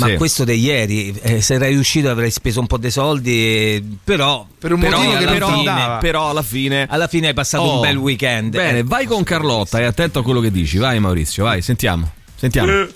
ma 0.00 0.06
Sì. 0.08 0.16
questo 0.16 0.44
di 0.44 0.54
ieri, 0.54 1.14
eh, 1.22 1.40
se 1.40 1.54
eri 1.54 1.68
riuscito 1.68 2.10
avrei 2.10 2.30
speso 2.30 2.60
un 2.60 2.66
po' 2.66 2.78
dei 2.78 2.90
soldi, 2.90 3.98
però, 4.02 4.46
Per 4.58 4.72
un 4.72 4.80
però 4.80 4.96
motivo 4.98 5.16
che 5.18 5.24
alla 5.26 5.38
non 5.38 5.52
fine- 5.54 5.70
andava. 5.70 5.96
Però 5.98 6.30
alla 6.30 6.42
fine. 6.42 6.86
alla 6.88 7.06
fine 7.06 7.28
hai 7.28 7.34
passato 7.34 7.62
Oh, 7.64 7.74
un 7.76 7.80
bel 7.80 7.96
weekend. 7.96 8.50
Bene, 8.56 8.78
Eh, 8.78 8.82
vai 8.84 9.06
con 9.06 9.22
Carlotta 9.22 9.78
e 9.78 9.84
attento 9.84 10.18
a 10.18 10.22
quello 10.22 10.40
che 10.40 10.50
dici. 10.50 10.78
Vai, 10.78 10.98
Maurizio, 11.00 11.44
vai, 11.44 11.62
sentiamo. 11.62 12.10
Sentiamo. 12.36 12.72
Eh, 12.72 12.88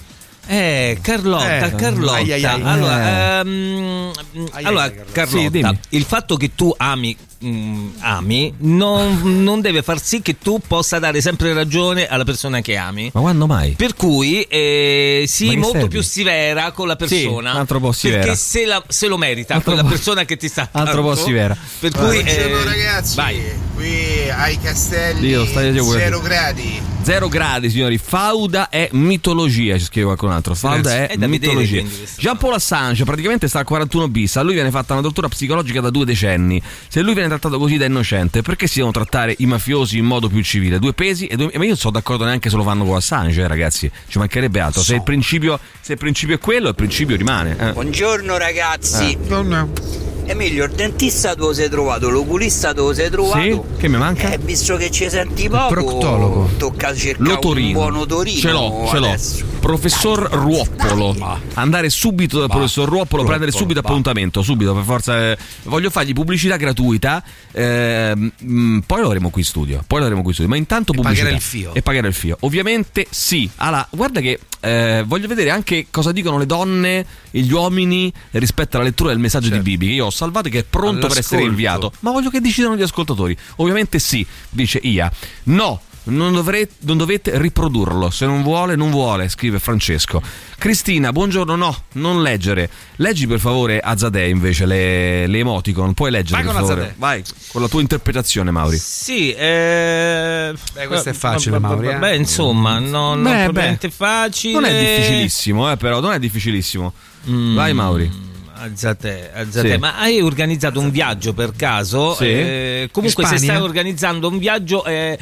Carlotta, 1.01 1.67
Eh, 1.67 1.75
Carlotta. 1.75 2.13
ai, 2.17 2.33
ai, 2.33 2.45
ai. 2.45 2.63
Allora, 2.63 3.41
ehm, 3.41 4.11
Ai, 4.53 4.65
allora, 4.65 4.83
ai, 4.85 4.91
Carlotta. 5.13 5.13
Carlotta, 5.61 5.79
Sì, 5.89 5.97
il 5.97 6.05
fatto 6.05 6.37
che 6.37 6.51
tu 6.55 6.75
ami, 6.77 7.17
mm, 7.45 7.89
ami 8.01 8.53
non, 8.59 9.43
non 9.43 9.61
deve 9.61 9.83
far 9.83 10.03
sì 10.03 10.21
che 10.23 10.37
tu 10.39 10.61
possa 10.67 10.99
dare 10.99 11.21
sempre 11.23 11.53
ragione 11.55 12.07
alla 12.07 12.25
persona 12.25 12.61
che 12.61 12.77
ami. 12.77 13.11
Ma 13.15 13.21
quando 13.21 13.47
mai? 13.47 13.73
Per 13.73 13.95
cui 13.95 14.43
eh, 14.43 15.25
sii 15.27 15.57
molto 15.57 15.73
serve? 15.73 15.89
più 15.89 16.03
severa 16.03 16.73
con 16.73 16.89
la 16.89 16.97
persona. 16.97 17.53
un 17.53 17.57
altro 17.59 17.81
po' 17.81 17.93
severa. 17.93 18.21
Perché 18.23 18.37
se, 18.37 18.67
la- 18.67 18.83
se 18.87 19.07
lo 19.07 19.17
merita 19.17 19.55
Altro 19.55 19.73
quella 19.73 19.87
po'- 19.87 19.95
persona 19.95 20.25
che 20.25 20.37
ti 20.37 20.49
sta 20.49 20.69
altro 20.73 21.01
po' 21.03 21.15
severa. 21.15 21.57
Per 21.81 21.91
cui 21.93 22.23
Buongiorno 22.23 22.59
eh, 22.61 22.65
ragazzi, 22.65 23.17
vai. 23.17 23.43
qui 23.75 24.29
ai 24.31 24.59
castelli 24.61 25.21
Dio, 25.21 25.47
stai 25.47 25.73
io 25.73 25.85
pure. 25.85 25.99
0 26.01 26.21
gradi. 26.21 26.83
Zero 27.05 27.29
gradi, 27.29 27.69
signori. 27.69 27.99
Fauda 27.99 28.71
è 28.71 28.89
mitologia, 28.93 29.77
ci 29.77 29.85
scrive 29.85 30.07
qualcun 30.07 30.31
altro. 30.31 30.55
Fauda 30.55 30.91
è 31.07 31.09
È 31.09 31.27
mitologia. 31.27 31.81
quindi, 31.81 31.97
questo. 31.99 32.21
Jean 32.21 32.39
Paul 32.39 32.55
Assange 32.55 33.05
praticamente 33.05 33.47
sta 33.47 33.59
al 33.59 33.67
41 33.67 34.09
bis. 34.09 34.37
A 34.37 34.43
lui 34.43 34.55
viene 34.55 34.71
fatta 34.71 34.95
una 34.95 35.03
tortura 35.03 35.29
psicologica 35.29 35.83
da 35.83 35.91
due 35.91 36.07
decenni. 36.07 36.63
Se 36.89 37.03
lui 37.03 37.13
viene 37.13 37.29
trattato 37.29 37.59
così 37.59 37.77
da 37.77 37.85
innocente, 37.85 38.41
perché 38.41 38.67
si 38.67 38.77
devono 38.77 38.93
trattare 38.93 39.35
i 39.39 39.45
mafiosi 39.47 39.99
in 39.99 40.07
modo 40.07 40.29
più 40.29 40.43
civile? 40.43 40.79
Due 40.79 40.95
pesi 40.95 41.27
e 41.27 41.37
due. 41.37 41.51
Ma 41.55 41.63
io 41.63 41.69
non 41.69 41.77
sono 41.77 41.93
d'accordo 41.93 42.25
neanche 42.25 42.49
se 42.49 42.57
lo 42.57 42.63
fanno 42.63 42.85
con 42.87 42.97
Assange, 42.97 43.43
eh, 43.43 43.47
ragazzi. 43.49 43.91
Ci 44.09 44.19
mancherebbe 44.19 44.61
altro. 44.61 44.81
Se 44.81 44.95
il 44.95 45.03
principio, 45.03 45.61
se 45.83 45.93
il 45.93 45.99
principio 45.99 46.37
è 46.37 46.39
quello, 46.39 46.69
il 46.71 46.75
principio 46.75 47.17
rimane. 47.17 47.55
eh. 47.59 47.73
Buongiorno 47.73 48.39
ragazzi. 48.39 49.11
Eh. 49.13 50.14
Emilio, 50.27 50.65
il 50.65 50.71
dentista 50.73 51.35
dove 51.35 51.55
sei 51.55 51.69
trovato? 51.69 52.09
L'oculista 52.09 52.73
dove 52.73 52.95
sei 52.95 53.11
trovato? 53.11 53.41
Sì? 53.41 53.61
Che 53.79 53.89
mi 53.89 53.97
manca? 53.99 54.33
Eh, 54.33 54.39
visto 54.39 54.77
che 54.77 54.91
ci 54.91 55.09
senti 55.11 55.49
poco, 55.49 55.69
proctologo. 55.75 56.49
tocca 56.57 56.95
cercare 56.95 57.29
un 57.29 57.35
L'otorino. 57.35 57.73
buon 57.79 57.97
otorino. 57.97 58.39
Ce 58.41 58.51
l'ho, 58.51 58.87
ce 58.91 58.99
l'ho. 58.99 59.17
Professor 59.65 60.29
Ruoppolo. 60.31 61.41
Andare 61.55 61.89
subito 61.89 62.39
dal 62.39 62.51
professor 62.51 62.87
Ruoppolo, 62.87 63.25
prendere 63.25 63.51
subito 63.51 63.81
appuntamento, 63.81 64.43
subito 64.43 64.75
per 64.75 64.85
forza. 64.85 65.31
eh, 65.31 65.39
voglio 65.63 65.89
fargli 65.89 66.13
pubblicità 66.13 66.59
gratuita. 66.59 67.25
ehm, 67.51 68.33
mm, 68.45 68.79
poi 68.81 69.01
lo 69.01 69.07
avremo 69.07 69.31
qui 69.31 69.41
in 69.41 69.47
studio. 69.47 69.83
Poi 69.87 70.01
lo 70.01 70.05
avremo 70.05 70.21
qui 70.21 70.29
in 70.29 70.35
studio. 70.35 70.53
Ma 70.53 70.59
intanto 70.59 70.93
pubblicità. 70.93 71.23
pagare 71.23 71.37
il 71.37 71.43
fio. 71.43 71.73
E 71.73 71.81
pagare 71.81 72.09
il 72.09 72.13
fio. 72.13 72.37
Ovviamente 72.41 73.07
sì. 73.09 73.49
Allora, 73.57 73.89
guarda 73.91 74.21
che 74.21 74.39
eh, 74.61 75.03
voglio 75.07 75.29
vedere 75.29 75.49
anche 75.49 75.87
cosa 75.91 76.13
dicono 76.13 76.37
le 76.37 76.45
donne 76.45 77.07
e 77.31 77.41
gli 77.41 77.51
uomini 77.51 78.13
rispetto 78.33 78.77
alla 78.77 78.85
lettura 78.85 79.13
del 79.13 79.19
messaggio 79.19 79.49
di 79.49 79.61
Bibi. 79.61 79.87
Che 79.87 79.93
io 79.95 80.05
ho 80.05 80.11
salvato 80.11 80.49
e 80.49 80.51
che 80.51 80.59
è 80.59 80.65
pronto 80.69 81.07
per 81.07 81.17
essere 81.17 81.41
All'ascolto. 81.41 81.49
inviato. 81.49 81.93
Ma 82.01 82.11
voglio 82.11 82.29
che 82.29 82.43
decidano 82.43 82.77
gli 82.77 82.83
ascoltatori. 82.83 83.35
Ovviamente 83.57 83.99
sì, 83.99 84.27
dice 84.51 84.79
Ia. 84.83 85.11
No. 85.45 85.81
Non, 86.07 86.35
dovrete, 86.35 86.75
non 86.81 86.99
dovete 86.99 87.39
riprodurlo. 87.39 88.11
Se 88.11 88.27
non 88.27 88.43
vuole, 88.43 88.77
non 88.77 88.91
vuole, 88.91 89.29
scrive 89.29 89.59
Francesco. 89.59 90.21
Cristina, 90.59 91.13
buongiorno. 91.13 91.57
No, 91.57 91.77
non 91.93 92.21
leggere. 92.21 92.69
Leggi 92.97 93.27
per 93.27 93.39
favore 93.41 93.81
Azadeh 93.81 94.29
invece 94.29 94.67
le, 94.67 95.27
le 95.27 95.39
emoticon. 95.39 95.95
Puoi 95.95 96.11
leggere 96.11 96.43
Vai 96.43 96.45
per 96.45 96.53
con 96.53 96.61
favore. 96.61 96.81
Azadeh. 96.83 96.99
Vai 96.99 97.25
con 97.49 97.63
la 97.63 97.69
tua 97.69 97.81
interpretazione, 97.81 98.51
Mauri. 98.51 98.77
Sì, 98.77 99.33
eh, 99.33 100.55
Beh, 100.75 100.87
questo 100.87 101.09
è 101.09 101.15
facile, 101.15 101.59
Mauri, 101.59 101.89
eh. 101.89 101.97
Beh, 101.97 102.17
insomma, 102.17 102.79
no, 102.79 103.15
non 103.15 103.23
Beh, 103.23 103.45
propriamente 103.45 103.89
beh. 103.89 103.95
facile. 103.95 104.53
Non 104.53 104.65
è 104.67 104.79
difficilissimo, 104.79 105.73
eh, 105.73 105.77
però. 105.79 106.01
Non 106.01 106.13
è 106.13 106.19
difficilissimo. 106.19 106.93
Vai, 107.25 107.73
Mauri. 107.73 108.33
Alzate, 108.57 109.31
alzate. 109.35 109.73
Sì. 109.73 109.79
Ma 109.79 109.99
hai 109.99 110.21
organizzato 110.21 110.81
un 110.81 110.91
viaggio 110.91 111.33
per 111.33 111.53
caso? 111.57 112.15
Sì. 112.15 112.25
Eh, 112.25 112.89
comunque, 112.93 113.25
se 113.25 113.39
stai 113.39 113.57
organizzando 113.57 114.29
un 114.29 114.39
viaggio, 114.39 114.85
eh, 114.85 115.19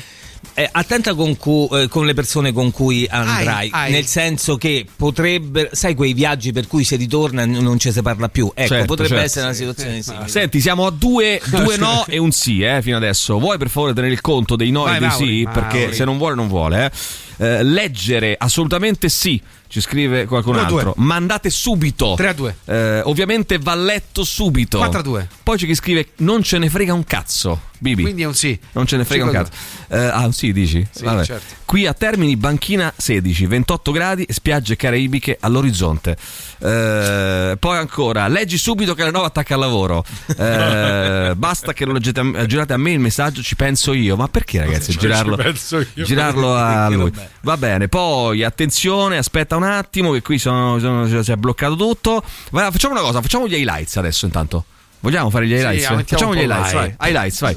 eh, 0.55 0.68
attenta 0.70 1.14
con, 1.14 1.36
cu- 1.36 1.72
eh, 1.74 1.88
con 1.88 2.05
le 2.07 2.14
persone 2.14 2.53
con 2.53 2.70
cui 2.70 3.07
andrai. 3.09 3.47
Ai, 3.47 3.70
ai. 3.72 3.93
Nel 3.93 4.07
senso 4.07 4.57
che 4.57 4.86
potrebbe, 4.97 5.70
sai, 5.72 5.95
quei 5.95 6.12
viaggi 6.12 6.53
per 6.53 6.66
cui 6.66 6.84
se 6.84 6.97
ritorna 6.97 7.45
n- 7.47 7.59
non 7.61 7.78
ci 7.78 7.90
si 7.93 8.03
parla 8.03 8.28
più. 8.28 8.51
Ecco, 8.55 8.68
Certo, 8.68 8.84
potrebbe 8.86 9.09
certo. 9.11 9.24
essere 9.24 9.45
una 9.47 9.55
situazione 9.55 10.03
simile. 10.03 10.28
Senti, 10.28 10.61
siamo 10.61 10.86
a 10.86 10.90
due, 10.90 11.40
due 11.49 11.76
no 11.76 12.05
e 12.07 12.18
un 12.18 12.32
sì, 12.32 12.61
eh, 12.62 12.82
fino 12.82 12.97
adesso. 12.97 13.38
Vuoi 13.38 13.59
per 13.59 13.68
favore 13.70 13.95
tenere 13.95 14.12
il 14.12 14.20
conto 14.20 14.57
dei 14.57 14.70
no 14.70 14.82
Vai, 14.82 14.97
e 14.97 14.99
dei 14.99 15.09
Mauri, 15.09 15.26
sì? 15.26 15.43
Mauri. 15.45 15.61
Perché 15.61 15.93
se 15.95 16.05
non 16.05 16.18
vuole, 16.18 16.34
non 16.34 16.49
vuole, 16.49 16.84
eh. 16.86 16.90
Eh, 17.38 17.62
leggere, 17.62 18.36
assolutamente 18.38 19.09
sì. 19.09 19.40
Ci 19.73 19.81
scrive 19.81 20.27
qualcun 20.27 20.57
1 20.57 20.61
a 20.61 20.66
2. 20.66 20.79
altro. 20.81 20.95
Mandate 20.99 21.49
subito. 21.49 22.12
3 22.14 22.29
a 22.29 22.33
2. 22.35 22.57
Eh, 22.66 23.01
ovviamente 23.05 23.57
va 23.57 23.75
letto 23.75 24.23
subito. 24.23 24.77
4 24.77 24.99
a 24.99 25.03
2. 25.03 25.29
Poi 25.43 25.57
c'è 25.57 25.64
chi 25.64 25.75
scrive: 25.75 26.09
Non 26.16 26.43
ce 26.43 26.59
ne 26.59 26.68
frega 26.68 26.93
un 26.93 27.05
cazzo. 27.05 27.70
Bibi. 27.79 28.03
Quindi 28.03 28.23
è 28.23 28.27
un 28.27 28.35
sì. 28.35 28.57
Non 28.73 28.87
ce 28.87 28.97
ne 28.99 29.05
frega 29.05 29.25
un 29.25 29.31
5 29.31 29.41
a 29.41 29.51
cazzo. 29.51 29.95
Eh, 29.95 30.11
ah, 30.14 30.27
un 30.27 30.33
sì, 30.33 30.53
dici? 30.53 30.87
Sì, 30.89 31.05
Vabbè. 31.05 31.25
certo. 31.25 31.55
Qui 31.64 31.87
a 31.87 31.95
Termini, 31.95 32.37
banchina 32.37 32.93
16, 32.95 33.47
28 33.47 33.93
gradi, 33.93 34.27
spiagge 34.29 34.77
caraibiche 34.77 35.39
all'orizzonte. 35.41 36.16
Eh, 36.59 37.57
poi 37.59 37.79
ancora, 37.79 38.29
leggi 38.29 38.59
subito 38.59 38.95
che 38.95 39.03
la 39.03 39.11
nuova 39.11 39.29
attacca 39.29 39.55
al 39.55 39.61
lavoro. 39.61 40.05
Eh, 40.37 41.33
basta 41.35 41.73
che 41.73 41.85
lo 41.87 41.93
leggete 41.93 42.20
a- 42.20 42.47
girate 42.47 42.75
a 42.75 42.77
me 42.77 42.93
il 42.93 43.01
messaggio, 43.01 43.43
ci 43.43 43.57
penso 43.57 43.95
io. 43.95 44.16
Ma 44.16 44.29
perché, 44.29 44.61
ragazzi? 44.61 44.93
Cioè, 44.93 45.01
girarlo, 45.01 45.39
girarlo 45.95 46.55
a 46.55 46.89
lui. 46.89 47.11
Va 47.41 47.57
bene, 47.57 47.89
poi 47.89 48.45
attenzione, 48.45 49.16
aspetta 49.16 49.57
un 49.57 49.62
attimo, 49.63 50.13
che 50.13 50.23
qui 50.23 50.39
sono- 50.39 50.79
sono- 50.79 51.23
si 51.23 51.33
è 51.33 51.37
bloccato 51.37 51.77
tutto. 51.77 52.23
Va, 52.51 52.71
facciamo 52.71 52.95
una 52.95 53.03
cosa, 53.03 53.21
facciamo 53.21 53.47
gli 53.49 53.55
highlights 53.55 53.97
adesso 53.97 54.25
intanto. 54.27 54.65
Vogliamo 55.01 55.31
fare 55.31 55.47
gli 55.47 55.51
Sì, 55.51 55.57
highlights? 55.57 55.85
aumentiamo 55.87 56.23
facciamo 56.23 56.35
gli 56.35 56.45
un 56.45 56.51
highlights, 56.51 56.73
vai. 56.73 56.95
vai. 56.97 57.09
Highlights, 57.11 57.41
vai. 57.41 57.55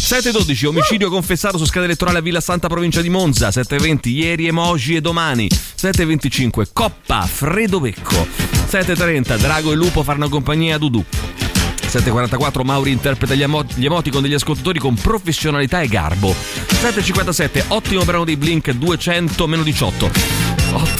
7.12 0.00 0.66
omicidio 0.66 1.08
confessato 1.10 1.58
su 1.58 1.66
scala 1.66 1.84
elettorale 1.84 2.18
a 2.18 2.20
Villa 2.22 2.40
Santa 2.40 2.68
provincia 2.68 3.00
di 3.00 3.10
Monza 3.10 3.48
7.20 3.50 4.08
ieri 4.08 4.46
emoji 4.48 4.96
e 4.96 5.00
domani 5.00 5.46
7.25 5.48 6.68
Coppa 6.72 7.20
Fredo 7.26 7.78
Becco 7.80 8.26
7.30 8.70 9.36
Drago 9.38 9.70
e 9.70 9.76
Lupo 9.76 10.02
faranno 10.02 10.28
compagnia 10.28 10.76
a 10.76 10.78
Dudu 10.78 11.04
7.44 11.86 12.62
Mauri 12.64 12.90
interpreta 12.92 13.34
gli, 13.34 13.42
emo- 13.42 13.64
gli 13.74 13.84
emoticon 13.84 14.22
degli 14.22 14.34
ascoltatori 14.34 14.78
con 14.78 14.94
professionalità 14.94 15.80
e 15.80 15.86
garbo 15.86 16.34
7.57 16.34 17.64
ottimo 17.68 18.04
brano 18.04 18.24
dei 18.24 18.36
Blink 18.36 18.70
200 18.72 19.46
meno 19.46 19.62
18 19.62 20.10
8 20.72 20.99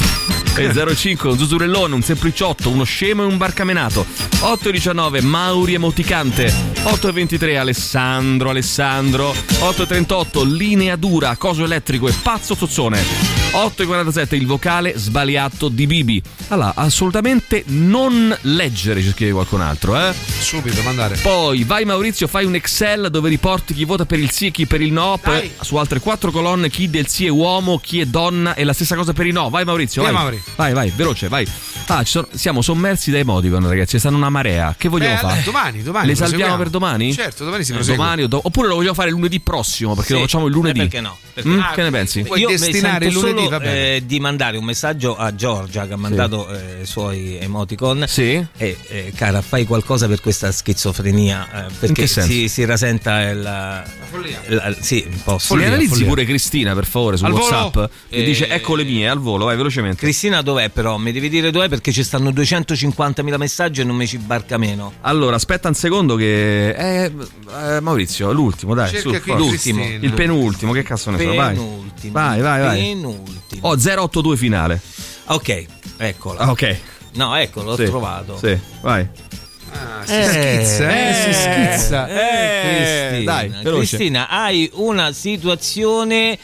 05 0.69 1.29
un 1.29 1.37
zusurellone, 1.37 1.95
un 1.95 2.01
sempliciotto, 2.01 2.69
uno 2.69 2.83
scemo 2.83 3.23
e 3.23 3.25
un 3.25 3.37
barcamenato. 3.37 4.05
8.19 4.41 5.23
Mauri 5.23 5.73
emoticante. 5.73 6.47
8.23 6.47 7.57
Alessandro 7.57 8.49
Alessandro. 8.49 9.31
8.38 9.31 10.45
linea 10.45 10.95
dura, 10.95 11.35
coso 11.37 11.63
elettrico 11.63 12.07
e 12.07 12.13
pazzo 12.21 12.55
sozzone 12.55 13.40
8.47 13.51 14.35
il 14.35 14.45
vocale 14.45 14.93
sbagliato 14.95 15.67
di 15.67 15.85
Bibi 15.85 16.21
allora 16.49 16.71
assolutamente 16.75 17.63
non 17.67 18.35
leggere 18.43 19.01
ci 19.01 19.09
scrive 19.11 19.33
qualcun 19.33 19.59
altro 19.61 19.97
eh 19.99 20.13
Subito, 20.39 20.81
mandare. 20.83 21.17
poi 21.17 21.63
vai 21.65 21.83
Maurizio, 21.85 22.27
fai 22.27 22.45
un 22.45 22.55
Excel 22.55 23.09
dove 23.11 23.27
riporti 23.29 23.73
chi 23.73 23.83
vota 23.83 24.05
per 24.05 24.19
il 24.19 24.31
sì 24.31 24.47
e 24.47 24.51
chi 24.51 24.65
per 24.65 24.81
il 24.81 24.91
no. 24.93 25.19
per- 25.21 25.49
su 25.61 25.75
altre 25.75 25.99
quattro 25.99 26.31
colonne 26.31 26.69
chi 26.69 26.89
del 26.89 27.07
sì 27.07 27.25
è 27.25 27.29
uomo, 27.29 27.77
chi 27.79 27.99
è 27.99 28.05
donna 28.05 28.53
e 28.53 28.63
la 28.63 28.73
stessa 28.73 28.95
cosa 28.95 29.11
per 29.13 29.25
il 29.27 29.33
no. 29.33 29.49
Vai 29.49 29.63
Maurizio, 29.65 30.01
Via, 30.01 30.11
vai. 30.11 30.21
Mauri. 30.21 30.43
Vai, 30.55 30.73
vai, 30.73 30.93
veloce, 30.95 31.27
vai. 31.27 31.45
Ah, 31.87 32.03
ci 32.03 32.11
sono- 32.11 32.27
siamo 32.33 32.61
sommersi 32.61 33.11
da 33.11 33.17
emoticon, 33.19 33.67
ragazzi. 33.67 33.99
Stanno 33.99 34.17
una 34.17 34.29
marea. 34.29 34.73
Che 34.77 34.87
vogliamo 34.89 35.13
Beh, 35.15 35.19
fare? 35.21 35.41
domani, 35.43 35.83
domani 35.83 36.07
Le 36.07 36.15
salviamo 36.15 36.57
per 36.57 36.69
domani? 36.69 37.13
Certo, 37.13 37.43
domani 37.45 37.63
si 37.63 37.71
Eh, 37.71 37.75
prosegue. 37.75 37.97
domani 37.97 38.23
o 38.23 38.27
do- 38.27 38.41
oppure 38.43 38.67
lo 38.67 38.75
vogliamo 38.75 38.93
fare 38.95 39.09
lunedì 39.11 39.39
prossimo 39.39 39.93
perché 39.93 40.09
Sì. 40.09 40.13
lo 40.15 40.21
facciamo 40.21 40.47
il 40.47 40.53
lunedì. 40.53 40.79
Eh, 40.79 40.83
perché 40.83 41.01
no? 41.01 41.17
Perché 41.33 41.49
Mm? 41.49 41.55
no? 41.57 41.71
che 41.73 41.81
ne 41.83 41.91
pensi? 41.91 42.21
Puoi 42.23 42.39
Io 42.41 42.47
destinare 42.47 43.09
lunedì, 43.11 43.40
bene. 43.49 43.95
eh, 43.95 44.05
di 44.05 44.19
mandare 44.19 44.57
un 44.57 44.63
messaggio 44.63 45.15
a 45.17 45.33
Giorgia 45.35 45.85
che 45.87 45.93
ha 45.93 45.97
mandato 45.97 46.47
eh, 46.49 46.81
i 46.81 46.85
suoi 46.85 47.37
emoticon. 47.39 48.05
Sì. 48.07 48.43
E, 48.57 48.77
eh, 48.87 49.11
cara, 49.15 49.41
fai 49.41 49.65
qualcosa 49.65 50.07
per 50.07 50.21
questa 50.21 50.51
schizofrenia. 50.51 51.67
eh, 51.67 51.71
perché 51.79 52.01
che 52.01 52.07
senso? 52.07 52.29
si, 52.31 52.47
si 52.49 52.65
rasenta 52.65 53.21
il, 53.29 53.41
la 53.41 53.83
follia. 54.09 54.75
sì, 54.79 55.05
un 55.07 55.21
po'. 55.23 55.39
Mi 55.55 55.65
analizzi 55.65 56.03
pure 56.05 56.25
Cristina, 56.25 56.73
per 56.73 56.85
favore, 56.85 57.17
su 57.17 57.25
Al 57.25 57.31
volo? 57.31 57.43
WhatsApp. 57.43 57.91
Che 58.09 58.15
Eh, 58.17 58.23
dice 58.23 58.47
ecco 58.49 58.75
le 58.75 58.83
mie, 58.83 59.07
al 59.07 59.19
volo, 59.19 59.45
vai 59.45 59.55
velocemente. 59.57 59.97
Cristina 60.01 60.41
dov'è 60.41 60.69
però? 60.69 60.97
Mi 60.97 61.11
devi 61.11 61.29
dire 61.29 61.51
dov'è 61.51 61.69
perché 61.69 61.91
ci 61.91 62.03
stanno 62.03 62.29
250.000 62.31 63.37
messaggi 63.37 63.81
e 63.81 63.83
non 63.83 63.95
mi 63.95 64.07
ci 64.07 64.17
barca 64.17 64.57
meno. 64.57 64.93
Allora, 65.01 65.35
aspetta 65.35 65.67
un 65.67 65.73
secondo 65.75 66.15
che... 66.15 66.69
Eh, 66.69 67.11
eh, 67.75 67.79
Maurizio, 67.79 68.31
l'ultimo, 68.31 68.73
dai. 68.73 68.89
Cerca 68.89 69.21
su. 69.23 69.33
L'ultimo. 69.35 69.83
Il 69.83 70.11
penultimo, 70.13 70.71
che 70.71 70.83
cazzo 70.83 71.11
ne 71.11 71.19
so, 71.19 71.33
vai. 71.33 71.55
Penultimo. 71.55 72.13
Vai, 72.13 72.41
vai, 72.41 72.61
vai. 72.61 72.79
Penultimo. 72.79 73.30
Oh, 73.61 73.75
082 73.75 74.37
finale. 74.37 74.81
Ok, 75.25 75.65
eccola. 75.97 76.39
Ah, 76.41 76.51
ok. 76.51 76.77
No, 77.13 77.35
ecco, 77.35 77.61
l'ho 77.63 77.75
Sì, 77.75 77.85
trovato. 77.85 78.37
Sì, 78.37 78.57
vai. 78.81 79.07
Ah, 79.73 80.03
si 80.05 80.23
schizza, 80.23 80.89
eh, 80.89 81.13
si 81.13 81.33
schizza. 81.33 82.07
Eh, 82.07 83.09
Cristina, 83.15 83.23
dai. 83.23 83.61
Cristina, 83.63 84.27
hai 84.29 84.69
una 84.73 85.11
situazione 85.13 86.37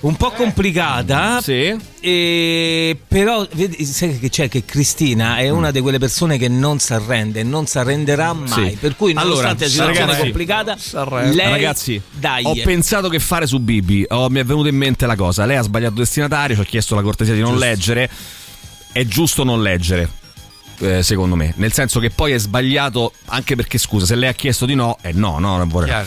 un 0.00 0.14
po' 0.16 0.30
complicata. 0.30 1.40
Sì. 1.42 1.76
E 2.00 2.98
però 3.08 3.46
vedi, 3.52 3.84
sai 3.84 4.18
che 4.18 4.28
c'è 4.30 4.48
che 4.48 4.64
Cristina 4.64 5.38
è 5.38 5.48
una 5.48 5.70
di 5.72 5.80
quelle 5.80 5.98
persone 5.98 6.38
che 6.38 6.48
non 6.48 6.78
si 6.78 6.92
arrende, 6.92 7.42
non 7.42 7.66
si 7.66 7.78
arrenderà 7.78 8.32
mai. 8.32 8.70
Sì. 8.70 8.76
Per 8.76 8.94
cui, 8.96 9.10
Allora, 9.16 9.24
nonostante 9.52 9.64
la 9.64 9.70
situazione 9.70 10.00
ragazzi, 10.06 10.20
complicata, 10.20 10.76
lei 11.32 11.50
Ragazzi, 11.50 12.02
dai. 12.12 12.44
ho 12.44 12.54
pensato 12.62 13.08
che 13.08 13.18
fare 13.18 13.46
su 13.46 13.58
Bibi. 13.58 14.04
Oh, 14.08 14.28
mi 14.30 14.38
è 14.40 14.44
venuta 14.44 14.68
in 14.68 14.76
mente 14.76 15.06
la 15.06 15.16
cosa. 15.16 15.44
Lei 15.46 15.56
ha 15.56 15.62
sbagliato 15.62 15.94
destinatario, 15.94 16.54
ci 16.54 16.62
ha 16.62 16.64
chiesto 16.64 16.94
la 16.94 17.02
cortesia 17.02 17.34
di 17.34 17.40
non 17.40 17.52
Giusto. 17.52 17.66
leggere. 17.66 18.10
È 18.92 19.04
giusto 19.04 19.44
non 19.44 19.62
leggere. 19.62 20.08
eh, 20.80 21.02
secondo 21.02 21.34
me, 21.34 21.52
nel 21.56 21.72
senso 21.72 21.98
che 21.98 22.10
poi 22.10 22.32
è 22.32 22.38
sbagliato 22.38 23.12
anche 23.26 23.56
perché 23.56 23.78
scusa, 23.78 24.06
se 24.06 24.14
lei 24.14 24.28
ha 24.28 24.32
chiesto 24.32 24.64
di 24.64 24.74
no, 24.76 24.96
è 25.00 25.10
no, 25.12 25.38
no, 25.40 25.56
non 25.56 25.66
vorrei. 25.68 25.88
Chiaro. 25.88 26.06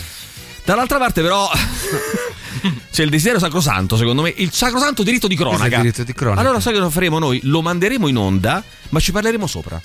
Dall'altra 0.64 0.98
parte, 0.98 1.22
però, 1.22 1.50
c'è 2.91 3.04
il 3.04 3.10
desiderio 3.10 3.39
sacrosanto, 3.39 3.97
secondo 3.97 4.22
me, 4.22 4.34
il 4.36 4.52
sacrosanto 4.52 5.04
diritto 5.04 5.28
di 5.28 5.36
cronaca. 5.36 5.76
Il 5.76 5.82
diritto 5.82 6.04
di 6.04 6.14
cronaca? 6.14 6.41
Allora, 6.41 6.60
sai 6.60 6.74
cosa 6.74 6.89
faremo 6.89 7.20
noi? 7.20 7.39
Lo 7.43 7.62
manderemo 7.62 8.08
in 8.08 8.18
onda, 8.18 8.64
ma 8.89 8.99
ci 8.99 9.12
parleremo 9.12 9.47
sopra. 9.47 9.82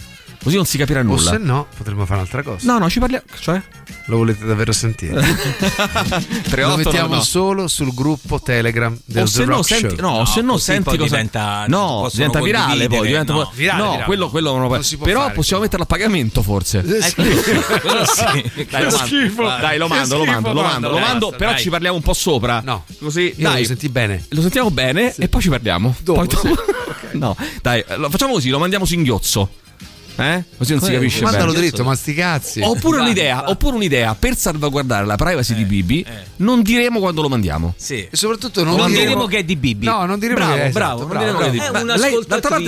Così 0.47 0.59
non 0.59 0.65
si 0.65 0.79
capirà 0.79 1.01
O 1.01 1.03
nulla. 1.03 1.31
se 1.33 1.39
no, 1.39 1.67
potremmo 1.77 2.07
fare 2.07 2.21
un'altra 2.21 2.45
cosa. 2.45 2.71
No, 2.73 2.79
no, 2.79 2.89
ci 2.89 3.01
parliamo. 3.01 3.25
Cioè? 3.41 3.61
Lo 4.05 4.19
volete 4.19 4.45
davvero 4.47 4.71
sentire? 4.71 5.21
3 6.49 6.63
Lo 6.63 6.77
mettiamo 6.77 7.17
no. 7.17 7.21
solo 7.23 7.67
sul 7.67 7.93
gruppo 7.93 8.41
Telegram 8.41 8.97
del 9.07 9.25
o 9.25 9.27
The 9.27 9.31
se 9.33 9.45
no, 9.45 9.63
senti, 9.63 9.97
Show. 9.97 10.01
no, 10.01 10.11
o 10.21 10.25
se 10.25 10.43
no, 10.43 10.57
senti 10.57 10.97
cosa. 10.97 11.03
diventa- 11.17 11.65
no, 11.67 12.09
diventa 12.13 12.41
virale 12.41 12.87
poi. 12.87 13.09
Diventa 13.09 13.33
no. 13.33 13.51
Virale, 13.55 13.83
no, 13.83 13.89
virale. 13.91 14.05
quello, 14.05 14.29
quello 14.31 14.53
non 14.53 14.61
lo 14.61 14.69
Non 14.69 14.85
può 14.89 15.05
Però 15.05 15.21
fare. 15.23 15.35
possiamo 15.35 15.63
metterlo 15.63 15.83
a 15.85 15.89
pagamento, 15.89 16.43
forse. 16.43 16.79
Eh, 16.79 17.03
sì. 17.03 17.15
Dai, 18.71 18.85
lo 18.85 18.91
mando. 18.91 18.97
schifo. 18.99 19.43
Dai, 19.43 19.79
lo 19.79 19.89
mando, 19.89 20.17
lo 20.19 20.25
mando, 20.25 20.53
lo 20.53 20.63
mando, 20.63 21.31
lo 21.31 21.37
Però 21.37 21.51
dai. 21.51 21.61
ci 21.61 21.71
parliamo 21.71 21.97
un 21.97 22.03
po' 22.03 22.15
sopra. 22.15 22.61
No. 22.65 22.85
Così, 23.01 23.35
Io 23.37 23.49
dai. 23.49 23.63
lo 23.63 23.67
senti 23.67 23.89
bene. 23.89 24.25
Lo 24.29 24.43
sentiamo 24.43 24.71
bene 24.71 25.13
e 25.17 25.29
poi 25.29 25.43
ci 25.43 25.49
parliamo. 25.49 25.93
Dopo, 26.03 26.25
Poi 26.25 26.39
sì. 26.39 26.55
no, 27.19 27.37
dai, 27.63 27.85
lo 27.97 28.09
facciamo 28.11 28.35
così, 28.35 28.49
lo 28.49 28.61
mandiamo 28.61 28.85
singhiozzo. 28.85 29.51
Eh? 30.19 30.45
Così 30.57 30.71
non 30.73 30.81
si 30.81 30.87
Come- 30.87 30.99
capisce 30.99 31.23
Mandalo 31.23 31.53
bene. 31.53 31.67
dritto, 31.67 31.85
ma 31.85 31.95
sti 31.95 32.15
cazzi. 32.15 32.61
Oppure 32.63 33.01
un'idea, 33.01 33.51
oppure 33.51 33.77
un'idea, 33.77 34.15
per 34.15 34.37
salvaguardare 34.37 35.05
la 35.05 35.17
privacy 35.17 35.55
di 35.55 35.65
Bibi, 35.65 36.05
non 36.37 36.63
diremo 36.63 37.01
quando 37.01 37.21
lo 37.23 37.29
mandiamo. 37.29 37.75
Sì. 37.77 38.07
E 38.11 38.17
soprattutto 38.17 38.65
non, 38.65 38.77
Non 38.77 38.87
diremo- 38.89 39.05
diremo 39.07 39.27
che 39.27 39.39
è 39.39 39.45
di 39.45 39.57
Bibi. 39.57 39.85
No, 39.87 40.05
non 40.07 40.19
diremo 40.19 40.39
Bravo, 40.39 40.55
che 40.55 40.65
è 40.65 40.71
bravo, 40.71 41.01
esatto, 41.03 41.13
non 41.13 41.19
diremo 41.23 41.39
che 41.39 41.47
è 41.47 41.51
di 41.51 41.57
È 41.59 41.61
Bibi. 41.61 41.69
una 41.77 41.83
Ma 41.85 41.97
lei, 41.97 42.13
d'altra 42.27 42.49
parte, 42.49 42.65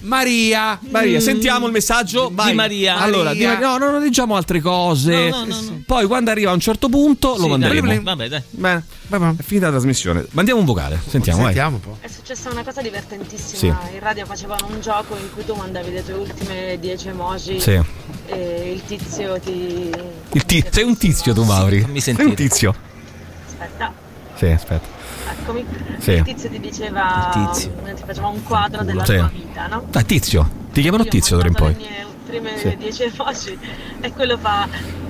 Maria. 0.00 0.78
Maria, 0.90 1.20
sentiamo 1.20 1.66
il 1.66 1.72
messaggio. 1.72 2.30
Vai. 2.32 2.54
Maria. 2.54 2.98
Allora, 2.98 3.32
di 3.32 3.44
Maria. 3.44 3.52
Maria- 3.68 3.68
no, 3.78 3.86
no, 3.86 3.90
non 3.92 4.02
diciamo 4.02 4.36
altre 4.36 4.60
cose. 4.60 5.28
No, 5.28 5.44
no, 5.44 5.44
no, 5.46 5.60
no. 5.60 5.82
Poi 5.86 6.06
quando 6.06 6.30
arriva 6.30 6.50
a 6.50 6.54
un 6.54 6.60
certo 6.60 6.88
punto 6.88 7.36
lo 7.36 7.42
Sì, 7.44 7.48
manderemo. 7.48 7.86
dai, 7.86 7.98
Vabbè, 8.00 8.28
dai. 8.28 8.42
Bene, 8.50 8.84
è 9.08 9.42
finita 9.42 9.66
la 9.66 9.72
trasmissione. 9.72 10.26
Mandiamo 10.30 10.60
un 10.60 10.66
vocale. 10.66 11.00
Sentiamo. 11.06 11.42
Sentiamo 11.44 11.76
un 11.76 11.80
po'. 11.80 11.96
È 12.00 12.08
successa 12.08 12.50
una 12.50 12.62
cosa 12.62 12.80
divertentissima. 12.82 13.58
Sì. 13.88 13.94
In 13.94 14.00
radio 14.00 14.24
facevano 14.26 14.66
un 14.70 14.80
gioco 14.80 15.16
in 15.16 15.32
cui 15.34 15.44
tu 15.44 15.54
mandavi 15.54 15.90
le 15.92 16.04
tue 16.04 16.14
ultime 16.14 16.78
10 16.80 17.08
emoji 17.08 17.60
Sì. 17.60 17.80
e 18.26 18.72
il 18.72 18.82
tizio 18.84 19.38
ti. 19.40 19.90
Il 20.32 20.44
ti- 20.44 20.64
sei 20.70 20.84
un 20.84 20.96
tizio 20.96 21.32
tu, 21.34 21.44
Mauri. 21.44 21.80
fammi 21.80 22.00
Sei 22.00 22.14
sentire. 22.14 22.28
un 22.28 22.34
tizio. 22.34 22.74
Aspetta, 23.46 23.92
Sì, 24.36 24.46
aspetta. 24.46 24.86
Eccomi. 25.32 25.64
Sì. 25.98 26.10
Il 26.12 26.22
tizio 26.22 26.48
ti 26.50 26.60
diceva. 26.60 27.48
Tizio. 27.52 27.70
Ti 27.94 28.02
faceva 28.06 28.28
un 28.28 28.42
quadro 28.42 28.82
della 28.84 29.04
Sì. 29.04 29.14
tua 29.14 29.30
vita, 29.32 29.66
no? 29.66 29.84
Dai, 29.90 30.04
tizio. 30.04 30.48
Ti 30.72 30.80
chiamano 30.82 31.04
Io 31.04 31.10
tizio 31.10 31.36
d'ora 31.36 31.48
in 31.48 31.54
poi. 31.54 31.72
Le 31.74 31.78
mie 31.78 32.06
prime 32.26 32.58
Sì. 32.58 32.76
10 32.76 33.02
emoji 33.04 33.58
e 34.00 34.12
quello 34.12 34.36
fa. 34.38 34.68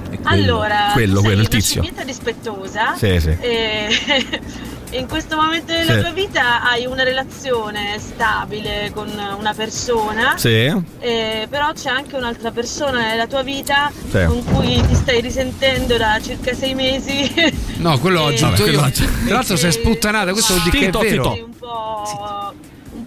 quello. 0.08 0.22
Allora, 0.24 0.90
Quello, 0.92 1.20
quello, 1.20 1.34
il 1.34 1.40
una 1.40 1.48
tizio. 1.48 1.82
scimmietta 1.82 2.02
rispettosa. 2.04 2.94
Sì, 2.96 3.20
sì. 3.20 3.36
E 3.40 3.88
in 4.92 5.06
questo 5.06 5.36
momento 5.36 5.72
della 5.72 5.94
Sì. 5.94 6.00
tua 6.00 6.10
vita 6.12 6.62
hai 6.62 6.86
una 6.86 7.02
relazione 7.02 7.98
stabile 7.98 8.90
con 8.94 9.08
una 9.38 9.52
persona. 9.52 10.38
Sì. 10.38 10.72
Eh, 11.00 11.46
però 11.50 11.72
c'è 11.74 11.90
anche 11.90 12.16
un'altra 12.16 12.50
persona 12.52 13.00
nella 13.08 13.26
tua 13.26 13.42
vita 13.42 13.90
Sì. 14.10 14.24
con 14.24 14.42
cui 14.44 14.80
ti 14.86 14.94
stai 14.94 15.20
risentendo 15.20 15.96
da 15.98 16.18
circa 16.22 16.54
sei 16.54 16.74
mesi. 16.74 17.30
No, 17.78 17.98
quello 17.98 18.22
ho 18.22 18.26
aggiunto 18.26 18.62
Vabbè, 18.64 18.70
io. 18.72 18.78
quello- 18.80 18.90
Tra 19.24 19.34
l'altro 19.34 19.56
sei 19.56 19.72
sputtanata, 19.72 20.32
questo 20.32 20.54
vuol 20.54 20.64
dire 20.68 20.78
che 20.78 20.86
è 20.86 20.90
vero. 21.10 21.32
Un 21.32 21.56
po', 21.58 22.52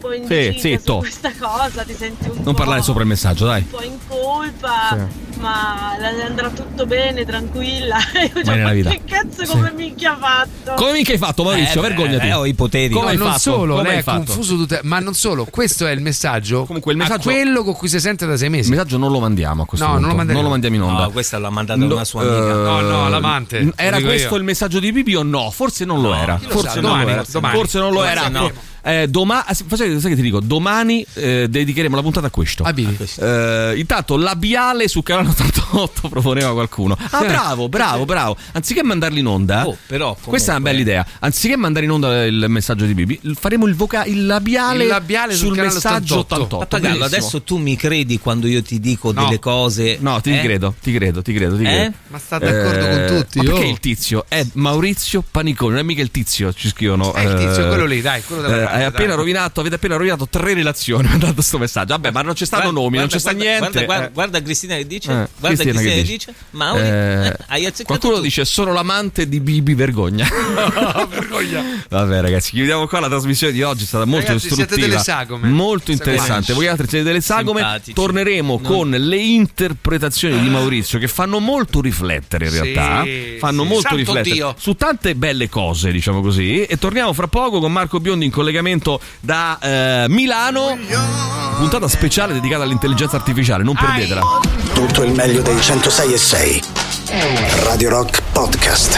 po' 0.02 0.12
Sì, 0.12 0.18
indecisa 0.18 0.60
zitto. 0.60 0.94
su 0.94 1.00
questa 1.00 1.32
cosa, 1.40 1.84
ti 1.84 1.96
senti 1.98 2.28
un 2.30 2.36
Non 2.36 2.44
po', 2.44 2.54
parlare 2.54 2.82
sopra 2.82 3.02
il 3.04 3.08
messaggio, 3.08 3.46
dai. 3.46 3.62
un 3.62 3.70
po' 3.70 3.84
in 3.84 3.98
colpa, 4.08 5.08
ma 5.40 5.96
la- 6.00 6.26
andrà 6.26 6.50
tutto 6.50 6.86
bene, 6.86 7.26
tranquilla. 7.26 7.98
Io 8.36 8.44
cioè, 8.44 8.56
nella 8.56 8.74
ma 8.74 8.90
che 8.92 9.02
cazzo 9.06 9.46
come 9.46 9.72
minchia 9.76 10.14
ha 10.14 10.18
fatto? 10.18 10.74
Come 10.76 10.92
minchia 10.94 11.14
hai 11.14 11.20
fatto, 11.20 11.44
Maurizio? 11.44 11.80
Eh, 11.84 11.88
Vergognati. 11.88 12.28
eh, 12.28 12.34
ho 12.34 12.46
i 12.46 12.54
poteri. 12.54 12.94
Come 12.94 13.06
Ma 13.06 13.12
hai 13.12 13.18
non 13.18 13.28
fatto? 13.28 13.40
solo, 13.40 13.72
Come 13.76 13.84
lei 13.88 13.94
hai 13.94 14.00
è 14.00 14.04
fatto? 14.04 14.18
confuso 14.26 14.56
tutte- 14.56 14.80
ma 14.84 15.00
non 15.00 15.14
solo, 15.14 15.46
questo 15.46 15.86
è 15.88 15.92
il 15.92 16.02
messaggio. 16.02 16.66
Comunque 16.66 16.92
il 16.92 16.98
messaggio- 16.98 17.24
quello 17.30 17.64
con 17.64 17.74
cui 17.76 17.88
si 17.88 18.00
sente 18.00 18.26
da 18.26 18.38
sei 18.38 18.50
mesi. 18.50 18.70
Il 18.70 18.76
messaggio 18.76 18.98
non 18.98 19.12
lo 19.12 19.20
mandiamo 19.20 19.64
a 19.64 19.66
questo 19.66 19.86
No, 19.86 19.92
punto. 19.94 20.08
non 20.08 20.16
lo 20.18 20.24
manderemo. 20.24 20.50
mandiamo 20.50 20.76
in 20.76 20.82
onda. 20.84 21.04
No, 21.04 21.12
questa 21.12 21.38
l'ha 21.38 21.50
mandata 21.50 21.80
No, 21.80 21.94
una 21.94 22.06
sua 22.06 22.22
amica. 22.22 22.38
eh, 22.38 22.54
No, 22.54 22.80
no, 22.82 23.10
l'amante, 23.10 23.62
lo 23.62 23.74
Era 23.76 24.00
questo 24.02 24.30
io. 24.30 24.36
il 24.38 24.44
messaggio 24.44 24.80
di 24.80 24.92
Bibi 24.92 25.16
o 25.16 25.24
no? 25.24 25.50
Forse 25.52 25.86
non 25.86 26.02
lo 26.02 26.14
era. 26.14 26.40
lo 26.42 26.50
Forse 26.50 26.68
sa, 26.70 26.74
non 26.76 26.84
domani, 26.84 27.04
lo 27.06 27.10
era. 27.12 27.24
domani. 27.32 27.56
Forse 27.56 27.80
non 27.80 27.92
lo 27.94 28.04
era. 28.04 28.30
Eh, 28.84 29.08
doma- 29.08 29.46
ah, 29.46 29.54
sai, 29.54 30.00
sai 30.00 30.10
che 30.10 30.16
ti 30.16 30.22
dico? 30.22 30.40
Domani 30.40 31.06
eh, 31.14 31.48
dedicheremo 31.50 31.96
la 31.96 32.02
puntata 32.02 32.28
a 32.28 32.30
questo. 32.30 32.64
Ah, 32.64 32.74
Bibi. 32.74 32.98
Eh, 33.20 33.74
intanto 33.78 34.18
labiale 34.18 34.88
su 34.88 35.04
canale 35.04 35.30
88 35.30 36.10
proponeva 36.10 36.52
qualcuno. 36.54 36.98
Ah, 37.12 37.24
bravo, 37.24 37.70
bravo, 37.70 38.06
bravo. 38.06 38.36
Anziché 38.54 38.84
mandarli 38.84 39.20
in 39.20 39.28
onda, 39.28 39.68
Oh, 39.68 39.78
però, 39.86 40.06
comunque- 40.08 40.30
questa 40.32 40.54
è 40.54 40.56
una 40.56 40.64
bella 40.64 40.80
idea. 40.80 41.06
Anziché 41.20 41.56
mandare 41.58 41.86
in 41.86 41.92
onda 41.92 42.26
il 42.26 42.46
messaggio 42.48 42.86
di 42.86 42.94
Bibi, 42.94 43.20
faremo 43.36 43.68
il, 43.68 43.76
voca- 43.76 44.06
il 44.06 44.26
labiale, 44.26 44.84
Il 44.84 44.90
labiale 44.90 45.34
sul 45.36 45.48
sul 45.48 45.56
canale 45.56 45.74
messaggio 45.76 46.20
88. 46.20 46.34
88. 46.34 46.58
Pappagallo, 46.58 46.98
Bellissimo. 46.98 47.18
adesso 47.18 47.42
tu 47.44 47.58
mi 47.58 47.76
credi 47.76 48.20
quando 48.20 48.48
io 48.48 48.62
ti 48.64 48.80
dico 48.80 49.12
No. 49.12 49.24
delle 49.26 49.40
cose. 49.40 49.98
No, 50.00 50.20
ti 50.22 50.32
eh? 50.36 50.42
credo, 50.42 50.74
ti 50.82 50.92
credo, 50.94 51.22
ti 51.22 51.34
credo, 51.34 51.56
ti 51.58 51.64
Eh? 51.64 51.66
credo. 51.68 51.94
Ma 52.08 52.18
sta 52.18 52.38
d'accordo 52.40 52.88
con 52.88 53.06
tutti, 53.20 53.38
Ma 53.40 53.44
perché 53.44 53.66
oh. 53.66 53.70
il 53.70 53.80
tizio 53.80 54.26
è 54.28 54.46
Maurizio 54.54 55.24
Panicone, 55.30 55.72
non 55.72 55.80
è 55.80 55.84
mica 55.84 56.02
il 56.02 56.12
tizio, 56.12 56.52
ci 56.54 56.68
scrivono. 56.70 57.14
È 57.14 57.22
il 57.22 57.36
tizio, 57.36 57.66
eh, 57.66 57.68
quello 57.68 57.86
lì, 57.86 58.02
dai, 58.02 58.24
quello 58.24 58.42
della 58.44 58.71
eh, 58.71 58.71
hai 58.72 58.84
appena 58.84 59.16
rovinato, 59.16 59.60
avete 59.60 59.76
appena 59.76 59.96
rovinato 59.96 60.28
tre 60.30 60.54
relazioni 60.54 61.08
mandando 61.10 61.42
sto 61.42 61.58
messaggio. 61.58 61.94
Vabbè, 61.94 62.12
ma 62.12 62.22
non 62.22 62.36
ci 62.36 62.46
stanno 62.46 62.64
Guarda- 62.64 62.80
nomi, 62.82 62.98
non 62.98 63.08
guarda- 63.08 63.14
ci 63.14 63.20
sta 63.20 63.34
guarda- 63.34 63.50
niente. 63.52 63.70
Guarda, 63.72 63.86
guarda, 63.86 64.06
Eh. 64.08 64.12
guarda 64.14 64.42
Cristina 64.42 64.76
che 64.76 64.88
dice. 64.88 65.12
Eh, 65.12 65.28
guarda 65.40 65.64
Cristina 65.64 65.72
Cristina, 65.80 65.96
che 65.96 66.04
dice? 66.04 66.34
Mauri, 66.52 66.82
Eh, 66.82 67.26
eh, 67.28 67.38
hai 67.48 67.66
azzeccato 67.66 67.84
qualcuno 67.86 68.16
tu. 68.16 68.22
dice 68.22 68.46
sono 68.46 68.74
l'amante 68.74 69.28
di 69.28 69.40
Bibi 69.40 69.74
Vergogna. 69.74 70.28
Vabbè, 71.90 72.22
ragazzi, 72.22 72.52
chiudiamo 72.52 72.88
qua 72.88 73.00
la 73.00 73.08
trasmissione 73.10 73.54
di 73.54 73.62
oggi. 73.62 73.84
È 73.84 73.88
stata 73.88 74.06
molto 74.06 74.28
Ragazzi, 74.28 74.48
siete 74.48 74.62
istruttiva, 74.64 74.88
delle 74.88 75.00
sagome. 75.02 75.48
molto 75.50 75.92
interessante. 75.92 76.54
Voi 76.54 76.68
altri 76.68 76.88
siete 76.88 77.04
delle 77.06 77.22
sagome. 77.22 77.60
Simpatici. 77.62 77.94
Torneremo 77.94 78.60
Non- 78.62 78.72
con 78.72 78.90
le 78.90 79.18
interpretazioni 79.18 80.40
di 80.40 80.50
Maurizio 80.50 81.00
che 81.00 81.08
fanno 81.08 81.40
molto 81.40 81.82
riflettere 81.82 82.46
in 82.46 82.52
Sì, 82.52 82.60
realtà. 82.74 83.04
Fanno 83.40 83.62
sì. 83.64 83.68
molto 83.68 83.82
Santo 83.82 83.96
riflettere 83.98 84.34
Dio. 84.36 84.56
su 84.58 84.74
tante 84.76 85.16
belle 85.16 85.50
cose, 85.50 85.92
diciamo 85.92 86.22
così. 86.22 86.64
E 86.64 86.78
torniamo 86.78 87.14
fra 87.14 87.28
poco 87.28 87.60
con 87.60 87.72
Marco 87.72 88.00
Biondi 88.00 88.26
in 88.26 88.32
collegamento 88.62 89.02
da 89.20 89.58
eh, 89.60 90.06
Milano. 90.10 90.78
Puntata 91.58 91.88
speciale 91.88 92.34
dedicata 92.34 92.64
all'intelligenza 92.64 93.18
artificiale, 93.18 93.64
non 93.64 93.76
perdetela. 93.76 94.22
Tutto 94.74 95.04
il 95.04 95.12
meglio 95.12 95.42
dei 95.42 95.60
106 95.60 96.14
e 96.14 96.18
6. 96.18 96.64
Radio 97.64 97.90
Rock 97.90 98.22
Podcast. 98.32 98.98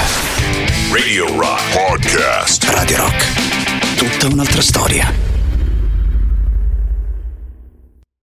Radio 0.92 1.28
Rock 1.40 1.62
Podcast. 1.74 2.64
Radio 2.66 2.98
Rock. 2.98 3.96
Tutta 3.96 4.28
un'altra 4.28 4.62
storia. 4.62 5.33